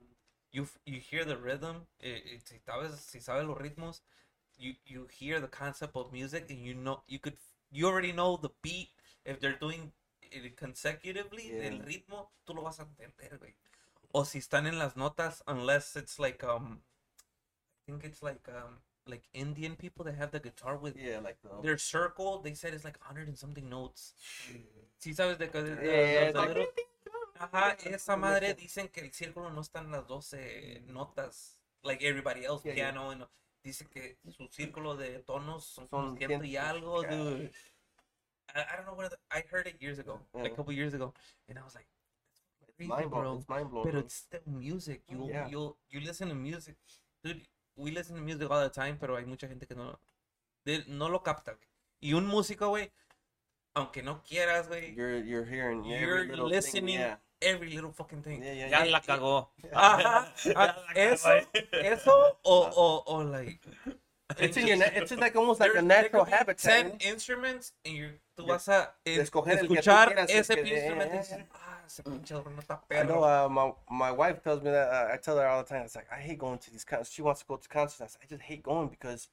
[0.51, 4.01] You you hear the rhythm eh, eh, si sabes si sabes los ritmos
[4.57, 7.37] you you hear the concept of music and you know you could
[7.71, 8.89] you already know the beat
[9.25, 11.85] if they're doing it consecutively el Yeah.
[11.85, 13.55] ritmo tú lo vas a entender güey
[14.13, 16.81] o si están en las notas unless it's like um
[17.87, 21.37] I think it's like um like Indian people that have the guitar with yeah, like
[21.41, 24.13] the, their circle they said it's like 100 and something notes
[24.99, 26.31] si sabes de que de- de- Yeah,
[27.43, 32.45] Ajá, esa madre dicen que el círculo no está en las 12 notas, like everybody
[32.45, 32.91] else, Yeah, yeah.
[32.91, 33.11] piano.
[33.11, 33.27] and-
[33.63, 37.11] dice que su círculo de tonos son Son ciento y algo, yeah.
[37.15, 37.51] dude.
[38.53, 40.53] I, I don't know the, I heard it years ago, like Yeah.
[40.53, 41.13] a couple years ago,
[41.47, 41.87] and I was like,
[42.67, 43.39] it's mind blowing.
[43.39, 43.91] It's mind blowing.
[43.91, 45.03] But it's still music.
[45.07, 45.47] You Yeah.
[45.47, 46.75] you you listen to music,
[47.23, 47.47] dude.
[47.75, 49.99] We listen to music all the time, pero hay mucha gente que no
[50.87, 51.53] no lo capta.
[51.53, 51.67] güey.
[52.01, 52.91] Y un músico, güey,
[53.75, 57.19] aunque no quieras, güey, you're you're hearing every you're little thing, listening yeah.
[57.41, 58.43] Every little fucking thing.
[58.43, 58.91] Yeah, yeah, Ya yeah.
[58.91, 59.47] la cagó.
[59.73, 61.29] Ajá, ah, eso,
[61.71, 63.59] eso o, o, o like,
[64.39, 66.61] It's in your, na- it's just like almost like a There- there natural habitat.
[66.61, 70.53] 10 instruments and you- tú vas a eh, escoger el que tú escuchar quieras, ese
[70.53, 73.23] el que- instrumento y eh, dices, ah, ese pinche adorno está I know perro.
[73.45, 75.83] uh, my my wife tells me that uh, I tell her all the time.
[75.83, 77.11] It's like I hate going to these concerts.
[77.11, 78.01] She wants to go to concerts.
[78.01, 79.27] I, say, I just hate going because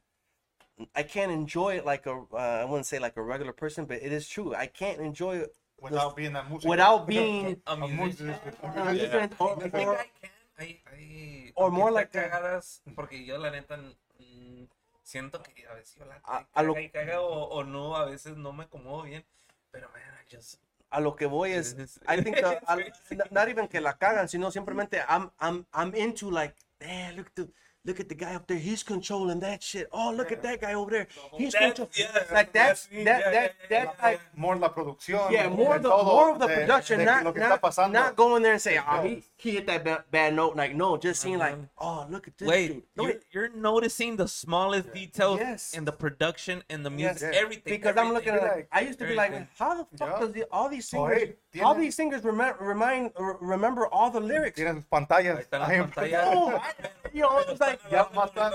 [0.96, 4.02] I can't enjoy it like a uh, I wouldn't say like a regular person, but
[4.02, 4.52] it is true.
[4.54, 6.68] I can't enjoy it Without being a músico.
[6.68, 8.34] without being A A musician.
[9.38, 10.30] or, I think I can.
[10.58, 13.78] I, I, Or more like cagadas, porque yo la neta
[15.04, 17.96] siento que a veces yo la A- caga a lo- y caga o, o no,
[17.96, 19.24] a veces no me acomodo bien,
[19.70, 21.76] pero man, I just a lo que voy es
[22.08, 22.36] I think
[23.10, 27.32] n- not even que la cagan, sino simplemente I'm I'm I'm into like, man, look
[27.34, 27.48] the
[27.84, 28.58] look at the guy up there.
[28.58, 29.88] He's controlling that shit.
[29.92, 31.06] Oh, look at that guy over there.
[31.34, 33.48] He's That- controlling yeah, like that's that's- that yeah, that yeah, yeah,
[33.84, 34.04] that yeah.
[34.06, 35.30] like More la producción.
[35.30, 38.42] yeah, more de the more of the production, de not lo que not, not going
[38.42, 40.56] there and say, oh, he, he hit that bad, bad note.
[40.56, 41.68] Like no, just seeing like, Mhm.
[41.78, 42.82] oh, look at this Wait, dude.
[42.96, 45.72] You're, wait, you're noticing the smallest details Yes.
[45.74, 47.20] in the production and the Yes.
[47.20, 47.40] music, Yeah.
[47.40, 47.72] everything.
[47.74, 48.56] because I'm looking at everything.
[48.58, 50.18] like I used to be like, how the fuck Yeah.
[50.20, 54.20] does the, all these Oh, singers, hey, all these singers remind remind remember all the
[54.20, 54.58] lyrics?
[54.60, 55.36] Tienen sus pantallas.
[55.38, 56.24] Ahí están las ahí pantallas.
[56.34, 56.62] Oh,
[57.12, 58.52] you know, it's like Ya están-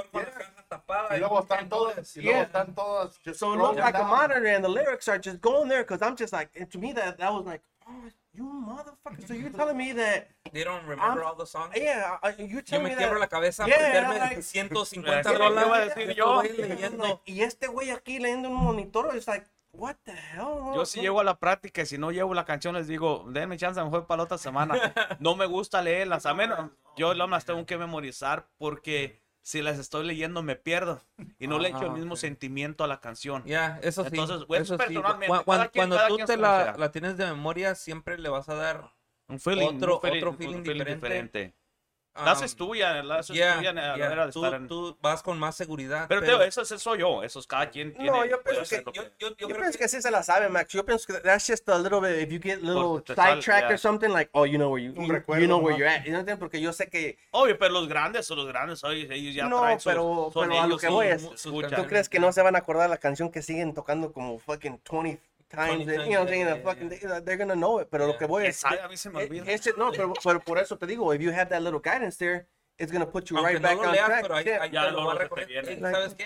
[1.11, 1.95] Y y luego están todas.
[1.95, 2.17] todas.
[2.17, 3.19] Y luego están todas.
[3.37, 6.15] So it looks like a monitor, and the lyrics are just going there because I'm
[6.15, 9.27] just like, and to me that that was like, oh, you motherfucker.
[9.27, 11.75] So you're telling me that, They don't remember I'm- all the songs.
[11.75, 15.37] yeah, uh, you're Yo telling me me quiebro la cabeza Yeah, aprenderme like- 150 Así
[15.37, 16.15] rolas.
[16.15, 16.41] yo.
[16.41, 17.03] güeyes leyendo.
[17.03, 20.73] Like, y este güey aquí leyendo un monitor, es like, what the hell?
[20.73, 23.57] Yo si llego a la práctica y si no llevo la canción les digo, denme
[23.57, 24.93] chance, a lo mejor para la otra semana.
[25.19, 30.05] No me gusta leerlas, a menos yo las tengo que memorizar porque si las estoy
[30.05, 31.01] leyendo me pierdo
[31.37, 32.19] y no le echo el Ah, mismo ok.
[32.19, 33.43] sentimiento a la canción.
[33.45, 34.09] Ya, eso sí.
[34.11, 34.83] Entonces, bueno, eso sí.
[34.85, 38.17] personalmente, cada Cuando, quien- cuando cada tú quien te la, la tienes de memoria, siempre
[38.17, 38.91] le vas a dar.
[39.27, 41.53] Un feeling, Otro- un feeling, otro un feeling feeling diferente.
[42.15, 44.61] La um, haces tuya, la haces yeah, tuya a la yeah, manera de tú, estar
[44.61, 46.05] en- tú vas con más seguridad.
[46.07, 48.11] Pero, digo, eso, eso soy yo, eso es cada quien tiene.
[48.11, 50.47] No, yo pienso que- yo, yo, yo creo pienso que que sí se la sabe,
[50.47, 50.71] Max.
[50.73, 53.63] Yo pienso que that's just a little bit, if you get little te sal- sidetracked
[53.69, 53.73] yeah.
[53.73, 56.03] or something, like, oh, you know where you, you, recuerdo you know where you're at.
[56.05, 56.39] You know what I'm saying?
[56.39, 59.79] Porque yo sé que, Obvio, pero los grandes son los grandes, ellos ya No, traen
[59.79, 61.81] sus- pero- pero a lo ellos que voy es- sus- ¿tú escuchan.
[61.81, 64.79] ¿tú crees que no se van a acordar la canción que siguen tocando como fucking
[64.87, 65.19] 20
[65.55, 65.85] times?
[65.85, 66.45] 20 and, you know what I'm saying?
[66.45, 66.63] times, The
[66.99, 67.87] fucking, they're gonna know it.
[67.89, 68.19] Pero lo Yeah.
[68.19, 68.81] que voy ¿Quién es, sabe?
[68.81, 69.45] A mí se me eh, olvida.
[69.77, 72.91] no, pero, pero por eso te digo, if you have that little guidance there, it's
[72.91, 74.21] gonna put you Aunque right no back lo on leas, track.
[74.23, 74.65] pero ahí, Yeah.
[74.67, 75.25] Ya lo va a.
[75.47, 76.25] Eh, ¿Sabes qué?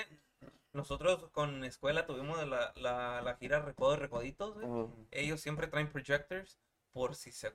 [0.74, 4.54] Nosotros con escuela tuvimos la, la, la gira Recodo Recoditos.
[4.56, 4.66] güey.
[4.68, 5.08] Ujú.
[5.12, 6.60] Ellos siempre traen projectors
[6.94, 7.52] por si se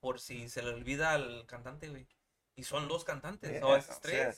[0.00, 2.06] por si se le olvida al cantante, güey.
[2.56, 4.34] Y son dos cantantes, Yeah, o a veces o sea.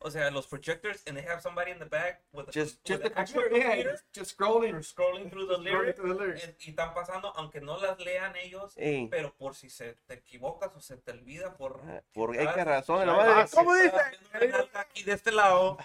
[0.00, 3.00] O sea, los projectors, and they have somebody in the back with, a- Just, with
[3.00, 4.74] just the computer, yeah, computer, just, scrolling.
[4.82, 5.96] scrolling through the lyrics.
[5.96, 6.44] through the lyrics.
[6.44, 10.14] eh, Y están pasando, aunque no las lean ellos, Ey, pero por si se te
[10.14, 11.80] equivocas o se te olvida por...
[12.12, 13.96] por hay Ah, que razón, la madre, si ¿cómo dice?
[14.74, 15.78] Aquí de este lado.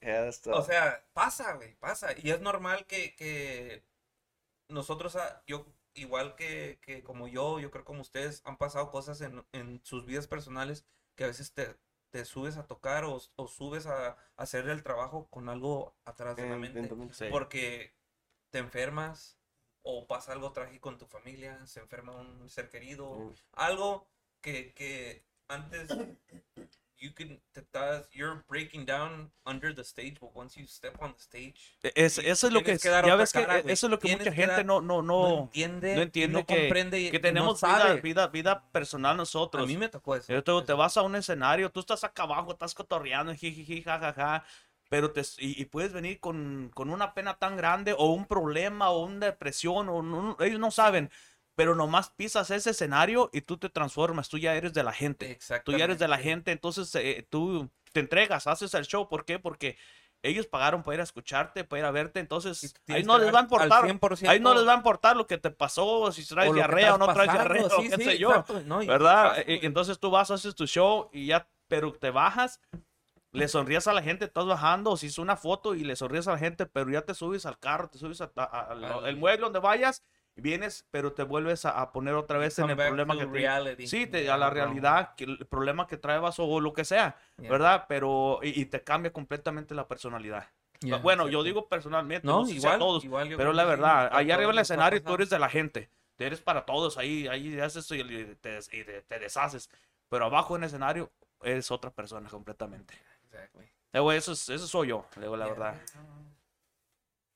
[0.00, 2.10] Yeah, O sea, pasa, güey, pasa.
[2.20, 3.84] Y es normal que, que
[4.68, 9.20] nosotros, ah, yo, igual que, que como yo, yo creo como ustedes, han pasado cosas
[9.20, 11.76] en, en sus vidas personales que a veces te,
[12.12, 16.46] te subes a tocar o, o subes a, hacer el trabajo con algo atrás de
[16.46, 16.90] la En- mente.
[17.12, 17.24] Sí.
[17.30, 17.96] Porque
[18.50, 19.38] te enfermas
[19.82, 23.34] o pasa algo trágico en tu familia, se enferma un ser querido, Mm.
[23.52, 24.06] algo
[24.42, 25.88] que, que antes
[27.02, 27.60] you can te
[28.12, 32.26] you're breaking down under the stage but once you step on the stage Es- y
[32.28, 33.72] eso es lo que, que ya ves que cara, e- güey.
[33.74, 36.38] eso es lo que mucha que gente dar- no, no, no, no, entiende, no entiende
[36.38, 38.00] no que- comprende que no tenemos sabe.
[38.00, 39.66] vida, vida, vida personal a nosotros.
[39.66, 40.76] mí me tocó eso Yo te, te eso.
[40.76, 44.44] vas a un escenario, tú estás acá abajo, estás cotorreando, jijiji, jajaja,
[44.88, 48.90] pero te, y, y puedes venir con, con una pena tan grande o un problema
[48.90, 51.10] o una depresión, o no- ellos no saben,
[51.54, 55.38] pero nomás pisas ese escenario y tú te transformas, tú ya eres de la gente,
[55.64, 59.24] tú ya eres de la gente, entonces eh, tú te entregas, haces el show, ¿por
[59.24, 59.38] qué?
[59.38, 59.76] Porque
[60.22, 63.40] ellos pagaron para ir a escucharte, para ir a verte, entonces ahí no les va
[63.40, 66.54] a importar, 100% ahí no les va a importar lo que te pasó, si traes
[66.54, 68.44] diarrea o no traes diarrea, sí, qué sí, sé yo.
[68.66, 69.26] no, ¿verdad?
[69.26, 72.60] exacto, E- Entonces tú vas, haces tu show y ya, pero te bajas,
[73.32, 76.28] le sonrías a la gente, estás bajando, o si es una foto y le sonríes
[76.28, 80.02] a la gente, pero ya te subes al carro, te subes al mueble donde vayas,
[80.36, 83.32] vienes, pero te vuelves a, a poner otra vez en el problema to que te,
[83.32, 83.86] reality.
[83.86, 87.16] sí, te- Yeah, a la realidad, que el problema que traebas o lo que sea,
[87.38, 87.50] Yeah.
[87.50, 87.84] ¿verdad?
[87.88, 90.46] Pero, y, y te cambia completamente la personalidad.
[90.80, 93.52] Yeah, bueno, yo digo personalmente, no no, sé si a igual todos, igual yo pero
[93.52, 95.90] la sí, verdad, a allá arriba nos ha escenario tú eres de la gente.
[96.16, 99.70] Tú eres para todos, ahí, ahí haces y y te, y te- te deshaces.
[100.08, 101.10] Pero abajo en el escenario
[101.42, 102.94] eres otra persona completamente.
[103.24, 103.66] Exactly.
[103.92, 105.74] Eso, es- eso soy yo, digo la verdad.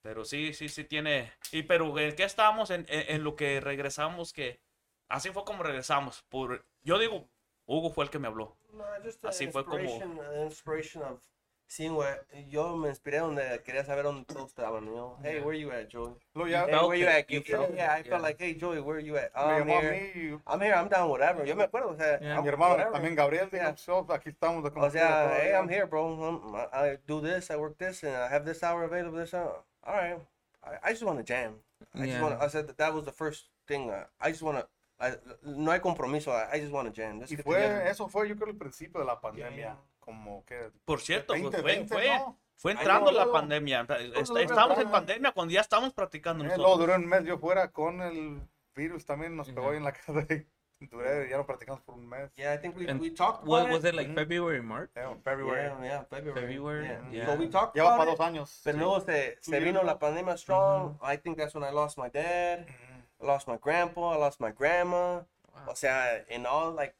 [0.06, 1.32] Pero sí, sí, sí tiene.
[1.50, 2.70] Y pero ¿en qué estábamos?
[2.70, 4.60] En, en, en lo que regresamos, que
[5.08, 6.22] así fue como regresamos.
[6.28, 7.28] Por, yo digo,
[7.66, 8.56] Hugo fue el que me habló.
[8.72, 8.84] No,
[9.24, 10.62] Así fue como- of
[11.68, 12.08] Sí, güey.
[12.48, 14.84] Yo me inspiré donde quería saber dónde todos estaban.
[14.86, 15.18] You know?
[15.24, 16.14] Hey, where you at, Joey?
[16.34, 17.26] Luego ya Hey, felt where you at?
[17.28, 18.28] You Yeah, felt yeah, I it, felt yeah.
[18.28, 19.32] like, hey, Joey, where you at?
[19.34, 20.12] me I'm here.
[20.14, 21.44] mí I'm here, I'm down, whatever.
[21.44, 22.34] Yo me acuerdo, o sea, Yeah.
[22.36, 22.92] I'm- Mi hermano whatever.
[22.92, 23.76] también Gabriel dijo, Yeah.
[23.76, 25.42] "So, aquí estamos de O sea, todavía".
[25.42, 26.06] hey, I'm here, bro.
[26.16, 29.18] I'm- I, I do this, I work this, and I have this hour available.
[29.20, 29.64] This hour.
[29.86, 30.18] All right.
[30.64, 31.54] I, I just want to jam.
[31.94, 32.22] I just Yeah.
[32.22, 32.40] want.
[32.42, 33.90] I said that, that was the first thing.
[33.90, 34.66] Uh, I just want to.
[34.98, 35.12] I,
[35.44, 36.32] no hay compromiso.
[36.32, 37.20] I, I just want to jam.
[37.20, 37.86] Let's Y get fue, together.
[37.86, 41.88] eso fue yo creo el principio de la pandemia, como que Por cierto, pues, 2020,
[41.94, 42.38] fue, fue, ¿no?
[42.56, 43.32] fue entrando no, la no.
[43.32, 43.86] pandemia.
[44.40, 46.78] Estábamos en pandemia cuando ya estábamos practicando Eh, nosotros.
[46.78, 48.40] duré un mes yo fuera con el
[48.74, 50.46] virus también, nos pegó ahí en la casa y
[50.80, 52.30] duré, ya no practicamos por un mes.
[52.36, 53.72] Yeah, I think we, And we talked about What it.
[53.72, 54.14] was it like Mhm.
[54.14, 54.90] February, March?
[54.94, 55.62] Yeah, February.
[55.64, 56.40] Yeah, yeah, February.
[56.40, 57.00] February, Yeah.
[57.10, 57.26] yeah.
[57.26, 57.52] So we mm-hmm.
[57.52, 58.60] talked Lleva about para it, dos años.
[58.64, 58.80] Pero Sí.
[58.80, 60.94] luego se, se vino la pandemia strong.
[60.94, 61.04] Mm-hmm.
[61.12, 62.66] I think that's when I lost my dad.
[62.66, 63.22] Ujú.
[63.22, 64.12] I lost my grandpa.
[64.14, 65.22] I lost my grandma.
[65.54, 65.70] Wow.
[65.70, 66.94] O sea, in all like,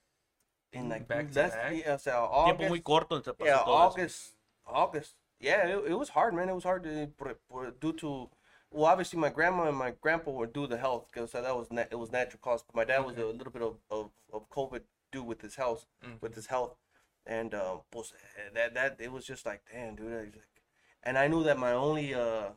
[0.72, 1.72] in mm, like Back to back.
[1.74, 2.14] yeah, o sea,
[2.46, 2.68] Tiempo August.
[2.70, 3.16] muy corto.
[3.22, 3.70] yeah, todo eso.
[3.70, 4.36] August.
[4.66, 5.16] August.
[5.38, 6.48] Yeah, it, it was hard, man.
[6.48, 8.30] It was hard to por, por, due to.
[8.76, 11.70] Well, obviously, my grandma and my grandpa were due to health because so that was
[11.70, 12.62] na- it was natural cause.
[12.62, 15.86] But my dad was a little bit of, of, of COVID due with his health,
[16.20, 16.76] with his health,
[17.24, 20.12] and um, pues, eh, that that it was just like, damn, dude.
[20.12, 20.60] I like,
[21.04, 22.48] and I knew that my only uh,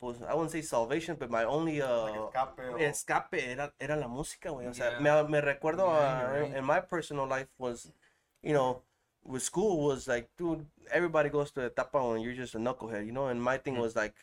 [0.00, 3.96] pues, I wouldn't say salvation, but my only uh, Like escape o- escape era, era
[3.96, 4.66] la música, güey.
[4.68, 5.22] O sea, Yeah.
[5.24, 6.56] me, me recuerdo Yeah, uh, in- right.
[6.56, 7.92] in my personal life was,
[8.42, 8.80] you know,
[9.24, 13.12] with school was like, dude, everybody goes to etapa and you're just a knucklehead, you
[13.12, 13.26] know.
[13.26, 13.80] And my thing Mhm.
[13.82, 14.14] was like,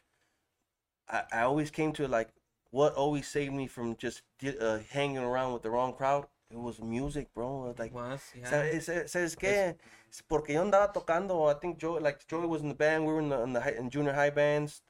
[1.09, 2.29] I, I always came to like,
[2.71, 4.23] what always saved me from just
[4.59, 6.25] uh, hanging around with the wrong crowd.
[6.49, 7.69] It was music, bro.
[7.69, 8.49] It Like, Was, yeah.
[8.49, 9.75] Sa- sa- ¿Sabes qué?
[10.27, 13.19] Porque yo andaba tocando, I think Joey, like Joey was in the band, we were
[13.19, 14.81] in the, in the high, in junior high bands.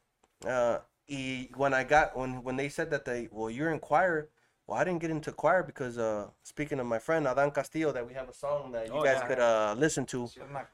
[0.45, 4.29] Uh, y when I got, when, when they said that they, well, you're in choir,
[4.67, 8.05] well, I didn't get into choir because, uh, speaking of my friend Adan Castillo, that
[8.05, 9.27] we have a song that you Oh, guys yeah.
[9.27, 10.29] could, uh, listen to,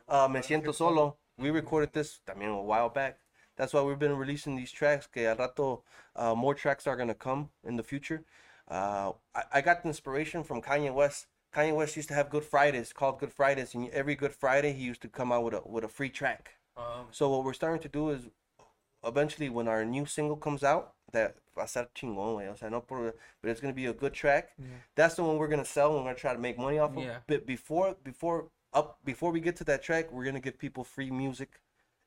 [0.08, 1.18] uh, Me Siento Solo.
[1.38, 3.19] We recorded this, también a while back.
[3.59, 5.81] That's why we've been releasing these tracks, que al rato,
[6.15, 8.23] uh, more tracks are gonna come in the future.
[8.71, 11.27] Uh, I, I got the inspiration from Kanye West.
[11.53, 14.83] Kanye West used to have Good Fridays called Good Fridays, and every Good Friday he
[14.85, 16.51] used to come out with a with a free track.
[16.77, 18.29] Um, So what we're starting to do is,
[19.03, 22.47] eventually when our new single comes out, that va a ser chingón, güey.
[22.49, 24.51] O sea, no por, but it's gonna be a good track.
[24.57, 24.65] Yeah.
[24.95, 25.89] That's the one we're gonna sell.
[25.95, 27.03] and We're gonna try to make money off of.
[27.03, 27.17] Yeah.
[27.27, 31.09] But before before up before we get to that track, we're gonna give people free
[31.11, 31.59] music.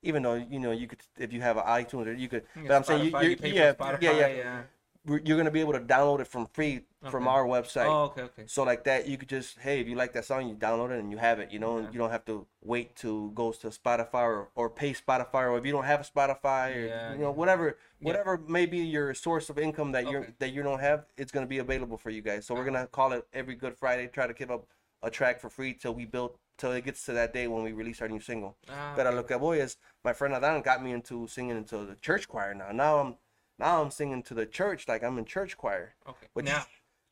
[0.02, 2.44] Even though you know you could, if you have an iTunes, or you could.
[2.56, 4.62] But I'm saying you, for yeah, Spotify, yeah, yeah, yeah.
[5.05, 7.86] You're gonna be able to download it from free from our website.
[7.86, 8.42] Oh, okay, okay.
[8.47, 11.00] So like that, you could just hey, if you like that song, you download it
[11.00, 11.50] and you have it.
[11.50, 11.84] You know, Yeah.
[11.84, 15.58] and you don't have to wait to go to Spotify or, or pay Spotify, or
[15.58, 19.14] if you don't have a Spotify, or Yeah, you know whatever whatever may be your
[19.14, 20.34] source of income that you're Okay.
[20.39, 22.47] that you don't have, it's gonna be available for you guys.
[22.47, 24.06] So we're gonna call it every Good Friday.
[24.08, 24.66] Try to give up
[25.02, 27.73] a track for free till we build till it gets to that day when we
[27.73, 28.57] release our new single.
[28.70, 29.16] Ah, But okay.
[29.16, 32.55] lo que voy is my friend Adan got me into singing into the church choir
[32.55, 32.70] now.
[32.70, 33.16] Now I'm
[33.58, 35.94] now I'm singing to the church like I'm in church choir.
[36.08, 36.28] okay.
[36.34, 36.62] Which Now,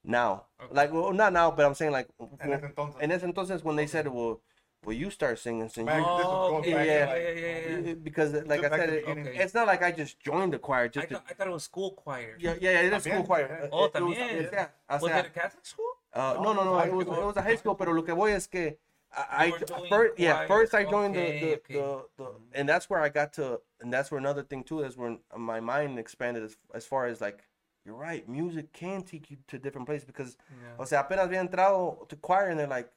[0.05, 0.31] now,
[0.63, 0.75] Okay.
[0.75, 2.07] like well, not now, but I'm saying like
[2.41, 3.03] En ese entonces.
[3.03, 4.41] en ese entonces when they said, well,
[4.85, 5.85] well, you start singing, sing.
[5.85, 7.95] Back- this oh, okay, back yeah, to, yeah, like, yeah, yeah, yeah.
[8.09, 9.35] because like I said, the it, beginning.
[9.43, 10.85] it's not like I just joined the choir.
[10.85, 12.37] I, Just to, thought, I thought it was school choir.
[12.39, 13.47] yeah, yeah, it is school choir.
[13.51, 13.65] yeah.
[13.67, 14.53] It- Oh, it was- también.
[14.53, 15.93] yeah, o Was sea, it a Catholic school?
[16.15, 18.15] uh, no, no, no, high it was it was a high school, pero lo que
[18.15, 18.79] voy es que
[19.17, 21.75] I, You were I doing first yeah first I joined Okay, the, the, okay.
[21.75, 22.45] the the mm-hmm.
[22.55, 25.61] and that's where I got to and that's where another thing too is when my
[25.61, 27.45] mind expanded as, as far as like
[27.85, 30.77] you're right music can take you to different places because Yeah.
[30.79, 32.91] o sea apenas había entrado to choir and they're like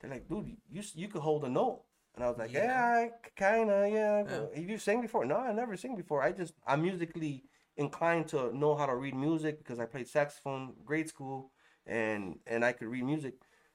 [0.00, 1.82] they're like dude you you could hold a note
[2.14, 2.64] and I was like Yeah.
[2.64, 4.46] yeah, I kind of yeah, Yeah.
[4.54, 7.44] have you sang before no I never sing before I just I'm musically
[7.76, 11.52] inclined to know how to read music because I played saxophone grade school
[11.86, 13.34] and and I could read music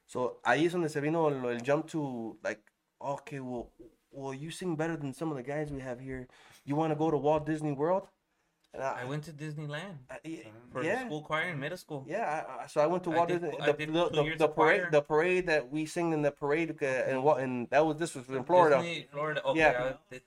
[0.10, 2.60] so ahí es donde se vino el, el jump to like,
[3.00, 3.70] okay, well,
[4.12, 6.28] well, you sing better than some of the guys we have here.
[6.66, 8.08] You want to go to Walt Disney World?
[8.74, 12.06] And I went to Disneyland I- for yeah, the school choir in middle school.
[12.08, 12.44] yeah.
[12.60, 13.60] I, I- so I went to Walt did- Disney.
[13.62, 14.90] I The, the, the, parade, choir.
[14.92, 18.28] the parade that we sing in the parade, and what, and that was this was
[18.30, 18.78] in Florida.
[18.78, 19.42] Disney, Florida.
[19.46, 19.94] Okay, Yeah.
[20.12, 20.20] I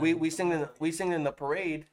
[0.00, 1.86] we we sing in we sing in the parade,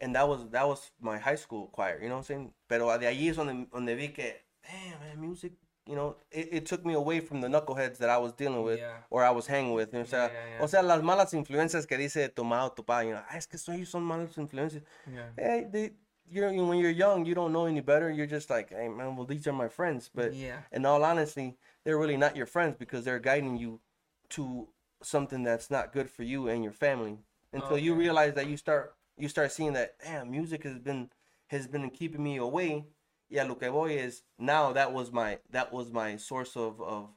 [0.00, 1.98] and that was that was my high school choir.
[2.02, 2.52] You know what I'm saying?
[2.68, 5.52] Pero de allí es donde donde vi que, damn man, music.
[5.86, 8.78] You know, it, it took me away from the knuckleheads that I was dealing with
[8.78, 8.98] Yeah.
[9.10, 9.92] or I was hanging with.
[9.94, 10.62] O sea, Yeah, yeah, yeah.
[10.62, 13.08] o sea, las malas influencias que dice tomado tu padre.
[13.08, 14.82] You know, "Ah, es que son, ellos son malas influencias.
[15.12, 15.30] Yeah.
[15.36, 15.90] Hey, they,
[16.30, 18.10] you're when you're young, you don't know any better.
[18.10, 20.08] You're just like, hey man, well these are my friends.
[20.14, 20.60] But Yeah.
[20.70, 23.80] in all honesty, they're really not your friends because they're guiding you
[24.30, 24.68] to
[25.02, 27.18] something that's not good for you and your family.
[27.52, 31.10] Until you realize that you start you start seeing that damn music has been
[31.48, 32.86] has been keeping me away.
[33.32, 37.08] Yeah, lo que voy is now that was my that was my source of of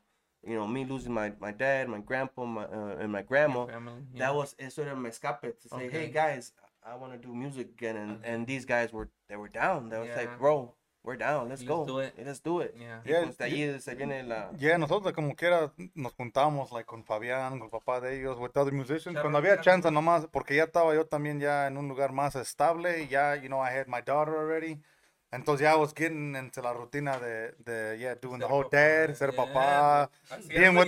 [0.47, 4.03] you know, me losing my, my dad, my grandpa, my, uh, and my grandma, Family,
[4.13, 4.19] yeah.
[4.27, 6.11] that was eso era mi escape to say, hey Okay.
[6.11, 6.53] guys,
[6.85, 9.89] I want to do music again, and, and these guys were they were down.
[9.89, 10.17] They was Yeah.
[10.17, 10.71] like, bro,
[11.03, 11.49] we're down.
[11.49, 11.85] Let's, Let's go.
[11.85, 12.75] do it." Let's do it.
[12.79, 13.01] Yeah.
[13.03, 14.51] Y Yeah, pues de ahí se viene la.
[14.57, 18.55] Yeah, nosotros como quiera nos juntamos like, con Fabián, con el papá de ellos, with
[18.55, 19.19] other musicians.
[19.19, 23.01] Cuando había chance nomás, porque ya estaba yo también ya en un lugar más estable,
[23.03, 24.79] y ya, you know, I had my daughter already.
[25.31, 28.63] Entonces ya I was getting into la rutina de, de yeah, doing the Ser whole
[28.65, 29.45] papá, dad, ser yeah.
[29.45, 30.11] papá.
[30.29, 30.87] Así Bien, with-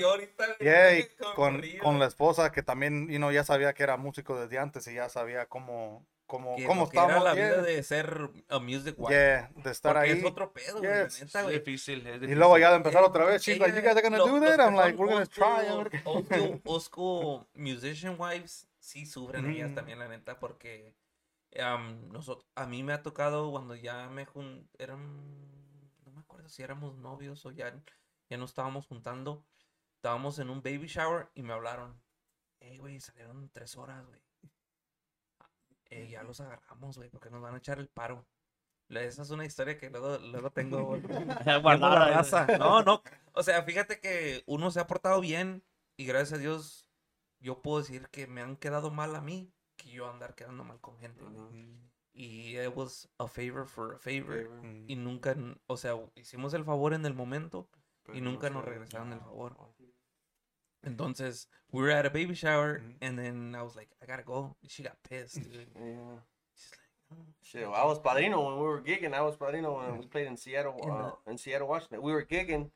[0.60, 4.40] Yeah, y con con, la esposa que también, you know, ya sabía que era músico
[4.40, 7.24] desde antes y ya sabía cómo, cómo, que cómo era estamos.
[7.26, 9.14] la yeah, vida de ser a music wife.
[9.14, 10.20] yeah, de estar Porque ahí.
[10.20, 11.60] es otro pedo, güey, neta, Es güey.
[11.60, 12.38] difícil, es Y difícil.
[12.40, 14.60] luego ya de empezar otra vez, she's like, you guys are gonna lo- do that?
[14.62, 15.68] I'm like, we're gonna try.
[16.06, 19.76] Old school, musician wives sí sufren ellas Ujú.
[19.76, 20.94] también, la neta, porque
[21.60, 24.70] am, nosotros, a mí me ha tocado cuando ya me jun...
[24.78, 25.00] eran,
[26.06, 27.74] no me acuerdo si éramos novios o ya,
[28.30, 29.46] ya no estábamos juntando,
[29.96, 32.02] estábamos en un baby shower y me hablaron,
[32.60, 34.20] hey, güey, salieron tres horas, güey.
[35.90, 38.28] Eh, ya los agarramos, güey, porque nos van a echar el paro.
[38.90, 40.96] Esa es una historia que luego, luego tengo.
[41.46, 42.46] raza.
[42.58, 43.02] No, no.
[43.34, 45.64] O sea, fíjate que uno se ha portado bien
[45.98, 46.88] y gracias a Dios
[47.40, 49.54] yo puedo decir que me han quedado mal a mí
[49.88, 51.24] que yo andar quedando mal con gente.
[51.24, 51.68] güey.
[52.14, 54.50] Y it was a favor for a favor.
[54.88, 55.04] Y mm.
[55.04, 57.70] nunca, n- o sea, hicimos el favor en el momento
[58.12, 59.56] y nunca nos regresaron el favor.
[60.84, 62.96] Entonces, we were at a baby shower mm.
[63.02, 64.56] and then I was like, I gotta go.
[64.68, 65.44] She got pissed.
[65.44, 65.68] dude.
[65.76, 66.22] Yeah.
[66.56, 66.80] She's like,
[67.12, 69.14] oh, "No." Shit, I was padrino when we were gigging.
[69.14, 72.02] I was padrino when we played in Seattle, In uh, in Seattle, Washington.
[72.02, 72.72] We were gigging.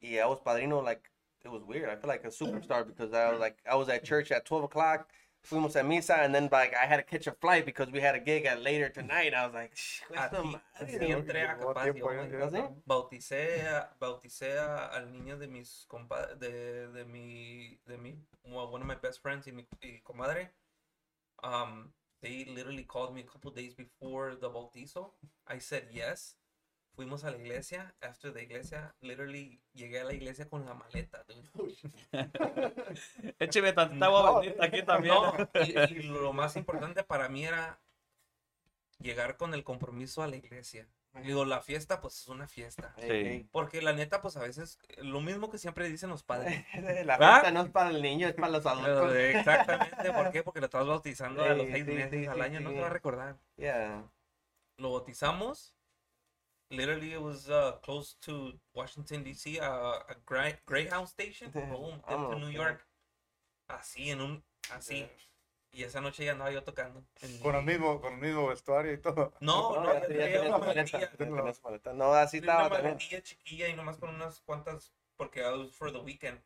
[0.00, 1.10] Yeah, I was padrino like
[1.44, 1.90] it was weird.
[1.90, 3.40] I feel like a superstar because I was mm.
[3.40, 5.10] like I was at church at twelve o'clock.
[5.44, 8.14] Fuimos a misa and then like I had to catch a flight because we had
[8.14, 9.34] a gig at later tonight.
[9.34, 11.12] I was like, "Shh, Así, esta madre, así güey".
[11.12, 12.30] entré a Llevó capaz tiempo yo, ya, güey.
[12.32, 12.46] ya.
[12.46, 12.68] ¿Así?
[12.86, 13.62] bauticé
[14.00, 19.20] bauticé al niño de mis compa de, de mi de mi one of my best
[19.22, 20.50] friends y mi y comadre
[21.42, 21.92] um
[22.22, 25.12] they literally called me a couple days before the bautizo
[25.46, 26.36] I said yes
[26.94, 31.24] fuimos a la iglesia after the iglesia literally llegué a la iglesia con la maleta.
[33.38, 35.14] Écheme tanta agua bendita aquí también.
[35.14, 37.80] no y, y lo más importante para mí era
[38.98, 40.88] llegar con el compromiso a la iglesia
[41.22, 45.20] digo la fiesta pues es una fiesta Hey, Porque la neta, pues a veces, lo
[45.20, 46.64] mismo que siempre dicen los padres.
[47.04, 47.40] La ¿Va?
[47.40, 49.14] fiesta no es para el niño, es para los Pero, adultos.
[49.16, 50.42] Exactamente, ¿por qué?
[50.42, 52.70] Porque lo estás bautizando a los Sí, seis sí, meses sí, al sí, año, no
[52.70, 52.74] sí.
[52.76, 53.36] te va a recordar.
[53.56, 54.02] Yeah.
[54.76, 55.76] Lo bautizamos.
[56.70, 59.64] Literally, it was uh, close to Washington, D.C., uh,
[60.08, 61.50] a Grey- Greyhound Station.
[61.52, 62.50] Boom, into Vámonos, New.
[62.50, 62.86] York.
[63.68, 64.42] Así, en un.
[64.72, 65.06] Así.
[65.72, 67.02] Y esa noche ya andaba yo tocando.
[67.22, 69.32] en- Con el mismo, con el mismo vestuario y todo.
[69.40, 71.92] No, no, ya ya tenía- una maletilla.
[71.94, 72.94] No, así estaba Una también.
[72.94, 74.92] maletilla chiquilla y nomás con unas cuantas.
[75.16, 76.40] Porque I was for the weekend.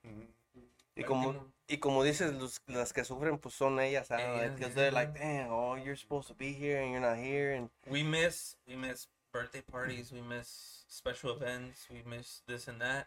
[0.94, 4.90] Y como, y como dices, los, las que sufren, pues son ellas, Ellas, Because they're
[4.90, 7.54] like, damn, oh, you're supposed to be here and you're not here.
[7.54, 9.06] And we miss we miss
[9.38, 13.06] birthday parties, we miss special events, we miss this and that.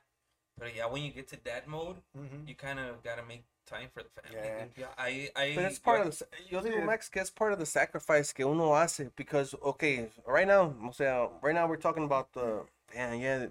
[0.58, 2.48] But yeah, when you get to dad mode, mm-hmm.
[2.48, 4.50] you kind of gotta make time for the family.
[4.77, 4.84] Yeah.
[4.84, 5.53] Yeah, I, I.
[5.56, 8.45] But it's part of the, yo digo, Max, que es part of the sacrifice que
[8.45, 9.10] uno hace.
[9.16, 13.48] Because, okay, right now, o sea, right now we're talking about the, damn, yeah.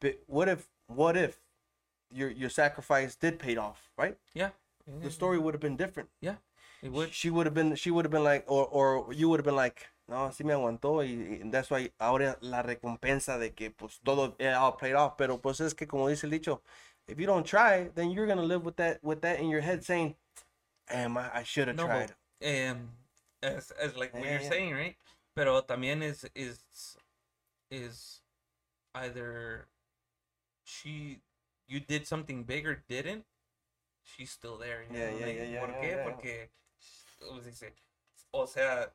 [0.00, 1.38] But what if, what if
[2.10, 4.16] your your sacrifice did paid off, right?
[4.34, 4.50] yeah,
[5.02, 6.08] The story would have been different.
[6.20, 6.36] Yeah.
[6.82, 7.12] It would.
[7.12, 9.56] She would have been, she would have been like, or, or you would have been
[9.56, 14.00] like, no, sí me aguantó y, y that's why ahora la recompensa de que pues
[14.02, 15.14] todo it all played off.
[15.16, 16.62] Pero pues es que como dice el dicho,
[17.06, 19.82] if you don't try, then you're gonna live with that with that in your head
[19.84, 20.16] saying,
[20.88, 22.14] damn, I, I should have No, tried.
[22.40, 22.90] but, um,
[23.42, 24.50] as, as like what Yeah, you're yeah.
[24.50, 24.96] saying, right?
[25.34, 26.96] Pero también is is
[27.70, 28.20] is
[28.94, 29.66] either
[30.64, 31.20] she
[31.66, 33.24] you did something big or didn't,
[34.04, 34.82] she's still there.
[34.82, 35.96] you Yeah, know, yeah, like, yeah, yeah, ¿Por yeah, qué?
[35.96, 36.04] yeah.
[36.04, 36.48] Porque.
[38.32, 38.92] O sea,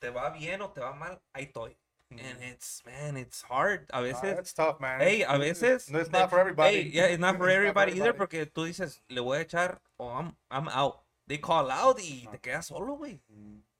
[0.00, 1.76] te va bien o te va mal, ahí estoy.
[2.10, 3.88] And it's man, it's hard.
[3.92, 5.00] A Ah, veces it's tough, man.
[5.00, 5.90] Hey, a It's- veces.
[5.90, 6.74] No, it's not for everybody.
[6.82, 8.18] Hey, yeah, it's not for It's everybody either, everybody.
[8.18, 11.02] porque tú dices, le voy a echar, o I'm, I'm out.
[11.28, 13.20] They call out y te quedas solo, güey.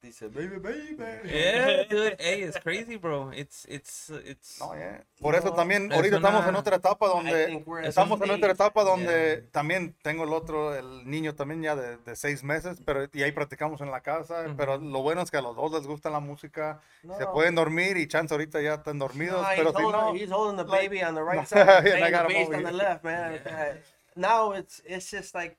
[0.02, 0.96] Dice, baby, baby.
[1.28, 2.16] Yeah, dude.
[2.18, 3.32] Hey, it's crazy, bro.
[3.34, 4.58] It's, it's, it's.
[4.58, 5.02] No, yeah.
[5.20, 8.82] Por eso también, Es ahorita estamos en una- otra etapa donde estamos en otra etapa
[8.82, 9.10] donde
[9.42, 9.50] Yeah.
[9.52, 13.32] también tengo el otro, el niño también ya de, de seis meses, pero y ahí
[13.32, 14.56] practicamos en la casa, Ujú.
[14.56, 17.32] pero lo bueno es que a los dos les gusta la música, se No.
[17.34, 20.30] pueden dormir y chance ahorita ya están dormidos, No, pero he's, si holding, no, he's
[20.32, 21.44] holding the like- baby on the right No.
[21.46, 23.40] side, playing I the got over on the left, man.
[23.44, 23.74] Yeah.
[24.16, 25.58] Now it's it's just like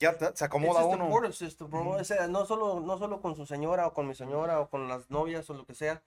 [0.00, 1.04] ya te- se it's acomoda a uno.
[1.06, 1.88] supportive system, bro.
[1.90, 4.88] O sea, no solo no solo con su señora o con mi señora o con
[4.88, 6.02] las novias o lo que sea.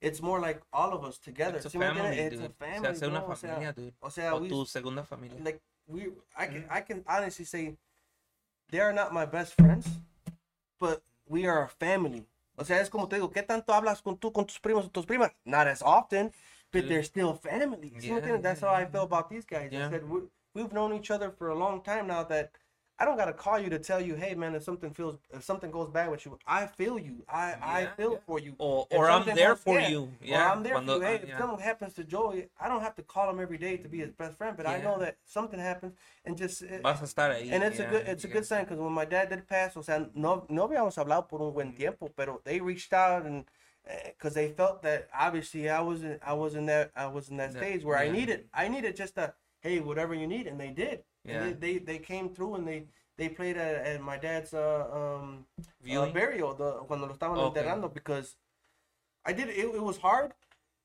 [0.00, 1.56] it's more like all of us together.
[1.56, 2.46] It's a ¿Sí family, It's dude.
[2.46, 3.92] a family, Se hace una bro, o sea, familia, dude.
[4.00, 5.38] O sea, O we, tu segunda familia.
[5.42, 6.04] like we
[6.36, 7.76] I can I can honestly say
[8.70, 9.86] they are not my best friends,
[10.80, 12.26] but we are a family.
[12.56, 14.90] O sea, es como te digo, ¿qué tanto hablas con tú con tus primos o
[14.90, 15.32] tus primas?
[15.44, 16.32] Not as often,
[16.72, 16.88] but Sí.
[16.88, 17.90] they're still family.
[18.00, 18.38] ¿Sí me Yeah?
[18.40, 18.90] That's yeah, how I yeah.
[18.90, 19.70] feel about these guys.
[19.72, 19.90] I Yeah.
[19.90, 20.22] said we,
[20.54, 22.50] we've known each other for a long time now that
[22.96, 25.70] I don't gotta call you to tell you, hey man, if something feels if something
[25.72, 27.24] goes bad with you, I feel you.
[27.28, 28.18] I I feel yeah.
[28.24, 28.54] for you.
[28.58, 30.12] Or, If or I'm there for yeah, you.
[30.22, 30.52] Yeah.
[30.52, 31.06] I'm there cuando- for you.
[31.06, 33.58] Uh, hey, ah, if something happens to Joey, I don't have to call him every
[33.58, 34.22] day to be his mm-hmm.
[34.22, 37.50] best friend, but I know that something happens and just it- Vas a estar ahí.
[37.50, 39.82] and it's a good it's a good sign because when my dad did pass, o
[39.82, 41.76] sea, no no habíamos hablado por un buen mm-hmm.
[41.76, 43.44] tiempo, pero they reached out and
[43.86, 47.38] eh, because they felt that obviously I wasn't I was in that I was in
[47.38, 50.60] that Yeah, stage where I needed I needed just a hey whatever you need and
[50.60, 51.44] they did Yeah.
[51.44, 52.86] and they, they they came through and they
[53.16, 57.60] they played at, at my dad's uh, um uh, burial the cuando lo estaban Okay.
[57.62, 58.36] enterrando because
[59.24, 60.32] I did it, it was hard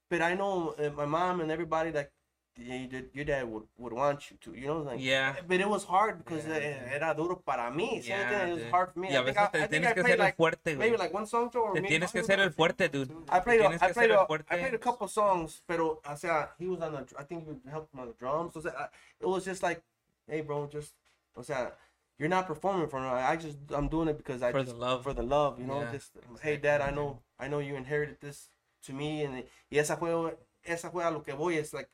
[0.09, 2.11] but I know uh, my mom and everybody like
[2.58, 5.35] yeah, you did- your dad would, would want you to you know like Yeah.
[5.48, 8.01] but it was hard because Yeah, era duro para mí.
[8.06, 8.72] Yeah, it was dude.
[8.72, 9.08] hard for me.
[9.09, 10.26] Y a I think veces I- I te think tienes I que played ser el
[10.26, 10.77] like, fuerte, güey.
[10.80, 13.11] maybe like one song or Te maybe tienes que ser el fuerte, dude.
[13.30, 14.42] I played, a, tienes I played, ser a, el.
[14.50, 17.69] I played a couple songs, pero o sea, he was on the, I think he
[17.69, 18.56] helped him on the drums.
[18.58, 18.90] O sea, I-
[19.22, 19.82] it was just like,
[20.30, 20.93] hey, bro, just,
[21.35, 21.72] o sea,
[22.17, 23.08] you're not performing for me.
[23.08, 25.03] I just, I'm doing it because I For just, the love.
[25.03, 25.80] for the love, you know.
[25.82, 28.49] Yeah, Just, hey, dad, I know, I know you inherited this
[28.83, 30.33] to me, and y esa fue,
[30.66, 31.56] esa fue a lo que voy.
[31.58, 31.90] It's like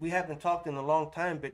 [0.00, 1.52] we haven't talked in a long time, but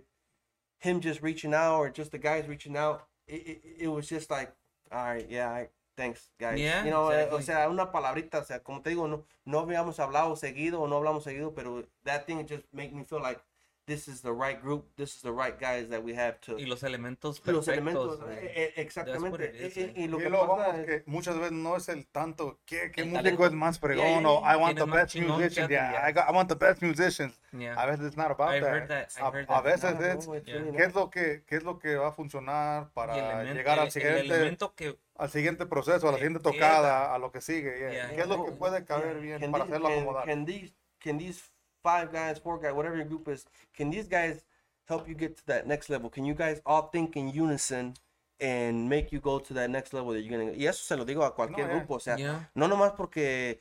[0.78, 4.30] him just reaching out or just the guys reaching out, it, it, it was just
[4.30, 4.52] like,
[4.92, 6.60] all right, yeah, I, thanks, guys.
[6.60, 9.60] Yeah, you know, eh, o sea, una palabrita, o sea, como te digo, no, no
[9.64, 13.40] habíamos hablado seguido o no hablamos seguido, pero that thing just made me feel like
[13.86, 16.58] this is the right group, this is the right guys that we have to.
[16.58, 17.68] Y los elementos los perfectos.
[17.68, 18.36] elementos, güey.
[18.38, 19.66] eh, eh, exactamente.
[19.66, 21.76] is, y, y- y lo Y que luego pasa vamos es- que muchas veces no
[21.76, 23.46] es el tanto qué, qué El músico talento.
[23.46, 25.68] es más pregón Yeah, yeah, o I want the best musicians.
[25.70, 26.08] Yeah, yeah.
[26.08, 27.38] I, got, I want the best musicians.
[27.52, 27.74] Yeah.
[27.80, 28.70] A veces it's not about I that.
[28.70, 31.62] heard that, A, heard a veces Ah, es no, qué es lo que qué es
[31.62, 36.12] lo que va a funcionar para elemento- llegar al siguiente que al siguiente proceso, a
[36.12, 36.52] la siguiente queda.
[36.52, 37.78] tocada, a lo que sigue.
[37.78, 37.90] yeah.
[37.92, 38.10] Yeah.
[38.16, 40.24] ¿Qué es lo que puede caber bien Can para these- hacerlo can- acomodar?
[40.26, 41.42] Can these can these
[41.84, 43.44] five guys, four guys, whatever your group is,
[43.76, 44.44] can these guys
[44.88, 46.10] help you get to that next level?
[46.10, 47.94] Can you guys all think in unison
[48.40, 50.52] and make you go to that next level that you're gonna?
[50.56, 51.78] Y eso se lo digo a cualquier No, yeah.
[51.80, 52.48] grupo, o sea, Yeah.
[52.54, 53.58] no nomás porque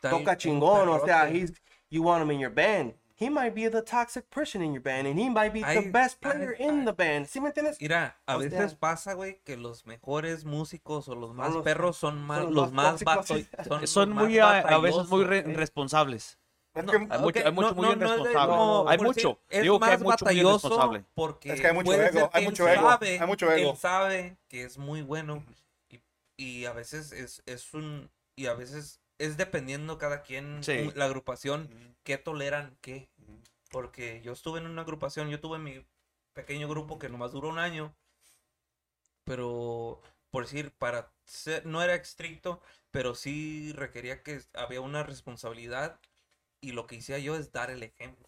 [0.00, 1.52] toca chingón, o sea, he's
[1.90, 2.94] you want him in your band.
[3.16, 6.16] He might be the toxic person in your band, and he might be the best
[6.24, 7.26] ay, player in the band.
[7.28, 7.78] ¿Sí me entiendes?
[7.80, 11.62] Mira, a O sea- veces pasa, güey, que los mejores músicos o los más los-
[11.62, 13.36] perros son los los más bato-
[13.86, 15.28] son, muy, más a, a veces muy batallosos.
[15.28, 16.38] re- irresponsables.
[16.74, 18.56] Es No, que, Hay mucho- hay mucho no, irresponsable.
[18.56, 19.38] no, Hay mucho.
[19.48, 21.04] Es Digo que hay más mucho muy irresponsable.
[21.14, 23.70] porque Es que hay mucho ego, hay mucho ego, sabe- hay mucho ego.
[23.70, 25.44] Él sabe que es muy bueno
[25.88, 26.00] y,
[26.36, 30.90] y a veces es, es un y a veces es dependiendo cada quien Sí.
[30.96, 31.70] la agrupación
[32.02, 33.08] qué toleran qué.
[33.70, 35.84] Porque yo estuve en una agrupación, yo tuve mi
[36.32, 37.94] pequeño grupo que nomás duró un año,
[39.24, 45.98] pero por decir, para ser, no era estricto, pero sí requería que había una responsabilidad
[46.64, 48.26] y lo que hacía yo es dar el ejemplo.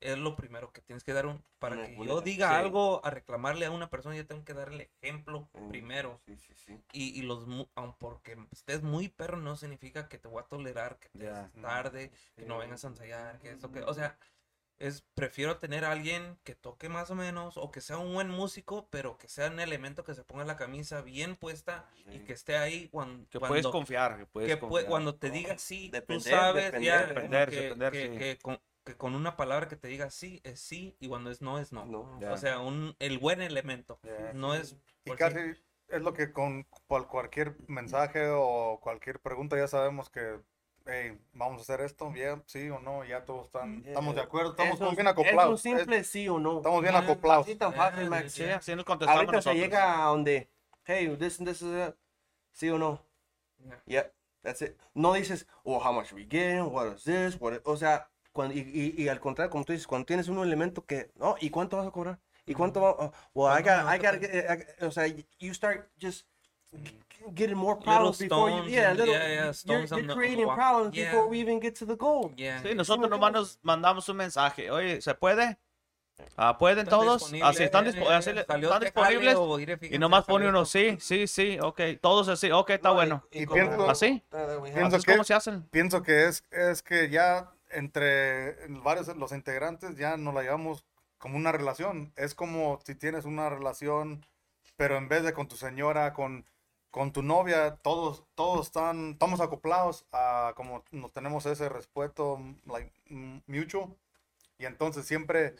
[0.00, 2.54] Es lo primero que tienes que dar un, para que yo diga sí.
[2.54, 6.20] algo a reclamarle a una persona, yo tengo que dar el ejemplo Mm, primero.
[6.24, 6.80] Sí, sí, sí.
[6.92, 10.46] Y, y los, mu- aun porque estés muy perro, no significa que te voy a
[10.46, 11.42] tolerar que te Ya.
[11.42, 14.16] des tarde, que no vengas a ensayar, que eso, que, o sea,
[14.78, 18.28] es, prefiero tener a alguien que toque más o menos, o que sea un buen
[18.28, 22.32] músico, pero que sea un elemento que se ponga la camisa bien puesta y que
[22.32, 24.18] esté ahí cuando, Que puedes cuando, confiar.
[24.18, 24.86] Que puedes que confiar.
[24.86, 28.18] cuando te diga sí, Depender, tú sabes depender, ya, depender, que, depender, que- sí.
[28.18, 31.42] que con, que con una palabra que te diga sí es sí y cuando es
[31.42, 31.84] no es no.
[31.84, 32.18] No.
[32.20, 32.32] Ya.
[32.32, 34.00] O sea, un, el buen elemento,
[34.34, 34.76] no es...
[35.04, 35.38] Y casi
[35.88, 40.38] es lo que con cual- cualquier mensaje o cualquier pregunta ya sabemos que
[40.88, 44.50] hey, vamos a hacer esto, bien, sí o no, ya todos están, estamos de acuerdo,
[44.50, 45.50] estamos Es todos bien Es acoplados.
[45.50, 46.56] un simple sí o no.
[46.58, 47.46] Estamos bien acoplados.
[47.46, 48.32] Así tan fácil, Max.
[48.32, 49.56] Sí, así nos contestamos Ahorita se nosotros.
[49.62, 50.50] llega a donde,
[50.84, 51.94] hey, this and this is it.
[52.52, 53.00] ¿Sí o no?
[53.58, 53.82] Yeah.
[53.86, 54.76] Yeah, that's it.
[54.94, 56.72] No dices, oh, how much we getting?
[56.72, 57.36] What is this?
[57.40, 60.28] What is-" O sea, cuando, y, y, y al contrario, como tú dices, cuando tienes
[60.28, 62.18] un elemento que, no, ¿y cuánto vas a cobrar?
[62.46, 62.90] ¿Y cuánto va?
[62.92, 64.66] oh, well, I ¿Cuánto me got, I a got, pagar?
[64.88, 65.06] o sea,
[65.38, 66.26] you start just
[67.34, 71.10] getting more problems before you, yeah, little, yeah, yeah, you're, you're the- creating problems yeah.
[71.10, 72.32] before we even get to the goal.
[72.36, 72.60] yeah.
[72.62, 74.70] Sí, nosotros nomás nos mandamos un mensaje.
[74.70, 75.58] Oye, ¿se puede?
[76.36, 77.32] Ah, ¿Pueden Están todos?
[77.42, 79.78] Así están, ya, dispo- ya, así salió están este jale, disponibles.
[79.80, 80.76] mire, Y nomás pone uno, esto.
[80.78, 81.80] sí, sí, sí, ok.
[82.00, 83.22] Todos así, ok, está bueno.
[83.30, 84.24] Y como- pienso- ¿Así?
[84.32, 85.62] We have- Pienso Así es que- como se hacen.
[85.70, 90.84] Pienso que es, es que ya entre varios de los integrantes ya nos la llevamos
[91.18, 92.12] como una relación.
[92.16, 94.26] Es como si tienes una relación,
[94.76, 96.44] pero en vez de con tu señora, con
[96.90, 102.92] con tu novia, todos, todos están, estamos acoplados a como nos tenemos ese respeto, like,
[103.10, 103.96] mm, mutual.
[104.58, 105.54] Y entonces siempre,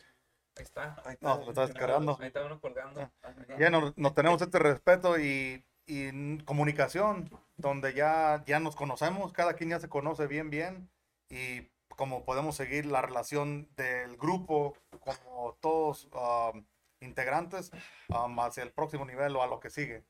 [0.57, 1.01] Ahí está.
[1.05, 1.27] Ahí está.
[1.27, 2.17] no, lo estás descargando.
[2.19, 3.09] Ahí está uno colgando.
[3.57, 9.53] Ya nos, nos tenemos este respeto y, y comunicación, donde ya, ya nos conocemos, cada
[9.53, 10.89] quien ya se conoce bien, bien,
[11.29, 16.63] y como podemos seguir la relación del grupo, como todos um,
[17.01, 17.71] integrantes,
[18.09, 20.03] um, hacia el próximo nivel o a lo que sigue.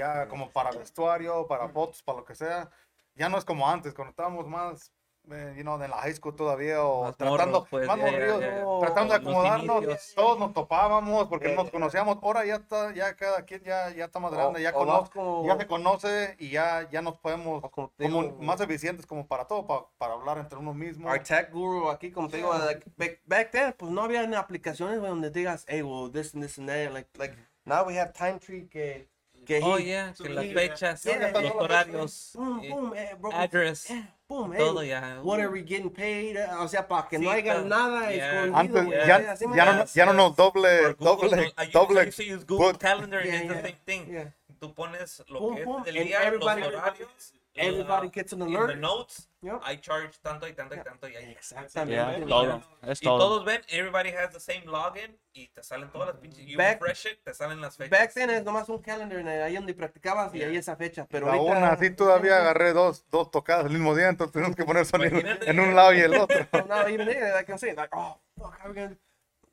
[0.00, 2.70] Ya como para vestuario, para fotos, para lo que sea,
[3.14, 4.90] ya no es como antes, cuando estábamos más,
[5.30, 8.04] eh, you know, en la high school todavía, o Más tratando, morros, pues, más ya,
[8.04, 8.64] ya, morridos, ya.
[8.80, 13.44] tratando de acomodarnos, todos nos topábamos porque Eh, nos conocíamos, ahora ya está, ya cada
[13.44, 16.48] quien ya, ya está más grande, ya, o cono- más como- ya se conoce y
[16.50, 20.38] ya, ya nos podemos, como como digo, más eficientes como para todo, pa- para hablar
[20.38, 21.12] entre unos mismos.
[21.12, 24.98] Our tech guru aquí, como te digo, like, back, back then, pues no había aplicaciones
[25.02, 26.90] donde digas, hey, well, this and this and that.
[26.90, 29.10] Like, like now we have Time Tree que,
[29.50, 33.88] que Oh, yeah, que las fechas, Yeah, los horarios, Boom, eh, boom, eh, bro, address,
[33.88, 35.20] yeah, boom, hey, todo ya.
[35.24, 36.36] What are we getting paid?
[36.36, 38.44] Eh, O sea, para que no haya nada Yeah.
[38.46, 39.86] escondido.
[39.94, 42.12] Ya, no, nos doble, doble, doble.
[42.46, 42.78] Google.
[42.78, 44.06] Calendar Yeah, and the same thing.
[44.12, 44.32] Yeah.
[44.60, 47.32] Tú pones lo Boom, que boom, es el día, los everybody- horarios.
[47.56, 48.68] Everybody uh, gets an in alert.
[48.74, 49.62] the notes, Yep.
[49.64, 51.30] I charge tanto y tanto y tanto y ahí.
[51.32, 51.94] Exactamente.
[51.94, 52.26] Yeah.
[52.28, 52.62] todo.
[52.82, 53.18] Es Y todo.
[53.18, 56.44] todos ven, everybody has the same login y te salen todas las pinches.
[56.46, 57.90] You Back- refresh it, te salen las fechas.
[57.98, 61.06] Back then es nomás un calendar en ahí donde practicabas y ahí esa fecha.
[61.10, 64.54] Pero Pero aún ahorita, así todavía agarré dos, dos tocadas el mismo día, entonces tenemos
[64.54, 65.50] que poner sonido Imagínate.
[65.50, 66.46] en un lado y el otro.
[66.68, 68.96] now even there, like I'm saying, like, oh, fuck, how are we gonna?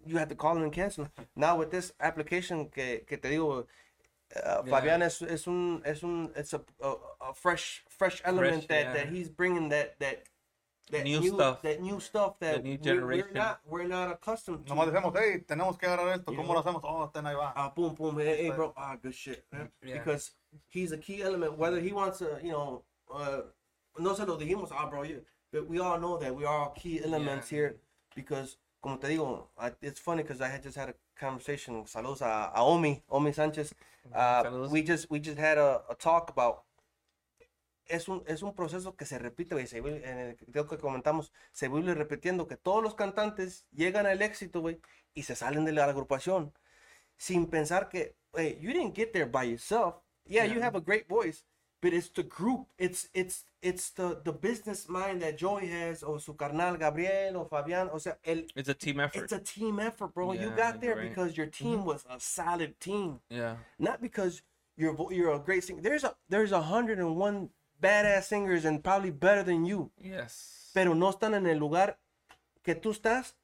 [0.05, 1.07] You have to call and cancel.
[1.35, 3.67] Now with this application que, que te digo,
[4.35, 6.95] uh, Fabian es, es un es un it's a, a,
[7.29, 8.93] a fresh fresh element that, yeah.
[8.93, 10.23] that he's bringing that that
[10.89, 11.61] that New stuff.
[11.63, 13.27] that new stuff that new we- generation.
[13.27, 14.73] we're not we're not accustomed to.
[14.73, 16.81] Nomás decimos, hey, tenemos que agarrar esto, ¿cómo lo hacemos?
[16.83, 17.51] Oh, ten ahí va.
[17.55, 19.43] Ah, boom, boom, hey, hey, bro, ah, good shit.
[19.51, 19.97] Yeah.
[19.97, 20.31] Because
[20.69, 21.57] he's a key element.
[21.57, 23.41] Whether he wants to, you know, uh,
[23.99, 26.69] no se lo dijimos, ah, bro, you, but we all know that we are all
[26.69, 27.57] key elements Yeah.
[27.57, 27.75] here.
[28.15, 31.83] Because, como te digo, I, it's funny because I had just had a conversation.
[31.83, 33.73] Saludos a, a Omi, Omi Sanchez.
[34.15, 36.63] Uh, we just we just had a, a talk about.
[37.87, 39.67] Es un, es un proceso que se repite, güey.
[39.67, 44.21] Se, en el video que comentamos, se vuelve repitiendo que todos los cantantes llegan al
[44.21, 44.79] éxito, güey,
[45.13, 46.53] y se salen de la agrupación
[47.17, 49.95] sin pensar que, hey, you didn't get there by yourself.
[50.25, 51.43] Yeah, you have a great voice,
[51.81, 52.67] but it's the group.
[52.77, 57.47] It's it's it's the the business mind that Joey has, or su carnal Gabriel, or
[57.49, 57.89] Fabian.
[57.93, 59.23] O sea, el, It's a team effort.
[59.23, 60.33] it's a team effort, bro.
[60.33, 61.09] you got there right.
[61.09, 63.55] because your team was a solid team, yeah.
[63.79, 64.41] not because
[64.75, 65.81] you're you're a great singer.
[65.81, 67.49] There's a there's a hundred and one
[67.81, 70.71] badass singers and probably better than you, Yes.
[70.73, 71.99] pero no están en el lugar
[72.63, 73.35] que tú estás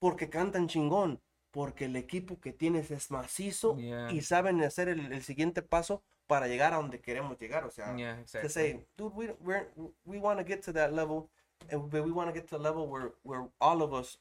[0.00, 4.10] porque cantan chingón, porque el equipo que tienes es macizo Yeah.
[4.12, 7.64] y saben hacer el, el siguiente paso para llegar a donde queremos llegar.
[7.64, 8.48] O sea, Yeah, to exactly.
[8.50, 9.66] say, dude, we we're,
[10.04, 11.28] we want to get to that level,
[11.70, 14.18] and but we want to get to a level where where all of us,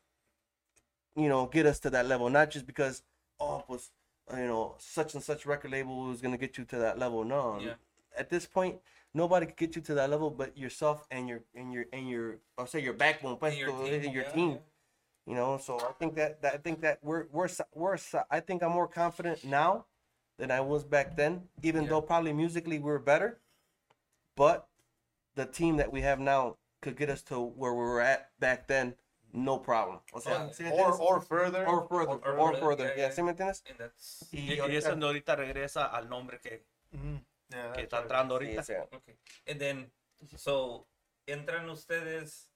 [1.15, 3.03] you know, get us to that level, not just because
[3.39, 3.91] oh, pues,
[4.35, 7.23] you know, such and such record label is gonna get you to that level.
[7.25, 7.75] No, Yeah.
[8.17, 8.79] at this point.
[9.17, 12.27] Nobody could get you to that level but yourself and your and your and your
[12.57, 15.29] I'll say your backbone, but And your team, and your yeah, team yeah.
[15.29, 17.49] you know so i think that, that i think that we're we're
[17.81, 17.97] we're
[18.37, 19.71] i think i'm more confident now
[20.39, 21.33] than i was back then
[21.69, 21.89] even Yeah.
[21.91, 23.29] though probably musically we're better
[24.35, 24.57] but
[25.35, 26.41] the team that we have now
[26.83, 28.95] could get us to where we were at back then
[29.33, 31.63] no problem o sea, ¿sí Or, or further.
[31.67, 33.15] or further or or, further, further yeah, yeah, yeah.
[33.15, 33.63] ¿sí me entiendes?
[34.31, 36.63] Y, Y, y ahorita- ahorita regresa al nombre que,
[36.93, 37.19] Mhm.
[37.49, 38.61] Yeah, que está entrando sí, ahorita.
[38.61, 39.17] o sea, okay.
[39.47, 39.93] And then,
[40.35, 40.87] so
[41.25, 42.49] entran ustedes.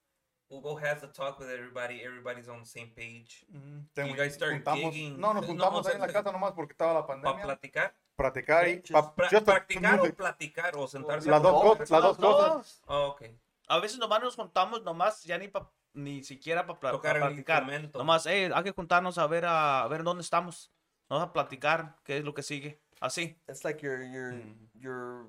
[0.49, 2.01] Hugo has to talk with everybody.
[2.01, 3.45] Everybody's on the same page.
[3.49, 3.83] Mhm.
[3.83, 5.17] You Ten- guys start juntamos- gigging.
[5.17, 7.21] No, nos No, juntamos o sea, ahí en la casa nomás porque estaba la Para
[7.21, 7.45] pandemia.
[7.45, 7.95] platicar.
[8.17, 11.29] Practicar y Just pa- Pra- just to- ¿Practicar to o platicar o sentarse?
[11.29, 12.81] Las a dos cosas, las dos cosas.
[12.87, 13.21] Oh, ok.
[13.69, 17.61] A veces nomás nos juntamos, nomás ya ni pa- ni siquiera para Tocar el platicar.
[17.63, 17.97] instrumento.
[17.99, 20.69] Nomás, hey, hay que juntarnos a ver a, a ver dónde estamos.
[21.07, 22.80] Vamos a platicar qué es lo que sigue.
[23.01, 23.35] Así.
[23.49, 24.35] it's like your your
[24.79, 25.25] your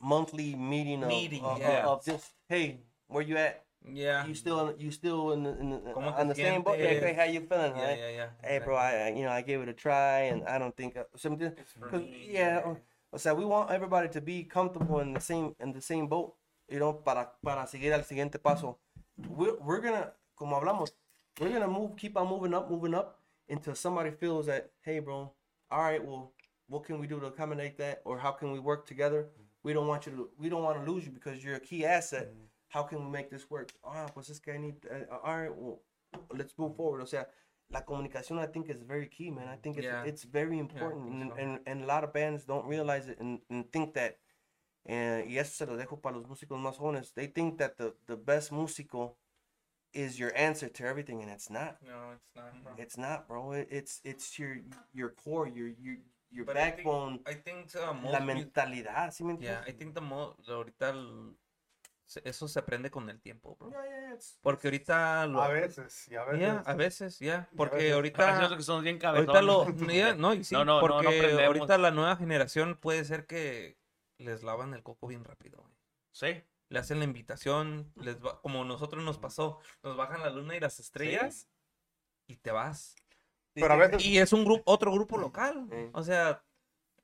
[0.00, 1.84] monthly meeting of, Meeting, of, yeah.
[1.86, 4.26] of just hey where you at Yeah.
[4.26, 7.14] you still you still in the, in the, ¿Cómo on the same boat yeah, hey,
[7.14, 7.98] how you feeling Yeah, right?
[7.98, 8.28] yeah, yeah.
[8.42, 10.96] hey bro I I- you know I gave it a try and I don't think
[10.96, 12.66] uh, something for 'cause, me, yeah yeah.
[12.66, 12.78] o-
[13.12, 16.34] o sea we want everybody to be comfortable in the same in the same boat
[16.68, 18.78] you know para para seguir al siguiente paso
[19.28, 20.90] we're, we're gonna como hablamos
[21.40, 23.18] we're gonna move keep on moving up moving up
[23.48, 25.30] until somebody feels that hey bro
[25.70, 26.32] all right well
[26.68, 29.28] what can we do to accommodate that or how can we work together
[29.62, 31.84] we don't want you to we don't want to lose you because you're a key
[31.84, 32.28] asset
[32.68, 35.54] how can we make this work ah pues es que I need uh, all right
[35.54, 35.80] well
[36.32, 37.26] let's move forward o sea
[37.70, 39.46] la comunicación I think is very key, man.
[39.48, 40.04] I think it's Yeah.
[40.06, 41.36] it's very important, and, so.
[41.36, 44.18] and and a lot of bands don't realize it and, and think that.
[44.86, 47.12] eh, y eso se lo dejo para los músicos más jóvenes.
[47.12, 49.16] They think that the the best músico
[49.92, 51.76] is your answer to everything, and it's not.
[51.82, 52.72] No, it's not, bro.
[52.78, 53.52] It's not, bro.
[53.52, 54.56] It, it's it's your
[54.94, 55.96] your core, your your
[56.30, 56.82] your But I think-
[57.26, 59.10] I think uh, most la mentalidad.
[59.12, 59.74] ¿sí me Yeah, entiendes?
[59.74, 61.36] I think the mo ahorita el-
[62.24, 63.70] eso se aprende con el tiempo, bro.
[63.70, 66.40] Yeah, yeah, it's- Porque ahorita lo A veces, y a veces.
[66.40, 67.92] Yeah, a veces, ya, porque veces.
[67.92, 70.94] ahorita Parece que somos bien ahorita lo yeah, no, y sí, No, no, no, no
[70.94, 71.44] porque aprendemos.
[71.46, 73.76] ahorita la nueva generación puede ser que
[74.16, 75.58] les lavan el coco bien rápido.
[75.62, 75.74] güey.
[76.12, 76.42] Sí.
[76.70, 80.60] Le hacen la invitación, les va- como nosotros nos pasó, nos bajan la luna y
[80.60, 81.48] las estrellas
[82.26, 82.94] y te vas.
[83.60, 85.66] Pero a veces, Y es un grupo, otro grupo local.
[85.70, 85.90] Sí.
[85.92, 86.42] O sea,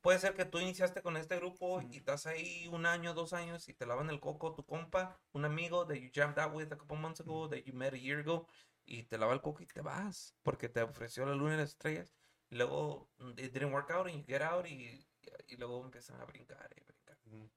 [0.01, 3.69] puede ser que tú iniciaste con este grupo y estás ahí un año, dos años
[3.69, 6.77] y te lavan el coco tu compa, un amigo that you jammed out with a
[6.77, 8.47] couple months ago, that you met a year ago,
[8.85, 11.71] y te lava el coco y te vas porque te ofreció la luna y las
[11.71, 12.15] estrellas.
[12.51, 15.07] Y luego mm, it didn't work out and you get out y,
[15.49, 16.94] y luego empiezan a brincar y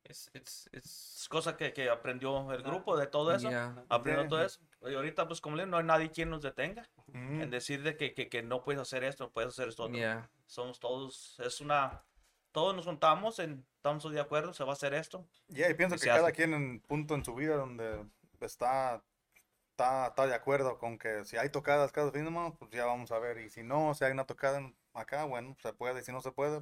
[0.04, 3.50] it's, it's, Es cosa que, que aprendió el grupo de todo eso.
[3.50, 3.84] yeah.
[3.90, 4.60] Aprendió todo eso.
[4.82, 7.18] Y ahorita, pues, como le digo, no hay nadie quien nos detenga Ujú.
[7.18, 9.84] en decir de que, que, que no puedes hacer esto, no puedes hacer esto.
[9.84, 9.96] otro.
[9.96, 10.30] Yeah.
[10.46, 12.04] Somos todos, es una,
[12.52, 15.26] todos nos juntamos, en, estamos de acuerdo, se va a hacer esto.
[15.48, 16.34] Yeah, y pienso y que cada hace.
[16.34, 18.06] quien en un punto en su vida donde
[18.42, 19.04] está,
[19.72, 22.86] está, está de acuerdo con que si hay tocadas cada fin de semana, pues ya
[22.86, 23.38] vamos a ver.
[23.40, 24.62] Y si no, si hay una tocada
[24.94, 26.00] acá, bueno, se puede.
[26.02, 26.62] Y si no se puede,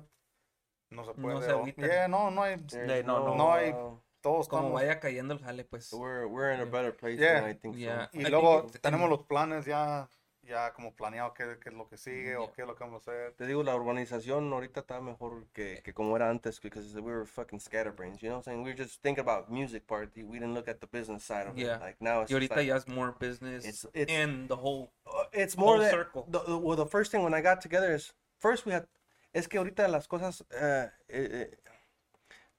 [0.89, 1.41] no se puede.
[1.45, 1.85] se o- agüitan.
[1.85, 2.57] yeah, no, no hay.
[2.67, 3.35] there's no, no.
[3.35, 3.73] No hay-
[4.21, 4.81] Todos Como estamos.
[4.81, 5.93] vaya cayendo el jale, pues.
[5.93, 7.41] We're we're in a better place Yeah.
[7.41, 8.09] than I think Yeah.
[8.11, 8.17] so.
[8.19, 10.09] Y I luego think tenemos los planes ya,
[10.41, 12.39] ya como planeado qué, qué es lo que sigue Yeah.
[12.41, 13.33] o qué es lo que vamos a hacer.
[13.33, 17.27] Te digo, la urbanización ahorita está mejor que, que como era antes because we were
[17.27, 18.63] fucking scatterbrains, you know what I'm saying?
[18.63, 20.09] We were just thinking about music part.
[20.17, 21.75] We didn't look at the business side of Yeah.
[21.75, 21.81] it.
[21.81, 24.91] Like now it's Y ahorita like, ya es more business It's- it's- and the whole
[25.05, 26.25] Uh, it's more whole that circle.
[26.31, 28.87] the- well the first thing when I got together is first we had
[29.35, 31.47] es que ahorita las cosas uh, eh,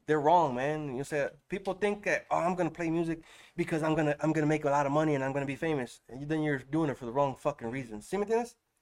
[0.07, 3.19] they're wrong man you say people think that oh I'm gonna play music
[3.57, 6.01] because I'm gonna I'm gonna make a lot of money and I'm gonna be famous
[6.09, 8.27] and then you're doing it for the wrong fucking reasons ¿Sí me?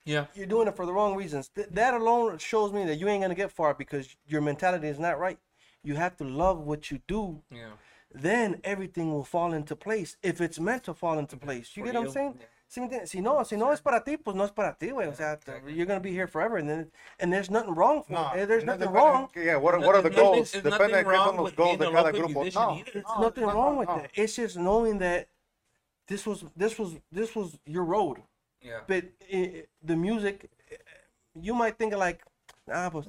[0.06, 0.26] Yeah.
[0.34, 3.22] you're doing it for the wrong reasons Th- that alone shows me that you ain't
[3.22, 5.38] gonna get far because your mentality is not right
[5.82, 7.70] you have to love what you do Yeah.
[8.12, 11.76] then everything will fall into place if it's meant to fall into place.
[11.76, 12.34] You For get what I'm saying?
[12.38, 12.46] yeah.
[12.74, 13.10] ¿Sí me entiendes?
[13.10, 15.06] Si no, si no es para ti, pues no es para ti, güey.
[15.06, 15.72] O sea, exactly.
[15.74, 18.64] you're gonna be here forever, and then and there's nothing wrong for No, eh, There's
[18.64, 19.30] no nothing depende- wrong.
[19.36, 20.50] Yeah, what, are- what are the Nothing- goals?
[20.50, 22.34] there's Depende nothing de qué son wrong los with goals being de a cada grupo.
[22.34, 22.90] No, either.
[22.92, 23.96] There's no, nothing no, wrong with no.
[23.98, 24.10] that.
[24.14, 25.28] It's just knowing that
[26.08, 28.22] this was this was this was your road.
[28.60, 28.80] Yeah.
[28.88, 30.74] But eh, the music, eh,
[31.40, 32.24] you might think like,
[32.72, 33.06] ah, pues,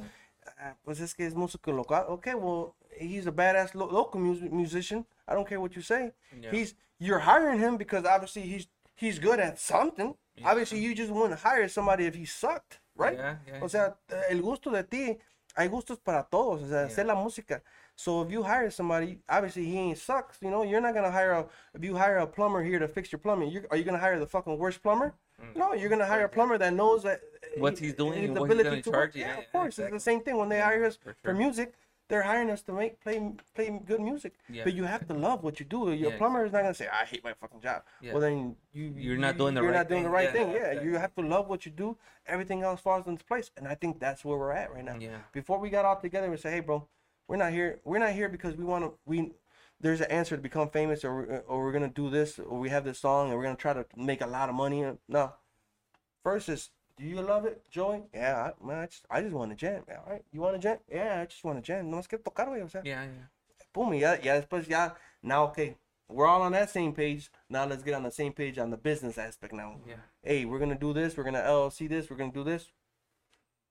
[0.60, 2.06] ah, pues es que es músico local.
[2.20, 5.08] Okay, well, he's a badass lo- local music musician.
[5.28, 6.12] I don't care what you say.
[6.40, 6.52] Yeah.
[6.52, 10.16] He's you're hiring him because obviously he's he's good at something.
[10.44, 13.18] Obviously, you just wouldn't hire somebody if he sucked, right?
[13.18, 15.18] Yeah, yeah, O sea, eh, el gusto de ti,
[15.56, 16.64] hay gustos para todos.
[16.64, 17.62] O sea, hacer la música.
[17.96, 20.38] So if you hire somebody, obviously he ain't sucks.
[20.42, 21.46] You know, you're not gonna hire a.
[21.74, 24.20] If you hire a plumber here to fix your plumbing, you're, are you gonna hire
[24.20, 25.14] the fucking worst plumber?
[25.56, 27.22] No, you're gonna hire a plumber that knows that
[27.56, 27.62] Mm.
[27.62, 29.16] What he- he's doing his he's ability gonna to charge work.
[29.16, 29.22] you.
[29.22, 31.34] Yeah, Yeah, of yeah, course, it's the same thing when they hire us For for
[31.34, 31.74] music.
[32.08, 34.64] They're hiring us to make play play good music, Yeah.
[34.64, 35.92] but you have to love what you do.
[35.92, 38.12] Your Yeah, plumber is not gonna say, "I hate my fucking job." Yeah.
[38.14, 40.14] Well, then you You're not doing the you're right not doing the thing.
[40.14, 40.50] right Yeah, thing.
[40.52, 40.86] Yeah, exactly.
[40.92, 41.98] you have to love what you do.
[42.28, 44.98] Everything else falls into place, and I think that's where we're at right now.
[45.00, 45.18] Yeah.
[45.32, 46.88] Before we got all together, we say, "Hey, bro,
[47.28, 47.80] we're not here.
[47.84, 49.00] We're not here because we want to.
[49.06, 49.34] We
[49.80, 52.84] there's an answer to become famous, or or we're gonna do this, or we have
[52.86, 55.34] this song, and we're gonna try to make a lot of money." No.
[56.24, 58.04] First is, do you love it, Joey?
[58.14, 59.84] Yeah, I, man, I just, I just want to jam.
[59.90, 60.78] All right, you want to jam?
[60.90, 61.90] Yeah, I just want to jam.
[61.90, 62.62] No más que tocar, güey.
[62.64, 63.28] O sea, Yeah, yeah.
[63.74, 65.76] boom, y ya, ya después ya, now, okay,
[66.08, 67.30] we're all on that same page.
[67.50, 69.76] Now let's get on the same page on the business aspect now.
[69.88, 69.96] Yeah.
[70.24, 71.18] Hey, we're gonna do this.
[71.18, 72.10] We're gonna LLC this.
[72.10, 72.72] We're gonna do this.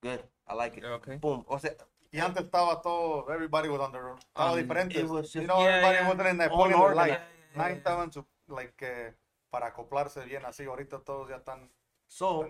[0.02, 0.84] Good, I like it.
[0.84, 1.16] Okay.
[1.16, 1.44] Boom.
[1.48, 1.70] O sea,
[2.12, 4.94] Y antes estaba todo, everybody was under, estaba Um, diferente.
[5.00, 6.08] it you know, Yeah, everybody yeah.
[6.08, 6.96] wasn't in that All point in their life.
[6.96, 7.10] organized.
[7.10, 7.78] Yeah, yeah, Nadie yeah.
[7.82, 9.12] estaba en su, like, eh,
[9.50, 10.64] para acoplarse bien así.
[10.66, 11.68] Ahorita todos ya están,
[12.08, 12.46] so.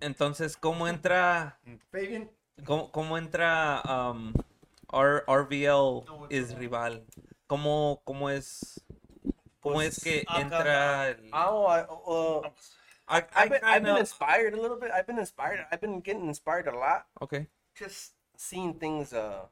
[0.00, 1.58] Entonces, ¿cómo entra,
[1.90, 2.30] Fabian,
[2.64, 4.32] cómo, cómo entra um,
[4.92, 7.04] R- RVL es rival?
[7.46, 8.84] ¿Cómo, cómo es,
[9.60, 11.30] cómo es que acá- entra el...
[11.32, 12.42] oh, I, uh,
[13.08, 14.90] I, I I've been, I've been inspired a little bit.
[14.90, 15.64] I've been inspired.
[15.70, 17.06] I've been getting inspired a lot.
[17.20, 17.46] Okay.
[17.74, 19.46] Just seeing things uh,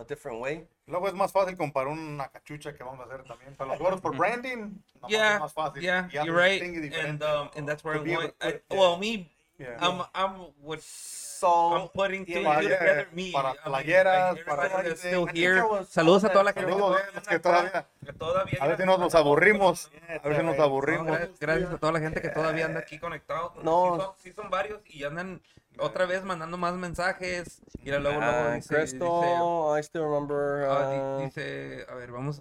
[0.00, 0.66] a different way.
[0.86, 3.54] Luego es más fácil comparar una cachucha que vamos a hacer también.
[3.56, 5.82] Para los gorros por branding, nomás Yeah, es más fácil.
[5.82, 8.32] yeah, Y ya you're right, and um, and that's where I'm going.
[8.40, 9.76] I, well, me Yeah.
[9.78, 13.08] I'm, I'm, what, So, I'm putting two yeah, together.
[13.12, 15.62] Me, para I mean, playeras, para everybody that's still here.
[15.88, 16.70] Saludos a toda la gente.
[16.72, 19.90] Saludos, que todavía- que todavía A ver si nos, nos aburrimos.
[20.22, 20.56] A ver si nos.
[20.56, 21.18] No, aburrimos.
[21.38, 23.52] gracias, a toda la gente que todavía anda aquí conectado.
[23.62, 23.94] No.
[23.96, 25.42] Sí son, sí son varios y andan
[25.80, 27.60] otra vez mandando más mensajes.
[27.82, 30.60] Y luego, luego Ah, dice, Crystal, I still remember.
[30.60, 32.40] dice, ah, uh, di- dice, a ver, vamos.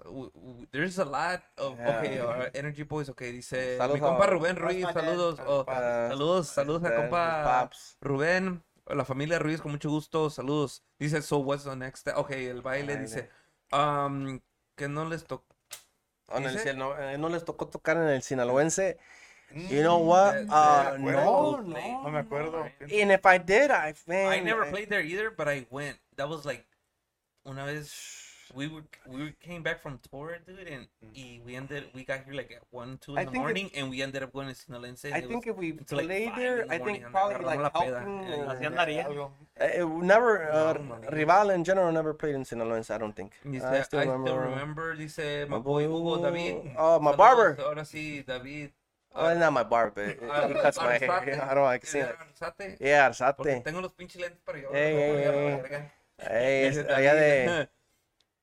[0.72, 1.98] There's a lot of, Yeah.
[1.98, 5.40] okay, our Energy Boys, okay, dice, Saludos mi compa a- Rubén Ruiz, saludos.
[5.45, 7.69] oh, uh, saludos, saludos a uh, compa.
[8.01, 10.84] Rubén, la familia Ruiz, con mucho gusto, saludos.
[11.00, 12.18] Dice, so what's the next step?
[12.18, 12.98] Ok, el baile Baile.
[13.01, 13.30] dice,
[13.72, 14.40] um,
[14.76, 15.45] que no les tocó.
[16.32, 16.74] Oh, no, ¿Dice?
[16.76, 19.00] no, eh, no les tocó tocar en el sinaloense.
[19.56, 20.36] You Mm, know what?
[20.50, 22.03] Uh, that- no, no.
[22.03, 22.69] No me acuerdo.
[22.92, 25.98] And if I did, I, man, I never I- played there either, but I went.
[26.18, 26.66] That was like
[27.48, 27.92] una vez
[28.56, 30.88] we were we came back from tour, dude, and
[31.45, 33.72] we ended we got here like at one, two in I the think it- morning,
[33.76, 35.06] and we ended up going to Sinaloense.
[35.11, 37.69] I think was if we until, like, played there, the I think probably like la
[37.69, 37.94] helping.
[37.94, 39.06] and uh, Así andaría.
[39.06, 39.32] Algo.
[39.60, 40.98] Uh, never, uh, No.
[41.11, 43.34] Rival in general never played in Sinaloense, I don't think.
[43.45, 44.42] Dice, I I still still remember.
[44.50, 46.72] remember, dice my My boy boy Hugo David.
[46.78, 47.58] Oh, my Saludos, barber.
[47.61, 48.72] Ahora sí, David.
[49.16, 51.12] Well, not my barber, but Ah, he cuts my hair.
[51.50, 52.16] I don't like seeing it.
[52.40, 52.78] Arzate?
[52.80, 53.64] Yeah, Arzate.
[53.64, 54.70] tengo los pinches lentes, pero yo.
[54.74, 55.92] Ey, ey, ey.
[56.20, 57.70] Hey, allá de.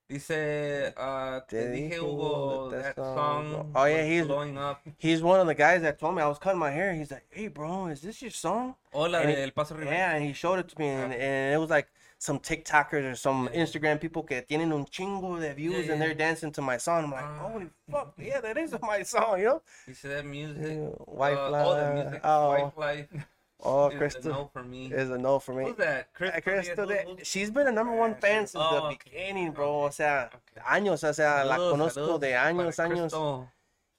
[0.09, 4.81] Dice, ah, te dije, Hugo, that that song- song Oh, yeah, he's- blowing up.
[4.99, 6.95] He's one of the guys that told me I was cutting my hair.
[6.95, 9.97] He's like, "Hey, bro, is this your song?" Hola, And de El Paso Rivera.
[9.97, 11.89] Yeah, and he showed it to me, and, and it was like
[12.19, 16.15] some TikTokers or some Instagram people que tienen un chingo de views, Yeah, and they're
[16.15, 17.05] dancing to my song.
[17.05, 17.39] I'm like, Ah.
[17.39, 19.63] holy fuck, yeah, that is my song, you know?
[19.87, 20.63] Dice that music.
[20.63, 21.63] Yeah, White uh, Fly.
[21.65, 22.21] oh, the music.
[22.25, 23.07] oh, White Life.
[23.63, 24.87] oh, is a Crystal no for me.
[24.93, 25.65] is a no for me.
[25.65, 26.09] Who's that?
[26.15, 26.43] Uh, Crystal.
[26.43, 28.99] Crystal, who- who- she's been a number one fan since Oh, the okay.
[29.05, 29.69] beginning, bro.
[29.83, 29.87] Okay.
[29.87, 30.63] O sea, Okay.
[30.67, 33.01] años, o sea, la conozco saludos de años, años.
[33.13, 33.49] Crystal.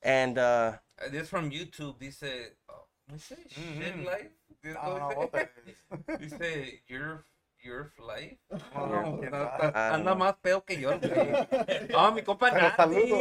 [0.01, 1.99] And, uh, Uh, This from YouTube.
[1.99, 4.05] Dice, oh, dice shit Mhm.
[4.05, 4.31] life.
[4.63, 5.49] Dice, No, no, dice- otra vez.
[6.19, 6.81] dice
[7.67, 8.37] your life.
[8.73, 9.71] No, sabe.
[9.73, 10.15] Ah, Anda no.
[10.15, 10.91] más feo que yo.
[11.95, 12.75] Ah, mi compa Pero Nati.
[12.77, 13.19] saludos.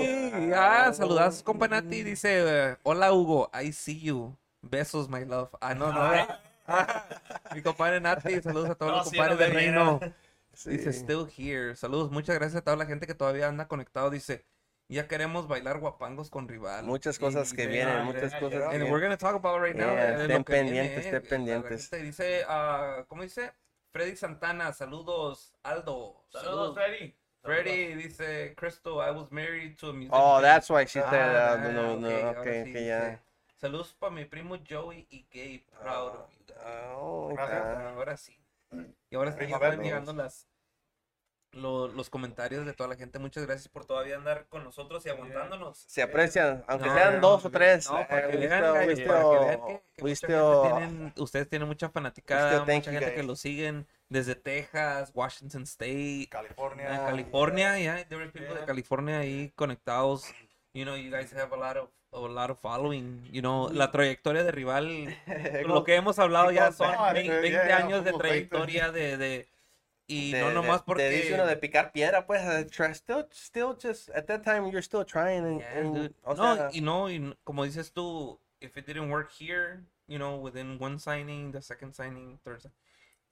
[0.54, 2.02] Ah, saludas, compa Nati.
[2.04, 2.28] Dice,
[2.70, 4.36] eh, hola Hugo, I see you.
[4.62, 5.50] Besos, my love.
[5.60, 6.14] Ah, no, no.
[6.14, 6.26] eh.
[6.66, 7.04] Ah,
[7.54, 9.98] mi compadre Nati, saludos a todos No, los sí, compadres no de Reino.
[9.98, 10.16] viera.
[10.64, 11.00] Dice, sí.
[11.00, 11.76] still here.
[11.76, 14.08] Saludos, muchas gracias a toda la gente que todavía anda conectado.
[14.10, 14.44] Dice,
[14.88, 16.84] ya queremos bailar guapangos con rival.
[16.84, 18.92] muchas Y cosas que dice, vienen, ah, muchas cosas and que And vienen.
[18.92, 19.90] we're gonna talk about right now.
[19.92, 21.90] Yeah, eh, estén que viene, pendientes, estén pendientes.
[21.90, 23.52] Dice, ah, ¿cómo dice?
[23.96, 25.54] Freddy Santana, saludos.
[25.62, 27.14] Aldo, Saludos, Freddy.
[27.42, 30.20] Freddy dice, Crystal, I was married to a musician.
[30.22, 32.84] Oh, that's why she said, Ah, uh, no, no, ok, ahora okay, sí, okay, dice,
[32.84, 33.18] yeah.
[33.58, 36.44] Saludos para mi primo Joey y Gabe, proud of you.
[36.46, 36.58] guys".
[36.94, 37.64] Oh, Gracias.
[37.64, 37.94] ah.
[37.96, 38.36] Ahora sí.
[39.10, 40.46] Y ahora sí están llegando las,
[41.56, 43.18] lo- los comentarios de toda la gente.
[43.18, 45.78] Muchas gracias por todavía andar con nosotros y aguantándonos.
[45.88, 47.90] Se aprecian, aunque No, sean no, dos o tres.
[47.90, 49.04] No, para eh, que we vean, que que,
[51.14, 53.26] que ustedes tienen mucha fanaticada, mucha you gente que guys.
[53.26, 57.00] lo siguen desde Texas, Washington State, California.
[57.02, 58.66] uh, California, yeah, there are people de Yeah.
[58.66, 60.24] California ahí conectados.
[60.72, 63.22] You know, you guys have a lot of a lot of following.
[63.32, 64.88] You know, la trayectoria de rival,
[65.66, 68.22] lo que hemos hablado ya son No, 20, eh, 20 ya, ya años de somos
[68.22, 68.48] 20.
[68.48, 69.48] trayectoria de, de
[70.08, 72.40] y de, no de- nomás porque de, dice uno de picar piedra, pues,
[72.96, 76.70] still, still just, at that time, you're still trying, and, Yeah, and, o no, sea,
[76.72, 80.98] y no, y como dices tú, if it didn't work here, you know, within one
[80.98, 82.68] signing, the second signing, third si-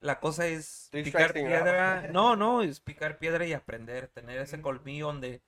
[0.00, 2.02] La cosa es picar piedra.
[2.12, 5.40] No, no, es picar piedra y aprender, tener ese colmillo donde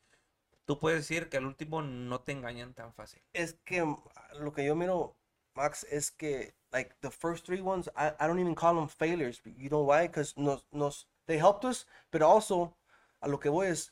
[0.67, 3.21] tú puedes decir que al último no te engañan tan fácil.
[3.35, 3.97] es que mm,
[4.41, 5.15] lo que yo miro,
[5.55, 9.41] Max, es que, like, the first three ones, I, I don't even call them failures.
[9.45, 10.07] You know why?
[10.07, 12.75] Because nos, nos, they helped us, but also,
[13.23, 13.91] a lo que voy es,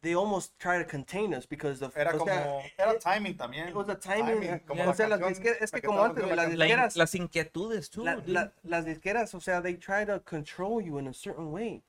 [0.00, 2.98] they almost try to contain us because the, Era o sea, como, eh, era eh,
[3.00, 3.68] timing también.
[3.68, 4.84] it was a timing, Timing, eh, como yeah.
[4.86, 6.64] la o sea, las canción, disqueras, es que que como antes, viendo las la La
[6.64, 8.04] disqueras, las inquietudes tú.
[8.04, 11.82] la- la- las disqueras, o sea, they try to control you in a certain way.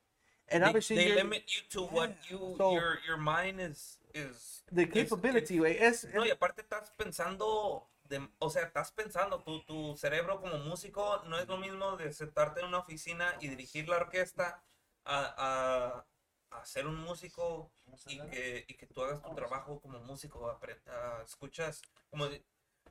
[0.51, 4.64] And they, obviously, they limit you to what you So- your your mind is is
[4.72, 8.92] the is- capability, is- güey, es, No, y aparte estás pensando, de, o sea, estás
[8.92, 13.36] pensando, tu, tu cerebro como músico no es lo mismo de sentarte en una oficina
[13.40, 14.64] y dirigir la orquesta
[15.06, 16.06] a,
[16.52, 17.72] a, a ser un músico
[18.08, 22.26] y que, y que tú hagas tu trabajo como músico, ah, escuchas, como,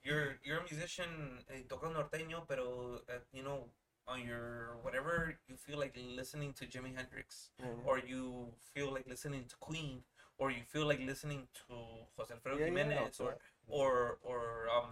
[0.04, 3.68] you're, you're a musician y tocas norteño, pero, eh, you know,
[4.06, 7.50] on your whatever, you feel like listening to Jimi Hendrix,
[7.84, 10.02] or you feel like listening to Queen,
[10.38, 11.74] or you feel like listening to
[12.16, 13.36] José Alfredo Yeah, yeah, Jiménez, or
[13.68, 14.90] or or um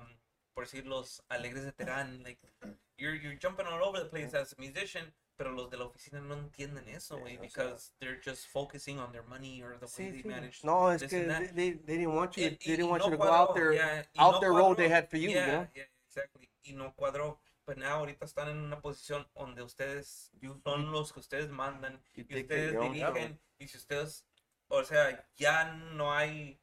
[0.55, 2.39] por decir los alegres de Terán like
[2.99, 6.21] you're you're jumping all over the place as a musician pero los de la oficina
[6.21, 10.11] no entienden eso güey because they're just focusing on their money or the way Sí,
[10.13, 10.27] they sí.
[10.29, 12.51] manage No, es que they, they, they didn't want you.
[12.51, 14.53] To, they didn't want no you to go cuadró, out there, yeah, out no their
[14.53, 15.29] road they had for you.
[15.31, 15.67] yeah, you know?
[15.75, 20.31] yeah, exactly y no cuadró but now ahorita están en una posición donde ustedes
[20.65, 24.25] son los que ustedes mandan You y ustedes dirigen y si ustedes,
[24.69, 25.65] o sea, ya
[25.95, 26.59] no hay,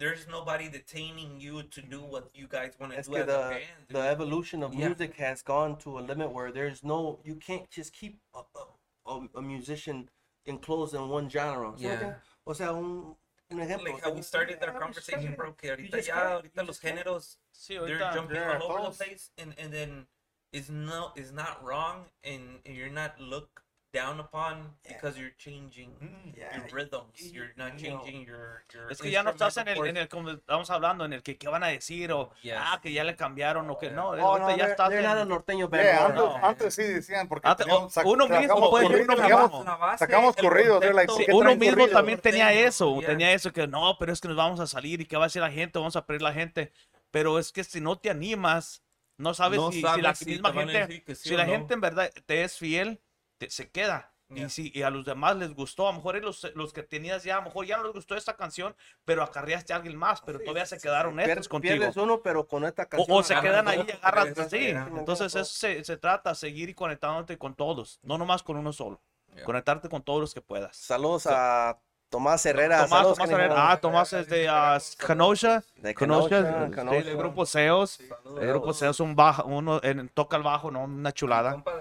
[0.00, 3.26] there's nobody detaining you to do what you guys want to do que as a
[3.26, 3.62] the, band.
[3.90, 4.86] the evolution of Yeah.
[4.88, 9.12] music has gone to a limit where there's no, you can't just keep a, a,
[9.12, 10.08] a, a musician
[10.46, 11.72] enclosed in one genre.
[11.76, 11.96] ¿Sí me Yeah.
[12.00, 12.16] entiendes?
[12.46, 13.14] O sea, un,
[13.50, 13.92] un ejemplo.
[13.92, 16.14] like how we started our yeah, we conversation, started- bro, que you ahorita just ya,
[16.14, 16.98] can't, ahorita you los just can't.
[16.98, 20.06] géneros, Sí, they're jumping all over the place and, and then
[20.52, 23.60] it's no it's not wrong and, and you're not looked
[23.92, 25.90] down upon because you're changing
[26.36, 29.84] Yeah, your rhythms you're not changing your, your Es que ya no estás en el,
[29.86, 32.54] en el, como estamos hablando, en el que qué van a decir, o Yes.
[32.56, 35.28] ah, que ya le cambiaron, o que no, Oh, no, ya they're, estás en...
[35.28, 35.68] norteño.
[35.70, 36.46] Yeah, no, antes, no.
[36.46, 39.64] antes sí decían, porque Antes- teníamos- o- uno mismo sacamos puede ser corridos, uno mismo.
[39.64, 41.92] La base, sacamos corridos, like, concepto, ¿por qué Uno mismo corridos?
[41.92, 43.06] también tenía eso, yeah.
[43.08, 45.26] tenía eso, que no, pero es que nos vamos a salir y qué va a
[45.26, 46.72] decir la gente, vamos a perder la gente.
[47.10, 48.84] Pero es que si no te animas,
[49.16, 51.50] no sabes No si, si sabes la si misma gente, sí si la no.
[51.52, 53.00] gente en verdad te es fiel,
[53.40, 54.12] te- se queda.
[54.28, 54.46] Yeah.
[54.46, 57.24] Y, si, y a los demás les gustó, a lo mejor los, los que tenías
[57.24, 60.20] ya, a lo mejor ya no les gustó esta canción, pero acarreaste a alguien más,
[60.20, 61.74] pero todavía se quedaron Pier- estos contigo.
[61.74, 63.18] Pierdes uno, pero con esta O, canción.
[63.18, 64.68] o se agarras quedan ahí y tres, sí.
[64.68, 69.00] Entonces eso se, se trata, seguir y conectándote con todos, no nomás con uno solo.
[69.34, 69.42] Yeah.
[69.44, 70.76] Conectarte con todos los que puedas.
[70.76, 72.76] Saludos a Tomás Herrera.
[72.84, 73.30] Tomás, saludos, Tomás.
[73.32, 73.70] Herrera.
[73.72, 75.64] Ah, Tomás es de ah, Kenosha.
[75.76, 77.02] De Kenosha, Kenosha, sí, Kenosha.
[77.02, 77.98] del grupo Seos.
[78.40, 81.50] El grupo Seos un bajo, uno en- toca el bajo, no una chulada.
[81.52, 81.72] Compa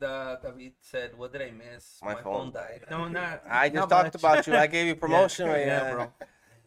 [0.00, 1.98] Dar- David said, "What did I miss?
[2.02, 2.52] My phone.
[2.52, 3.42] died." No, not.
[3.48, 4.22] I just not talked much.
[4.22, 4.54] about you.
[4.56, 5.46] I gave you promotion.
[5.46, 6.12] Yeah, yeah, yeah, bro.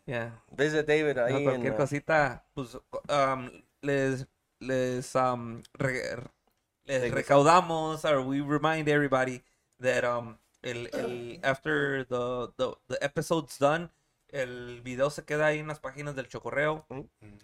[0.05, 0.29] Yeah.
[0.55, 1.43] Visit David No, ahí en.
[1.43, 2.75] cualquier uh, cosita, pues
[3.09, 3.49] um,
[3.83, 4.25] les
[4.59, 6.17] les um, re-
[6.85, 9.41] les recaudamos or we remind everybody
[9.79, 13.89] that um el, el after the, the the episode's done
[14.31, 16.85] el video se queda ahí en las páginas del chocorreo.
[16.89, 17.01] Mm.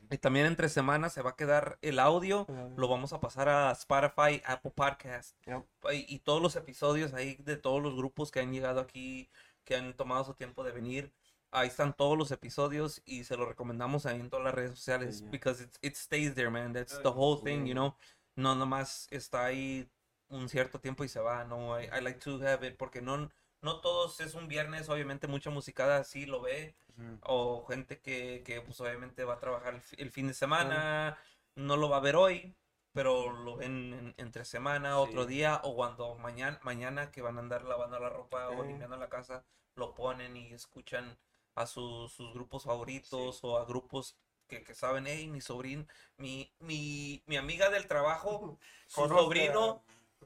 [0.10, 3.72] y también entre semanas se va a quedar el audio lo vamos a pasar a
[3.72, 5.38] Spotify Apple Podcast.
[5.46, 5.66] Yep.
[5.94, 9.30] y, y todos los episodios ahí de todos los grupos que han llegado aquí
[9.64, 11.14] que han tomado su tiempo de venir
[11.52, 15.22] ahí están todos los episodios y se los recomendamos ahí en todas las redes sociales
[15.22, 15.30] Yeah.
[15.32, 16.74] because it, it stays there man.
[16.74, 17.96] That's the whole thing you know
[18.36, 19.90] no nomás está ahí
[20.30, 23.30] un cierto tiempo y se va no I, I like to have it porque no
[23.62, 26.76] no todos es un viernes obviamente mucha musicada sí lo ve
[27.22, 31.18] o gente que, que pues obviamente va a trabajar el, fi- el fin de semana
[31.56, 32.56] no lo va a ver hoy
[32.94, 37.42] pero lo ven en- entre semana otro día o cuando mañana mañana que van a
[37.42, 39.46] andar lavando la ropa o limpiando la casa
[39.76, 41.18] lo ponen y escuchan
[41.56, 45.86] a sus, sus grupos favoritos o a grupos que, que saben, hey, mi sobrino,
[46.18, 49.84] mi, mi, mi amiga del trabajo, su sobrino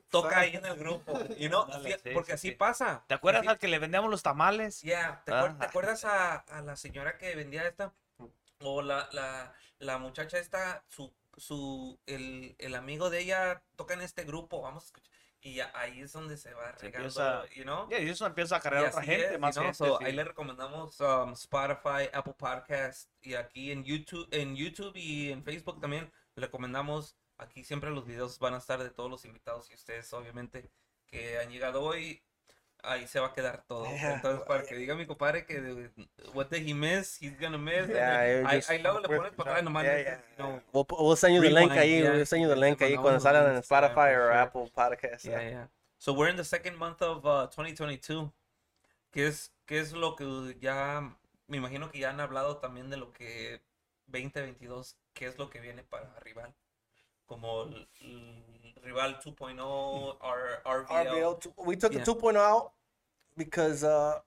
[0.09, 2.55] toca ahí en el grupo, you know, Ándale, así- sí, porque sí, así sí.
[2.55, 3.03] pasa.
[3.07, 4.81] ¿Te acuerdas Así- al que le vendíamos los tamales?
[4.81, 5.67] Yeah, ¿te, acuer- te Ah.
[5.69, 7.93] acuerdas a, a la señora que vendía esta?
[8.59, 14.01] O la, la, la muchacha esta, su, su, el, el amigo de ella toca en
[14.01, 15.11] este grupo, vamos a escuchar.
[15.43, 17.89] Y ya ahí es donde se va Se regando, empieza- you know?
[17.89, 19.77] Yeah, y eso empieza a Y cargar a otra gente, es, más you know, gente,
[19.77, 20.05] so sí.
[20.05, 25.43] Ahí le recomendamos um, Spotify, Apple Podcast y aquí en YouTube, en YouTube y en
[25.43, 27.15] Facebook también le recomendamos.
[27.41, 30.69] Aquí siempre los videos van a estar de todos los invitados y ustedes obviamente
[31.07, 32.21] que han llegado hoy.
[32.83, 33.85] Ahí se va a quedar todo.
[34.25, 35.91] Entonces, para que diga mi compadre que de-
[36.33, 37.87] what did he miss, he's gonna miss.
[37.87, 39.85] Yeah, ahí, ahí luego le Pues, pones para atrás nomás.
[41.19, 42.01] send you the link ahí.
[42.01, 42.11] yeah.
[42.11, 44.33] We'll send you the Te link ahí cuando salgan en Spotify or sure.
[44.39, 45.25] Apple Podcast.
[45.25, 45.67] Yeah, yeah.
[45.99, 48.31] So we're in the second month of uh, 2022.
[49.11, 51.15] ¿Qué es, ¿Qué es lo que ya,
[51.47, 53.61] me imagino que ya han hablado también de lo que
[54.07, 56.53] 2022, qué es lo que viene para Rival?
[57.31, 61.07] Como el, el Rival 2.0, R- RVL.
[61.07, 61.39] RBL.
[61.39, 62.03] two- We took Yeah.
[62.03, 62.73] the 2.0 out
[63.37, 64.19] because uh,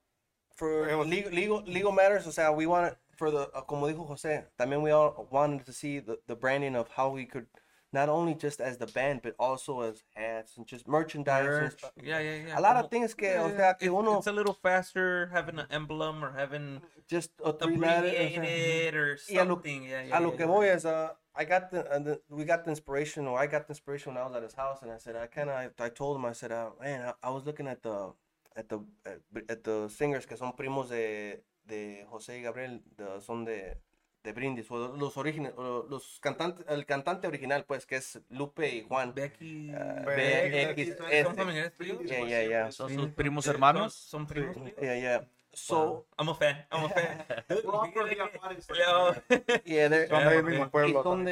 [0.54, 2.26] for legal, legal legal matters.
[2.26, 4.44] O sea, we wanted for the uh, como dijo Jose.
[4.58, 7.46] También we all wanted to see the, the branding of how we could
[7.92, 11.46] not only just as the band but also as hats and just merchandise.
[11.46, 11.92] and stuff.
[12.02, 12.58] Yeah, yeah, yeah.
[12.58, 15.28] A lot Como- of things que, o sea, que it's, uno it's a little faster
[15.32, 18.08] having an emblem or having just a three letter.
[18.08, 20.46] o sea, abbreviated or Y a lo- Yeah, yeah, a lo yeah, que yeah.
[20.46, 23.66] voy is uh I got the, uh, the we got the inspiration or I got
[23.66, 25.84] the inspiration when I was at his house and I said I kind of I,
[25.84, 28.12] I told him I said uh, man I, I was looking at the
[28.56, 33.20] at the at, at the singers que son primos de de José y Gabriel de,
[33.20, 33.76] son de
[34.22, 38.82] de Brindis o los originales los cantantes el cantante original pues que es Lupe y
[38.82, 39.70] Juan Becky.
[39.70, 42.02] Uh, Becky, BX, ¿Son este, familiares tuyos?
[42.04, 43.92] yeah yeah yeah Son sus primos hermanos.
[43.94, 44.56] Son primos.
[44.80, 46.04] yeah yeah so Wow.
[46.18, 46.56] I'm a fan.
[46.72, 47.22] I'm a fan.
[47.48, 50.64] Dude, We're all fíjate from que- Tijuana, so- Leo- yeah they're Son de ahí mismo
[50.64, 51.02] y pueblo.
[51.02, 51.24] son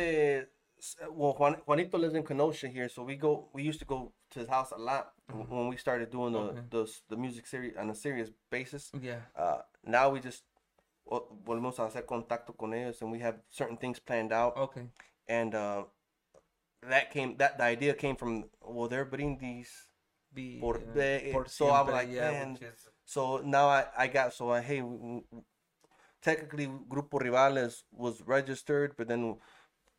[1.17, 4.39] well Juan, Juanito lives in Kenosha here so we go we used to go to
[4.41, 6.60] his house a lot w- when we started doing the Okay.
[6.70, 9.20] the, the music series on a serious basis Yeah.
[9.36, 10.42] uh now we just
[11.09, 14.89] vol- volvemos a hacer contacto con ellos and we have certain things planned out Okay.
[15.28, 15.84] and uh
[16.89, 19.89] that came that the idea came from well they're brindis
[20.34, 23.20] The, por, uh, de- por so I'm like yeah, man which is- so
[23.57, 25.24] now I, I got so I, hey w- w-
[26.28, 27.74] technically Grupo Rivales
[28.05, 29.23] was registered but then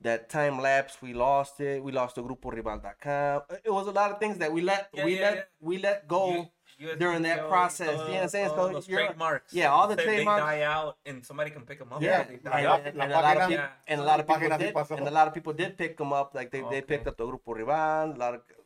[0.08, 3.96] that time lapse we lost it we lost the Grupo Rival.com uh, it was a
[4.00, 5.44] lot of things that we let Yeah, we yeah, let yeah.
[5.70, 6.50] we let go You-
[6.88, 8.50] USPTO, during that process, you know what I'm saying?
[8.50, 9.54] all So those trademarks.
[9.54, 12.02] yeah, all the They- trademarks- They die out and somebody can pick them up.
[12.02, 12.80] Yeah, They and, die la- out.
[12.88, 13.92] and- and a lot of people, Yeah.
[13.92, 16.34] and a lot of people did, and a lot of people did pick them up.
[16.40, 18.63] Like they, they picked up the Grupo Rival, a lot of riva-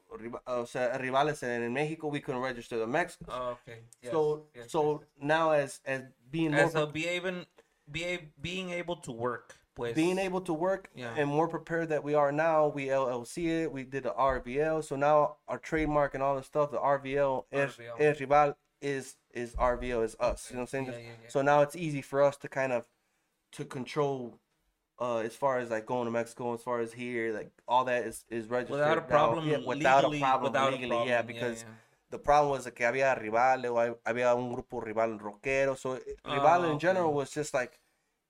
[0.48, 3.26] o sea, rivales, and in Mexico we couldn't register the Mexico.
[3.30, 3.80] Oh, okay.
[4.02, 6.74] Yes, so yes, so now as as being yes.
[6.74, 7.46] more As a be even
[7.90, 9.96] be a, being able to work, pues.
[9.96, 11.14] being able to work Yeah.
[11.16, 14.84] and more prepared that we are now, we LLC it, we did the RVL.
[14.84, 19.56] So now our trademark and all the stuff, the RVL, es, es rival is is
[19.56, 20.50] RVL is us.
[20.50, 20.86] You know what I'm saying?
[20.88, 21.30] Yeah, yeah.
[21.30, 22.86] So now it's easy for us to kind of
[23.54, 24.40] to control
[25.00, 28.06] uh as far as like going to Mexico, as far as here, like all that
[28.06, 29.08] is is registered without a now.
[29.08, 29.48] problem.
[29.48, 31.10] Yeah, without legally, a problem without legally, a problem.
[31.10, 31.70] yeah, because yeah.
[32.12, 35.78] the problem was que había rival, había un grupo rival rockero.
[35.78, 37.80] So it- rival Oh, in general was just like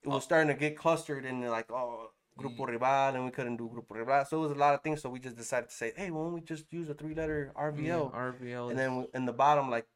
[0.04, 0.26] it was ah.
[0.26, 2.80] starting to get clustered and like oh grupo mm.
[2.80, 4.26] rival and we couldn't do grupo rival.
[4.26, 5.02] So it was a lot of things.
[5.02, 7.52] So we just decided to say, hey, why don't we just use a three letter
[7.56, 8.12] RVL?
[8.14, 8.70] Yeah, RVL.
[8.70, 9.88] and then in the bottom like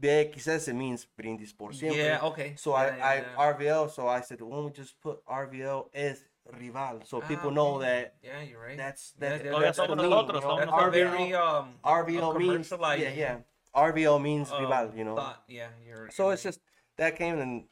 [0.00, 1.96] BXS it means brindis siempre.
[1.96, 2.54] yeah, okay.
[2.56, 3.52] So yeah, I, yeah, I.
[3.52, 3.90] RVL.
[3.90, 6.22] So I said, why don't we just put RVL es
[6.60, 8.76] rival, so Ah, people know that Yeah, you're right.
[8.76, 10.58] that's that's, yeah, that's the somos nosotros, you know?
[10.58, 11.74] That's RVL, very um.
[11.84, 13.36] RVL means yeah yeah.
[13.74, 15.16] RVL means um, rival, you know.
[15.16, 15.42] thought.
[15.48, 16.08] Yeah, you're.
[16.10, 16.52] So you're it's right.
[16.52, 16.60] just
[16.98, 17.64] that came and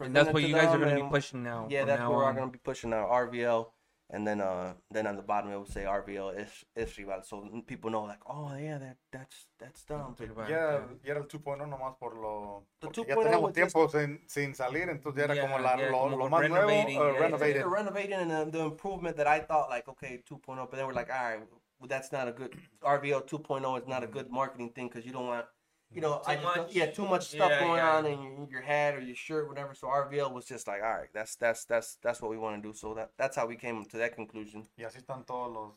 [0.00, 1.66] And that's what you guys are gonna be pushing now.
[1.68, 2.36] Yeah, that's now what we're on.
[2.36, 3.04] gonna be pushing now.
[3.06, 3.66] RVL,
[4.10, 7.42] and then uh then on the bottom it will say RVL is is rival, so
[7.66, 10.14] people know like oh yeah that that's that's them.
[10.18, 12.64] Rival, Ya, ya era el 2.0 nomás por lo...
[12.80, 15.42] The porque ya 2.0 teníamos was just- tiempo sin, sin salir, entonces ya era Yeah,
[15.42, 17.20] como la, yeah, lo, como lo más nuevo, renovating, uh, yeah, yeah.
[17.20, 17.62] renovated.
[17.62, 20.94] The renovating and the, the improvement that I thought like okay 2.0, but then we're
[20.94, 21.40] like all right,
[21.78, 25.12] well, that's not a good RVL 2.0 is not a good marketing thing because you
[25.12, 25.44] don't want.
[25.90, 26.74] You know, Too I just much.
[26.74, 27.96] yeah, too much stuff Yeah, going yeah.
[27.96, 29.72] on in your, your hat or your shirt, whatever.
[29.74, 32.68] So RVL was just like, all right, that's that's that's that's what we want to
[32.68, 32.74] do.
[32.76, 34.66] So that that's how we came to that conclusion.
[34.76, 35.72] Y así están todos los,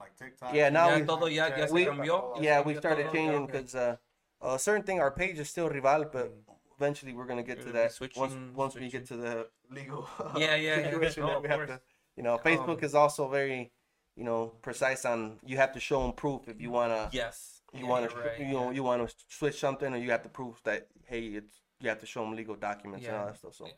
[0.00, 0.52] like TikTok.
[0.52, 2.42] Yeah, now Ya we- todo ya, ya we- cambió.
[2.42, 3.96] yeah, we started changing because uh,
[4.42, 6.34] a certain thing, our page is still rival, but
[6.76, 9.16] eventually we're gonna get You're to gonna be that once switching- once we get to
[9.16, 10.84] the legal Yeah, yeah, yeah.
[10.90, 11.70] situation No, that of we have course.
[11.70, 11.80] to.
[12.16, 13.70] You know, Facebook Um, is also very,
[14.16, 17.53] you know, precise on you have to show them proof if you wanna Yes.
[17.74, 18.76] You yeah, wanna you're right, you know yeah.
[18.76, 22.06] you wanna switch something or you have to prove that hey it's you have to
[22.06, 23.54] show them legal documents and all that stuff.
[23.54, 23.72] So yeah.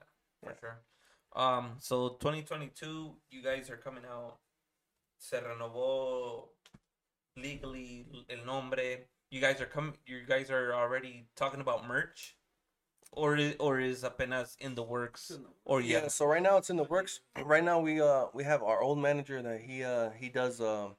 [0.50, 0.80] for sure.
[1.34, 4.38] Um, so 2022, you guys are coming out.
[5.18, 6.48] Se renovó
[7.36, 9.08] legally el nombre.
[9.30, 9.94] You guys are coming.
[10.06, 12.36] You guys are already talking about merch,
[13.12, 15.32] or is, or is apenas in the works?
[15.64, 16.02] Or yeah.
[16.02, 17.20] yeah, So right now it's in the works.
[17.42, 20.90] Right now we uh we have our old manager that he uh he does uh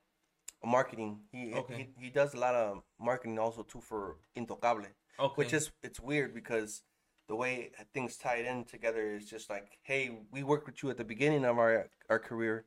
[0.65, 1.19] marketing.
[1.31, 1.89] He Okay.
[1.97, 4.87] he, he does a lot of marketing also too for Intocable,
[5.19, 5.33] okay.
[5.35, 6.83] which is it's weird because
[7.27, 10.97] the way things tied in together is just like, hey, we worked with you at
[10.97, 12.65] the beginning of our our career.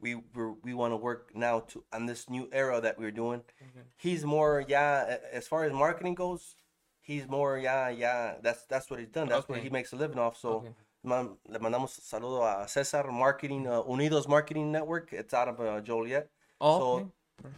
[0.00, 3.42] We we're, we want to work now to on this new era that we're doing.
[3.60, 3.86] Okay.
[3.98, 6.56] He's more yeah as far as marketing goes.
[7.02, 8.36] He's more yeah yeah.
[8.42, 9.28] That's that's what he's done.
[9.28, 10.36] That's what he makes a living off.
[10.36, 10.50] So.
[10.54, 10.74] Okay.
[11.02, 15.14] Man- le mandamos saludo a Cesar Marketing uh, Unidos Marketing Network.
[15.14, 16.28] It's out of uh, Joliet.
[16.60, 17.12] Oh, so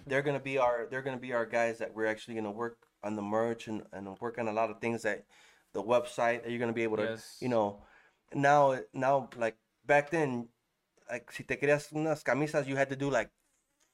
[0.07, 3.17] they're gonna be our they're gonna be our guys that we're actually gonna work on
[3.17, 5.25] the merch and, and work on a lot of things that
[5.73, 7.39] the website that you're gonna be able to Yes.
[7.41, 7.83] you know
[8.35, 10.49] now now like back then
[11.11, 13.31] like si te querías unas camisas you had to do like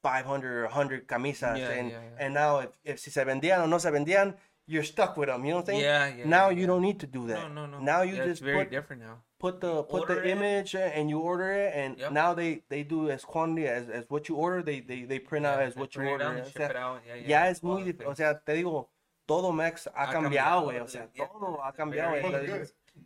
[0.03, 2.25] 500 or 100 camisas Yeah, and yeah, yeah.
[2.25, 4.35] and now if, if si se vendían o no se vendían
[4.67, 6.29] you're stuck with them you know what I'm saying Yeah, yeah.
[6.29, 7.79] now you don't need to do that No, no, no.
[7.81, 9.23] now you just very put different now.
[9.39, 12.13] Put the put Order the image and you order it and Yep.
[12.13, 15.47] now they they do as quantity as, as what you order they they, they print
[15.47, 17.01] out Yeah, as they what you order out o sea, out.
[17.07, 17.29] Yeah, yeah.
[17.29, 18.89] ya es muy o sea te digo
[19.27, 22.17] todo Max ha, Ha cambiado güey o sea todo ha cambiado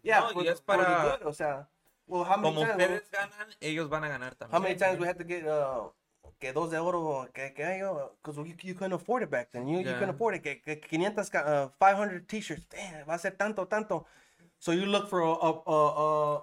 [0.03, 1.69] yeah No, for, es para- good, o sea
[2.07, 4.53] well how many Como times ustedes ganan, ellos van a ganar también.
[4.55, 5.91] how many times we had to get uh
[6.39, 7.85] que dos de oro que que
[8.23, 9.99] because you, you couldn't afford it back then you, you Yeah.
[9.99, 13.67] couldn't afford it que, que 500 ca- uh, 500 t-shirts damn va a ser tanto
[13.67, 14.07] tanto
[14.63, 16.43] so you look for a a, a,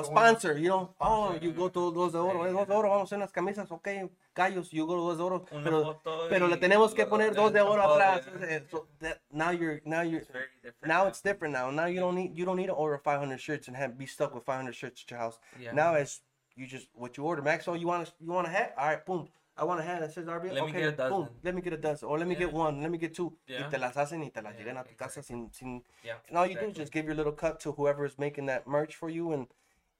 [0.00, 2.88] a sponsor, you know, oh, you go to Dos de Oro, eh, Dos de Oro,
[2.88, 3.88] vamos a hacer unas camisas, ok,
[4.34, 7.52] gallos, you go to Dos de Oro, Una pero, pero le tenemos que poner Dos
[7.52, 8.26] de Oro atrás.
[8.42, 10.22] eh, So that, now you're, now you're,
[10.64, 11.70] It's now it's different now.
[11.70, 14.34] Now you don't need, you don't need to order 500 shirts and have be stuck
[14.34, 15.38] with 500 shirts at your house.
[15.60, 15.72] Yeah.
[15.72, 16.22] Now it's
[16.56, 17.42] you just what you order.
[17.42, 18.74] Maxwell, you want a, you want a hat?
[18.76, 19.28] All right, boom.
[19.58, 20.44] I want a hat that says RB.
[20.52, 21.16] Let me okay, get a dozen.
[21.18, 21.28] boom.
[21.42, 22.80] Let me get a dozen, or let me get one.
[22.80, 23.32] Let me get two.
[23.46, 23.64] Yeah.
[23.64, 25.82] Y te las hacen y te las Yeah, llegan a tu casa sin, sin.
[26.04, 28.46] Yeah, And all you do is just give your little cut to whoever is making
[28.46, 29.46] that merch for you, and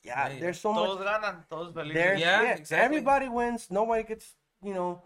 [0.03, 0.85] yeah, Yeah, there's so much.
[0.87, 2.21] Todos ganan, todos felices.
[2.21, 2.85] Yeah, yeah, exactly.
[2.85, 3.69] everybody wins.
[3.71, 5.03] Nobody gets you know,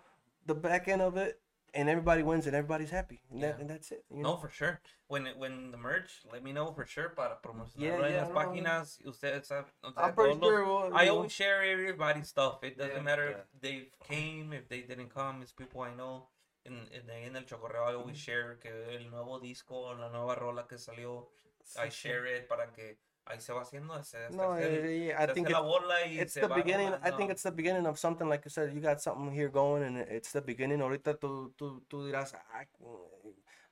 [0.47, 1.41] the back end of it,
[1.75, 4.05] and everybody wins and everybody's happy, and, that, and that's it.
[4.11, 4.37] You No, know?
[4.37, 4.81] for sure.
[5.09, 8.21] When it- when the merch, let me know for sure para promocionarlo Yeah, en yeah,
[8.23, 8.41] las no, no.
[8.41, 8.99] páginas.
[9.07, 9.71] Ustedes saben.
[9.97, 10.65] I'm pretty sure.
[10.65, 12.63] We'll, I always share everybody's stuff.
[12.63, 13.37] It doesn't Yeah, matter yeah.
[13.55, 15.43] if they came, if they didn't come.
[15.43, 16.29] It's people I know.
[16.65, 18.25] En, en, en el chocorreo I always mm-hmm.
[18.25, 21.29] share que el nuevo disco, la nueva rola que salió,
[21.77, 24.03] I share it para que ahí se va haciendo.
[24.03, 26.93] Se, se No, el- eh, se I think la it's, bola y it's the beginning.
[27.03, 28.29] I think it's the beginning of something.
[28.29, 30.81] Like you said, you got something here going, and it's the beginning.
[30.81, 32.67] Ahorita tú, tú, tú dirás, "I-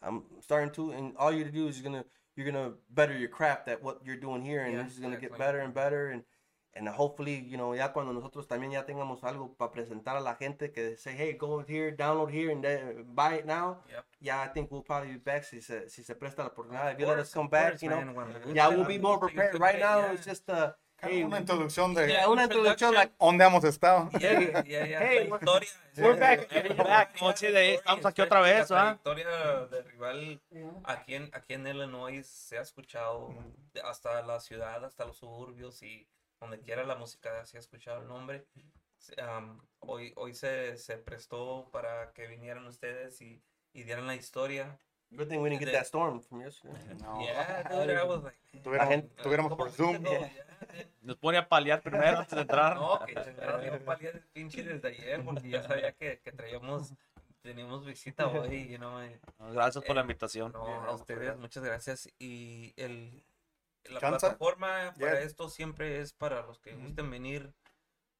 [0.03, 2.05] I'm starting to, and all you to do is you're gonna
[2.37, 5.17] you're gonna better your craft at what you're doing here, and Yeah, this is gonna
[5.19, 6.25] get better and better, and
[6.75, 10.37] and hopefully, you know, ya cuando nosotros también ya tengamos algo para presentar a la
[10.37, 13.79] gente que say, hey, go here, download here, and then buy it now.
[13.91, 14.05] Yep.
[14.21, 16.93] Yeah, I think we'll probably be back si se, si se presta la oportunidad.
[16.93, 19.59] If you let us come back, course, you know, man, yeah, we'll be more prepared.
[19.59, 20.13] Right now, yeah.
[20.13, 24.09] it's just uh, hey, una introducción de Yeah, una introducción like dónde hemos estado.
[24.21, 24.99] Yeah, yeah, yeah.
[25.01, 25.69] Hey, we're- historia.
[25.99, 28.99] we're back, de- estamos aquí otra vez, La ¿va?
[29.03, 30.41] trayectoria de rival
[30.85, 33.35] aquí en, aquí en Illinois se ha escuchado
[33.75, 36.07] de- hasta la ciudad, hasta los suburbios y
[36.41, 38.47] donde quiera la música se ha escuchado el nombre.
[39.19, 44.79] Um, hoy hoy se, se prestó para que vinieran ustedes y, y dieran la historia.
[45.13, 46.79] Good thing we didn't get that storm from yesterday.
[47.03, 47.21] No.
[47.21, 50.03] Yeah, dude, I was like, Tuviéramos, gente- tuviéramos ¿cómo por Zoom.
[50.05, 50.19] Yeah.
[50.21, 50.87] Yeah.
[51.03, 52.77] Nos pone a paliar primero antes de entrar.
[52.77, 56.93] No, que chingados, yo palía el pinche desde ayer porque ya sabía que, que traíamos,
[57.43, 59.19] teníamos visita hoy, you know, y-
[59.53, 60.53] Gracias por la Eh, invitación.
[60.53, 62.09] No, Yeah, a ustedes, muchas gracias.
[62.19, 63.25] Y el,
[63.85, 65.23] la plataforma para Yeah.
[65.23, 66.83] esto siempre es para los que Ujú.
[66.83, 67.53] gusten venir.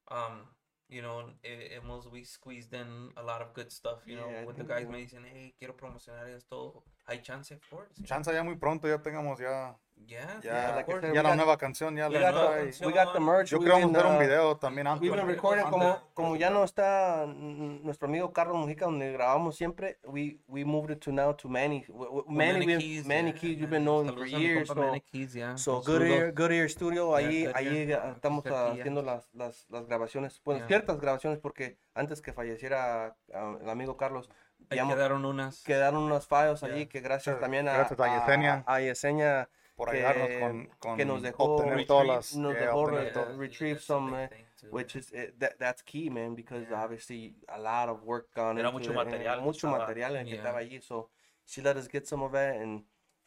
[0.09, 0.45] Um,
[0.89, 4.47] you know, eh, hemos we squeezed in a lot of good stuff, you Yeah, know,
[4.47, 6.83] with the guys me dicen, hey, quiero promocionar esto.
[7.07, 8.01] Hay chance, of course.
[8.03, 11.29] Chance ya muy pronto ya tengamos ya, Yeah, ya, yeah, like said, ya we la
[11.29, 12.87] got- nueva canción, ya La nueva the, canción.
[12.87, 13.49] we got the merch.
[13.51, 15.01] Yo we've creo que been, vamos a hacer un video también antes.
[15.01, 19.99] We've been recording como, como ya no está nuestro amigo Carlos Mujica donde grabamos siempre.
[20.03, 21.85] We we moved it to now to Manny.
[22.27, 24.67] Manny, we- Keys, Manny yeah, Keys, you've been knowing for years.
[24.67, 25.55] So, Manny Keys, yeah.
[25.55, 26.01] so Good.
[26.01, 27.17] Ear, Good Ear Studio.
[27.17, 30.41] Yeah, Ahí Good ahí estamos haciendo las, las, las grabaciones.
[30.43, 30.67] Bueno, Yeah.
[30.67, 34.29] ciertas grabaciones porque antes que falleciera uh, el amigo Carlos,
[34.69, 35.63] ya quedaron unas.
[35.63, 39.49] quedaron unos files allí que gracias también a, gracias a Yesenia.
[39.89, 42.53] A, a Yesenia por que- ayudarnos con, con que nos dejó obtener todas las, nos
[42.53, 43.37] yeah, dejó obtener re- todo.
[43.37, 44.29] retrieve some, big
[44.63, 48.57] uh, which is it, that that's key man because obviously a lot of work gone
[48.59, 50.41] Era into mucho it, and material que mucho estaba- material en que Yeah.
[50.43, 51.09] estaba allí so
[51.45, 52.83] she let us get some of that and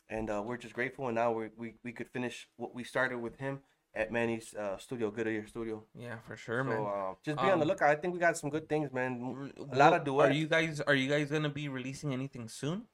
[0.08, 3.18] and uh, we're just grateful and now we we we could finish what we started
[3.20, 3.60] with him
[3.97, 6.78] at Manny's uh, studio Good Ear Studio Yeah, for sure, so man.
[6.84, 9.20] uh, just be on the Um, lookout I think we got some good things man
[9.23, 12.49] R- a lot of duets Are you guys are you guys gonna be releasing anything
[12.49, 12.86] soon?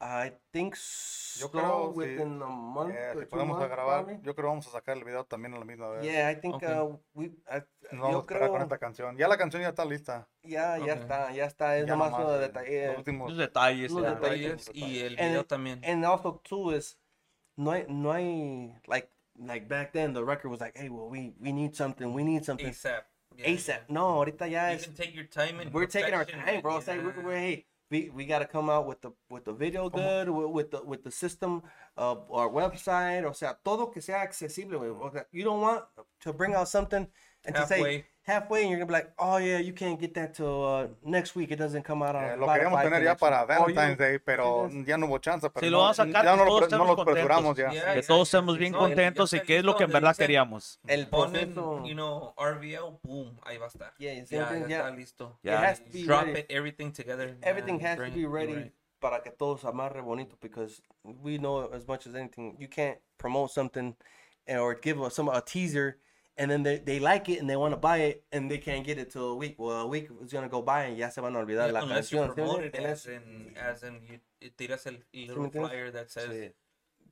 [0.00, 1.96] I think so creo, sí.
[1.98, 4.16] within a month Yeah, or si two podemos months, grabar, probably.
[4.16, 6.04] yo creo que vamos a sacar el video también a la misma vez.
[6.04, 6.68] yeah I think Okay.
[6.78, 9.16] uh, we I, Nos vamos a yo esperar con creo esta canción.
[9.16, 10.28] Ya la canción ya está lista.
[10.42, 11.00] ya ya Ok.
[11.00, 13.90] está ya está es Ya nomás nomás, uno eh, detalle los últimos Los detalles.
[13.92, 14.14] Los ya.
[14.14, 14.66] detalles.
[14.66, 15.80] Detalles y el And- video también.
[15.84, 16.98] and also too is
[17.56, 21.32] no hay, no hay like like back then the record was like hey well we
[21.40, 23.04] we need something we need something ASAP.
[23.36, 24.70] Yeah, ASAP no ahorita ya.
[24.70, 27.20] You es can take your time and we're taking our time bro it's like we're,
[27.24, 30.50] we're hey we, we got to come out with the with the video good with,
[30.50, 31.62] with the with the system
[31.96, 34.90] of our website o sea todo que sea accesible güey.
[34.90, 35.84] o sea you don't want
[36.20, 37.06] to bring out something
[37.44, 38.34] and to say Halfway.
[38.34, 41.36] halfway and you're gonna be like oh yeah you can't get that till uh, next
[41.36, 43.40] week it doesn't come out on Eh, lo queríamos Spotify tener till ya next para
[43.40, 43.48] week.
[43.48, 45.48] You- Valentine's Day, pero Sí, ya no hubo chance.
[45.50, 46.86] Pero Sí, lo no- vamos a sacar, ya que no, todos lo, pre- no estemos
[46.88, 47.70] los apresuramos ya.
[47.70, 49.56] Yeah, Que yeah, todos yeah, estamos sí, bien no, ya- contentos ya y está que
[49.58, 50.80] es lo listo, que en donde verdad dicen, queríamos.
[50.86, 53.92] el Ponen, proceso you know, RVL, boom, ahí va a estar.
[53.98, 54.78] Yeah, Ya, same thing, ya yeah.
[54.88, 55.38] está listo.
[55.42, 56.40] It has to be Drop ready.
[56.40, 57.36] it, everything together.
[57.42, 58.72] everything Yeah, has right, to be you're ready right.
[59.00, 62.98] para que todo se amarre bonito because we know as much as anything you can't
[63.18, 63.94] promote something
[64.46, 65.98] and- or give a, some a teaser
[66.36, 68.84] and then they, they like it and they want to buy it and they can't
[68.84, 69.54] get it till a week.
[69.58, 71.80] Well, a week is gonna go by and ya se van a olvidar Yeah, la
[71.82, 72.26] unless you canción.
[72.26, 76.10] ¿sí me promote it as in, as in you, you tiras el little flyer that
[76.10, 76.52] says Sí.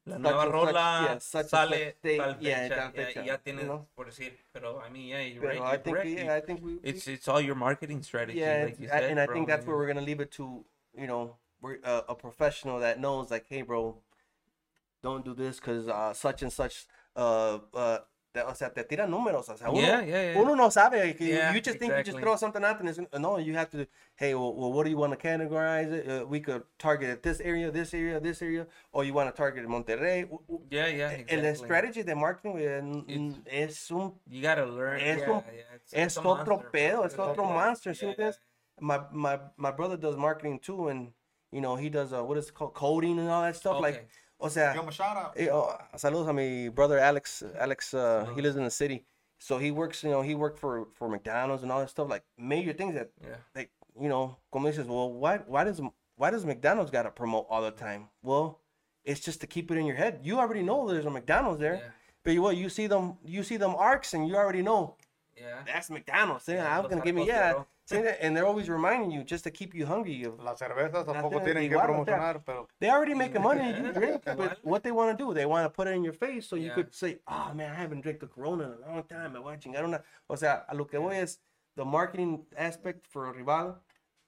[0.05, 3.33] la nueva and such, yeah, sale such tal yeah, fecha, tal yeah, fecha, y ya
[3.33, 3.87] you tienes know?
[3.95, 6.07] por decir, pero I mean, yeah, you're right, I think correct.
[6.07, 9.21] we, I think we, it's it's all your marketing strategy, yeah, like you said, and
[9.21, 10.65] I bro, think that's where we're gonna leave it to
[10.99, 13.95] you know we're uh, a professional that knows like hey bro,
[15.05, 17.99] don't do this because uh, such and such uh uh.
[18.33, 19.49] Te- O sea, te tiran números.
[19.49, 20.41] O sea, uno, Yeah, yeah, yeah.
[20.41, 21.15] uno no sabe.
[21.55, 23.87] you just think you just throw something out and it's, no, you have to,
[24.17, 26.09] hey, well, well what do you want to categorize it?
[26.09, 29.37] Uh, we could target it this area, this area, this area, or you want to
[29.37, 30.29] target Monterrey.
[30.71, 31.55] Yeah, yeah, El exactly.
[31.55, 35.01] strategy de marketing eh, It's- es un You gotta learn.
[35.01, 37.95] Es un- it's- es otro monster, pedo, es otro monster,
[38.81, 41.13] my my my brother does marketing too, and
[41.53, 43.81] you know he does uh, what is it called coding and all that stuff.
[43.81, 44.09] Like.
[44.43, 45.33] O sea, Give him a shout out.
[45.37, 47.43] eh, oh, saludos a mi brother Alex.
[47.59, 49.05] Alex, uh, he lives in the city.
[49.39, 52.25] So he works, you know, he worked for for McDonald's and all that stuff, like
[52.39, 53.37] major things that, Yeah.
[53.57, 55.81] like, you know, como dices, well, why why does
[56.17, 58.09] why does McDonald's got to promote all the time?
[58.23, 58.61] Well,
[59.05, 60.21] it's just to keep it in your head.
[60.23, 61.91] You already know there's a McDonald's there, Yeah.
[62.25, 64.95] but you what you see them you see them arcs and you already know
[65.37, 65.63] Yeah.
[65.67, 66.47] that's McDonald's.
[66.47, 67.65] Yeah, Yeah, I'm los gonna give me yeah.
[67.85, 70.25] See and they're always reminding you just to keep you hungry.
[70.25, 73.43] Of, Las cervezas tampoco tienen tienen que igual, o sea, promocionar, pero they already making
[73.43, 73.73] money.
[73.83, 76.13] You drink, but what they want to do, they want to put it in your
[76.13, 76.75] face so you Yeah.
[76.75, 79.35] could say, "Oh man, I haven't drank the Corona in a long time.
[79.37, 79.77] I'm watching.
[79.77, 81.39] I don't know." O sea, a lo que voy es
[81.77, 83.77] the marketing aspect for Rival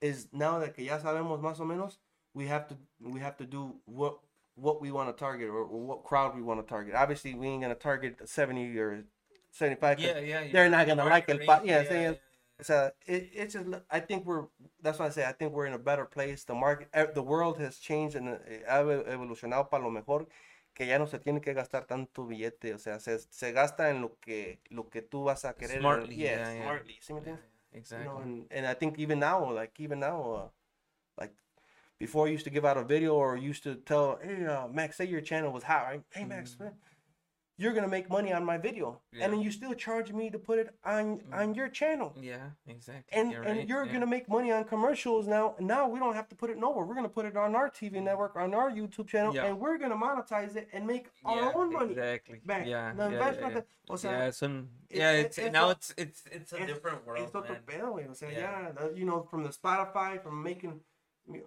[0.01, 1.97] is now that que ya sabemos más o menos,
[2.33, 4.17] we have to we have to do what
[4.55, 6.93] what we want to target or, or what crowd we want to target.
[6.95, 9.03] Obviously, we ain't gonna target 70 or
[9.51, 9.99] 75.
[9.99, 10.41] Yeah, yeah.
[10.43, 10.51] yeah.
[10.51, 12.19] they're not gonna like el market pa- yeah, saying- yeah.
[12.61, 14.45] So it, it's just I think we're
[14.81, 16.45] that's why I say I think we're in a better place.
[16.45, 20.27] The market, eh, the world has changed and eh, ha evolucionado para lo mejor
[20.73, 24.01] que ya no se tiene que gastar tanto billete, o sea, se, se gasta en
[24.01, 25.79] lo que lo que tú vas a querer.
[25.79, 26.61] Smartly, yeah, yeah, yeah.
[26.63, 26.97] smartly.
[27.01, 27.45] ¿sí me Yeah, entiendes?
[27.71, 28.05] You Exactly.
[28.05, 30.47] know, and, and I think even now, like even now, uh,
[31.17, 31.33] like
[31.97, 34.97] before, I used to give out a video or used to tell, hey, uh, Max,
[34.97, 36.01] say your channel was hot, right?
[36.11, 36.73] Hey, Max, man,
[37.57, 39.23] you're gonna make money on my video, Yeah.
[39.23, 41.33] and then you still charge me to put it on mm.
[41.33, 43.17] on your channel, Yeah, exactly.
[43.17, 43.93] and You're and right, you're yeah.
[43.93, 45.55] gonna make money on commercials now.
[45.59, 46.85] Now we don't have to put it nowhere.
[46.85, 48.03] We're gonna put it on our TV mm.
[48.03, 49.45] network, on our YouTube channel, Yeah.
[49.45, 52.41] and we're gonna monetize it and make Yeah, our own money Exactly.
[52.45, 52.65] back.
[52.67, 52.93] Yeah.
[52.93, 53.49] The yeah, yeah, yeah.
[53.55, 54.41] that- o sea, yeah, it's
[54.89, 57.61] yeah, it's, it's now a- it's it's it's a es- different world, es otro man.
[57.65, 58.09] pedo, güey.
[58.09, 58.71] O sea, Yeah.
[58.71, 60.81] the- you know, from the Spotify, from making,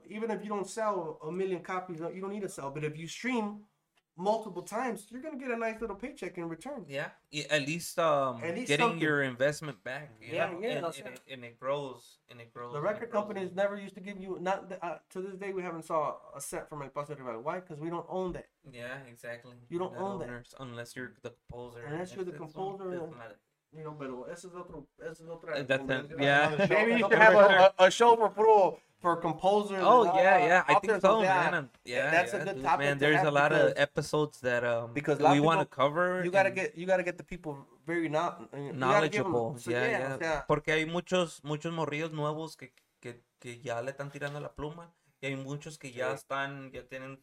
[0.07, 2.70] even if you don't sell a million copies, you don't need to sell.
[2.70, 3.65] But if you stream
[4.18, 6.84] multiple times, you're gonna get a nice little paycheck in return.
[6.88, 7.08] Yeah,
[7.50, 9.00] at least um At least getting something.
[9.00, 10.10] your investment back.
[10.20, 11.20] you Yeah, know, yeah, and, and, it.
[11.32, 12.72] and it grows, and it grows.
[12.74, 13.22] The record grows.
[13.22, 15.52] companies never used to give you not the- uh, to this day.
[15.52, 17.42] We haven't saw a cent from El Paso Rival.
[17.42, 17.60] Why?
[17.60, 18.48] Because we don't own that.
[18.70, 19.55] Yeah, exactly.
[19.68, 20.55] You don't Not own that.
[20.60, 21.82] unless you're the composer.
[21.86, 23.14] Unless you're the composer, one-
[23.72, 25.60] know, pero ese es otro, ese es otra.
[25.60, 26.50] Uh, that's a- yeah.
[26.68, 29.78] Maybe you should have a, a, a show for puro for composers.
[29.82, 30.64] Oh and, yeah, uh, yeah.
[30.66, 31.70] I think so, man.
[31.84, 34.64] Yeah, that's a yeah, good dude, topic Man, there's a lot of because- episodes that
[34.64, 36.24] um because a we of want to cover.
[36.24, 37.56] You gotta get you gotta get the people
[37.86, 39.56] very not 'em- knowledgeable.
[39.58, 40.40] so, yeah, yeah, yeah.
[40.48, 44.90] Porque hay muchos muchos morrillos nuevos que, que, que ya le están tirando la pluma
[45.20, 47.20] y hay muchos que ya están ya tienen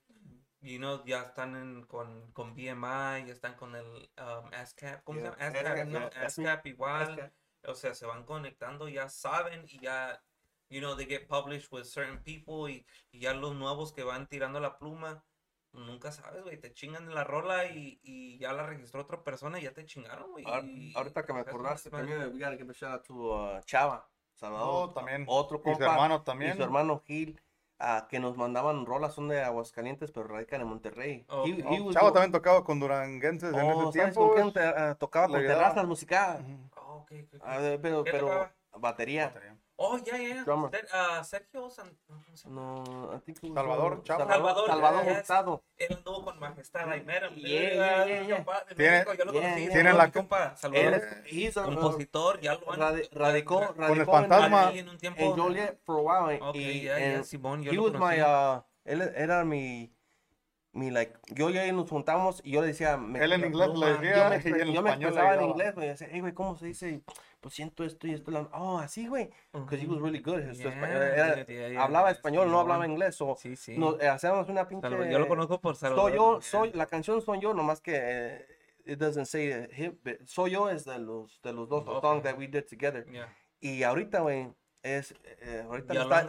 [0.66, 3.86] you know, ya están en, con, con BMI, ya están con el
[4.18, 5.70] um, ASCAP, ¿cómo Yeah, se llama?
[5.70, 7.10] ASCAP, ASCAP, ASCAP igual.
[7.12, 7.32] ASCAP.
[7.68, 10.22] O sea, se van conectando, ya saben y ya,
[10.70, 14.28] you know, they get published with certain people y, y ya los nuevos que van
[14.28, 15.24] tirando la pluma,
[15.72, 19.64] nunca sabes, güey, te chingan la rola y, y ya la registró otra persona y
[19.64, 20.46] ya te chingaron, güey.
[20.46, 23.14] ahor- y- ahorita que me acordaste también, we gotta give a shout out to
[23.58, 25.26] uh, Chava, Salvador, Oh, también.
[25.28, 26.56] otro Y compa, su hermano y también.
[26.58, 27.42] su hermano Gil,
[27.80, 31.26] ah, que nos mandaban rolas, son de Aguascalientes, pero radican en Monterrey.
[31.30, 34.34] Oh, He- oh, he Chavo también tocaba con Duranguenses en Oh, ese ¿sabes tiempo.
[34.36, 36.42] con quién te- ah, tocaba con terrazas musicales?
[36.46, 36.70] Ujú.
[36.78, 37.42] Oh, ok, ok, ok.
[37.42, 38.28] Ah, pero, ¿Qué pero
[38.78, 39.28] batería.
[39.28, 39.55] Batería.
[39.78, 40.44] Oh, ya, ya, ya.
[40.46, 40.72] Drummer.
[40.72, 41.88] Ser- ah, Sergio San...
[42.08, 42.62] no, ¿cómo se llama?
[42.62, 44.20] No, I think it was, Salvador, Chava.
[44.26, 45.20] Salvador, Salvador, Salvador ya, ya.
[45.20, 45.64] Hurtado.
[45.78, 46.86] Él anduvo con Majestad.
[47.36, 49.62] Yeah, yeah, ah, Tiene- México, yo lo yeah, conocí.
[49.64, 49.74] yeah.
[49.74, 52.80] Tiene la- mi compa, Él he's a, uh, Compositor, ya lo han...
[52.80, 54.72] radi- radicó, ra- radicó en- fantasma.
[54.74, 55.22] en un tiempo.
[55.22, 56.42] en Joliet for a while.
[56.42, 59.95] Ok, y, ya, ya, and Simón, yo he lo was my, uh, él era mi,
[60.76, 63.48] mi, like, yo y él nos juntamos y yo le decía, me- Él en yo-
[63.48, 66.20] inglés le yo decía me, y en yo me expresaba en inglés, me decía, hey,
[66.20, 67.02] güey, ¿cómo se dice?
[67.42, 68.30] Pues siento esto y esto.
[68.32, 69.30] la- Oh, así, güey.
[69.54, 70.42] Because he was really good.
[70.54, 73.20] Su Yeah, español era- dude, yeah, yeah, hablaba español, no hablaba inglés.
[73.22, 73.78] O Sí, sí.
[73.78, 74.90] nos, eh, hacíamos una pinche...
[74.90, 76.10] Yo lo conozco por Salvador.
[76.12, 76.42] Soy yo, yeah.
[76.50, 78.46] soy, la canción soy yo, nomás que eh,
[78.86, 82.02] it doesn't say him, soy yo es de los, de los dos Okay.
[82.02, 83.06] songs that we did together.
[83.12, 83.34] Yeah.
[83.62, 84.50] Y ahorita, güey,
[84.86, 86.24] es, eh, ahorita le está,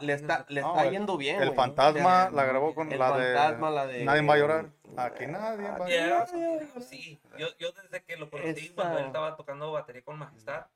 [0.00, 2.92] le, está, le No, está el- yendo bien, El fantasma O sea, la grabó con
[2.92, 3.74] el la fantasma, de...
[3.74, 4.70] la de- Nadie va a llorar.
[4.98, 6.28] Aquí nadie va a llorar.
[6.82, 7.18] sí.
[7.38, 10.66] Yo, yo desde que lo conocí, Esta- cuando él estaba tocando batería con Majestad,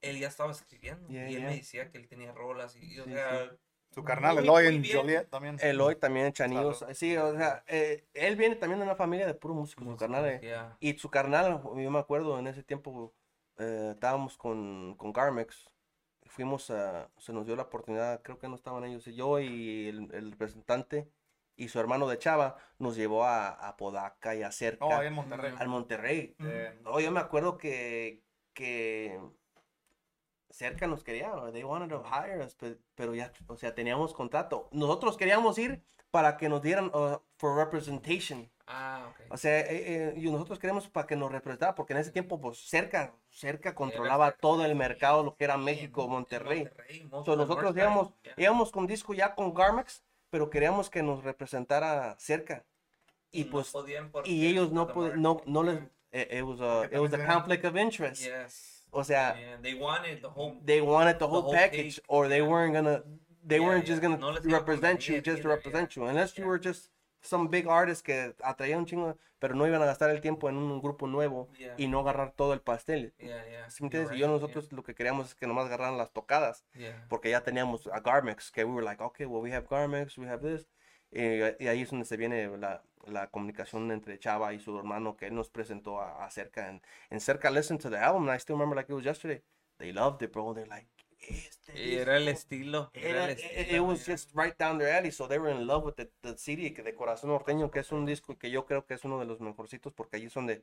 [0.00, 1.08] él ya estaba escribiendo.
[1.08, 1.50] Yeah, y él yeah.
[1.50, 3.50] me decía que él tenía rolas y, o Sí, sea...
[3.90, 4.96] Su carnal Muy, Eloy muy en.
[4.96, 5.56] Joliet también.
[5.62, 6.78] Eloy también, Chanillos.
[6.80, 6.94] Salud.
[6.94, 10.26] Sí, o sea, eh, él viene también de una familia de puros músicos, su carnal.
[10.26, 10.40] eh.
[10.42, 10.76] Yeah.
[10.78, 13.14] Y su carnal, yo me acuerdo, en ese tiempo
[13.58, 15.66] eh, estábamos con, con Garmex.
[16.38, 19.88] Fuimos a, se nos dio la oportunidad, creo que no estaban ellos, y yo y
[19.88, 21.10] el, el representante
[21.56, 25.14] y su hermano de Chava nos llevó a, a Podaca y a Cerca, ahí en
[25.14, 25.52] Monterrey.
[25.58, 26.36] al Monterrey.
[26.82, 29.18] No, yo me acuerdo que, que
[30.48, 34.68] Cerca nos quería, they wanted to hire us, pe- pero ya, o sea, teníamos contrato.
[34.70, 38.48] Nosotros queríamos ir para que nos dieran uh, for representation.
[38.68, 39.32] Ah, ok.
[39.32, 42.40] O sea, eh, eh, y nosotros queremos para que nos representara, porque en ese tiempo,
[42.40, 46.64] pues, cerca, cerca controlaba todo el mercado, lo que era México, Monterrey.
[46.64, 48.34] Monterrey, of the nosotros North íbamos, yeah.
[48.36, 52.64] íbamos con disco ya con Garmex, pero queríamos que nos representara cerca.
[53.30, 53.72] Y No pues,
[54.24, 55.78] y ellos no, the pod- market, no, no les,
[56.12, 56.38] yeah.
[56.38, 58.22] It, was a it was a conflict of interest.
[58.24, 58.82] Yes.
[58.90, 60.58] O sea, And they wanted the whole.
[60.64, 62.48] they wanted the whole, whole package, cake, or they yeah.
[62.48, 63.02] weren't gonna.
[63.44, 63.90] They Yeah, weren't yeah.
[63.94, 66.02] just gonna No represent you just to represent yeah.
[66.04, 66.48] you, unless you Yeah.
[66.48, 66.88] were just
[67.22, 70.56] some big artist que atraía un chingo, pero no iban a gastar el tiempo en
[70.56, 71.74] un grupo nuevo Yeah.
[71.76, 73.14] y no agarrar todo el pastel.
[73.18, 73.70] Yeah, yeah.
[73.70, 74.10] ¿Sí entiendes?
[74.10, 76.64] Y right, yo nosotros lo que queríamos es que nomás agarraran las tocadas.
[77.08, 80.26] Porque ya teníamos a Garmex, que we were like, okay, well, we have Garmex, we
[80.28, 80.68] have this.
[81.10, 81.20] Y,
[81.64, 85.26] y ahí es donde se viene la, la comunicación entre Chava y su hermano que
[85.28, 86.68] él nos presentó a, a Cerca.
[86.68, 89.42] And Cerca listened to the album, and I still remember like it was yesterday.
[89.78, 90.52] They loved it, bro.
[90.52, 90.86] They're like,
[91.20, 92.38] este era el disco".
[92.38, 92.90] estilo.
[92.94, 93.76] Era Era- el it, estilo.
[93.76, 96.36] it was just right down their alley, so they were in love with the, the
[96.38, 99.18] CD que de Corazón Norteño, que es un disco que yo creo que es uno
[99.18, 100.62] de los mejorcitos porque ahí es donde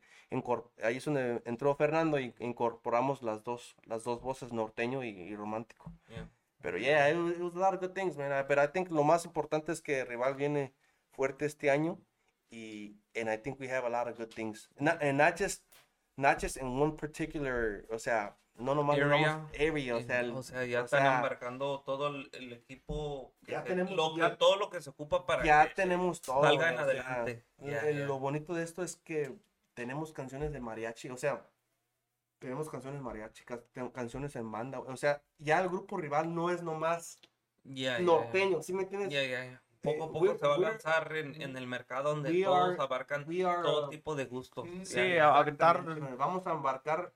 [0.84, 5.35] ahí es donde entró Fernando y incorporamos las dos las dos voces norteño y, y
[5.35, 5.92] romántico.
[6.09, 6.30] Yeah.
[6.61, 8.32] Pero yeah, it was, it was a lot of good things, man.
[8.48, 10.74] But I think lo más importante es que Rival viene
[11.11, 12.00] fuerte este año
[12.50, 14.69] y and I think we have a lot of good things.
[14.80, 15.64] Not, and not just
[16.17, 19.45] not just in one particular, o sea, no nomás Area.
[19.53, 23.34] area, o sea, el- o sea, ya o están sea, embarcando todo el, el equipo.
[23.45, 25.75] que Ya se- tenemos- lo que- ya- todo lo que se ocupa para ya que
[25.75, 26.42] tenemos todo.
[26.43, 27.32] salga en o sea, adelante.
[27.59, 28.06] eh, Ya, ya.
[28.06, 29.35] Lo bonito de esto es que
[29.74, 31.45] tenemos canciones de mariachi, o sea,
[32.40, 33.43] tenemos canciones mariachi,
[33.93, 37.17] canciones en banda, o sea, ya el grupo rival no es nomás
[37.64, 39.59] ya, norteño, ¿sí me entiendes?
[39.82, 42.82] Poco a poco we're- se va a lanzar en, en el mercado donde todos are-
[42.82, 44.67] abarcan are, todo tipo de gustos.
[44.84, 45.27] Sí, Ya, ya.
[45.30, 45.77] a- aventar.
[45.77, 47.14] Exactamente, Vamos a embarcar,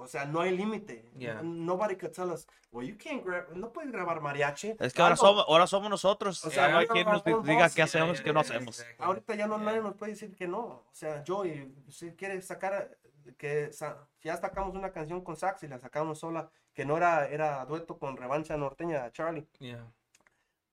[0.00, 1.04] o sea, no hay límite.
[1.16, 1.42] Yeah.
[1.42, 4.74] Nobody could tell us, well, you can't grab, no puedes grabar mariachi.
[4.78, 6.42] Es que ahora somos, ahora somos nosotros.
[6.44, 8.78] O O sea, no hay quien nos diga qué hacemos y qué no hacemos.
[8.80, 9.04] exactly.
[9.04, 9.64] Ahorita ya no Yeah.
[9.66, 10.60] nadie nos puede decir que no.
[10.60, 12.96] O sea, Joey, si quiere sacar,
[13.36, 17.26] que sa- ya sacamos una canción con Sax y la sacamos sola, que no era,
[17.28, 19.46] era dueto con Revancha Norteña, Charlie.
[19.58, 19.84] Yeah.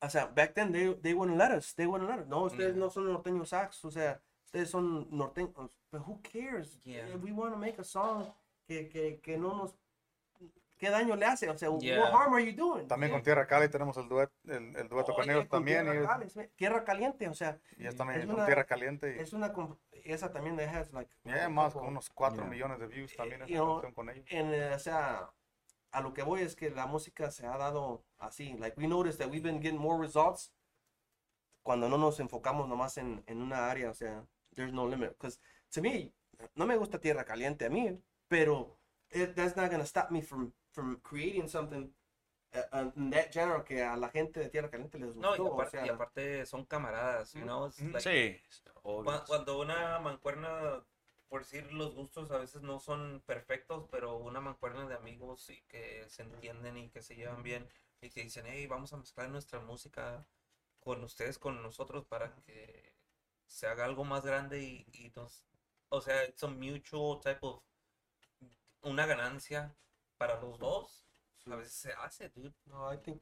[0.01, 2.27] O sea, back then they, they wouldn't let us, they wouldn't let us.
[2.27, 2.79] No, ustedes Yeah.
[2.85, 5.71] no son norteños sax, o sea, ustedes son norteños.
[5.91, 6.77] But who cares?
[6.83, 7.07] Yeah.
[7.09, 8.31] Eh, We want to make a song
[8.67, 9.75] que, que, que no nos...
[10.77, 11.49] ¿Qué daño le hace?
[11.49, 12.01] O sea, Yeah.
[12.01, 12.85] what harm are you doing?
[12.87, 13.17] También Yeah.
[13.17, 15.83] con Tierra Cali tenemos el, duet, el, el dueto Oh, con yeah, ellos con también.
[15.85, 19.21] Tierra, Y, Caliente, Tierra Caliente, o sea, y es también es con una- Tierra Caliente.
[19.21, 19.53] es una...
[19.53, 21.09] comp- Esa también has like...
[21.23, 22.49] Y yeah, más con unos 4 Yeah.
[22.49, 24.25] millones de views también Eh, esa you know, canción con ellos.
[24.29, 25.31] en, o sea,
[25.91, 28.53] a lo que voy es que la música se ha dado así.
[28.57, 30.51] Like, we noticed that we've been getting more results
[31.63, 33.89] cuando no nos enfocamos nomás en, en una área.
[33.89, 35.11] O sea, there's no limit.
[35.11, 35.39] Because,
[35.71, 36.11] to me,
[36.53, 38.77] no me gusta Tierra Caliente a mí, pero
[39.11, 41.93] it, that's not going to stop me from, from creating something
[42.53, 45.43] uh, uh, in that genre que a la gente de Tierra Caliente les No, gustó.
[45.43, 47.43] y o aparte, sea, y aparte son camaradas, you Mm.
[47.43, 47.67] know?
[47.67, 47.91] It's Mm.
[47.93, 48.71] like- Sí.
[48.83, 49.23] Obvio.
[49.25, 50.85] Cuando una mancuerna,
[51.27, 55.61] por decir los gustos a veces no son perfectos, pero una mancuerna de amigos y
[55.63, 57.67] que se entienden y que se llevan bien
[58.01, 60.25] y que dicen, hey, vamos a mezclar nuestra música
[60.79, 62.93] con ustedes, con nosotros para que
[63.47, 65.47] se haga algo más grande y, y nos,
[65.89, 67.63] o sea, it's a mutual type of,
[68.85, 69.75] una ganancia
[70.17, 71.05] para los dos.
[71.51, 72.53] A veces se hace, dude.
[72.65, 73.21] no, I think,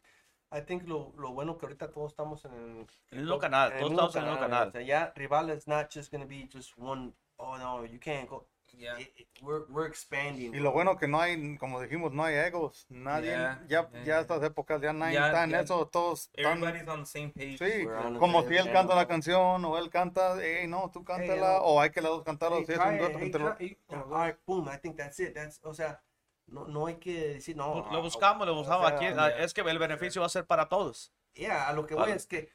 [0.51, 3.79] I think lo, lo bueno que ahorita todos estamos en el mismo canal, en el
[3.79, 4.71] todos mismo estamos en el mismo O canal.
[4.71, 8.29] sea, ya rival is not just going to be just one, oh no, you can't
[8.29, 8.47] go.
[8.75, 8.99] Yeah.
[8.99, 10.53] It- it- we're, we're expanding.
[10.55, 12.85] Y lo bueno que no hay, como dijimos, no hay egos.
[12.89, 14.19] Nadie, Yeah, ya, yeah, ya yeah.
[14.21, 17.57] estas épocas ya nadie está en eso, todos están, Everybody's on the same page.
[17.59, 17.85] sí,
[18.19, 21.65] como si él canta la canción o él canta, hey, no, tú cántala, no.
[21.65, 24.69] o hay que las dos cantarlo, Hey, si es un dueto hey, entre los- boom,
[24.73, 25.33] I think that's it.
[25.35, 26.01] That's, o sea,
[26.47, 27.75] no, no hay que decir, no.
[27.91, 28.87] Lo ah, buscamos, lo o buscamos.
[28.87, 29.29] sea, Aquí yeah.
[29.43, 31.13] es que el beneficio va a ser para todos.
[31.35, 32.15] Yeah, a lo que voy Vale.
[32.15, 32.49] es que,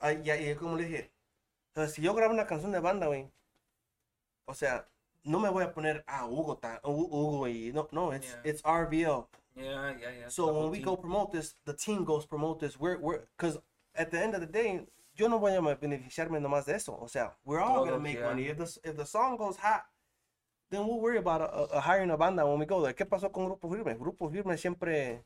[0.00, 1.12] ay, ya, y como le dije,
[1.74, 3.30] o sea, si yo grabo una canción de banda, güey,
[4.44, 4.86] o sea,
[5.24, 8.40] no me voy a poner, ah, Hugo, ta- Hu- Hugo, y no, no, it's, Yeah.
[8.50, 9.28] it's RBL.
[9.54, 10.28] Yeah, yeah, yeah.
[10.30, 10.86] So when we team.
[10.86, 12.78] go promote this, the team goes promote this.
[12.78, 13.58] We're we're because
[13.94, 16.96] at the end of the day, yo no voy a beneficiarme nomás de eso.
[17.00, 18.28] O sea, we're all gonna make yeah.
[18.28, 18.46] money.
[18.48, 19.84] If the if the song goes hot,
[20.70, 22.94] then we'll worry about a, a- a hiring a banda when we go there.
[22.94, 23.94] ¿Qué pasó con Grupo Firme?
[23.94, 25.22] Grupo Firme siempre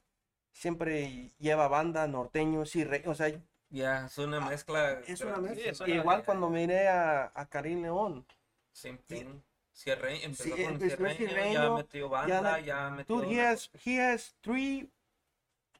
[0.52, 3.30] siempre lleva banda norteño, sí, re- o sea,
[3.70, 5.00] Yeah, es una mezcla.
[5.06, 5.70] es una mezcla.
[5.70, 8.24] es una- Igual cuando miré a, a Karim León.
[8.72, 9.40] Same thing.
[9.76, 13.16] Cierre, empezó Sí, con empezó Cierreño, ya Cierreño, metió banda, ya, metió...
[13.16, 14.90] Dude, he has he has three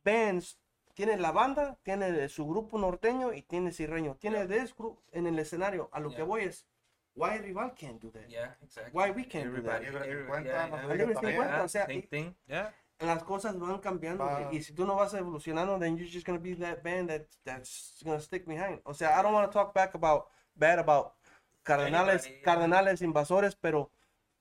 [0.05, 0.58] bands.
[0.94, 4.16] Tiene la banda, tiene su grupo norteño y tiene Cirreño.
[4.18, 5.89] Tiene this group en el escenario.
[5.92, 6.25] A lo que Yeah.
[6.25, 6.66] voy es,
[7.15, 8.26] why rival can't do that?
[8.28, 8.92] Yeah, exactly.
[8.94, 9.83] Why we can't do that?
[9.83, 10.81] Everybody, Libre every- 50, yeah, no yeah.
[10.81, 11.34] se diga Libre también.
[11.36, 12.34] 50, o sea, Same y- thing.
[12.47, 12.75] Yeah.
[13.00, 14.49] Las cosas van cambiando Va.
[14.52, 18.00] y si tú no vas evolucionando, then you're just gonna be that band that that's
[18.02, 18.81] gonna stick behind.
[18.84, 21.12] O sea, I don't want to talk back about bad about
[21.67, 22.43] Cardenales, Anybody, yeah.
[22.45, 23.91] Cardenales invasores, pero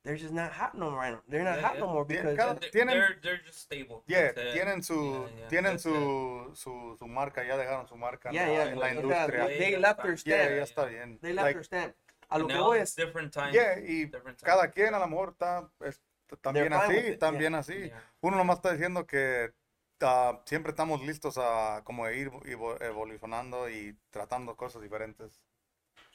[0.04, 1.00] they're just not hot no more.
[1.02, 1.24] right now.
[1.28, 1.94] They're not Yeah, hot no yeah.
[1.94, 4.04] more Tien- because They're, tienen- they're, they're just stable.
[4.08, 8.44] Yeah, tienen su, Yeah, yeah, tienen su, su, su marca, ya dejaron su marca Yeah,
[8.44, 9.48] en la- yeah, en la industria.
[9.48, 10.58] they left their Yeah, stamp.
[10.58, 11.20] ya está bien.
[11.22, 11.95] They left Like, their stamp.
[12.30, 13.52] a lo que voy es, different time.
[13.52, 14.45] Yeah, y different time.
[14.52, 16.02] cada quien a lo mejor está es-
[16.42, 17.60] también así, también yeah.
[17.60, 17.74] así.
[17.88, 18.04] Yeah.
[18.22, 19.52] Uno nomás está diciendo que
[20.02, 25.42] ah, siempre estamos listos a como ir evo- evolucionando y tratando cosas diferentes.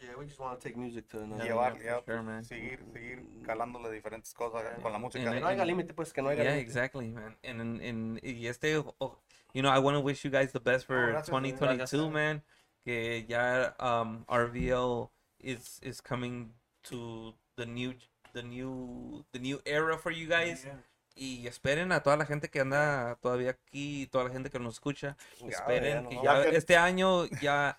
[0.03, 2.23] Yeah, we just want to take music to another Yeah, llevar, yeah, for ya, sure,
[2.23, 2.45] man.
[2.45, 5.21] seguir, seguir calándole diferentes cosas con la música.
[5.25, 6.63] And Que I- no haya límite, pues, que no haya Yeah, límite.
[6.67, 7.37] exactly, man.
[7.45, 9.19] And, and, and y este, oh,
[9.53, 12.13] you know, I want to wish you guys the best for gracias, 2022, gracias.
[12.13, 12.43] man.
[12.85, 16.55] Que ya um, RVL is is coming
[16.85, 17.93] to the new
[18.33, 20.67] the new the new era for you guys.
[21.15, 24.75] Y esperen a toda la gente que anda todavía aquí, toda la gente que nos
[24.75, 25.17] escucha.
[25.47, 26.23] Esperen ya, que no.
[26.23, 27.77] ya Ya que- este año ya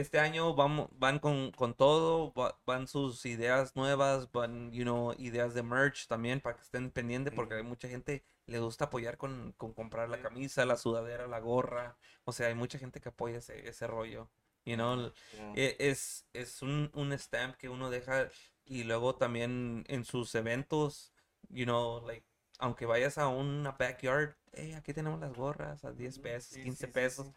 [0.00, 5.12] este año vamos van con, con todo, va- van sus ideas nuevas, van you know,
[5.18, 9.16] ideas de merch también para que estén pendientes porque hay mucha gente le gusta apoyar
[9.18, 11.96] con, con comprar la camisa, la sudadera, la gorra.
[12.24, 14.30] O sea, hay mucha gente que apoya ese, ese rollo.
[14.64, 15.52] You know, Yeah.
[15.54, 18.30] e- es, es un, un stamp que uno deja
[18.64, 21.12] y luego también en sus eventos,
[21.48, 22.26] you know, like,
[22.58, 26.86] aunque vayas a una backyard, hey, aquí tenemos las gorras a 10 pesos, Sí, 15
[26.86, 27.26] sí, sí, pesos.
[27.26, 27.32] sí.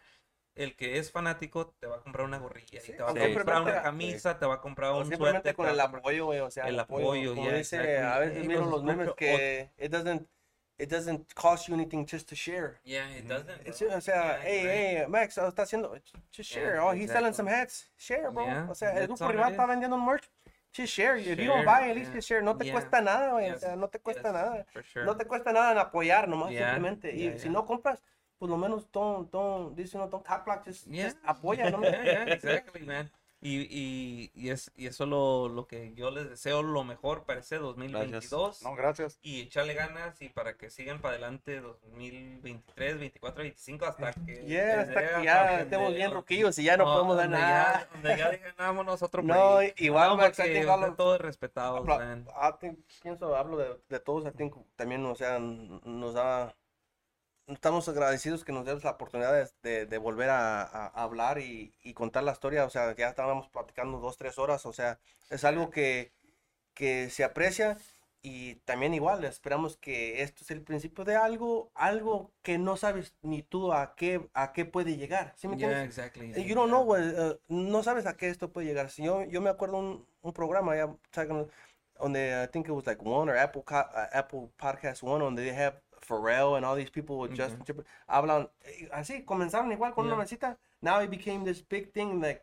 [0.54, 3.14] El que es fanático te va a comprar una gorrilla Sí, y te va a
[3.16, 5.56] comprar una camisa, te va a comprar un simplemente suéter.
[5.56, 7.96] con el apoyo, güey, o sea, el apoyo, como yeah, dice, exactly.
[8.06, 10.28] a veces Hey, miro los memes que it doesn't,
[10.78, 12.80] it doesn't cost you anything just to share.
[12.84, 13.66] Yeah, it doesn't.
[13.74, 13.96] Sí, bro.
[13.98, 14.98] o sea, Yeah, hey, right.
[15.00, 15.96] hey, Max, oh, está haciendo,
[16.36, 16.76] just share.
[16.76, 17.90] Yeah, oh, he's selling some hats.
[17.98, 18.46] Share, bro.
[18.46, 20.30] Yeah, o sea, el grupo rival está vendiendo un merch.
[20.74, 21.18] Just share.
[21.18, 22.16] If you don't buy, at least yeah.
[22.16, 22.42] just share.
[22.42, 22.74] No te Yeah.
[22.74, 23.52] cuesta nada, güey.
[23.52, 24.66] O sea, no te cuesta yes, nada.
[24.72, 25.06] for sure.
[25.06, 27.14] No te cuesta nada en apoyar nomás, Yeah, simplemente.
[27.16, 28.02] Y yeah, si no compras,
[28.42, 31.12] por lo menos don't, don't, dice uno, don't top block, just, Yeah.
[31.12, 31.80] just apoya, ¿no?
[31.84, 33.12] Yeah, yeah, exactly, man.
[33.44, 37.40] Y, y, y, es, y eso lo, lo que yo les deseo lo mejor para
[37.40, 38.62] ese 2022.
[38.64, 39.20] No, gracias.
[39.22, 44.46] Y echarle ganas y para que sigan para adelante 2023, 24, 25 hasta que...
[44.46, 47.80] Yeah, hasta que ya estemos bien ruquillos y ya no, podemos dar nada.
[47.82, 49.80] Ya, donde ya digan, vámonos otro No, break".
[49.82, 50.38] igual, Max,
[50.98, 52.28] todos respetados, Habla- man.
[52.30, 56.56] I think- pienso, hablo de, de todos, I think también, o sea, nos da,
[57.54, 61.74] estamos agradecidos que nos des la oportunidad de, de- de volver a, a- hablar y,
[61.84, 65.00] y contar la historia, o sea, ya estábamos platicando dos, tres horas, o sea,
[65.30, 66.12] es algo que,
[66.74, 67.78] que se aprecia
[68.24, 73.16] y también igual, esperamos que esto es el principio de algo, algo que no sabes
[73.24, 76.32] ni tú a qué, a qué puede llegar, ¿sí me Yeah, exactly.
[76.36, 78.90] Eh, You don't know, güey, eh, no sabes a qué esto puede llegar.
[78.92, 80.88] Si yo, yo me acuerdo un, un programa ya
[82.00, 85.54] donde I think it was like one or Apple uh, Apple Podcast One, donde they
[85.56, 87.90] have Pharrell and all these people with Justin Timberlake.
[88.08, 90.24] Hablan eh, así, comenzaron igual con una Yeah.
[90.24, 90.58] mesita.
[90.82, 92.42] Now it became this big thing, like,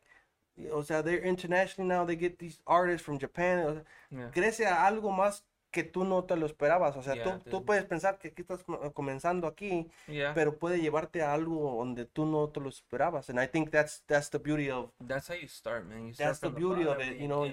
[0.72, 3.58] o sea, they're internationally now, they get these artists from Japan.
[3.66, 4.30] o sea, Yeah.
[4.32, 6.96] crece a algo más que tú no te lo esperabas.
[6.96, 9.90] O sea, Yeah, tú, tú puedes pensar que aquí estás com- comenzando aquí,
[10.34, 13.28] pero puede llevarte a algo donde tú no te lo esperabas.
[13.28, 16.06] And I think that's that's the beauty of That's how you start, man.
[16.06, 17.44] You start That's the from the beauty of it, y- you know,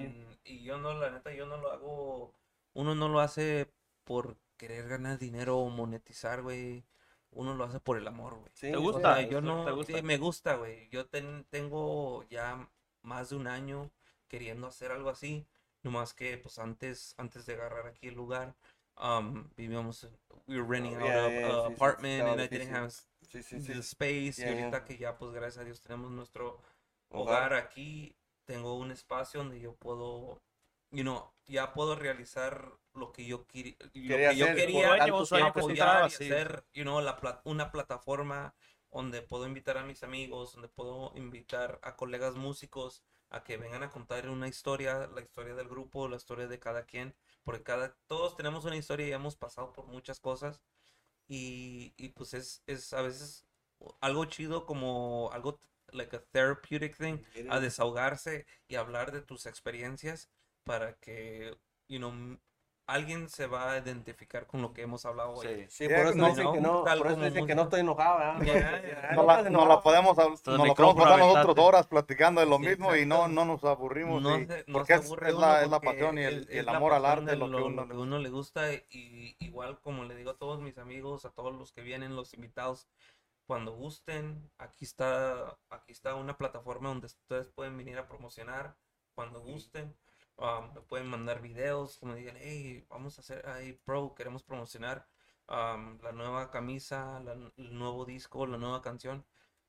[0.46, 2.32] y yo no, la neta, yo no lo hago.
[2.74, 3.68] Uno no lo hace
[4.06, 6.86] por querer ganar dinero o monetizar, güey.
[7.32, 8.52] Uno lo hace por el amor, güey.
[8.54, 9.22] Sí, ¿Te gusta?
[9.30, 9.98] yo ¿Te no, gusta?
[9.98, 10.90] sí, me gusta, güey.
[10.90, 12.70] Yo ten- tengo ya
[13.02, 13.92] más de un año
[14.28, 15.46] queriendo hacer algo así.
[15.84, 18.56] Nomás que, pues, antes, antes de agarrar aquí el lugar,
[18.98, 20.18] um, vivíamos, en-
[20.48, 22.70] we were renting out Oh, Yeah, a, yeah, a sí, sí, apartment and I didn't
[22.70, 22.76] difícil.
[22.76, 23.82] have sí, sí, the sí.
[23.82, 24.38] space.
[24.38, 24.54] Yeah, y yeah.
[24.54, 26.62] ahorita que ya, pues, gracias a Dios, tenemos nuestro
[27.12, 27.50] Hogar.
[27.50, 30.42] hogar aquí, tengo un espacio donde yo puedo,
[30.92, 35.32] you know, ya puedo realizar lo que yo, quiri- lo Quería que yo quería años,
[35.34, 38.54] apoyar y hacer, you know, la pla- una plataforma
[38.92, 43.84] donde puedo invitar a mis amigos, donde puedo invitar a colegas músicos a que vengan
[43.84, 47.96] a contar una historia, la historia del grupo, la historia de cada quien, porque cada,
[48.08, 50.62] todos tenemos una historia y hemos pasado por muchas cosas.
[51.28, 53.46] Y, y pues es, es a veces
[54.02, 55.60] algo chido como algo
[55.92, 60.30] like a therapeutic thing, a desahogarse y hablar de tus experiencias
[60.64, 61.58] para que,
[61.88, 62.14] you know,
[62.88, 65.68] alguien se va a identificar con lo que hemos hablado hoy.
[65.70, 67.80] Sí, Yeah, por eso no, dicen que no, tal por eso dicen que no estoy
[67.98, 68.46] ah, No
[69.16, 70.26] no la, no la podemos, el
[70.58, 73.64] nos la podemos pasar nosotros horas platicando de lo Sí, mismo y no, no nos
[73.64, 74.22] aburrimos.
[74.22, 76.56] No y- se- no porque es, aburre es la, es la pasión y el, es-
[76.56, 78.72] y el amor al arte de lo que lo, uno lo que uno le gusta
[78.74, 82.34] y igual como le digo a todos mis amigos, a todos los que vienen, los
[82.34, 82.88] invitados,
[83.48, 88.76] cuando gusten, aquí está, aquí está una plataforma donde ustedes pueden venir a promocionar
[89.14, 89.96] cuando gusten.
[90.38, 95.08] Um, pueden mandar videos, como digan, hey, vamos a hacer, hey, bro, queremos promocionar
[95.50, 97.22] um, la nueva camisa,
[97.58, 99.26] el nuevo disco, la nueva canción.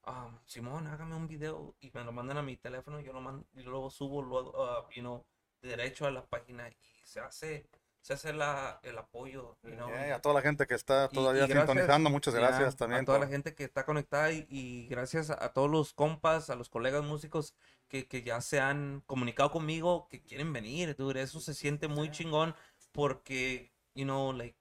[0.07, 3.47] Um, Simón, hágame un video y me lo mandan a mi teléfono, yo lo mando,
[3.55, 5.25] y luego subo luego, uh, you
[5.62, 7.69] derecho a la página y se hace,
[8.07, 11.09] se hace la, el apoyo, you know, Yeah, y a toda la gente que está
[11.10, 13.02] Y- todavía y gracias, sintonizando, muchas gracias también.
[13.02, 16.55] A toda la gente que está conectada y, y gracias a, todos los compas, a
[16.55, 17.57] los colegas músicos
[17.89, 21.20] que, que ya se han comunicado conmigo, que quieren venir, dude.
[21.20, 22.55] Eso se siente muy chingón
[22.93, 24.57] porque, you know, like,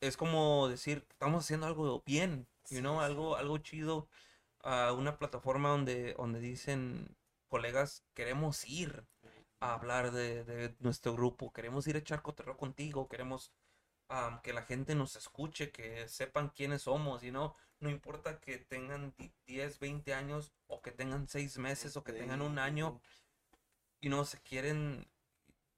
[0.00, 4.08] es como decir, estamos haciendo algo bien, you know, algo, algo chido.
[4.64, 7.16] a una plataforma donde, donde dicen,
[7.48, 9.06] colegas, queremos ir
[9.70, 13.52] a hablar de, de nuestro grupo, queremos ir a echar cotorreo contigo, queremos
[14.08, 18.58] am, que la gente nos escuche, que sepan quiénes somos, y no, no importa que
[18.58, 23.00] tengan di- 10, 20 años, o que tengan 6 meses, o que tengan un año,
[24.00, 25.06] y no se quieren,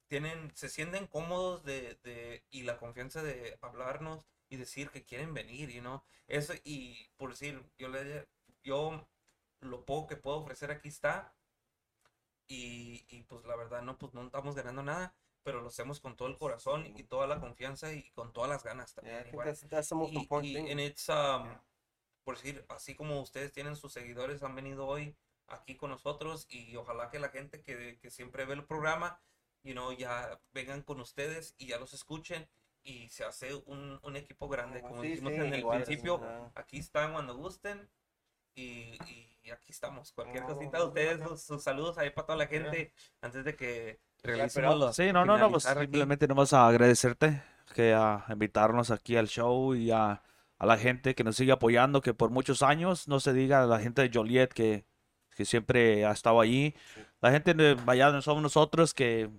[0.08, 5.34] tienen, se sienten cómodos de, de, y la confianza de hablarnos y decir que quieren
[5.34, 8.28] venir, y no, eso, y por decir, yo le,
[8.65, 9.08] yo,
[9.60, 11.35] lo poco que puedo ofrecer aquí está,
[12.49, 16.16] y, y pues la verdad no, pues no estamos ganando nada, pero lo hacemos con
[16.16, 19.25] todo el corazón y toda la confianza y con todas las ganas Yeah, también.
[19.25, 19.44] think igual.
[19.44, 21.60] that's, that's the most Y, important y and it's, um,
[22.25, 25.16] por decir, así como ustedes tienen sus seguidores, han venido hoy
[25.49, 29.20] aquí con nosotros y ojalá que la gente que, que siempre ve el programa,
[29.62, 32.49] you know, ya vengan con ustedes y ya los escuchen
[32.83, 36.20] y se hace un, un equipo grande, como Sí, dijimos sí, en el igual, principio,
[36.23, 36.50] ah.
[36.55, 37.89] aquí están cuando gusten
[38.57, 38.99] y,
[39.44, 40.12] y aquí estamos.
[40.12, 43.55] Cualquier Ah, cosita de ustedes, sus, sus saludos ahí para toda la gente antes de
[43.57, 45.81] que realicemos los Sí, no, no, no, pues aquí.
[45.83, 47.43] simplemente nomás a agradecerte
[47.75, 50.23] que a invitarnos aquí al show y a,
[50.59, 53.67] a la gente que nos sigue apoyando, que por muchos años, no se diga a
[53.67, 54.85] la gente de Joliet que,
[55.36, 56.75] que siempre ha estado allí,
[57.20, 59.31] la gente de Valladolid somos nosotros que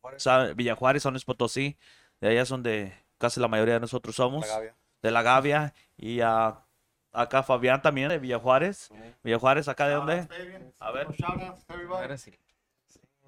[0.00, 1.76] Juárez, San Luis Potosí,
[2.20, 4.76] de allá es donde casi la mayoría de nosotros somos, La Gavia.
[5.02, 6.61] de la Gavia, y a,
[7.12, 8.90] acá Fabián también de Villa Juárez,
[9.22, 10.28] Villa Juárez, acá de dónde?
[10.78, 11.06] A ver.
[11.90, 12.32] Ahora sí.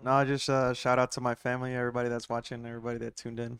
[0.03, 3.59] No, just uh, shout out to my family, everybody that's watching, everybody that tuned in.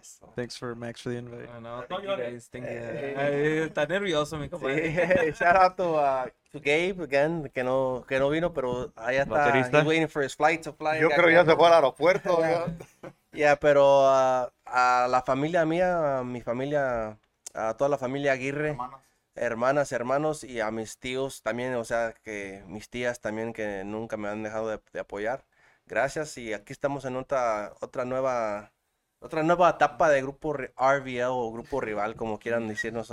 [0.00, 0.26] Eso.
[0.34, 1.48] Thanks for Max for the invite.
[1.54, 2.70] No, no, thank you guys, thank you.
[2.70, 4.92] Eh, Ay, está nervioso mi compadre.
[4.92, 9.22] Sí, shout out to, uh, to Gabe again, que no, que no vino, pero allá
[9.22, 9.30] está.
[9.30, 9.78] Baterista.
[9.78, 11.00] He's waiting for his flight to fly.
[11.00, 11.50] Yo creo ya home.
[11.50, 12.40] se fue al aeropuerto.
[12.40, 12.66] ya.
[13.32, 17.16] Ya, pero uh, a la familia mía, a mi familia,
[17.54, 19.00] a toda la familia Aguirre, Hermanos.
[19.40, 24.16] Hermanas, hermanos y a mis tíos también, o sea, que mis tías también que nunca
[24.18, 25.44] me han dejado de, apoyar.
[25.86, 28.72] Gracias y aquí estamos en otra, otra nueva,
[29.20, 33.12] otra nueva etapa de grupo RVL o grupo rival, como quieran decirnos.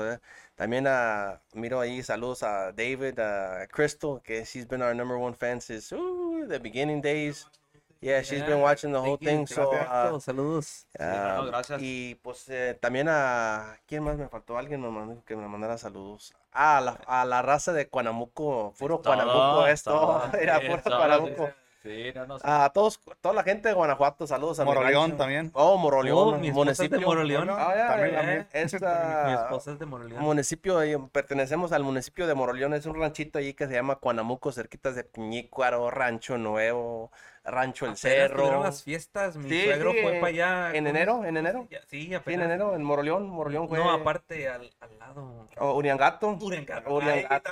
[0.55, 5.35] También a, miro ahí saludos a David, a Crystal, que she's been our number one
[5.35, 7.47] fan since uh, the beginning days.
[8.01, 9.45] Yeah, she's been watching the whole thing.
[9.47, 10.13] So, gracias.
[10.13, 10.87] uh, saludos.
[10.99, 11.81] No, gracias.
[11.81, 13.77] Y pues eh, también a.
[13.87, 14.57] ¿Quién más me faltó?
[14.57, 16.33] Alguien me mandó que me mandara saludos.
[16.51, 18.73] Ah, a la, a la raza de Cuanamuco.
[18.77, 20.23] Puro Cuanamuco esto.
[20.39, 21.49] Era puro Cuanamuco.
[21.83, 25.51] Sí, no, no, A todos, toda la gente de Guanajuato, saludos a Moroleón también.
[25.53, 27.07] Oh, Moroleón, Oh, mi esposa es de municipio.
[27.07, 27.49] Moroleón.
[27.49, 28.47] Ah, También, también.
[28.51, 30.21] esta- Mi esposa es de Moroleón.
[30.21, 34.51] municipio, eh, pertenecemos al municipio de Moroleón, es un ranchito allí que se llama Cuanamuco,
[34.51, 37.11] cerquitas de Piñícuaro, Rancho Nuevo,
[37.47, 38.61] Rancho El Cerro.
[38.63, 40.67] las fiestas, mi Sí, suegro sí, fue en- para allá.
[40.75, 41.25] ¿en ¿cómo enero?
[41.25, 41.67] ¿En enero?
[41.69, 43.77] Sí, Sí, en enero, en Moroleón, Moroleón fue.
[43.79, 45.47] No, aparte, al, al lado.
[45.59, 46.37] Oh, Uriangato.
[46.41, 46.93] Uriangato.
[46.93, 47.51] Uriangato,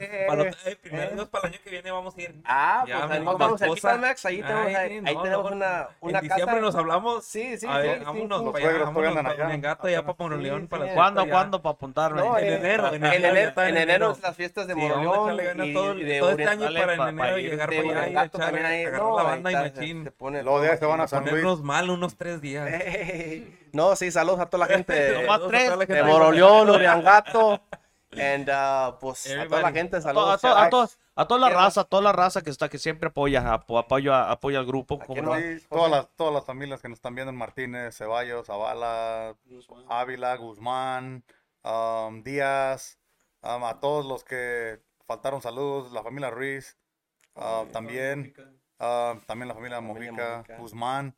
[0.00, 1.14] eh, Para eh, primero eh.
[1.14, 2.34] Dios, para el año que viene vamos a ir.
[2.44, 3.96] Ah, Ya, pues ahí nos vamos aquí esposa.
[3.96, 6.60] Max, ahí tenemos, Ay, ahí, ahí no, tenemos no, una, una en diciembre casa.
[6.66, 7.24] nos hablamos.
[7.24, 9.44] Sí, sí, a ver, vámonos para allá, vámonos para.
[9.46, 12.20] Uriangato, ya para Moroleón, para ¿Cuándo, cuándo para apuntarme?
[12.20, 16.96] No, En en, enero, en en enero, las fiestas de Moroleón todo, este año para
[16.96, 20.04] pa- en enero llegar para allá la banda y machín.
[20.04, 21.08] se pone Luego de se van a.
[21.08, 21.30] San Luis.
[21.32, 22.68] Ponernos mal unos tres días.
[23.72, 24.92] No, sí, saludos a toda la gente
[25.86, 27.60] de, Moroleón, Uriangato.
[28.12, 29.72] And, uh, pues a toda la Everybody.
[29.74, 30.34] gente, A, to- saludos.
[30.44, 32.78] a to- a to- a toda la raza, a toda la raza que está, que
[32.78, 34.98] siempre apoya, apo- apoya, apoya al grupo.
[34.98, 35.32] ¿cómo quién no?
[35.68, 39.36] todas las, todas las familias que nos están viendo en Martínez, Ceballos, Zavala,
[39.88, 41.22] Ávila, Guzmán,
[41.62, 42.98] um, Díaz,
[43.42, 46.78] um, a todos los que faltaron saludos, la familia Ruiz,
[47.36, 48.34] uh, también,
[48.80, 50.56] uh, también la familia familia Mojica, Mojica.
[50.58, 51.14] Guzmán.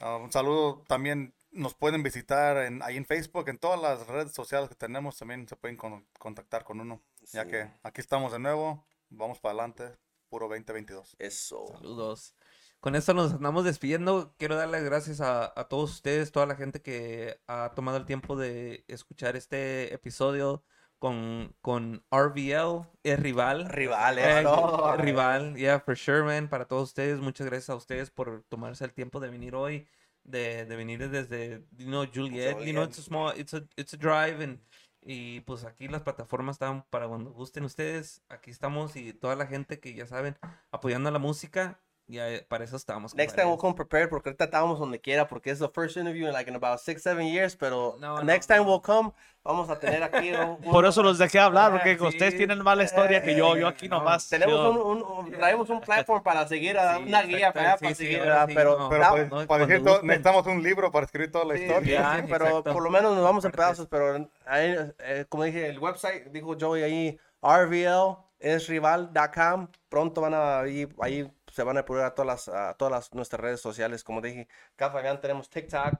[0.00, 1.34] Uh, un saludo también.
[1.50, 5.46] Nos pueden visitar en, ahí en Facebook, en todas las redes sociales que tenemos, también
[5.46, 7.02] se pueden con- contactar con uno.
[7.32, 9.98] Ya que aquí estamos de nuevo, vamos para adelante,
[10.30, 11.16] puro 2022.
[11.18, 11.66] Eso.
[11.68, 12.34] Saludos.
[12.80, 14.34] Con esto nos andamos despidiendo.
[14.38, 18.34] Quiero darle gracias a, a todos ustedes, toda la gente que ha tomado el tiempo
[18.34, 20.64] de escuchar este episodio
[21.02, 23.68] con, con RVL, es rival.
[23.68, 24.96] Rival, Eh, eso.
[24.98, 26.46] rival, yeah, for sure, man.
[26.48, 29.88] Para todos ustedes, muchas gracias a ustedes por tomarse el tiempo de venir hoy,
[30.22, 32.56] de, de venir desde, you know, Juliet.
[32.64, 34.60] You know, it's a small, it's a, it's a drive, and,
[35.00, 38.22] y pues aquí las plataformas están para cuando gusten ustedes.
[38.28, 40.38] Aquí estamos y toda la gente que ya saben,
[40.70, 41.80] apoyando a la música.
[42.12, 43.14] Ya, eh, para eso estamos.
[43.14, 46.26] Next time we'll come prepared porque ahorita estábamos donde quiera porque es the first interview
[46.26, 49.70] in like in about six, seven years, pero No, next no, time we'll come, vamos
[49.70, 52.04] a tener aquí un- Por eso los dejé hablar, porque Sí.
[52.04, 53.56] ustedes tienen más la historia que yo.
[53.56, 54.28] Yo aquí No, nomás.
[54.28, 57.78] tenemos yo- un, un- un- traemos un platform para seguir a Sí, una guía para,
[57.78, 58.88] sí, para sí, seguir, sí, pero no.
[58.90, 62.24] Pero para, no, para decir todo, necesitamos un libro para escribir toda la Sí, historia.
[62.28, 62.72] Pero exacto.
[62.74, 66.54] por lo menos nos vamos en pedazos, pero ahí, eh, como dije, el website, dijo
[66.60, 72.14] Joey ahí, RVL es rival.com, pronto van a, ahí, ahí se van a poner a
[72.14, 75.94] todas las, a todas las, nuestras redes sociales, como dije, acá Fabián tenemos TikTok,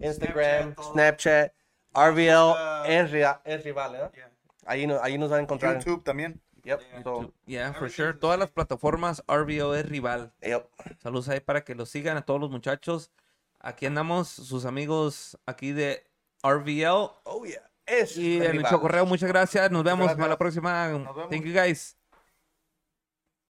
[0.00, 0.92] Instagram, Snapchat.
[0.92, 1.52] Snapchat,
[1.94, 2.84] RVL Uh,
[3.44, 4.10] es rival, ¿eh?
[4.14, 4.30] Yeah.
[4.66, 5.78] Ahí, no- ahí nos van a encontrar.
[5.78, 6.40] YouTube también.
[6.64, 8.12] Yep, so, Yeah, for sure.
[8.14, 10.32] Todas las plataformas RBO es rival.
[10.42, 10.66] yep.
[11.00, 13.12] Saludos ahí para que los sigan a todos los muchachos.
[13.60, 16.04] Aquí andamos, sus amigos aquí de
[16.42, 17.10] RVL.
[17.22, 17.70] Oh, yeah.
[17.86, 18.64] Es Y en el.
[18.64, 19.70] Chocorreo, muchas gracias.
[19.70, 20.16] Nos vemos gracias.
[20.18, 20.90] para la próxima.
[21.30, 21.95] Thank you guys.